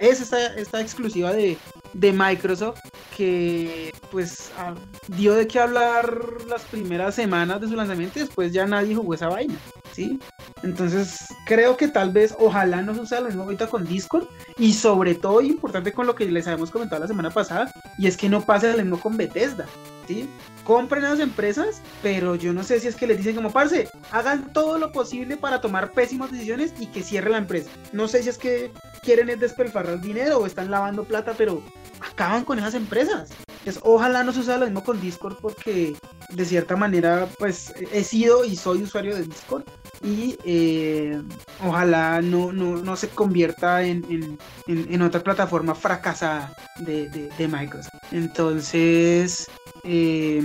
es 0.00 0.20
esta, 0.20 0.46
esta 0.56 0.80
exclusiva 0.80 1.32
de, 1.32 1.56
de 1.92 2.12
Microsoft 2.12 2.80
que 3.16 3.94
pues 4.10 4.50
ah, 4.58 4.74
dio 5.06 5.32
de 5.32 5.46
qué 5.46 5.60
hablar 5.60 6.22
las 6.48 6.62
primeras 6.62 7.14
semanas 7.14 7.60
de 7.60 7.68
su 7.68 7.76
lanzamiento 7.76 8.18
y 8.18 8.22
después 8.22 8.52
ya 8.52 8.66
nadie 8.66 8.96
jugó 8.96 9.14
esa 9.14 9.28
vaina, 9.28 9.54
¿sí? 9.92 10.18
Entonces 10.64 11.24
creo 11.46 11.76
que 11.76 11.86
tal 11.86 12.10
vez 12.10 12.34
ojalá 12.36 12.82
no 12.82 12.96
suceda 12.96 13.20
lo 13.20 13.28
mismo 13.28 13.44
ahorita 13.44 13.68
con 13.68 13.86
Discord 13.86 14.26
y 14.58 14.72
sobre 14.72 15.14
todo 15.14 15.40
importante 15.40 15.92
con 15.92 16.08
lo 16.08 16.16
que 16.16 16.26
les 16.26 16.48
habíamos 16.48 16.72
comentado 16.72 17.02
la 17.02 17.06
semana 17.06 17.30
pasada 17.30 17.70
y 17.96 18.08
es 18.08 18.16
que 18.16 18.28
no 18.28 18.40
pase 18.40 18.72
lo 18.72 18.78
mismo 18.78 18.98
con 18.98 19.16
Bethesda. 19.16 19.66
¿sí? 20.08 20.28
Compren 20.66 21.04
a 21.04 21.10
las 21.10 21.20
empresas, 21.20 21.80
pero 22.02 22.34
yo 22.34 22.52
no 22.52 22.64
sé 22.64 22.80
si 22.80 22.88
es 22.88 22.96
que 22.96 23.06
les 23.06 23.18
dicen 23.18 23.36
como, 23.36 23.52
parce, 23.52 23.88
hagan 24.10 24.52
todo 24.52 24.78
lo 24.78 24.90
posible 24.90 25.36
para 25.36 25.60
tomar 25.60 25.92
pésimas 25.92 26.32
decisiones 26.32 26.74
y 26.80 26.86
que 26.86 27.04
cierre 27.04 27.30
la 27.30 27.38
empresa. 27.38 27.70
No 27.92 28.08
sé 28.08 28.24
si 28.24 28.30
es 28.30 28.36
que 28.36 28.72
quieren 29.02 29.30
es 29.30 30.02
dinero 30.02 30.38
o 30.38 30.46
están 30.46 30.70
lavando 30.70 31.04
plata, 31.04 31.34
pero 31.38 31.62
acaban 32.00 32.44
con 32.44 32.58
esas 32.58 32.74
empresas. 32.74 33.30
Es, 33.64 33.78
ojalá 33.82 34.24
no 34.24 34.32
suceda 34.32 34.58
lo 34.58 34.66
mismo 34.66 34.82
con 34.82 35.00
Discord 35.00 35.36
porque 35.40 35.94
de 36.30 36.44
cierta 36.44 36.76
manera 36.76 37.28
pues 37.38 37.72
he 37.92 38.02
sido 38.02 38.44
y 38.44 38.56
soy 38.56 38.82
usuario 38.82 39.14
de 39.14 39.22
Discord 39.22 39.64
y 40.02 40.36
eh, 40.44 41.20
ojalá 41.64 42.20
no, 42.22 42.52
no, 42.52 42.76
no, 42.76 42.96
se 42.96 43.08
convierta 43.08 43.82
en, 43.82 44.04
en, 44.10 44.38
en, 44.66 45.02
otra 45.02 45.22
plataforma 45.22 45.74
fracasada 45.74 46.52
de, 46.78 47.08
de 47.08 47.48
Microsoft. 47.48 47.94
Entonces, 48.12 49.48
eh, 49.86 50.42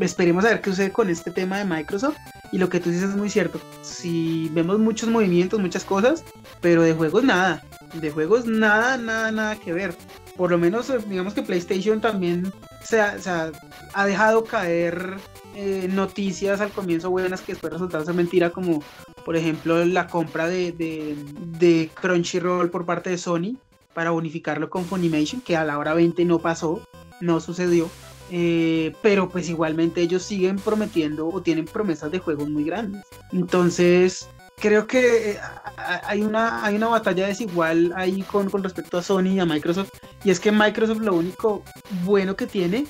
esperemos 0.00 0.44
a 0.44 0.48
ver 0.48 0.60
qué 0.60 0.70
sucede 0.70 0.92
con 0.92 1.08
este 1.08 1.30
tema 1.30 1.58
de 1.58 1.64
Microsoft. 1.64 2.16
Y 2.50 2.58
lo 2.58 2.68
que 2.68 2.80
tú 2.80 2.90
dices 2.90 3.10
es 3.10 3.16
muy 3.16 3.30
cierto. 3.30 3.60
Si 3.82 4.50
vemos 4.52 4.78
muchos 4.78 5.08
movimientos, 5.08 5.60
muchas 5.60 5.84
cosas, 5.84 6.22
pero 6.60 6.82
de 6.82 6.92
juegos 6.92 7.24
nada. 7.24 7.62
De 7.94 8.10
juegos 8.10 8.46
nada, 8.46 8.98
nada, 8.98 9.32
nada 9.32 9.56
que 9.56 9.72
ver. 9.72 9.96
Por 10.36 10.50
lo 10.50 10.58
menos, 10.58 10.90
eh, 10.90 10.98
digamos 11.08 11.32
que 11.32 11.42
PlayStation 11.42 12.00
también 12.00 12.52
se 12.84 13.00
ha, 13.00 13.18
se 13.18 13.30
ha, 13.30 13.52
ha 13.94 14.06
dejado 14.06 14.44
caer 14.44 15.16
eh, 15.54 15.86
noticias 15.90 16.60
al 16.60 16.70
comienzo 16.70 17.10
buenas 17.10 17.42
que 17.42 17.52
después 17.52 17.72
resultaron 17.72 18.06
ser 18.06 18.14
mentira, 18.14 18.50
como 18.50 18.82
por 19.24 19.36
ejemplo 19.36 19.84
la 19.84 20.06
compra 20.06 20.48
de, 20.48 20.72
de, 20.72 21.14
de 21.58 21.90
Crunchyroll 21.94 22.70
por 22.70 22.86
parte 22.86 23.10
de 23.10 23.18
Sony 23.18 23.58
para 23.92 24.12
unificarlo 24.12 24.70
con 24.70 24.86
Funimation, 24.86 25.42
que 25.42 25.56
a 25.56 25.64
la 25.64 25.78
hora 25.78 25.92
20 25.92 26.24
no 26.24 26.38
pasó, 26.38 26.80
no 27.20 27.40
sucedió. 27.40 27.90
Eh, 28.34 28.94
pero 29.02 29.28
pues 29.28 29.50
igualmente 29.50 30.00
ellos 30.00 30.22
siguen 30.22 30.56
prometiendo 30.56 31.28
o 31.28 31.42
tienen 31.42 31.66
promesas 31.66 32.10
de 32.10 32.18
juegos 32.18 32.48
muy 32.48 32.64
grandes. 32.64 33.04
Entonces, 33.30 34.26
creo 34.58 34.86
que 34.86 35.32
eh, 35.32 35.38
hay 35.76 36.22
una, 36.22 36.64
hay 36.64 36.76
una 36.76 36.88
batalla 36.88 37.26
desigual 37.26 37.92
ahí 37.94 38.22
con, 38.22 38.48
con 38.48 38.62
respecto 38.62 38.96
a 38.96 39.02
Sony 39.02 39.34
y 39.34 39.38
a 39.38 39.44
Microsoft. 39.44 39.90
Y 40.24 40.30
es 40.30 40.40
que 40.40 40.50
Microsoft 40.50 41.00
lo 41.00 41.14
único 41.14 41.62
bueno 42.04 42.34
que 42.34 42.46
tiene 42.46 42.86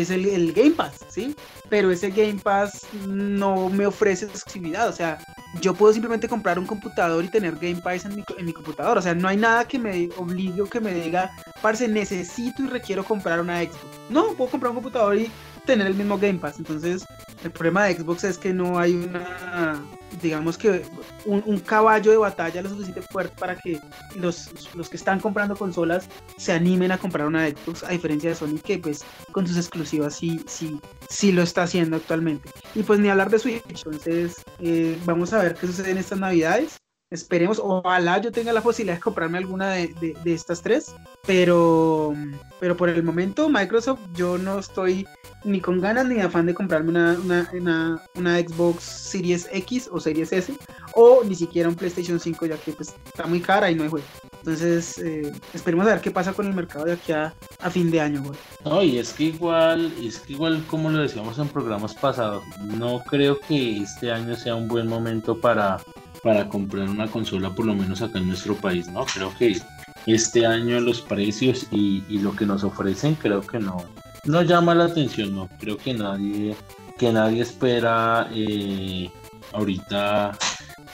es 0.00 0.10
el, 0.10 0.26
el, 0.26 0.52
Game 0.52 0.72
Pass, 0.72 1.04
¿sí? 1.08 1.34
Pero 1.68 1.90
ese 1.90 2.10
Game 2.10 2.40
Pass 2.42 2.86
no 3.06 3.68
me 3.68 3.86
ofrece 3.86 4.26
exclusividad, 4.26 4.88
o 4.88 4.92
sea, 4.92 5.18
yo 5.60 5.74
puedo 5.74 5.92
simplemente 5.92 6.28
comprar 6.28 6.58
un 6.58 6.66
computador 6.66 7.24
y 7.24 7.28
tener 7.28 7.54
Game 7.56 7.80
Pass 7.80 8.04
en 8.04 8.16
mi, 8.16 8.24
en 8.36 8.46
mi 8.46 8.52
computador, 8.52 8.98
o 8.98 9.02
sea, 9.02 9.14
no 9.14 9.28
hay 9.28 9.36
nada 9.36 9.66
que 9.66 9.78
me 9.78 10.08
obligue 10.16 10.62
o 10.62 10.66
que 10.66 10.80
me 10.80 10.94
diga, 10.94 11.30
parce, 11.62 11.88
necesito 11.88 12.62
y 12.62 12.66
requiero 12.66 13.04
comprar 13.04 13.40
una 13.40 13.62
Xbox. 13.62 13.78
No, 14.10 14.34
puedo 14.34 14.50
comprar 14.50 14.70
un 14.70 14.76
computador 14.76 15.16
y 15.16 15.30
tener 15.64 15.86
el 15.86 15.94
mismo 15.94 16.18
Game 16.18 16.38
Pass, 16.38 16.58
entonces 16.58 17.04
el 17.42 17.50
problema 17.50 17.84
de 17.84 17.96
Xbox 17.96 18.24
es 18.24 18.38
que 18.38 18.52
no 18.52 18.78
hay 18.78 18.94
una 18.94 19.80
digamos 20.22 20.58
que 20.58 20.82
un, 21.24 21.42
un, 21.46 21.58
caballo 21.60 22.10
de 22.10 22.16
batalla 22.16 22.62
lo 22.62 22.68
suficiente 22.68 23.02
fuerte 23.02 23.34
para 23.38 23.56
que 23.56 23.80
los, 24.16 24.50
los, 24.74 24.88
que 24.88 24.96
están 24.96 25.20
comprando 25.20 25.56
consolas 25.56 26.08
se 26.36 26.52
animen 26.52 26.92
a 26.92 26.98
comprar 26.98 27.26
una 27.26 27.48
Xbox, 27.48 27.82
a 27.84 27.90
diferencia 27.90 28.30
de 28.30 28.36
Sony 28.36 28.58
que 28.62 28.78
pues 28.78 29.04
con 29.32 29.46
sus 29.46 29.56
exclusivas 29.56 30.14
sí, 30.14 30.40
sí, 30.46 30.80
sí 31.08 31.32
lo 31.32 31.42
está 31.42 31.62
haciendo 31.64 31.96
actualmente. 31.96 32.50
Y 32.74 32.82
pues 32.82 33.00
ni 33.00 33.08
hablar 33.08 33.30
de 33.30 33.38
Switch, 33.38 33.62
entonces 33.68 34.34
eh, 34.60 34.98
vamos 35.04 35.32
a 35.32 35.42
ver 35.42 35.54
qué 35.54 35.66
sucede 35.66 35.90
en 35.90 35.98
estas 35.98 36.18
navidades. 36.18 36.76
Esperemos, 37.10 37.60
ojalá 37.62 38.20
yo 38.20 38.32
tenga 38.32 38.52
la 38.52 38.62
posibilidad 38.62 38.96
de 38.96 39.02
comprarme 39.02 39.38
alguna 39.38 39.70
de, 39.70 40.16
de, 40.24 40.34
estas 40.34 40.62
tres, 40.62 40.94
pero, 41.26 42.14
pero 42.58 42.76
por 42.76 42.88
el 42.88 43.02
momento 43.02 43.48
Microsoft 43.48 44.00
yo 44.14 44.38
no 44.38 44.58
estoy 44.58 45.06
ni 45.44 45.60
con 45.60 45.80
ganas 45.80 46.06
ni 46.06 46.20
afán 46.20 46.46
de 46.46 46.54
comprarme 46.54 46.90
una, 46.90 47.18
una, 47.52 48.02
una, 48.14 48.38
Xbox 48.38 48.82
Series 48.82 49.48
X 49.52 49.88
o 49.92 50.00
Series 50.00 50.32
S 50.32 50.54
o 50.94 51.22
ni 51.24 51.34
siquiera 51.34 51.68
un 51.68 51.74
PlayStation 51.74 52.18
5 52.18 52.46
ya 52.46 52.56
que 52.56 52.72
pues 52.72 52.94
está 53.04 53.26
muy 53.26 53.40
cara 53.40 53.70
y 53.70 53.74
no 53.74 53.84
hay 53.84 53.90
juego. 53.90 54.06
Entonces 54.38 54.98
eh, 54.98 55.30
esperemos 55.52 55.86
a 55.86 55.90
ver 55.90 56.00
qué 56.00 56.10
pasa 56.10 56.32
con 56.32 56.46
el 56.46 56.54
mercado 56.54 56.86
de 56.86 56.94
aquí 56.94 57.12
a, 57.12 57.34
a 57.60 57.70
fin 57.70 57.90
de 57.90 58.00
año. 58.00 58.22
Güey. 58.22 58.38
No, 58.64 58.82
y 58.82 58.98
es 58.98 59.12
que 59.12 59.24
igual, 59.24 59.92
es 60.02 60.18
que 60.18 60.32
igual 60.32 60.64
como 60.66 60.90
lo 60.90 60.98
decíamos 60.98 61.38
en 61.38 61.48
programas 61.48 61.94
pasados, 61.94 62.42
no 62.60 63.00
creo 63.04 63.38
que 63.38 63.78
este 63.78 64.10
año 64.10 64.34
sea 64.34 64.54
un 64.54 64.68
buen 64.68 64.86
momento 64.86 65.38
para, 65.38 65.80
para 66.24 66.48
comprar 66.48 66.88
una 66.88 67.06
consola 67.06 67.50
por 67.50 67.66
lo 67.66 67.74
menos 67.74 68.02
acá 68.02 68.18
en 68.18 68.26
nuestro 68.28 68.56
país, 68.56 68.88
¿no? 68.88 69.04
Creo 69.04 69.32
que 69.38 69.60
este 70.06 70.46
año 70.46 70.80
los 70.80 71.00
precios 71.00 71.68
y, 71.70 72.02
y 72.08 72.18
lo 72.18 72.34
que 72.34 72.46
nos 72.46 72.64
ofrecen 72.64 73.14
creo 73.14 73.42
que 73.42 73.60
no, 73.60 73.84
no 74.26 74.42
llama 74.42 74.74
la 74.74 74.84
atención, 74.84 75.34
no. 75.34 75.48
Creo 75.60 75.76
que 75.76 75.92
nadie, 75.94 76.56
que 76.98 77.12
nadie 77.12 77.42
espera 77.42 78.28
eh, 78.32 79.10
ahorita 79.52 80.36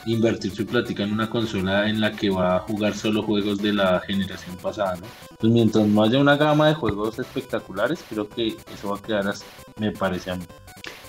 invertir 0.05 0.53
su 0.53 0.65
plática 0.65 1.03
en 1.03 1.13
una 1.13 1.29
consola 1.29 1.87
en 1.87 2.01
la 2.01 2.11
que 2.11 2.29
va 2.29 2.57
a 2.57 2.59
jugar 2.59 2.93
solo 2.95 3.23
juegos 3.23 3.59
de 3.59 3.73
la 3.73 3.99
generación 4.01 4.57
pasada, 4.57 4.95
¿no? 4.95 5.07
Pues 5.39 5.51
mientras 5.53 5.87
no 5.87 6.03
haya 6.03 6.19
una 6.19 6.35
gama 6.35 6.67
de 6.67 6.73
juegos 6.73 7.19
espectaculares, 7.19 8.03
creo 8.09 8.27
que 8.27 8.57
eso 8.73 8.89
va 8.89 8.97
a 8.97 9.01
quedar 9.01 9.27
así, 9.27 9.45
me 9.77 9.91
parece 9.91 10.31
a 10.31 10.35
mí. 10.35 10.45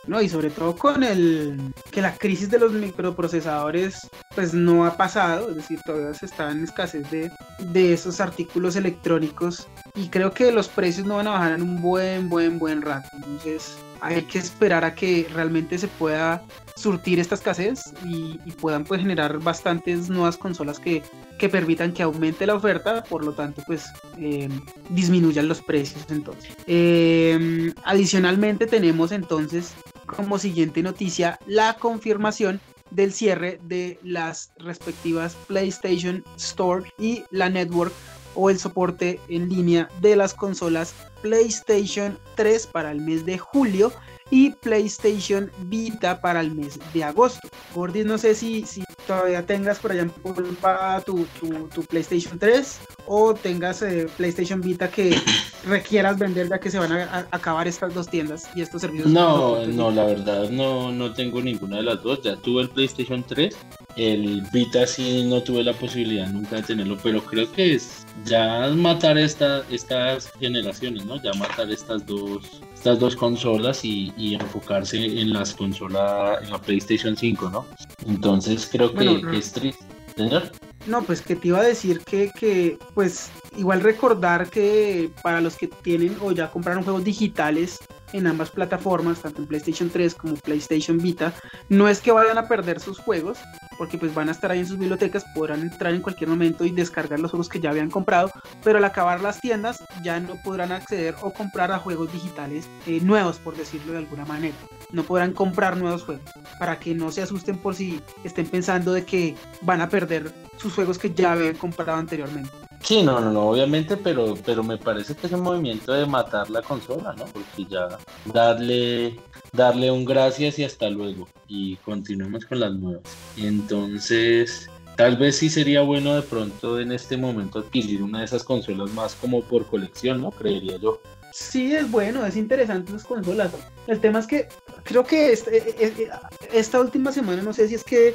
No, 0.07 0.21
y 0.21 0.29
sobre 0.29 0.51
todo 0.51 0.77
con 0.77 1.05
el 1.05 1.73
que 1.93 2.03
la 2.03 2.17
crisis 2.17 2.51
de 2.51 2.59
los 2.59 2.73
microprocesadores 2.73 4.01
pues 4.35 4.53
no 4.53 4.85
ha 4.85 4.97
pasado, 4.97 5.51
es 5.51 5.57
decir, 5.57 5.79
todavía 5.85 6.13
se 6.15 6.27
está 6.27 6.51
en 6.51 6.65
escasez 6.65 7.09
de, 7.11 7.31
de 7.59 7.93
esos 7.93 8.21
artículos 8.21 8.75
electrónicos 8.75 9.69
y 9.95 10.09
creo 10.09 10.33
que 10.33 10.51
los 10.51 10.69
precios 10.69 11.07
no 11.07 11.17
van 11.17 11.29
a 11.29 11.33
bajar 11.33 11.53
en 11.53 11.63
un 11.63 11.81
buen, 11.81 12.29
buen, 12.29 12.59
buen 12.59 12.83
rato. 12.83 13.09
Entonces 13.15 13.77
hay 14.01 14.23
que 14.23 14.39
esperar 14.39 14.85
a 14.85 14.95
que 14.95 15.29
realmente 15.33 15.79
se 15.79 15.87
pueda 15.87 16.43
surtir 16.77 17.21
esta 17.21 17.37
escasez 17.37 17.81
y, 18.05 18.39
puedan 18.61 18.85
pues 18.85 19.01
generar 19.01 19.39
bastantes 19.39 20.09
nuevas 20.09 20.37
consolas 20.37 20.79
que, 20.79 21.03
que, 21.39 21.49
permitan 21.49 21.93
que 21.93 22.03
aumente 22.03 22.47
la 22.47 22.55
oferta, 22.55 23.03
por 23.05 23.25
lo 23.25 23.33
tanto 23.33 23.63
pues 23.67 23.87
eh, 24.19 24.49
disminuyan 24.91 25.49
los 25.49 25.63
precios 25.63 26.05
entonces. 26.11 26.53
Eh, 26.67 27.73
adicionalmente 27.85 28.67
tenemos 28.67 29.13
entonces 29.13 29.75
como 30.17 30.39
siguiente 30.39 30.83
noticia 30.83 31.39
la 31.47 31.75
confirmación 31.75 32.61
del 32.91 33.13
cierre 33.13 33.59
de 33.65 33.99
las 34.03 34.53
respectivas 34.59 35.37
PlayStation 35.47 36.25
Store 36.37 36.91
y 36.99 37.25
la 37.31 37.49
Network 37.49 37.93
o 38.35 38.51
el 38.51 38.59
soporte 38.59 39.21
en 39.29 39.49
línea 39.49 39.89
de 40.01 40.17
las 40.17 40.35
consolas 40.35 40.95
PlayStation 41.23 42.19
3 42.37 42.67
para 42.67 42.91
el 42.91 43.01
mes 43.01 43.25
de 43.27 43.39
julio 43.39 43.93
y 44.33 44.49
PlayStation 44.51 45.53
Vita 45.65 46.19
para 46.23 46.41
el 46.41 46.53
mes 46.53 46.81
de 46.95 47.05
agosto. 47.05 47.47
Gordis, 47.75 48.07
no 48.07 48.17
sé 48.17 48.35
si, 48.35 48.65
si 48.65 48.83
todavía 49.07 49.45
tengas 49.45 49.79
por 49.79 49.93
allá 49.93 50.03
en 50.03 50.11
Pulpa 50.11 51.03
tu, 51.05 51.27
tu, 51.39 51.69
tu 51.69 51.83
PlayStation 51.83 52.39
3 52.39 52.81
o 53.07 53.35
tengas 53.35 53.83
eh, 53.83 54.09
PlayStation 54.17 54.63
Vita 54.63 54.91
que 54.91 55.15
requieras 55.67 56.19
vender 56.19 56.49
ya 56.49 56.59
que 56.59 56.71
se 56.71 56.79
van 56.79 56.93
a, 56.93 57.05
a, 57.05 57.27
acabar 57.31 57.69
estas 57.69 57.93
dos 57.93 58.09
tiendas 58.09 58.49
y 58.57 58.63
estos 58.63 58.81
servicios. 58.81 59.11
No, 59.11 59.67
no, 59.67 59.91
la 59.91 60.05
verdad 60.05 60.49
no, 60.49 60.91
no 60.91 61.13
tengo 61.13 61.43
ninguna 61.43 61.77
de 61.77 61.83
las 61.83 62.03
dos. 62.03 62.23
Ya 62.23 62.35
tuve 62.37 62.63
el 62.63 62.71
PlayStation 62.71 63.23
3, 63.23 63.55
el 63.97 64.43
Vita 64.51 64.87
sí 64.87 65.27
no 65.29 65.43
tuve 65.43 65.63
la 65.63 65.75
posibilidad 65.75 66.27
nunca 66.29 66.57
de 66.57 66.63
tenerlo, 66.63 66.97
pero 67.03 67.23
creo 67.23 67.53
que 67.53 67.75
es 67.75 68.07
ya 68.25 68.71
matar 68.75 69.19
esta, 69.19 69.63
estas 69.71 70.33
generaciones, 70.41 71.05
¿no? 71.05 71.23
Ya 71.23 71.35
matar 71.35 71.71
estas 71.71 72.07
dos 72.07 72.63
estas 72.83 72.99
dos 72.99 73.15
consolas 73.15 73.85
y, 73.85 74.13
y, 74.17 74.35
enfocarse 74.35 74.97
en 74.97 75.33
las 75.33 75.55
consolas, 75.55 76.43
en 76.43 76.51
la 76.51 76.59
PlayStation 76.61 77.17
5, 77.17 77.49
¿no? 77.49 77.65
Entonces 78.09 78.69
creo 78.73 78.91
que, 78.91 79.05
bueno, 79.09 79.31
que 79.31 79.39
es 79.39 79.53
triste. 79.53 79.85
¿Señor? 80.17 80.51
No, 80.89 81.01
pues 81.03 81.23
que 81.23 81.37
te 81.37 81.47
iba 81.47 81.61
a 81.61 81.63
decir 81.63 82.01
que, 82.01 82.33
que, 82.33 82.77
pues 82.93 83.31
igual 83.57 83.83
recordar 83.83 84.51
que 84.51 85.13
para 85.23 85.41
los 85.41 85.57
que 85.57 85.69
tienen 85.69 86.17
o 86.21 86.33
ya 86.33 86.51
compraron 86.51 86.83
juegos 86.83 87.05
digitales 87.05 87.79
en 88.13 88.27
ambas 88.27 88.51
plataformas, 88.51 89.21
tanto 89.21 89.43
en 89.43 89.47
PlayStation 89.47 89.89
3 89.89 90.17
como 90.17 90.35
PlayStation 90.35 90.99
Vita, 90.99 91.33
no 91.69 91.89
es 91.89 92.01
que 92.01 92.11
vayan 92.11 92.37
a 92.37 92.49
perder 92.49 92.81
sus 92.81 92.99
juegos, 92.99 93.39
porque 93.83 93.99
pues 93.99 94.15
van 94.15 94.29
a 94.29 94.31
estar 94.31 94.49
ahí 94.53 94.61
en 94.61 94.67
sus 94.69 94.79
bibliotecas, 94.79 95.25
podrán 95.35 95.61
entrar 95.61 95.93
en 95.93 96.03
cualquier 96.03 96.31
momento 96.31 96.65
y 96.65 96.71
descargar 96.71 97.19
los 97.19 97.33
juegos 97.33 97.49
que 97.49 97.59
ya 97.59 97.71
habían 97.71 97.91
comprado, 97.91 98.31
pero 98.63 98.79
al 98.79 98.85
acabar 98.85 99.21
las 99.21 99.41
tiendas 99.41 99.83
ya 100.05 100.21
no 100.21 100.37
podrán 100.37 100.71
acceder 100.71 101.17
o 101.21 101.33
comprar 101.33 101.73
a 101.73 101.81
juegos 101.81 102.13
digitales 102.13 102.69
eh, 102.87 103.01
nuevos, 103.01 103.39
por 103.39 103.57
decirlo 103.57 103.91
de 103.91 103.99
alguna 103.99 104.25
manera. 104.25 104.55
No 104.93 105.03
podrán 105.03 105.33
comprar 105.33 105.77
nuevos 105.77 106.05
juegos, 106.05 106.31
para 106.61 106.79
que 106.79 106.95
no 106.95 107.11
se 107.11 107.23
asusten 107.23 107.59
por 107.59 107.75
si 107.75 108.01
estén 108.23 108.47
pensando 108.47 108.93
de 108.93 109.05
que 109.05 109.35
van 109.63 109.81
a 109.81 109.89
perder 109.89 110.33
sus 110.59 110.73
juegos 110.75 110.97
que 110.97 111.13
ya 111.13 111.33
habían 111.33 111.57
comprado 111.57 111.99
anteriormente. 111.99 112.51
Sí, 112.83 113.03
no, 113.03 113.21
no, 113.21 113.33
no, 113.33 113.49
obviamente, 113.49 113.97
pero, 113.97 114.35
pero 114.45 114.63
me 114.63 114.79
parece 114.79 115.17
que 115.17 115.27
es 115.27 115.33
un 115.33 115.41
movimiento 115.41 115.93
de 115.93 116.07
matar 116.07 116.51
la 116.51 116.63
consola, 116.63 117.15
¿no? 117.15 117.25
Porque 117.25 117.65
ya 117.69 117.89
darle, 118.27 119.19
darle 119.53 119.91
un 119.91 120.05
gracias 120.05 120.59
y 120.59 120.65
hasta 120.65 120.91
luego. 120.91 121.29
Y 121.47 121.77
continuemos 121.77 122.45
con 122.45 122.61
las 122.61 122.73
nuevas. 122.75 123.03
Entonces, 123.37 124.69
tal 124.97 125.17
vez 125.17 125.37
sí 125.37 125.51
sería 125.51 125.83
bueno 125.83 126.15
de 126.15 126.23
pronto 126.23 126.81
en 126.81 126.93
este 126.93 127.17
momento 127.17 127.61
adquirir 127.61 128.03
una 128.03 128.21
de 128.21 128.25
esas 128.25 128.45
consolas 128.45 128.91
más 128.93 129.15
como 129.15 129.43
por 129.43 129.67
colección, 129.67 130.23
¿no? 130.23 130.31
Creería 130.31 130.77
yo. 130.79 131.01
Sí, 131.33 131.75
es 131.75 131.91
bueno, 131.91 132.27
es 132.27 132.37
interesante 132.37 132.93
las 132.93 133.05
consolas. 133.05 133.53
El 133.87 134.01
tema 134.01 134.19
es 134.19 134.27
que 134.27 134.49
creo 134.85 135.05
que 135.05 135.33
este, 135.33 135.57
eh, 135.57 135.75
eh, 135.79 135.95
eh, 135.99 136.11
esta 136.53 136.81
última 136.81 137.11
semana, 137.11 137.43
no 137.43 137.55
sé 137.55 137.69
si 137.69 137.75
es 137.75 137.85
que 137.85 138.15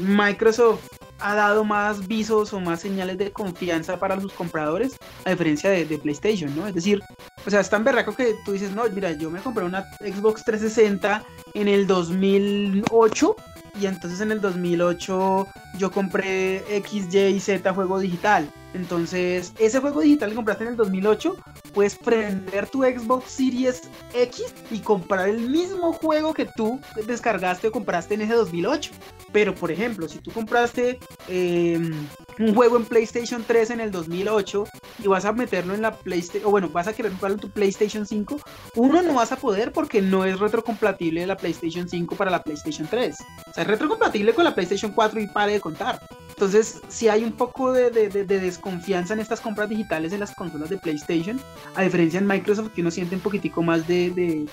Microsoft 0.00 0.80
ha 1.20 1.34
dado 1.34 1.64
más 1.64 2.06
visos 2.06 2.52
o 2.52 2.60
más 2.60 2.80
señales 2.80 3.18
de 3.18 3.30
confianza 3.30 3.98
para 3.98 4.20
sus 4.20 4.32
compradores, 4.32 4.96
a 5.24 5.30
diferencia 5.30 5.70
de, 5.70 5.86
PlayStation, 5.98 6.54
¿no? 6.54 6.66
Es 6.66 6.74
decir, 6.74 7.00
o 7.46 7.50
sea, 7.50 7.60
es 7.60 7.70
tan 7.70 7.84
berraco 7.84 8.14
que 8.14 8.34
tú 8.44 8.52
dices, 8.52 8.72
no, 8.72 8.84
mira, 8.90 9.12
yo 9.12 9.30
me 9.30 9.40
compré 9.40 9.64
una 9.64 9.84
Xbox 10.00 10.44
360 10.44 11.24
en 11.54 11.68
el 11.68 11.86
2008 11.86 13.36
y 13.80 13.86
entonces 13.86 14.20
en 14.20 14.32
el 14.32 14.40
2008 14.40 15.46
yo 15.78 15.90
compré 15.90 16.64
X, 16.76 17.14
Y, 17.14 17.40
Z 17.40 17.74
juego 17.74 17.98
digital. 17.98 18.50
Entonces, 18.74 19.52
ese 19.58 19.80
juego 19.80 20.00
digital 20.00 20.30
que 20.30 20.36
compraste 20.36 20.64
en 20.64 20.70
el 20.70 20.76
2008, 20.76 21.36
puedes 21.76 21.94
prender 21.94 22.66
tu 22.70 22.84
Xbox 22.84 23.32
Series 23.32 23.82
X 24.14 24.46
y 24.70 24.78
comprar 24.78 25.28
el 25.28 25.50
mismo 25.50 25.92
juego 25.92 26.32
que 26.32 26.46
tú 26.56 26.80
descargaste 27.06 27.68
o 27.68 27.70
compraste 27.70 28.14
en 28.14 28.22
ese 28.22 28.32
2008. 28.32 28.92
Pero, 29.30 29.54
por 29.54 29.70
ejemplo, 29.70 30.08
si 30.08 30.18
tú 30.18 30.30
compraste 30.30 30.98
em, 31.28 31.92
un 32.38 32.54
juego 32.54 32.78
en 32.78 32.86
PlayStation 32.86 33.44
3 33.46 33.70
en 33.72 33.80
el 33.80 33.90
2008 33.90 34.64
y 35.04 35.06
vas 35.06 35.26
a 35.26 35.32
meterlo 35.32 35.74
en 35.74 35.82
la 35.82 35.94
PlayStation, 35.94 36.48
o 36.48 36.50
bueno, 36.50 36.70
vas 36.70 36.88
a 36.88 36.94
querer 36.94 37.12
comprarlo 37.12 37.34
en 37.34 37.40
tu 37.42 37.50
PlayStation 37.50 38.06
5, 38.06 38.40
uno 38.76 39.02
no 39.02 39.12
vas 39.12 39.32
a 39.32 39.36
poder 39.36 39.70
porque 39.72 40.00
no 40.00 40.24
es 40.24 40.40
retrocompatible 40.40 41.26
la 41.26 41.36
PlayStation 41.36 41.86
5 41.86 42.16
para 42.16 42.30
la 42.30 42.42
PlayStation 42.42 42.88
3. 42.88 43.16
O 43.50 43.52
sea, 43.52 43.64
es 43.64 43.68
retrocompatible 43.68 44.32
con 44.32 44.44
la 44.44 44.54
PlayStation 44.54 44.92
4 44.92 45.20
y 45.20 45.26
pare 45.26 45.52
de 45.52 45.60
contar. 45.60 46.00
Entonces, 46.36 46.82
si 46.88 47.08
hay 47.08 47.24
un 47.24 47.32
poco 47.32 47.72
de, 47.72 47.90
desconfianza 47.90 49.14
en 49.14 49.20
estas 49.20 49.40
compras 49.40 49.70
digitales 49.70 50.12
en 50.12 50.20
las 50.20 50.34
consolas 50.34 50.68
de 50.68 50.76
PlayStation, 50.76 51.40
a 51.74 51.82
diferencia 51.82 52.18
en 52.18 52.26
Microsoft, 52.26 52.72
que 52.72 52.80
uno 52.80 52.90
siente 52.90 53.14
un 53.14 53.20
poquitico 53.20 53.62
más 53.62 53.86
de, 53.86 54.46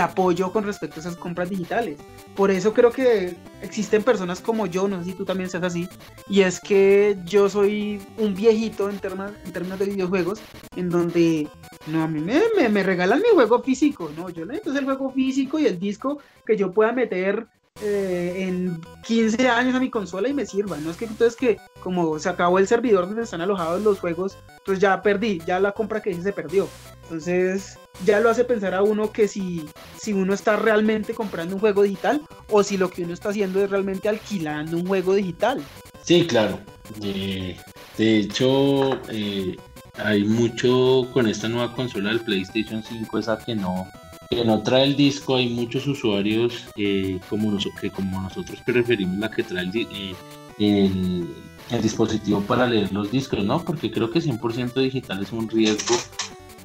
apoyo 0.00 0.52
con 0.52 0.64
respecto 0.64 0.96
a 0.96 1.00
esas 1.00 1.16
compras 1.16 1.50
digitales. 1.50 1.98
Por 2.34 2.50
eso 2.50 2.72
creo 2.72 2.90
que 2.90 3.36
existen 3.62 4.02
personas 4.02 4.40
como 4.40 4.66
yo, 4.66 4.88
no 4.88 4.98
sé 4.98 5.10
si 5.10 5.12
tú 5.12 5.24
también 5.24 5.50
seas 5.50 5.64
así, 5.64 5.88
y 6.28 6.40
es 6.40 6.60
que 6.60 7.16
yo 7.24 7.48
soy 7.48 8.00
un 8.18 8.34
viejito 8.34 8.90
en, 8.90 9.00
en 9.44 9.52
términos 9.52 9.78
de 9.78 9.86
videojuegos, 9.86 10.40
en 10.76 10.90
donde 10.90 11.48
no, 11.86 12.02
a 12.02 12.08
mí 12.08 12.20
me, 12.20 12.68
me, 12.68 12.82
regalan 12.82 13.20
mi 13.20 13.34
juego 13.34 13.62
físico, 13.62 14.10
no, 14.16 14.30
yo 14.30 14.46
necesito 14.46 14.78
el 14.78 14.84
juego 14.84 15.10
físico 15.10 15.58
y 15.58 15.66
el 15.66 15.78
disco 15.78 16.18
que 16.46 16.56
yo 16.56 16.72
pueda 16.72 16.92
meter 16.92 17.46
eh, 17.82 18.46
en 18.46 18.80
15 19.04 19.48
años 19.48 19.74
a 19.74 19.80
mi 19.80 19.90
consola 19.90 20.28
y 20.28 20.32
me 20.32 20.46
sirva. 20.46 20.76
No 20.76 20.92
es 20.92 20.96
que 20.96 21.06
entonces 21.06 21.34
que 21.34 21.58
como 21.80 22.18
se 22.20 22.28
acabó 22.28 22.60
el 22.60 22.68
servidor 22.68 23.06
donde 23.06 23.24
están 23.24 23.40
alojados 23.40 23.82
los 23.82 23.98
juegos, 23.98 24.38
pues 24.64 24.78
ya 24.78 25.02
perdí, 25.02 25.42
ya 25.44 25.58
la 25.58 25.72
compra 25.72 26.00
que 26.00 26.10
hice 26.10 26.22
se 26.22 26.32
perdió. 26.32 26.68
Entonces 27.02 27.76
ya 28.04 28.20
lo 28.20 28.30
hace 28.30 28.44
pensar 28.44 28.74
a 28.74 28.82
uno 28.82 29.10
que 29.10 29.26
si, 29.26 29.68
si 29.98 30.12
uno 30.12 30.34
está 30.34 30.54
realmente 30.54 31.14
comprando 31.14 31.56
un 31.56 31.60
juego 31.60 31.82
digital 31.82 32.22
o 32.48 32.62
si 32.62 32.76
lo 32.76 32.90
que 32.90 33.02
uno 33.02 33.12
está 33.12 33.30
haciendo 33.30 33.62
es 33.62 33.70
realmente 33.70 34.08
alquilando 34.08 34.76
un 34.76 34.86
juego 34.86 35.14
digital. 35.14 35.60
Sí, 36.02 36.26
claro. 36.28 36.60
de 37.00 37.56
hecho, 37.98 39.00
eh, 39.08 39.56
hay 39.96 40.24
mucho 40.24 41.08
con 41.12 41.26
esta 41.26 41.48
nueva 41.48 41.74
consola 41.74 42.10
del 42.10 42.20
PlayStation 42.20 42.82
5, 42.82 43.18
esa 43.18 43.38
que 43.38 43.54
no, 43.54 43.86
que 44.30 44.44
no 44.44 44.62
trae 44.62 44.84
el 44.84 44.96
disco, 44.96 45.36
hay 45.36 45.48
muchos 45.48 45.86
usuarios 45.86 46.66
eh, 46.76 47.20
como 47.28 47.56
que 47.80 47.90
como 47.90 48.20
nosotros 48.20 48.58
preferimos 48.64 49.18
la 49.18 49.30
que 49.30 49.42
trae 49.42 49.64
el, 49.64 50.16
eh, 50.58 51.24
el, 51.70 51.82
dispositivo 51.82 52.40
para 52.42 52.66
leer 52.66 52.92
los 52.92 53.10
discos, 53.10 53.44
¿no? 53.44 53.64
Porque 53.64 53.90
creo 53.90 54.10
que 54.10 54.20
100% 54.20 54.74
digital 54.74 55.22
es 55.22 55.32
un 55.32 55.48
riesgo 55.48 55.96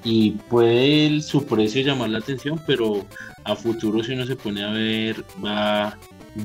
y 0.03 0.31
puede 0.31 1.21
su 1.21 1.45
precio 1.45 1.81
llamar 1.81 2.09
la 2.09 2.19
atención, 2.19 2.61
pero 2.65 3.05
a 3.43 3.55
futuro 3.55 4.03
si 4.03 4.13
uno 4.13 4.25
se 4.25 4.35
pone 4.35 4.63
a 4.63 4.71
ver 4.71 5.23
va, 5.43 5.97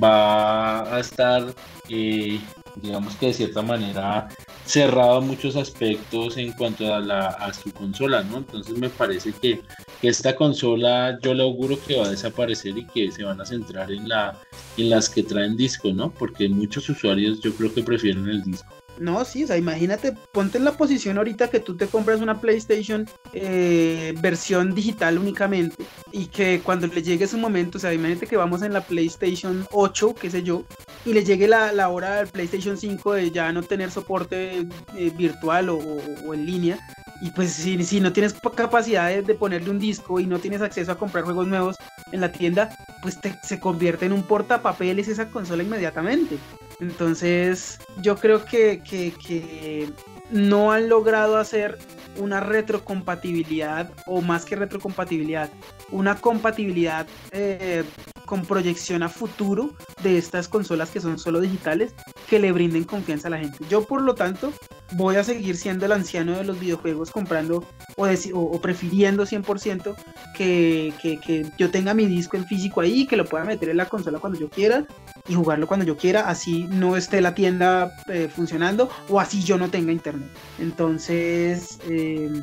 va 0.03 0.97
a 0.97 1.01
estar, 1.01 1.55
eh, 1.89 2.41
digamos 2.77 3.15
que 3.17 3.27
de 3.27 3.35
cierta 3.35 3.63
manera 3.63 4.29
cerrado 4.65 5.21
muchos 5.21 5.57
aspectos 5.57 6.37
en 6.37 6.53
cuanto 6.53 6.93
a, 6.93 7.01
la, 7.01 7.27
a 7.29 7.53
su 7.53 7.73
consola, 7.73 8.23
¿no? 8.23 8.39
Entonces 8.39 8.77
me 8.77 8.89
parece 8.89 9.33
que 9.33 9.61
esta 10.09 10.37
consola 10.37 11.19
yo 11.23 11.35
le 11.35 11.43
auguro 11.43 11.79
que 11.87 11.97
va 11.97 12.07
a 12.07 12.11
desaparecer 12.11 12.77
y 12.77 12.87
que 12.87 13.11
se 13.11 13.25
van 13.25 13.41
a 13.41 13.47
centrar 13.47 13.91
en, 13.91 14.09
la, 14.09 14.39
en 14.77 14.91
las 14.91 15.09
que 15.09 15.23
traen 15.23 15.57
disco, 15.57 15.93
¿no? 15.93 16.11
Porque 16.11 16.49
muchos 16.49 16.89
usuarios 16.89 17.41
yo 17.41 17.55
creo 17.55 17.73
que 17.73 17.83
prefieren 17.83 18.29
el 18.29 18.43
disco. 18.43 18.73
No, 18.99 19.25
sí, 19.25 19.45
o 19.45 19.47
sea, 19.47 19.57
imagínate, 19.57 20.13
ponte 20.33 20.59
en 20.59 20.65
la 20.65 20.77
posición 20.77 21.19
ahorita 21.19 21.49
que 21.49 21.61
tú 21.61 21.77
te 21.77 21.89
compras 21.89 22.21
una 22.21 22.41
PlayStation 22.41 23.09
eh, 23.33 24.15
versión 24.21 24.75
digital 24.75 25.19
únicamente 25.19 25.85
y 26.13 26.27
que 26.27 26.61
cuando 26.63 26.87
le 26.87 27.03
llegue 27.03 27.27
su 27.27 27.39
momento, 27.39 27.79
o 27.79 27.81
sea, 27.81 27.93
imagínate 27.93 28.27
que 28.27 28.37
vamos 28.37 28.63
en 28.63 28.73
la 28.73 28.83
PlayStation 28.83 29.67
8, 29.73 30.15
qué 30.15 30.31
sé 30.31 30.43
yo, 30.43 30.65
y 31.05 31.13
le 31.13 31.25
llegue 31.25 31.49
la, 31.49 31.73
la 31.73 31.89
hora 31.89 32.17
del 32.17 32.29
PlayStation 32.29 32.77
5 32.77 33.15
de 33.15 33.31
ya 33.31 33.53
no 33.53 33.63
tener 33.63 33.91
soporte 33.91 34.67
eh, 34.97 35.13
virtual 35.17 35.71
o, 35.71 36.33
en 36.33 36.47
línea, 36.47 36.79
y 37.21 37.31
pues 37.31 37.53
si, 37.53 37.83
si 37.85 38.01
no 38.01 38.13
tienes 38.13 38.35
capacidad 38.55 39.11
de, 39.11 39.35
ponerle 39.35 39.71
un 39.71 39.79
disco 39.79 40.21
y 40.21 40.27
no 40.27 40.39
tienes 40.39 40.61
acceso 40.61 40.93
a 40.93 40.99
comprar 40.99 41.25
juegos 41.25 41.47
nuevos 41.47 41.77
en 42.13 42.21
la 42.21 42.33
tienda, 42.33 42.77
pues 43.03 43.19
se 43.43 43.61
convierte 43.61 44.07
en 44.07 44.13
un 44.13 44.23
portapapeles 44.23 45.09
esa 45.09 45.29
consola 45.29 45.63
inmediatamente. 45.63 46.39
Entonces 46.81 47.79
yo 48.03 48.17
creo 48.17 48.45
que, 48.45 48.83
que, 48.83 49.91
no 50.31 50.73
han 50.73 50.89
logrado 50.89 51.37
hacer 51.37 51.79
una 52.19 52.41
retrocompatibilidad 52.41 53.91
o 54.07 54.23
más 54.23 54.45
que 54.45 54.57
retrocompatibilidad, 54.57 55.51
una 55.91 56.17
compatibilidad 56.17 57.07
eh, 57.31 57.85
con 58.25 58.45
proyección 58.45 59.03
a 59.03 59.09
futuro 59.09 59.71
de 60.03 60.19
estas 60.19 60.49
consolas 60.49 60.91
que 60.91 61.01
son 61.01 61.19
solo 61.19 61.41
digitales 61.41 61.95
que 62.29 62.39
le 62.39 62.53
brinden 62.53 62.85
confianza 62.85 63.29
a 63.29 63.33
la 63.33 63.39
gente. 63.39 63.59
Yo 63.69 63.85
por 63.85 64.03
lo 64.03 64.15
tanto 64.15 64.53
voy 64.93 65.17
a 65.17 65.25
seguir 65.25 65.57
siendo 65.57 65.87
el 65.87 65.93
anciano 65.93 66.37
de 66.37 66.45
los 66.45 66.59
videojuegos 66.59 67.11
comprando 67.11 67.65
o, 67.97 68.07
o, 68.35 68.61
prefiriendo 68.61 69.25
100% 69.25 69.95
que, 70.37 70.93
que, 71.01 71.19
que, 71.21 71.51
yo 71.59 71.71
tenga 71.71 71.95
mi 71.95 72.07
disco 72.07 72.37
en 72.37 72.47
físico 72.47 72.81
ahí, 72.81 73.07
que 73.07 73.17
lo 73.17 73.25
pueda 73.25 73.45
meter 73.45 73.69
en 73.69 73.77
la 73.77 73.89
consola 73.89 74.19
cuando 74.19 74.39
yo 74.39 74.49
quiera 74.49 74.87
y 75.27 75.35
jugarlo 75.35 75.67
cuando 75.67 75.87
yo 75.87 75.97
quiera, 75.97 76.29
así 76.29 76.67
no 76.69 76.99
esté 76.99 77.23
la 77.23 77.35
tienda 77.35 77.97
eh, 78.09 78.29
funcionando 78.29 78.91
o 79.09 79.19
así 79.19 79.43
yo 79.43 79.57
no 79.57 79.71
tenga 79.71 79.91
internet. 79.91 80.29
Entonces, 80.59 81.79
em, 81.89 82.43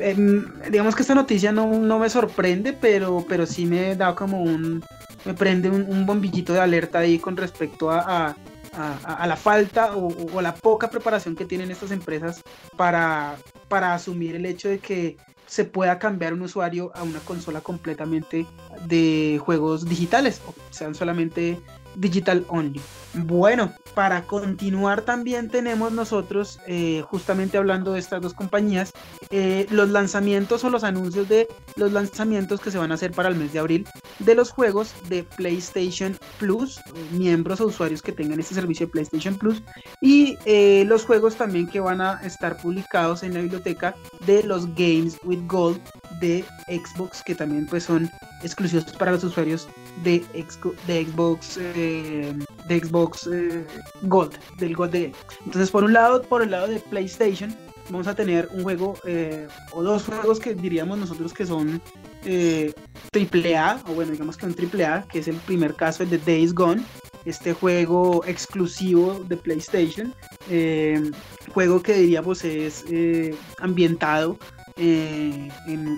em, 0.00 0.44
digamos 0.70 0.96
que 0.96 1.02
esta 1.02 1.14
noticia 1.14 1.52
no, 1.52 1.66
no, 1.66 1.98
me 1.98 2.08
sorprende, 2.08 2.72
pero, 2.72 3.26
pero 3.28 3.44
sí 3.44 3.66
me 3.66 3.94
da 3.94 4.14
como 4.14 4.42
un, 4.42 4.82
me 5.26 5.34
prende 5.34 5.68
un, 5.68 6.06
bombillito 6.06 6.54
de 6.54 6.60
alerta 6.60 7.00
ahí 7.00 7.18
con 7.18 7.36
respecto 7.36 7.90
a, 7.90 8.34
a, 9.04 9.26
la 9.26 9.36
falta 9.36 9.94
o, 9.94 10.40
la 10.40 10.54
poca 10.54 10.88
preparación 10.88 11.36
que 11.36 11.44
tienen 11.44 11.70
estas 11.70 11.90
empresas 11.90 12.42
para, 12.76 13.36
para 13.68 13.92
asumir 13.92 14.34
el 14.34 14.46
hecho 14.46 14.70
de 14.70 14.78
que 14.78 15.18
se 15.46 15.64
pueda 15.64 15.98
cambiar 15.98 16.34
un 16.34 16.42
usuario 16.42 16.92
a 16.94 17.02
una 17.02 17.20
consola 17.20 17.60
completamente 17.62 18.46
de 18.86 19.40
juegos 19.42 19.86
digitales, 19.88 20.42
o 20.46 20.54
sean 20.70 20.94
solamente 20.94 21.58
digital 21.98 22.44
only. 22.48 22.80
Bueno, 23.14 23.72
para 23.94 24.22
continuar 24.22 25.02
también 25.02 25.48
tenemos 25.48 25.92
nosotros, 25.92 26.60
eh, 26.66 27.02
justamente 27.06 27.56
hablando 27.56 27.92
de 27.92 28.00
estas 28.00 28.20
dos 28.20 28.34
compañías, 28.34 28.92
eh, 29.30 29.66
los 29.70 29.88
lanzamientos 29.88 30.62
o 30.64 30.70
los 30.70 30.84
anuncios 30.84 31.28
de 31.28 31.48
los 31.76 31.92
lanzamientos 31.92 32.60
que 32.60 32.70
se 32.70 32.78
van 32.78 32.92
a 32.92 32.94
hacer 32.94 33.12
para 33.12 33.28
el 33.28 33.34
mes 33.34 33.52
de 33.52 33.58
abril 33.58 33.88
de 34.18 34.34
los 34.34 34.50
juegos 34.50 34.94
de 35.08 35.24
PlayStation 35.24 36.16
Plus, 36.38 36.80
miembros 37.12 37.60
o 37.60 37.66
usuarios 37.66 38.02
que 38.02 38.12
tengan 38.12 38.38
este 38.40 38.54
servicio 38.54 38.86
de 38.86 38.92
PlayStation 38.92 39.36
Plus, 39.36 39.62
y 40.00 40.36
eh, 40.44 40.84
los 40.86 41.04
juegos 41.04 41.36
también 41.36 41.66
que 41.66 41.80
van 41.80 42.00
a 42.00 42.20
estar 42.22 42.58
publicados 42.58 43.22
en 43.22 43.34
la 43.34 43.40
biblioteca 43.40 43.94
de 44.26 44.42
los 44.42 44.66
Games 44.74 45.16
with 45.24 45.40
Gold 45.46 45.80
de 46.20 46.44
Xbox, 46.68 47.22
que 47.22 47.34
también 47.34 47.66
pues 47.66 47.84
son 47.84 48.10
exclusivos 48.42 48.84
para 48.92 49.12
los 49.12 49.24
usuarios 49.24 49.66
de, 50.04 50.24
de 50.86 51.06
Xbox 51.06 51.58
de 51.88 52.80
Xbox 52.80 53.28
eh, 53.32 53.66
Gold, 54.02 54.38
del 54.58 54.76
Gold 54.76 54.92
de 54.92 55.12
Entonces, 55.44 55.70
por 55.70 55.84
un 55.84 55.92
lado, 55.92 56.22
por 56.22 56.42
el 56.42 56.50
lado 56.50 56.68
de 56.68 56.80
PlayStation, 56.80 57.54
vamos 57.90 58.06
a 58.06 58.14
tener 58.14 58.48
un 58.52 58.62
juego 58.62 58.94
eh, 59.04 59.48
o 59.72 59.82
dos 59.82 60.04
juegos 60.04 60.38
que 60.38 60.54
diríamos 60.54 60.98
nosotros 60.98 61.32
que 61.32 61.46
son 61.46 61.80
eh, 62.24 62.72
triple 63.10 63.56
A, 63.56 63.80
o 63.86 63.92
bueno, 63.94 64.12
digamos 64.12 64.36
que 64.36 64.46
un 64.46 64.54
triple 64.54 64.84
A, 64.84 65.02
que 65.10 65.20
es 65.20 65.28
el 65.28 65.36
primer 65.36 65.74
caso, 65.74 66.02
el 66.02 66.10
de 66.10 66.18
Days 66.18 66.54
Gone, 66.54 66.82
este 67.24 67.52
juego 67.52 68.24
exclusivo 68.26 69.24
de 69.28 69.36
PlayStation, 69.36 70.14
juego 71.52 71.82
que 71.82 71.94
diríamos 71.94 72.44
es 72.44 72.84
ambientado 73.58 74.38
en, 74.76 75.50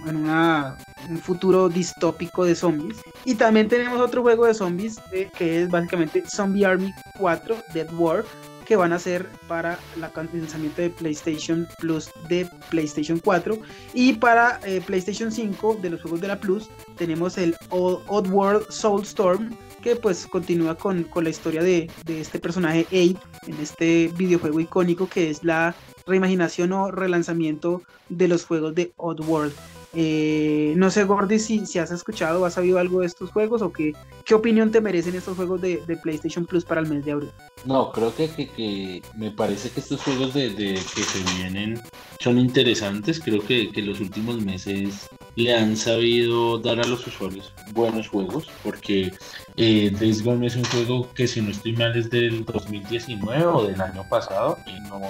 una, 0.08 0.76
un 1.08 1.18
futuro 1.18 1.68
distópico 1.68 2.44
de 2.44 2.54
zombies. 2.54 2.98
Y 3.24 3.34
también 3.34 3.68
tenemos 3.68 4.00
otro 4.00 4.22
juego 4.22 4.46
de 4.46 4.54
zombies 4.54 4.98
que 5.36 5.62
es 5.62 5.70
básicamente 5.70 6.22
Zombie 6.26 6.64
Army 6.64 6.92
4 7.18 7.56
Dead 7.72 7.92
War, 7.94 8.24
que 8.70 8.76
van 8.76 8.92
a 8.92 9.00
ser 9.00 9.26
para 9.48 9.80
el 9.96 10.00
lanzamiento 10.00 10.80
de 10.80 10.90
PlayStation 10.90 11.66
Plus 11.80 12.08
de 12.28 12.48
PlayStation 12.68 13.18
4 13.18 13.58
y 13.94 14.12
para 14.12 14.60
eh, 14.64 14.80
PlayStation 14.86 15.32
5 15.32 15.80
de 15.82 15.90
los 15.90 16.02
juegos 16.02 16.20
de 16.20 16.28
la 16.28 16.38
Plus 16.38 16.68
tenemos 16.96 17.36
el 17.36 17.56
Oddworld 17.70 18.70
Soulstorm 18.70 19.56
que 19.82 19.96
pues 19.96 20.24
continúa 20.26 20.76
con, 20.76 21.02
con 21.02 21.24
la 21.24 21.30
historia 21.30 21.64
de, 21.64 21.90
de, 22.04 22.20
este 22.20 22.38
personaje 22.38 22.86
Abe 22.90 23.16
en 23.48 23.60
este 23.60 24.08
videojuego 24.16 24.60
icónico 24.60 25.08
que 25.08 25.30
es 25.30 25.42
la 25.42 25.74
reimaginación 26.06 26.72
o 26.72 26.92
relanzamiento 26.92 27.82
de 28.08 28.28
los 28.28 28.44
juegos 28.44 28.76
de 28.76 28.92
Oddworld. 28.96 29.52
Eh, 29.92 30.74
no 30.76 30.90
sé, 30.90 31.04
Gordy, 31.04 31.38
si, 31.38 31.66
si, 31.66 31.78
has 31.78 31.90
escuchado 31.90 32.40
o 32.40 32.44
has 32.44 32.54
sabido 32.54 32.78
algo 32.78 33.00
de 33.00 33.06
estos 33.06 33.30
juegos 33.30 33.60
o 33.60 33.72
qué, 33.72 33.92
qué 34.24 34.34
opinión 34.34 34.70
te 34.70 34.80
merecen 34.80 35.16
estos 35.16 35.36
juegos 35.36 35.60
de, 35.60 35.82
PlayStation 36.02 36.46
Plus 36.46 36.64
para 36.64 36.80
el 36.80 36.86
mes 36.86 37.04
de 37.04 37.12
abril. 37.12 37.30
No, 37.64 37.90
creo 37.90 38.14
que, 38.14 38.28
que, 38.28 39.02
me 39.16 39.32
parece 39.32 39.70
que 39.70 39.80
estos 39.80 40.00
juegos 40.02 40.32
de, 40.34 40.54
que 40.54 40.76
se 40.76 41.36
vienen 41.36 41.80
son 42.20 42.38
interesantes. 42.38 43.20
Creo 43.20 43.42
que, 43.42 43.70
que 43.72 43.82
los 43.82 44.00
últimos 44.00 44.40
meses 44.40 45.08
le 45.34 45.54
han 45.54 45.76
sabido 45.76 46.58
dar 46.58 46.80
a 46.80 46.86
los 46.86 47.06
usuarios 47.06 47.52
buenos 47.72 48.08
juegos 48.08 48.48
porque 48.62 49.12
eh, 49.56 49.92
Days 49.98 50.22
Gone 50.22 50.46
es 50.46 50.56
un 50.56 50.64
juego 50.64 51.08
que 51.14 51.26
si 51.26 51.40
no 51.40 51.50
estoy 51.50 51.72
mal 51.72 51.96
es 51.96 52.10
del 52.10 52.44
2019 52.44 53.44
o 53.44 53.66
del 53.66 53.80
año 53.80 54.04
pasado 54.08 54.58
y 54.66 54.88
no, 54.88 55.00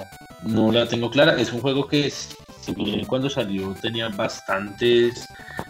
no 0.43 0.71
la 0.71 0.87
tengo 0.87 1.09
clara. 1.11 1.39
Es 1.39 1.53
un 1.53 1.61
juego 1.61 1.87
que 1.87 2.01
bien 2.07 2.15
cuando 3.07 3.29
salió 3.29 3.73
tenía 3.81 4.09
bastantes, 4.09 5.27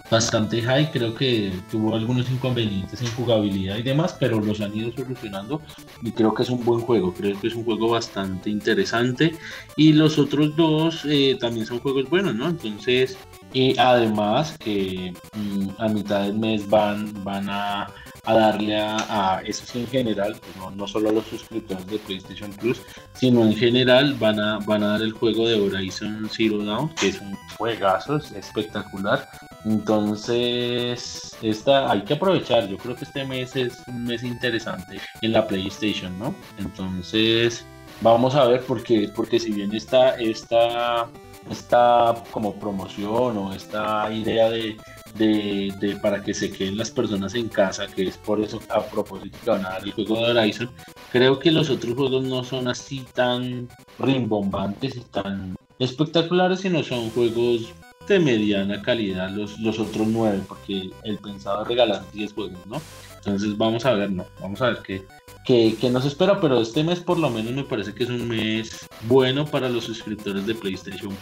bastante 0.09 0.61
high, 0.61 0.91
creo 0.91 1.13
que 1.15 1.51
tuvo 1.69 1.95
algunos 1.95 2.29
inconvenientes 2.29 3.01
en 3.01 3.07
jugabilidad 3.11 3.77
y 3.77 3.83
demás, 3.83 4.15
pero 4.19 4.39
los 4.39 4.61
han 4.61 4.75
ido 4.75 4.91
solucionando 4.91 5.61
y 6.01 6.11
creo 6.11 6.33
que 6.33 6.43
es 6.43 6.49
un 6.49 6.63
buen 6.63 6.81
juego, 6.81 7.13
creo 7.13 7.39
que 7.39 7.47
es 7.47 7.55
un 7.55 7.63
juego 7.63 7.89
bastante 7.89 8.49
interesante 8.49 9.35
y 9.75 9.93
los 9.93 10.17
otros 10.19 10.55
dos 10.55 11.05
eh, 11.05 11.37
también 11.39 11.65
son 11.65 11.79
juegos 11.79 12.09
buenos, 12.09 12.35
¿no? 12.35 12.49
Entonces, 12.49 13.17
y 13.53 13.77
además 13.77 14.57
que 14.59 15.13
mm, 15.35 15.69
a 15.77 15.87
mitad 15.87 16.23
del 16.23 16.37
mes 16.37 16.69
van, 16.69 17.23
van 17.23 17.49
a 17.49 17.87
a 18.25 18.33
darle 18.33 18.79
a, 18.79 19.41
eso 19.45 19.65
sí 19.65 19.79
en 19.79 19.87
general, 19.87 20.35
pues 20.39 20.75
no, 20.75 20.87
solo 20.87 21.09
a 21.09 21.13
los 21.13 21.25
suscriptores 21.25 21.85
de 21.87 21.97
PlayStation 21.99 22.51
Plus, 22.53 22.81
sino 23.13 23.43
en 23.43 23.55
general 23.55 24.13
van 24.15 24.39
a, 24.39 24.59
van 24.59 24.83
a 24.83 24.89
dar 24.89 25.01
el 25.01 25.11
juego 25.11 25.47
de 25.47 25.59
Horizon 25.59 26.29
Zero 26.31 26.63
Dawn, 26.63 26.89
que 26.95 27.09
es 27.09 27.19
un 27.19 27.35
juegazo, 27.57 28.17
es 28.17 28.31
espectacular. 28.31 29.27
Entonces, 29.65 31.35
esta 31.41 31.91
hay 31.91 32.01
que 32.01 32.13
aprovechar. 32.13 32.67
Yo 32.67 32.77
creo 32.77 32.95
que 32.95 33.05
este 33.05 33.25
mes 33.25 33.55
es 33.55 33.81
un 33.87 34.05
mes 34.05 34.23
interesante 34.23 34.99
en 35.21 35.33
la 35.33 35.47
PlayStation, 35.47 36.17
¿no? 36.17 36.33
Entonces, 36.57 37.65
vamos 38.01 38.35
a 38.35 38.45
ver, 38.45 38.61
porque, 38.61 39.09
porque 39.15 39.39
si 39.39 39.51
bien 39.51 39.73
está 39.73 40.15
esta, 40.19 41.07
esta 41.49 42.15
como 42.31 42.55
promoción 42.55 43.37
o 43.37 43.53
esta 43.53 44.11
idea 44.11 44.49
de 44.49 44.77
de, 45.15 45.97
para 46.01 46.23
que 46.23 46.33
se 46.33 46.51
queden 46.51 46.77
las 46.77 46.91
personas 46.91 47.35
en 47.35 47.49
casa, 47.49 47.87
que 47.87 48.03
es 48.03 48.17
por 48.17 48.39
eso 48.39 48.61
a 48.69 48.83
propósito 48.83 49.37
que 49.43 49.49
van 49.49 49.65
a 49.65 49.69
dar 49.69 49.83
el 49.83 49.91
juego 49.91 50.17
de 50.17 50.31
Horizon. 50.31 50.69
Creo 51.11 51.39
que 51.39 51.51
los 51.51 51.69
otros 51.69 51.95
juegos 51.95 52.23
no 52.23 52.43
son 52.43 52.67
así 52.67 53.05
tan 53.13 53.67
rimbombantes 53.99 54.95
y 54.95 55.01
tan 55.01 55.55
espectaculares, 55.79 56.61
sino 56.61 56.83
son 56.83 57.09
juegos 57.09 57.73
de 58.07 58.19
mediana 58.19 58.81
calidad 58.81 59.29
los, 59.29 59.59
los 59.59 59.79
otros 59.79 60.07
nueve, 60.07 60.41
porque 60.47 60.89
el 61.03 61.17
pensado 61.19 61.63
regalar 61.63 62.03
10 62.13 62.33
juegos, 62.33 62.65
¿no? 62.65 62.81
Entonces 63.17 63.57
vamos 63.57 63.85
a 63.85 63.93
ver, 63.93 64.11
no, 64.11 64.25
vamos 64.41 64.61
a 64.61 64.69
ver 64.69 64.79
qué, 64.83 65.03
que, 65.45 65.89
nos 65.91 66.05
espera, 66.05 66.39
pero 66.39 66.61
este 66.61 66.83
mes 66.83 66.99
por 66.99 67.17
lo 67.17 67.29
menos 67.29 67.53
me 67.53 67.63
parece 67.63 67.93
que 67.93 68.03
es 68.03 68.09
un 68.09 68.27
mes 68.27 68.87
bueno 69.03 69.45
para 69.45 69.69
los 69.69 69.85
suscriptores 69.85 70.45
de 70.45 70.55
PlayStation 70.55 71.15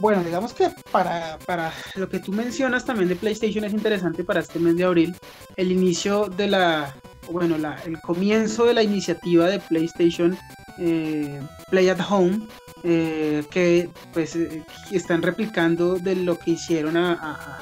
Bueno, 0.00 0.22
digamos 0.22 0.52
que 0.52 0.70
para, 0.90 1.38
para 1.46 1.72
lo 1.94 2.08
que 2.08 2.18
tú 2.18 2.32
mencionas 2.32 2.84
también 2.84 3.08
de 3.08 3.16
PlayStation 3.16 3.64
es 3.64 3.72
interesante 3.72 4.24
para 4.24 4.40
este 4.40 4.58
mes 4.58 4.76
de 4.76 4.84
abril, 4.84 5.16
el 5.56 5.72
inicio 5.72 6.26
de 6.26 6.48
la, 6.48 6.94
bueno, 7.30 7.56
la, 7.56 7.76
el 7.86 7.98
comienzo 8.00 8.64
de 8.64 8.74
la 8.74 8.82
iniciativa 8.82 9.46
de 9.46 9.58
PlayStation 9.58 10.36
eh, 10.78 11.40
Play 11.70 11.88
at 11.88 12.00
Home, 12.10 12.46
eh, 12.82 13.44
que 13.50 13.88
pues 14.12 14.36
eh, 14.36 14.64
están 14.90 15.22
replicando 15.22 15.98
de 15.98 16.16
lo 16.16 16.38
que 16.38 16.52
hicieron 16.52 16.96
a, 16.96 17.12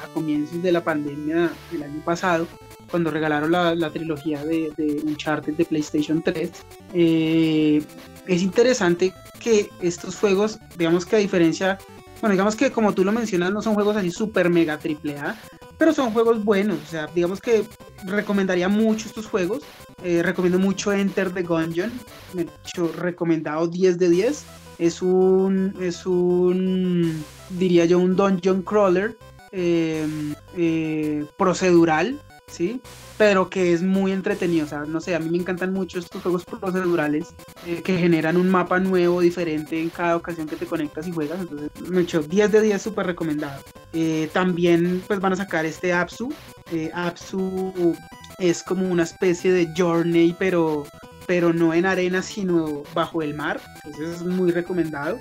a, 0.03 0.07
comienzos 0.13 0.61
de 0.63 0.71
la 0.71 0.83
pandemia 0.83 1.51
el 1.73 1.83
año 1.83 2.01
pasado 2.03 2.47
cuando 2.91 3.09
regalaron 3.09 3.51
la, 3.51 3.89
trilogía 3.89 4.43
de, 4.43 4.71
de, 4.77 5.01
Uncharted 5.05 5.53
de 5.53 5.65
PlayStation 5.65 6.21
3. 6.21 6.51
Eh, 6.93 7.81
es 8.27 8.43
interesante 8.43 9.13
que 9.39 9.69
estos 9.81 10.17
juegos, 10.17 10.59
digamos 10.77 11.05
que 11.05 11.15
a 11.15 11.19
diferencia, 11.19 11.79
bueno, 12.19 12.33
digamos 12.33 12.55
que 12.55 12.71
como 12.71 12.93
tú 12.93 13.03
lo 13.03 13.11
mencionas, 13.11 13.51
no 13.51 13.61
son 13.61 13.73
juegos 13.73 13.95
así 13.95 14.11
super 14.11 14.49
mega 14.49 14.77
triple 14.77 15.17
A, 15.17 15.35
pero 15.77 15.93
son 15.93 16.11
juegos 16.11 16.43
buenos, 16.43 16.77
o 16.79 16.85
sea, 16.85 17.07
digamos 17.07 17.39
que 17.41 17.63
recomendaría 18.05 18.69
mucho 18.69 19.07
estos 19.07 19.25
juegos. 19.25 19.63
Eh, 20.03 20.21
recomiendo 20.23 20.59
mucho 20.59 20.91
Enter 20.91 21.31
the 21.31 21.43
Gungeon, 21.43 21.91
me 22.33 22.43
he 22.43 22.45
hecho 22.65 22.91
recomendado 22.91 23.67
10 23.67 23.97
de 23.97 24.09
10. 24.09 24.43
Es 24.77 25.01
un, 25.01 25.75
es 25.79 26.05
un, 26.05 27.23
diría 27.51 27.85
yo, 27.85 27.99
un 27.99 28.15
dungeon 28.15 28.63
crawler 28.63 29.15
eh, 29.51 31.25
procedural, 31.37 32.19
¿sí? 32.51 32.81
Pero 33.17 33.49
que 33.49 33.73
es 33.73 33.81
muy 33.81 34.11
entretenido, 34.11 34.65
o 34.65 34.69
sea, 34.69 34.85
no 34.85 34.99
sé, 34.99 35.15
a 35.15 35.19
mí 35.19 35.29
me 35.29 35.37
encantan 35.37 35.73
mucho 35.73 35.99
estos 35.99 36.21
juegos 36.21 36.45
procedurales 36.45 37.33
eh, 37.65 37.81
que 37.83 37.97
generan 37.97 38.37
un 38.37 38.49
mapa 38.49 38.79
nuevo, 38.79 39.21
diferente 39.21 39.79
en 39.79 39.89
cada 39.89 40.15
ocasión 40.15 40.47
que 40.47 40.55
te 40.55 40.65
conectas 40.65 41.07
y 41.07 41.11
juegas, 41.11 41.39
entonces 41.39 41.71
me 41.89 42.01
he 42.01 42.03
hecho 42.03 42.21
10 42.21 42.51
de 42.51 42.61
10 42.61 42.81
súper 42.81 43.05
recomendado. 43.07 43.61
Eh, 43.93 44.29
también 44.33 45.03
pues 45.07 45.19
van 45.19 45.33
a 45.33 45.35
sacar 45.35 45.65
este 45.65 45.93
Apsu, 45.93 46.33
eh, 46.71 46.91
Apsu 46.93 47.95
es 48.39 48.63
como 48.63 48.87
una 48.87 49.03
especie 49.03 49.51
de 49.51 49.69
journey, 49.75 50.35
pero 50.37 50.85
pero 51.27 51.53
no 51.53 51.73
en 51.73 51.85
arena, 51.85 52.21
sino 52.21 52.83
bajo 52.93 53.21
el 53.21 53.35
mar. 53.35 53.61
Entonces 53.85 54.17
es 54.17 54.23
muy 54.23 54.51
recomendado. 54.51 55.17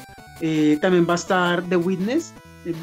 también 0.81 1.07
va 1.09 1.13
a 1.13 1.17
estar 1.17 1.63
The 1.69 1.77
Witness, 1.77 2.33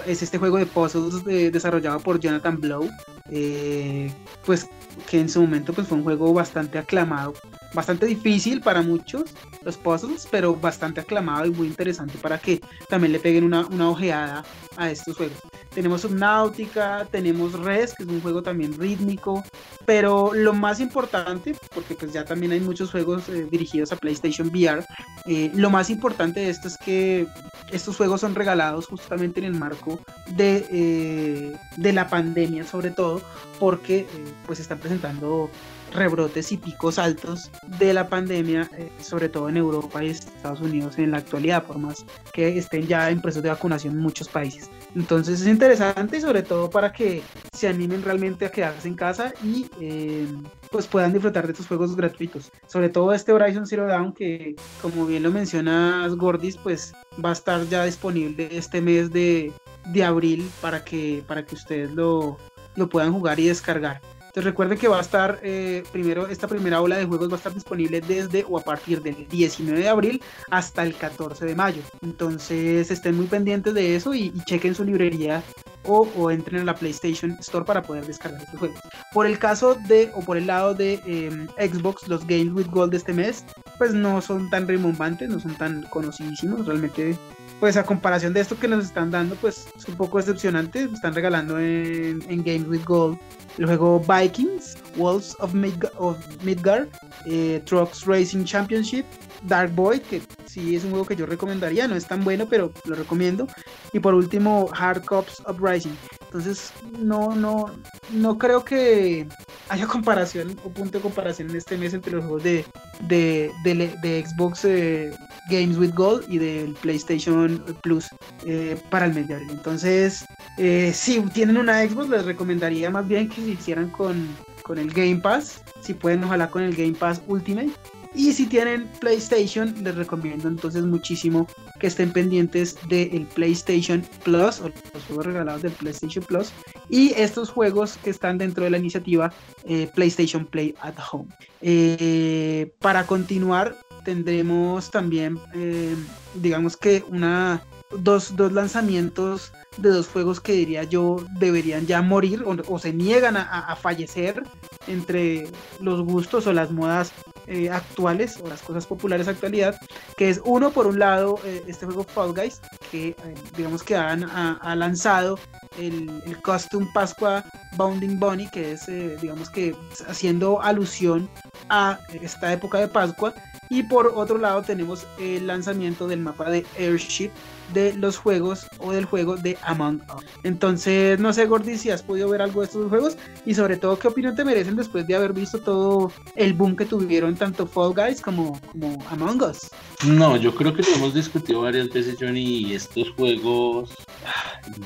es 0.05 0.23
este 0.23 0.37
juego 0.37 0.57
de 0.57 0.65
puzzles 0.65 1.23
desarrollado 1.51 1.99
por 1.99 2.19
Jonathan 2.19 2.59
Blow, 2.59 2.89
eh, 3.29 4.11
pues 4.45 4.67
que 5.09 5.19
en 5.19 5.29
su 5.29 5.41
momento 5.41 5.73
pues 5.73 5.87
fue 5.87 5.97
un 5.97 6.03
juego 6.03 6.33
bastante 6.33 6.77
aclamado, 6.77 7.33
bastante 7.73 8.05
difícil 8.05 8.61
para 8.61 8.81
muchos 8.81 9.23
los 9.63 9.77
puzzles, 9.77 10.27
pero 10.31 10.55
bastante 10.55 11.01
aclamado 11.01 11.45
y 11.45 11.51
muy 11.51 11.67
interesante 11.67 12.17
para 12.17 12.37
que 12.39 12.61
también 12.89 13.11
le 13.11 13.19
peguen 13.19 13.43
una, 13.43 13.67
una 13.67 13.89
ojeada 13.89 14.43
a 14.77 14.89
estos 14.89 15.17
juegos. 15.17 15.37
Tenemos 15.73 16.01
Subnautica, 16.01 17.07
tenemos 17.11 17.53
Res, 17.53 17.93
que 17.93 18.03
es 18.03 18.09
un 18.09 18.21
juego 18.21 18.41
también 18.41 18.73
rítmico, 18.79 19.43
pero 19.85 20.33
lo 20.33 20.53
más 20.53 20.79
importante, 20.79 21.55
porque 21.73 21.95
pues 21.95 22.13
ya 22.13 22.25
también 22.25 22.51
hay 22.51 22.59
muchos 22.59 22.91
juegos 22.91 23.29
eh, 23.29 23.47
dirigidos 23.51 23.91
a 23.91 23.97
PlayStation 23.97 24.47
VR, 24.47 24.85
eh, 25.25 25.51
lo 25.53 25.69
más 25.69 25.89
importante 25.89 26.39
de 26.39 26.49
esto 26.49 26.67
es 26.67 26.77
que 26.77 27.27
estos 27.71 27.97
juegos 27.97 28.21
son 28.21 28.35
regalados 28.35 28.87
justamente 28.87 29.39
en 29.39 29.45
el 29.45 29.53
marco 29.53 29.99
de, 30.35 30.65
eh, 30.71 31.57
de 31.77 31.93
la 31.93 32.07
pandemia, 32.09 32.65
sobre 32.65 32.91
todo 32.91 33.21
porque 33.59 34.05
pues 34.45 34.59
están 34.59 34.79
presentando 34.79 35.49
rebrotes 35.93 36.51
y 36.51 36.57
picos 36.57 36.99
altos 36.99 37.49
de 37.79 37.93
la 37.93 38.07
pandemia, 38.07 38.69
eh, 38.77 38.91
sobre 39.01 39.29
todo 39.29 39.49
en 39.49 39.57
Europa 39.57 40.03
y 40.03 40.09
Estados 40.09 40.61
Unidos 40.61 40.97
en 40.97 41.11
la 41.11 41.17
actualidad, 41.17 41.63
por 41.63 41.77
más 41.77 42.05
que 42.33 42.57
estén 42.57 42.87
ya 42.87 43.09
en 43.09 43.21
proceso 43.21 43.41
de 43.41 43.49
vacunación 43.49 43.95
en 43.95 43.99
muchos 43.99 44.27
países. 44.27 44.69
Entonces 44.95 45.41
es 45.41 45.47
interesante 45.47 46.17
y 46.17 46.21
sobre 46.21 46.43
todo 46.43 46.69
para 46.69 46.91
que 46.91 47.21
se 47.53 47.67
animen 47.67 48.03
realmente 48.03 48.45
a 48.45 48.51
quedarse 48.51 48.87
en 48.87 48.95
casa 48.95 49.33
y 49.43 49.67
eh, 49.79 50.27
pues 50.71 50.87
puedan 50.87 51.13
disfrutar 51.13 51.45
de 51.45 51.53
estos 51.53 51.67
juegos 51.67 51.95
gratuitos. 51.95 52.51
Sobre 52.67 52.89
todo 52.89 53.13
este 53.13 53.31
Horizon 53.31 53.67
Zero 53.67 53.87
Dawn 53.87 54.13
que 54.13 54.55
como 54.81 55.05
bien 55.05 55.23
lo 55.23 55.31
mencionas 55.31 56.15
Gordis, 56.15 56.57
pues 56.57 56.93
va 57.23 57.29
a 57.29 57.33
estar 57.33 57.65
ya 57.67 57.85
disponible 57.85 58.49
este 58.51 58.81
mes 58.81 59.11
de, 59.11 59.51
de 59.87 60.03
abril 60.03 60.49
para 60.61 60.83
que, 60.83 61.23
para 61.27 61.45
que 61.45 61.55
ustedes 61.55 61.91
lo, 61.91 62.37
lo 62.75 62.89
puedan 62.89 63.13
jugar 63.13 63.39
y 63.39 63.47
descargar. 63.47 64.01
Entonces 64.37 64.51
recuerden 64.51 64.77
que 64.77 64.87
va 64.87 64.99
a 64.99 65.01
estar 65.01 65.39
eh, 65.41 65.83
primero, 65.91 66.27
esta 66.27 66.47
primera 66.47 66.79
ola 66.79 66.95
de 66.95 67.05
juegos 67.05 67.27
va 67.27 67.33
a 67.33 67.37
estar 67.37 67.53
disponible 67.55 68.01
desde 68.01 68.45
o 68.47 68.59
a 68.59 68.61
partir 68.61 69.01
del 69.01 69.27
19 69.27 69.79
de 69.79 69.89
abril 69.89 70.21
hasta 70.51 70.83
el 70.83 70.93
14 70.93 71.43
de 71.43 71.55
mayo. 71.55 71.81
Entonces 72.03 72.91
estén 72.91 73.17
muy 73.17 73.25
pendientes 73.25 73.73
de 73.73 73.95
eso 73.95 74.13
y, 74.13 74.31
chequen 74.45 74.75
su 74.75 74.83
librería 74.83 75.41
o, 75.87 76.29
entren 76.31 76.61
a 76.61 76.65
la 76.65 76.75
PlayStation 76.75 77.31
Store 77.39 77.65
para 77.65 77.81
poder 77.81 78.05
descargar 78.05 78.41
estos 78.41 78.59
juegos. 78.59 78.79
Por 79.13 79.25
el 79.25 79.39
caso 79.39 79.75
de, 79.87 80.11
o 80.13 80.21
por 80.21 80.37
el 80.37 80.47
lado 80.47 80.73
de 80.73 81.01
em, 81.05 81.47
Xbox, 81.57 82.07
los 82.07 82.25
Games 82.27 82.53
with 82.53 82.67
Gold 82.67 82.91
de 82.91 82.97
este 82.97 83.13
mes, 83.13 83.43
pues 83.77 83.93
no 83.93 84.21
son 84.21 84.49
tan 84.49 84.67
rimbombantes, 84.67 85.29
no 85.29 85.39
son 85.39 85.55
tan 85.55 85.83
conocidísimos, 85.83 86.65
realmente 86.65 87.17
pues 87.59 87.75
a 87.75 87.83
comparación 87.83 88.33
de 88.33 88.41
esto 88.41 88.59
que 88.59 88.67
nos 88.67 88.85
están 88.85 89.09
dando, 89.09 89.35
pues 89.35 89.67
es 89.75 89.87
un 89.87 89.95
poco 89.95 90.17
decepcionante. 90.17 90.83
Están 90.93 91.15
regalando 91.15 91.59
en, 91.59 92.19
Games 92.43 92.67
with 92.67 92.85
Gold 92.85 93.17
el 93.57 93.65
juego 93.65 93.99
Vikings, 93.99 94.77
Wolves 94.95 95.35
of, 95.39 95.53
Midgard, 95.53 96.89
eh, 97.25 97.61
Trucks 97.65 98.05
Racing 98.05 98.43
Championship, 98.43 99.05
Dark 99.43 99.73
Boy, 99.73 99.99
que 99.99 100.21
sí 100.57 100.75
es 100.75 100.83
un 100.83 100.91
juego 100.91 101.05
que 101.05 101.15
yo 101.15 101.25
recomendaría, 101.25 101.87
no 101.87 101.95
es 101.95 102.07
tan 102.07 102.23
bueno, 102.23 102.47
pero 102.49 102.71
lo 102.85 102.95
recomiendo. 102.95 103.47
Y 103.93 103.99
por 103.99 104.15
último, 104.15 104.69
Hard 104.73 105.05
Cops 105.05 105.41
Uprising. 105.47 105.95
Entonces, 106.25 106.73
no, 106.99 107.35
no, 107.35 107.71
no 108.11 108.37
creo 108.37 108.65
que 108.65 109.27
haya 109.69 109.87
comparación 109.87 110.59
o 110.63 110.69
punto 110.69 110.97
de 110.97 111.01
comparación 111.01 111.49
en 111.49 111.57
este 111.57 111.77
mes 111.77 111.93
entre 111.93 112.13
los 112.13 112.23
juegos 112.23 112.43
de, 112.43 112.65
de, 113.07 113.51
de, 113.63 114.25
Xbox 114.25 114.65
eh, 114.65 115.11
Games 115.49 115.77
with 115.77 115.93
Gold 115.93 116.25
y 116.27 116.39
del 116.39 116.73
PlayStation 116.73 117.63
Plus 117.83 118.07
eh, 118.45 118.81
para 118.89 119.05
el 119.05 119.13
mes 119.13 119.27
de 119.27 119.35
abril. 119.35 119.51
Entonces, 119.51 120.25
eh, 120.57 120.91
si 120.93 121.19
tienen 121.21 121.57
una 121.57 121.87
Xbox, 121.87 122.09
les 122.09 122.25
recomendaría 122.25 122.89
más 122.89 123.07
bien 123.07 123.29
que 123.29 123.41
se 123.41 123.51
hicieran 123.51 123.89
con, 123.89 124.27
con 124.63 124.79
el 124.79 124.91
Game 124.91 125.17
Pass. 125.17 125.61
Si 125.81 125.93
pueden, 125.93 126.23
ojalá 126.23 126.49
con 126.49 126.63
el 126.63 126.75
Game 126.75 126.93
Pass 126.93 127.21
Ultimate 127.27 127.71
y 128.13 128.33
si 128.33 128.45
tienen 128.45 128.87
PlayStation, 128.99 129.73
les 129.83 129.95
recomiendo 129.95 130.47
entonces 130.47 130.83
muchísimo 130.83 131.47
que 131.79 131.87
estén 131.87 132.11
pendientes 132.11 132.77
del 132.87 133.27
PlayStation 133.33 134.03
Plus 134.23 134.59
o 134.61 134.69
los 134.93 135.03
juegos 135.07 135.25
regalados 135.25 135.61
del 135.61 135.71
PlayStation 135.73 136.23
Plus 136.23 136.51
y 136.89 137.13
estos 137.15 137.49
juegos 137.49 137.97
que 138.03 138.09
están 138.09 138.37
dentro 138.37 138.63
de 138.63 138.69
la 138.69 138.77
iniciativa 138.77 139.31
eh, 139.65 139.89
PlayStation 139.93 140.45
Play 140.45 140.75
at 140.81 140.95
Home. 141.11 141.27
Eh, 141.61 142.71
para 142.79 143.05
continuar, 143.05 143.77
tendremos 144.05 144.89
también, 144.89 145.39
eh, 145.53 145.95
digamos 146.35 146.77
que 146.77 147.03
una, 147.09 147.63
dos, 147.91 148.35
dos 148.35 148.51
lanzamientos 148.51 149.51
de 149.77 149.89
dos 149.89 150.07
juegos 150.07 150.39
que 150.39 150.53
diría 150.53 150.83
yo 150.83 151.17
deberían 151.39 151.85
ya 151.85 152.01
morir 152.01 152.43
o, 152.45 152.79
se 152.79 152.93
niegan 152.93 153.37
a, 153.37 153.75
fallecer 153.75 154.43
entre 154.87 155.47
los 155.81 156.01
gustos 156.01 156.47
o 156.47 156.53
las 156.53 156.71
modas 156.71 157.11
eh, 157.47 157.69
actuales 157.69 158.37
o 158.43 158.47
las 158.49 158.61
cosas 158.61 158.85
populares 158.85 159.27
actualidad, 159.27 159.79
que 160.17 160.29
es 160.29 160.41
uno 160.43 160.71
por 160.71 160.85
un 160.85 160.99
lado 160.99 161.39
eh, 161.45 161.63
este 161.67 161.85
juego 161.85 162.03
Fall 162.03 162.33
Guys, 162.33 162.59
que 162.91 163.09
eh, 163.09 163.15
digamos 163.55 163.83
que 163.83 163.95
han, 163.95 164.25
ha, 164.25 164.75
lanzado 164.75 165.39
el, 165.79 166.21
el, 166.25 166.41
Custom 166.41 166.91
Pascua 166.93 167.45
Bounding 167.77 168.19
Bunny, 168.19 168.49
que 168.49 168.73
es 168.73 168.85
digamos 169.21 169.49
que 169.49 169.75
haciendo 170.07 170.61
alusión 170.61 171.29
a 171.69 171.99
esta 172.21 172.51
época 172.51 172.79
de 172.79 172.89
Pascua, 172.89 173.33
y 173.69 173.83
por 173.83 174.07
otro 174.07 174.37
lado 174.37 174.61
tenemos 174.61 175.07
el 175.17 175.47
lanzamiento 175.47 176.05
del 176.05 176.19
mapa 176.19 176.49
de 176.49 176.65
Airship 176.77 177.31
de 177.73 177.93
los 177.93 178.17
juegos 178.17 178.67
o 178.79 178.91
del 178.91 179.05
juego 179.05 179.37
de 179.37 179.57
Among 179.63 180.01
Us. 180.15 180.25
Entonces, 180.43 181.19
no 181.19 181.33
sé, 181.33 181.45
Gordy, 181.45 181.77
si 181.77 181.89
has 181.89 182.03
podido 182.03 182.29
ver 182.29 182.41
algo 182.41 182.61
de 182.61 182.67
estos 182.67 182.89
juegos 182.89 183.17
y 183.45 183.53
sobre 183.53 183.77
todo 183.77 183.97
qué 183.99 184.07
opinión 184.07 184.35
te 184.35 184.45
merecen 184.45 184.75
después 184.75 185.07
de 185.07 185.15
haber 185.15 185.33
visto 185.33 185.59
todo 185.59 186.11
el 186.35 186.53
boom 186.53 186.75
que 186.75 186.85
tuvieron 186.85 187.35
tanto 187.35 187.67
Fall 187.67 187.93
Guys 187.93 188.21
como, 188.21 188.59
como 188.71 188.97
Among 189.09 189.41
Us. 189.43 189.69
No, 190.05 190.37
yo 190.37 190.53
creo 190.53 190.73
que 190.73 190.83
lo 190.83 190.89
hemos 190.89 191.13
discutido 191.13 191.61
varias 191.61 191.89
veces, 191.89 192.17
Johnny, 192.19 192.57
y 192.59 192.73
estos 192.75 193.09
juegos, 193.11 193.93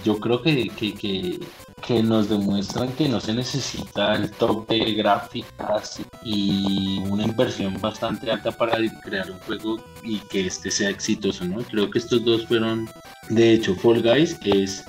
yo 0.04 0.20
creo 0.20 0.42
que, 0.42 0.70
que, 0.70 0.94
que 0.94 1.40
que 1.86 2.02
nos 2.04 2.30
demuestran 2.30 2.92
que 2.94 3.10
no 3.10 3.20
se 3.20 3.34
necesita 3.34 4.16
el 4.16 4.32
tope 4.32 4.76
de 4.76 4.94
gráficas 4.94 6.02
y 6.24 7.00
una 7.10 7.24
inversión 7.24 7.80
bastante 7.82 8.32
alta 8.32 8.52
para 8.52 8.78
crear 9.02 9.30
un 9.32 9.40
juego 9.40 9.84
y 10.04 10.20
que 10.20 10.48
este 10.48 10.72
sea 10.72 10.90
exitoso, 10.90 11.46
¿no? 11.46 11.62
Creo 11.64 11.90
que 11.90 12.00
estos 12.00 12.24
dos 12.24 12.46
fueron, 12.48 12.90
de 13.30 13.54
hecho, 13.54 13.76
Fall 13.76 14.02
Guys 14.02 14.38
es 14.44 14.86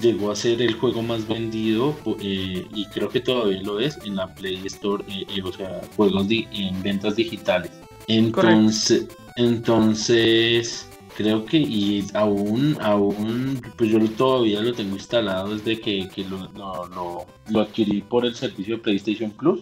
llegó 0.00 0.30
a 0.30 0.36
ser 0.36 0.62
el 0.62 0.74
juego 0.74 1.02
más 1.02 1.26
vendido 1.26 1.94
eh, 2.20 2.66
y 2.72 2.86
creo 2.86 3.08
que 3.08 3.20
todavía 3.20 3.60
lo 3.62 3.78
es 3.78 3.98
en 4.04 4.16
la 4.16 4.32
Play 4.34 4.62
Store, 4.66 5.04
eh, 5.08 5.26
eh, 5.34 5.42
o 5.42 5.52
sea, 5.52 5.80
juegos 5.96 6.26
en 6.30 6.82
ventas 6.82 7.16
digitales. 7.16 7.70
Entonces, 8.06 9.06
entonces 9.36 10.88
creo 11.16 11.44
que 11.44 11.58
y 11.58 12.04
aún, 12.14 12.76
aún, 12.80 13.60
pues 13.76 13.90
yo 13.90 13.98
todavía 14.10 14.60
lo 14.60 14.72
tengo 14.72 14.96
instalado 14.96 15.56
desde 15.56 15.80
que, 15.80 16.08
lo, 16.28 17.26
lo, 17.50 17.60
adquirí 17.60 18.02
por 18.02 18.26
el 18.26 18.34
servicio 18.34 18.76
de 18.76 18.82
PlayStation 18.82 19.30
Plus. 19.30 19.60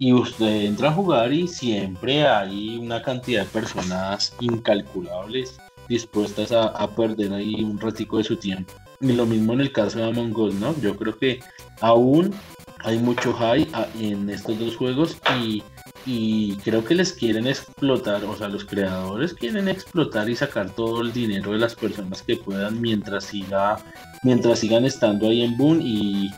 Y 0.00 0.12
usted 0.12 0.64
entra 0.66 0.90
a 0.90 0.92
jugar 0.92 1.32
y 1.32 1.48
siempre 1.48 2.24
hay 2.24 2.78
una 2.78 3.02
cantidad 3.02 3.42
de 3.42 3.50
personas 3.50 4.32
incalculables 4.38 5.58
dispuestas 5.88 6.52
a, 6.52 6.88
perder 6.94 7.32
ahí 7.32 7.64
un 7.64 7.80
ratico 7.80 8.18
de 8.18 8.24
su 8.24 8.36
tiempo. 8.36 8.72
Y 9.00 9.12
lo 9.12 9.26
mismo 9.26 9.54
en 9.54 9.62
el 9.62 9.72
caso 9.72 9.98
de 9.98 10.04
Among 10.04 10.36
Us, 10.36 10.54
¿no? 10.54 10.78
Yo 10.80 10.96
creo 10.96 11.18
que 11.18 11.40
aún 11.80 12.32
hay 12.80 12.98
mucho 12.98 13.32
high 13.32 13.68
ah, 13.72 13.86
en 13.98 14.30
estos 14.30 14.58
dos 14.58 14.76
juegos 14.76 15.16
y 15.42 15.62
y 16.10 16.56
creo 16.64 16.82
que 16.82 16.94
les 16.94 17.12
quieren 17.12 17.46
explotar, 17.46 18.24
o 18.24 18.34
sea, 18.34 18.48
los 18.48 18.64
creadores 18.64 19.34
quieren 19.34 19.68
explotar 19.68 20.30
y 20.30 20.34
sacar 20.34 20.70
todo 20.70 21.02
el 21.02 21.12
dinero 21.12 21.52
de 21.52 21.58
las 21.58 21.74
personas 21.74 22.22
que 22.22 22.36
puedan 22.36 22.80
mientras 22.80 23.24
siga, 23.24 23.78
mientras 24.22 24.60
sigan 24.60 24.86
estando 24.86 25.28
ahí 25.28 25.42
en 25.42 25.58
Boon 25.58 25.82
y, 25.82 26.30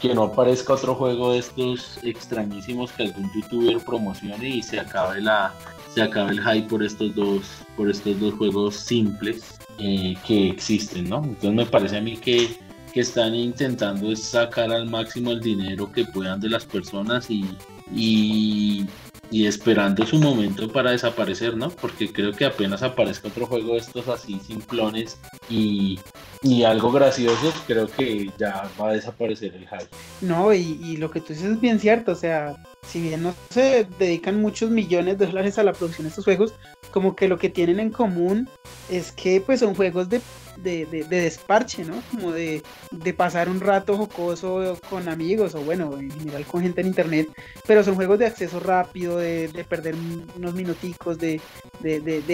que 0.00 0.14
no 0.14 0.24
aparezca 0.24 0.74
otro 0.74 0.94
juego 0.94 1.32
de 1.32 1.38
estos 1.38 1.98
extrañísimos 2.02 2.92
que 2.92 3.04
algún 3.04 3.30
youtuber 3.34 3.78
promocione 3.78 4.46
y 4.46 4.62
se 4.62 4.78
acabe 4.78 5.22
la, 5.22 5.54
se 5.94 6.02
acabe 6.02 6.32
el 6.32 6.42
hype 6.42 6.68
por 6.68 6.82
estos 6.82 7.14
dos, 7.14 7.42
por 7.74 7.88
estos 7.88 8.20
dos 8.20 8.34
juegos 8.34 8.76
simples 8.76 9.58
eh, 9.78 10.14
que 10.26 10.50
existen, 10.50 11.08
¿no? 11.08 11.24
Entonces 11.24 11.54
me 11.54 11.64
parece 11.64 11.96
a 11.96 12.00
mí 12.02 12.18
que, 12.18 12.58
que 12.92 13.00
están 13.00 13.34
intentando 13.34 14.14
sacar 14.14 14.70
al 14.70 14.90
máximo 14.90 15.32
el 15.32 15.40
dinero 15.40 15.90
que 15.90 16.04
puedan 16.04 16.38
de 16.38 16.50
las 16.50 16.66
personas 16.66 17.30
y, 17.30 17.46
y, 17.94 18.86
y 19.30 19.46
esperando 19.46 20.06
su 20.06 20.18
momento 20.18 20.68
para 20.68 20.92
desaparecer, 20.92 21.56
¿no? 21.56 21.70
Porque 21.70 22.12
creo 22.12 22.32
que 22.32 22.44
apenas 22.44 22.82
aparezca 22.82 23.28
otro 23.28 23.46
juego 23.46 23.74
de 23.74 23.78
estos 23.78 24.08
así 24.08 24.40
simplones 24.40 25.18
y, 25.48 25.98
y 26.42 26.64
algo 26.64 26.90
gracioso, 26.90 27.52
creo 27.66 27.88
que 27.88 28.30
ya 28.38 28.68
va 28.80 28.90
a 28.90 28.92
desaparecer 28.92 29.54
el 29.54 29.68
hype. 29.68 29.88
No, 30.20 30.52
y, 30.52 30.80
y, 30.82 30.96
lo 30.96 31.10
que 31.10 31.20
tú 31.20 31.32
dices 31.32 31.52
es 31.52 31.60
bien 31.60 31.78
cierto, 31.78 32.12
o 32.12 32.16
sea, 32.16 32.56
si 32.86 33.00
bien 33.00 33.22
no 33.22 33.34
se 33.50 33.86
dedican 33.98 34.40
muchos 34.40 34.70
millones 34.70 35.18
de 35.18 35.26
dólares 35.26 35.58
a 35.58 35.64
la 35.64 35.72
producción 35.72 36.04
de 36.04 36.10
estos 36.10 36.24
juegos, 36.24 36.54
como 36.88 37.14
que 37.16 37.28
lo 37.28 37.38
que 37.38 37.50
tienen 37.50 37.80
en 37.80 37.90
común 37.90 38.48
es 38.90 39.12
que 39.12 39.40
pues 39.40 39.60
son 39.60 39.74
juegos 39.74 40.08
de 40.08 40.20
de, 40.62 40.86
de, 40.86 41.04
desparche, 41.04 41.84
¿no? 41.84 42.02
Como 42.10 42.32
de, 42.32 42.62
de, 42.90 43.14
pasar 43.14 43.48
un 43.48 43.60
rato 43.60 43.96
jocoso 43.96 44.78
con 44.90 45.08
amigos 45.08 45.54
o 45.54 45.60
bueno, 45.60 45.98
en 45.98 46.10
general 46.10 46.44
con 46.46 46.62
gente 46.62 46.80
en 46.80 46.88
internet, 46.88 47.28
pero 47.66 47.84
son 47.84 47.94
juegos 47.94 48.18
de 48.18 48.26
acceso 48.26 48.60
rápido, 48.60 49.18
de, 49.18 49.48
perder 49.68 49.94
unos 50.36 50.54
minuticos, 50.54 51.18
de, 51.18 51.40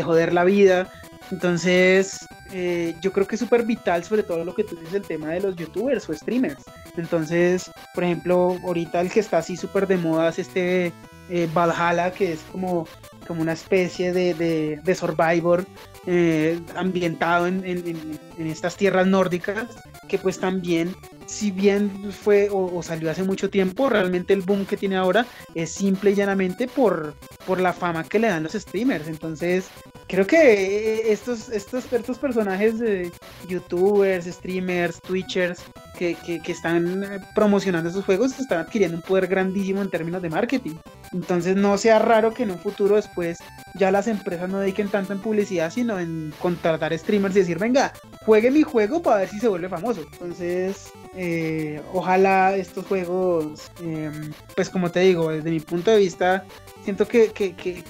joder 0.02 0.32
la 0.32 0.44
vida. 0.44 0.90
Entonces, 1.31 2.26
eh, 2.52 2.94
yo 3.01 3.12
creo 3.12 3.26
que 3.26 3.36
es 3.36 3.40
súper 3.40 3.64
vital, 3.64 4.05
sobre 4.05 4.22
todo 4.22 4.44
lo 4.44 4.55
que 4.55 4.64
tú 4.64 4.76
dices, 4.76 4.94
el 4.94 5.02
tema 5.02 5.28
de 5.28 5.40
los 5.40 5.56
youtubers 5.56 6.09
o 6.09 6.14
streamers. 6.14 6.62
Entonces, 6.97 7.70
por 7.94 8.05
ejemplo, 8.05 8.59
ahorita 8.62 9.01
el 9.01 9.10
que 9.10 9.20
está 9.20 9.39
así 9.39 9.56
súper 9.56 9.86
de 9.86 9.97
moda 9.97 10.28
es 10.28 10.39
este 10.39 10.93
eh, 11.30 11.48
Valhalla, 11.52 12.12
que 12.12 12.32
es 12.32 12.40
como, 12.52 12.86
como 13.26 13.42
una 13.42 13.52
especie 13.52 14.12
de, 14.12 14.34
de, 14.82 14.94
Survivor 14.94 15.64
eh, 16.06 16.60
ambientado 16.76 17.46
en, 17.46 18.18
estas 18.38 18.76
tierras 18.76 19.06
nórdicas, 19.06 19.68
que 20.09 20.18
pues 20.18 20.38
también, 20.38 20.94
si 21.26 21.51
bien 21.51 22.12
fue 22.12 22.48
o, 22.51 22.82
salió 22.82 23.10
hace 23.10 23.22
mucho 23.22 23.48
tiempo, 23.48 23.88
realmente 23.88 24.34
el 24.34 24.42
boom 24.42 24.66
que 24.66 24.76
tiene 24.76 24.96
ahora 24.96 25.26
es 25.55 25.70
simple 25.70 26.10
y 26.10 26.14
llanamente 26.14 26.68
por, 26.68 27.14
por 27.46 27.60
la 27.60 27.72
fama 27.72 28.05
que 28.05 28.18
le 28.18 28.28
dan 28.28 28.42
los 28.42 28.52
streamers. 28.52 29.09
Entonces, 29.09 29.68
creo 30.06 30.26
que 30.26 31.10
estos, 31.10 31.48
estos, 31.48 31.90
estos 31.90 32.18
personajes 32.18 32.78
de 32.78 33.10
youtubers, 33.48 34.26
streamers, 34.26 35.01
twitchers, 35.01 35.62
que, 35.96 36.16
que, 36.16 36.52
están 36.52 37.22
promocionando 37.34 37.88
esos 37.88 38.05
juegos 38.05 38.38
están 38.38 38.59
adquiriendo 38.59 38.96
un 38.96 39.02
poder 39.02 39.26
grandísimo 39.26 39.80
en 39.80 39.90
términos 39.90 40.20
de 40.22 40.28
marketing. 40.28 40.74
Entonces 41.15 41.55
no 41.55 41.78
sea 41.78 42.01
raro 42.01 42.35
que 42.35 42.43
en 42.43 42.51
un 42.51 42.59
futuro 42.59 42.97
después 42.97 43.39
ya 43.74 43.93
las 43.93 44.09
empresas 44.09 44.49
no 44.49 44.59
dediquen 44.59 44.89
tanto 44.89 45.12
en 45.12 45.20
publicidad, 45.20 45.70
sino 45.70 46.01
en 46.01 46.35
contratar 46.41 46.97
streamers 46.99 47.36
y 47.36 47.41
decir, 47.41 47.59
venga, 47.59 47.93
juegue 48.27 48.51
mi 48.51 48.65
juego 48.65 49.01
para 49.01 49.19
ver 49.19 49.28
si 49.28 49.39
se 49.39 49.47
vuelve 49.47 49.69
famoso. 49.69 50.01
Entonces, 50.12 50.91
eh, 51.15 51.81
ojalá 51.93 52.57
estos 52.57 52.85
juegos, 52.86 53.70
em, 53.81 54.32
pues 54.57 54.69
como 54.69 54.91
te 54.91 55.01
digo, 55.01 55.31
desde 55.31 55.51
mi 55.51 55.61
punto 55.61 55.93
de 55.93 55.99
vista, 55.99 56.45
siento 56.82 57.07
que, 57.07 57.32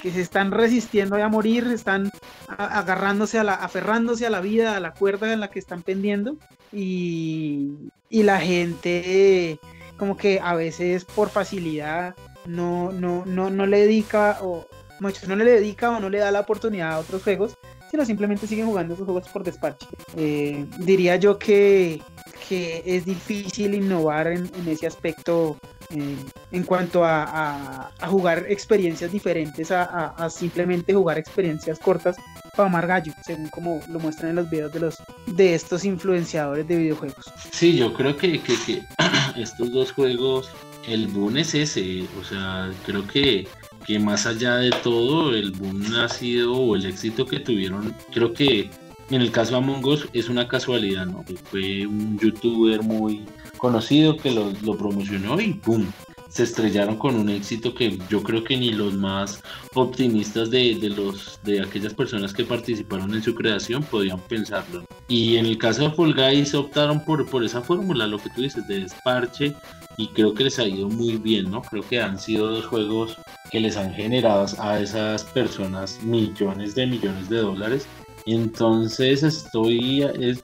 se 0.03 0.21
están 0.21 0.51
resistiendo 0.51 1.17
a 1.17 1.29
morir, 1.29 1.67
están 1.69 2.11
agarrándose 2.59 3.39
a 3.39 3.45
la, 3.45 3.55
aferrándose 3.55 4.27
a 4.27 4.31
la 4.31 4.41
vida, 4.41 4.77
a 4.77 4.81
la 4.81 4.93
cuerda 4.93 5.33
en 5.33 5.41
la 5.41 5.51
que 5.51 5.61
están 5.61 5.83
pendiendo 5.83 6.37
y, 6.73 7.73
y 8.11 8.23
la 8.23 8.39
gente 8.39 9.59
como 9.97 10.19
que 10.19 10.41
a 10.43 10.55
veces 10.55 11.07
por 11.07 11.31
facilidad 11.31 12.15
no, 12.47 12.93
no, 12.93 13.25
no, 13.27 13.51
no 13.51 13.67
le 13.67 13.81
dedica 13.81 14.39
o 14.43 14.67
muchos 15.01 15.29
no 15.29 15.37
le 15.37 15.45
dedica 15.45 15.91
o 15.91 16.01
no 16.01 16.09
le 16.09 16.19
da 16.19 16.31
la 16.31 16.41
oportunidad 16.41 16.93
a 16.93 16.99
otros 16.99 17.23
juegos, 17.23 17.55
sino 17.91 18.05
simplemente 18.05 18.47
siguen 18.47 18.67
jugando 18.67 18.95
esos 18.95 19.05
juegos 19.05 19.29
por 19.29 19.45
despacho. 19.45 19.87
Eh, 20.17 20.67
diría 20.79 21.17
yo 21.17 21.39
que, 21.39 22.03
que, 22.49 22.83
es 22.85 23.05
difícil 23.05 23.75
innovar 23.75 24.29
en, 24.29 24.51
ese 24.67 24.87
aspecto 24.87 25.57
eh, 25.91 26.17
en 26.51 26.63
cuanto 26.65 27.05
a, 27.05 27.93
jugar 28.09 28.47
experiencias 28.49 29.13
diferentes 29.13 29.71
a, 29.71 30.29
simplemente 30.31 30.93
jugar 30.93 31.19
experiencias 31.19 31.79
cortas 31.79 32.17
para 32.57 32.69
amar 32.69 32.87
gallo, 32.87 33.13
según 33.25 33.49
como 33.49 33.81
lo 33.89 33.99
muestran 33.99 34.31
en 34.31 34.37
los 34.37 34.51
videos 34.51 34.73
de 34.73 34.81
los 34.81 34.97
de 35.27 35.55
estos 35.55 35.85
influenciadores 35.85 36.67
de 36.67 36.77
videojuegos. 36.77 37.25
Sí, 37.53 37.77
yo 37.77 37.93
creo 37.95 38.17
que, 38.17 38.41
que 38.41 38.83
estos 39.37 39.73
dos 39.73 39.93
juegos, 39.93 40.51
el 40.89 41.09
boom 41.09 41.37
es 41.37 41.55
ese, 41.55 42.07
o 42.21 42.25
sea, 42.25 42.71
creo 42.85 43.07
que 43.07 43.47
que 43.87 43.99
más 43.99 44.27
allá 44.27 44.57
de 44.57 44.71
todo, 44.83 45.35
el 45.35 45.53
boom 45.53 45.83
ha 45.97 46.09
sido, 46.09 46.55
o 46.55 46.77
el 46.77 46.87
éxito 46.87 47.27
que 47.27 47.41
tuvieron, 47.41 47.95
creo 48.13 48.33
que 48.33 48.71
en 49.11 49.21
el 49.21 49.31
caso 49.31 49.53
de 49.53 49.57
Among 49.59 49.85
Us 49.85 50.09
es 50.13 50.29
una 50.29 50.49
casualidad, 50.49 51.07
¿no? 51.07 51.25
fue 51.51 51.87
un 51.87 52.19
youtuber 52.19 52.83
muy 52.83 53.25
conocido 53.59 54.17
que 54.17 54.31
lo, 54.31 54.53
promocionó 54.77 55.41
y 55.41 55.55
¡pum! 55.55 55.87
Se 56.35 56.43
estrellaron 56.43 56.97
con 56.97 57.15
un 57.15 57.29
éxito 57.29 57.73
que 57.73 57.97
yo 58.11 58.21
creo 58.25 58.43
que 58.43 58.57
ni 58.57 58.73
los 58.73 58.93
más 58.95 59.41
optimistas 59.75 60.51
de, 60.51 60.75
de, 60.75 60.91
los 60.91 61.39
de 61.45 61.63
aquellas 61.63 61.95
personas 61.95 62.33
que 62.35 62.45
participaron 62.45 63.15
en 63.15 63.23
su 63.23 63.37
creación 63.37 63.85
podían 63.85 64.19
pensarlo. 64.19 64.85
Y 65.07 65.37
en 65.37 65.47
el 65.47 65.59
caso 65.59 65.85
de 65.85 65.95
Fall 65.95 66.13
Guys 66.13 66.53
optaron 66.57 67.05
por, 67.05 67.25
por 67.31 67.45
esa 67.45 67.61
fórmula, 67.61 68.09
lo 68.09 68.19
que 68.19 68.31
tú 68.31 68.43
dices, 68.43 68.67
de 68.67 68.81
desparche, 68.81 69.55
y 69.97 70.09
creo 70.09 70.35
que 70.35 70.43
les 70.43 70.59
ha 70.59 70.67
ido 70.67 70.89
muy 70.89 71.19
bien, 71.19 71.53
¿no? 71.53 71.63
Creo 71.63 71.87
que 71.89 72.01
han 72.01 72.19
sido 72.19 72.49
dos 72.49 72.67
juegos 72.67 73.17
que 73.53 73.61
les 73.61 73.77
han 73.77 73.95
generado 73.95 74.47
a 74.59 74.81
esas 74.81 75.23
personas 75.23 76.03
millones 76.03 76.75
de 76.75 76.89
millones 76.89 77.29
de 77.29 77.37
dólares 77.37 77.87
entonces 78.27 79.23
estoy, 79.23 80.01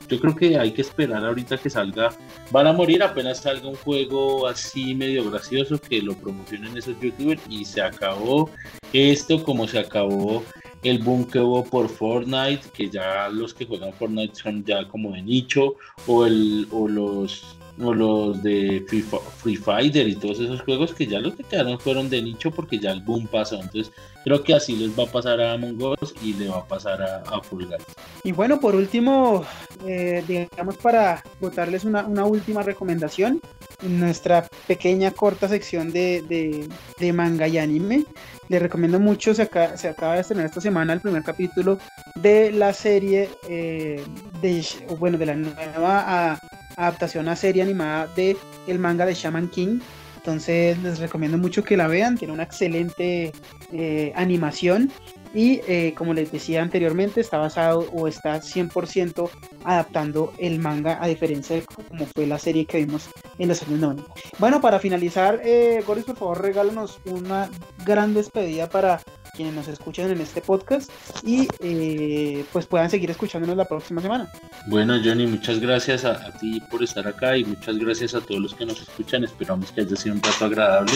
yo 0.09 0.21
creo 0.21 0.37
que 0.37 0.59
hay 0.59 0.73
que 0.73 0.83
esperar 0.83 1.25
ahorita 1.25 1.57
que 1.59 1.71
salga, 1.71 2.11
van 2.51 2.67
a 2.67 2.73
morir 2.73 3.03
apenas 3.03 3.39
salga 3.39 3.69
un 3.69 3.77
juego 3.77 4.47
así 4.47 4.95
medio 4.95 5.31
gracioso 5.31 5.81
que 5.81 6.03
lo 6.03 6.15
promocionen 6.15 6.77
esos 6.77 6.99
youtubers 7.01 7.43
y 7.49 7.65
se 7.65 7.81
acabó 7.81 8.51
esto 8.93 9.43
como 9.43 9.67
se 9.67 9.79
acabó 9.79 10.43
el 10.83 10.99
boom 10.99 11.27
que 11.27 11.39
hubo 11.39 11.65
por 11.65 11.89
Fortnite, 11.89 12.71
que 12.73 12.89
ya 12.89 13.29
los 13.29 13.53
que 13.53 13.67
juegan 13.67 13.93
Fortnite 13.93 14.35
son 14.35 14.65
ya 14.65 14.89
como 14.89 15.13
de 15.13 15.23
nicho, 15.23 15.77
o, 16.07 16.25
el, 16.27 16.67
o 16.71 16.89
los 16.89 17.60
o 17.83 17.95
los 17.95 18.43
de 18.43 18.85
Free, 18.89 19.57
Fighter 19.57 20.09
y 20.09 20.17
todos 20.17 20.41
esos 20.41 20.61
juegos 20.63 20.93
que 20.93 21.07
ya 21.07 21.19
los 21.19 21.35
que 21.35 21.45
quedaron 21.45 21.79
fueron 21.79 22.11
de 22.11 22.23
nicho 22.23 22.51
porque 22.51 22.79
ya 22.79 22.91
el 22.93 23.01
boom 23.01 23.27
pasó. 23.27 23.57
Entonces 23.57 23.93
creo 24.25 24.43
que 24.43 24.55
así 24.55 24.77
les 24.77 24.99
va 24.99 25.05
a 25.05 25.07
pasar 25.07 25.41
a 25.41 25.53
Among 25.55 25.83
Us 25.83 26.15
y 26.23 26.35
le 26.35 26.49
va 26.49 26.59
a 26.59 26.67
pasar 26.67 27.03
a, 27.03 27.23
a 27.31 27.41
Full 27.43 27.65
Y 28.25 28.33
bueno, 28.33 28.61
por 28.61 28.75
último, 28.75 29.45
eh, 29.87 30.23
digamos 30.27 30.77
para 30.77 31.23
botarles 31.41 31.85
una, 31.85 32.07
una, 32.07 32.25
última 32.25 32.63
recomendación 32.63 33.41
en 33.83 34.01
nuestra 34.01 34.47
pequeña 34.67 35.11
corta 35.11 35.49
sección 35.49 35.91
de, 35.91 36.69
de, 36.99 37.13
manga 37.13 37.49
y 37.49 37.59
anime. 37.59 38.05
Les 38.49 38.61
recomiendo 38.61 38.99
mucho, 38.99 39.33
se, 39.33 39.43
acaba, 39.43 39.77
se 39.77 39.89
acaba 39.89 40.15
de 40.15 40.21
estrenar 40.21 40.47
esta 40.47 40.61
semana 40.61 40.93
el 40.93 41.01
primer 41.01 41.23
capítulo 41.23 41.79
de 42.17 42.51
la 42.53 42.73
serie, 42.73 43.31
eh, 43.49 44.03
de, 44.43 44.65
bueno, 44.99 45.17
de 45.19 45.27
la 45.27 45.35
nueva 45.37 46.39
adaptación 46.77 47.29
a 47.29 47.37
serie 47.37 47.63
animada 47.63 48.07
de 48.09 48.37
el 48.67 48.79
manga 48.79 49.07
de 49.07 49.15
Shaman 49.15 49.49
King. 49.49 49.81
Entonces 50.17 50.79
les 50.83 50.99
recomiendo 50.99 51.39
mucho 51.39 51.65
que 51.65 51.79
la 51.79 51.87
vean, 51.87 52.19
tiene 52.19 52.35
una 52.35 52.43
excelente 52.43 53.33
eh, 53.73 54.13
animación 54.15 54.91
y 55.33 55.61
eh, 55.67 55.95
como 55.97 56.13
les 56.13 56.31
decía 56.33 56.61
anteriormente 56.61 57.21
está 57.21 57.39
basado 57.39 57.87
o 57.93 58.09
está 58.09 58.41
100% 58.41 59.31
adaptando 59.65 60.35
el 60.39 60.59
manga 60.59 60.99
a 61.01 61.07
diferencia 61.07 61.57
de 61.57 61.63
como 61.63 62.07
fue 62.07 62.27
la 62.27 62.39
serie 62.39 62.67
que 62.67 62.85
vimos 62.85 63.09
en 63.39 63.49
los 63.49 63.63
años 63.63 63.81
90. 63.81 64.05
Bueno, 64.39 64.61
para 64.61 64.79
finalizar, 64.79 65.41
eh, 65.45 65.83
Boris, 65.87 66.05
por 66.05 66.17
favor 66.17 66.43
regálanos 66.43 66.99
una 67.07 67.49
gran 67.87 68.13
despedida 68.13 68.69
para 68.69 69.01
quienes 69.41 69.55
nos 69.55 69.69
escuchan 69.69 70.11
en 70.11 70.21
este 70.21 70.43
podcast 70.43 70.91
y 71.25 71.49
eh, 71.61 72.45
pues 72.53 72.67
puedan 72.67 72.91
seguir 72.91 73.11
escuchándonos 73.11 73.57
la 73.57 73.65
próxima 73.65 74.03
semana. 74.03 74.31
Bueno, 74.67 75.01
Johnny, 75.03 75.27
muchas 75.27 75.61
gracias 75.61 76.05
a, 76.05 76.31
ti 76.33 76.61
por 76.71 76.83
estar 76.83 77.09
acá 77.09 77.39
y 77.39 77.45
muchas 77.45 77.79
gracias 77.79 78.15
a 78.15 78.21
todos 78.21 78.39
los 78.39 78.55
que 78.55 78.67
nos 78.67 78.83
escuchan. 78.83 79.25
Esperamos 79.25 79.73
que 79.73 79.81
haya 79.81 79.97
sido 79.97 80.17
un 80.17 80.23
rato 80.23 80.45
agradable 80.45 80.93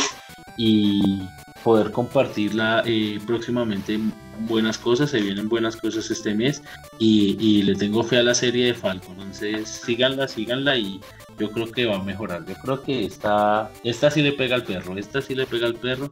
y 0.58 1.22
poder 1.62 1.90
compartirla 1.90 2.82
eh, 2.84 3.18
próximamente 3.26 3.98
buenas 4.40 4.76
cosas, 4.76 5.08
se 5.08 5.22
vienen 5.22 5.48
buenas 5.48 5.74
cosas 5.76 6.10
este 6.10 6.34
mes 6.34 6.62
y, 6.98 7.38
y, 7.40 7.62
le 7.62 7.74
tengo 7.76 8.02
fe 8.02 8.18
a 8.18 8.22
la 8.22 8.34
serie 8.34 8.66
de 8.66 8.74
Falcon, 8.74 9.12
entonces 9.12 9.70
síganla, 9.70 10.28
síganla 10.28 10.76
y 10.76 11.00
yo 11.38 11.50
creo 11.50 11.70
que 11.70 11.86
va 11.86 11.96
a 11.96 12.02
mejorar. 12.02 12.44
Yo 12.46 12.54
creo 12.54 12.82
que 12.82 13.04
esta, 13.04 13.70
esta 13.82 14.10
sí 14.10 14.22
le 14.22 14.32
pega 14.32 14.56
al 14.56 14.64
perro, 14.64 14.96
esta 14.96 15.20
sí 15.20 15.34
le 15.34 15.46
pega 15.46 15.66
al 15.66 15.74
perro 15.74 16.08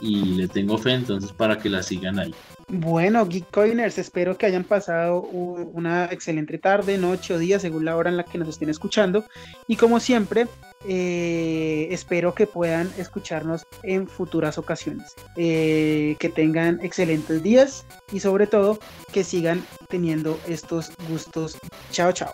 y 0.00 0.34
le 0.34 0.48
tengo 0.48 0.78
fe 0.78 0.92
entonces 0.92 1.32
para 1.32 1.58
que 1.58 1.68
la 1.70 1.82
sigan 1.82 2.18
ahí. 2.18 2.34
Bueno, 2.68 3.28
Geekcoiners, 3.28 3.98
espero 3.98 4.38
que 4.38 4.46
hayan 4.46 4.64
pasado 4.64 5.20
una 5.20 6.06
excelente 6.06 6.58
tarde, 6.58 6.96
noche 6.96 7.34
o 7.34 7.38
día, 7.38 7.58
según 7.58 7.84
la 7.84 7.96
hora 7.96 8.10
en 8.10 8.16
la 8.16 8.24
que 8.24 8.38
nos 8.38 8.48
estén 8.48 8.70
escuchando. 8.70 9.24
Y 9.68 9.76
como 9.76 10.00
siempre, 10.00 10.46
eh, 10.88 11.88
espero 11.90 12.34
que 12.34 12.46
puedan 12.46 12.90
escucharnos 12.96 13.66
en 13.82 14.08
futuras 14.08 14.56
ocasiones. 14.56 15.14
Eh, 15.36 16.16
que 16.18 16.30
tengan 16.30 16.80
excelentes 16.82 17.42
días 17.42 17.84
y 18.12 18.20
sobre 18.20 18.46
todo 18.46 18.78
que 19.12 19.24
sigan 19.24 19.64
teniendo 19.88 20.38
estos 20.48 20.90
gustos. 21.08 21.58
Chao, 21.90 22.12
chao. 22.12 22.32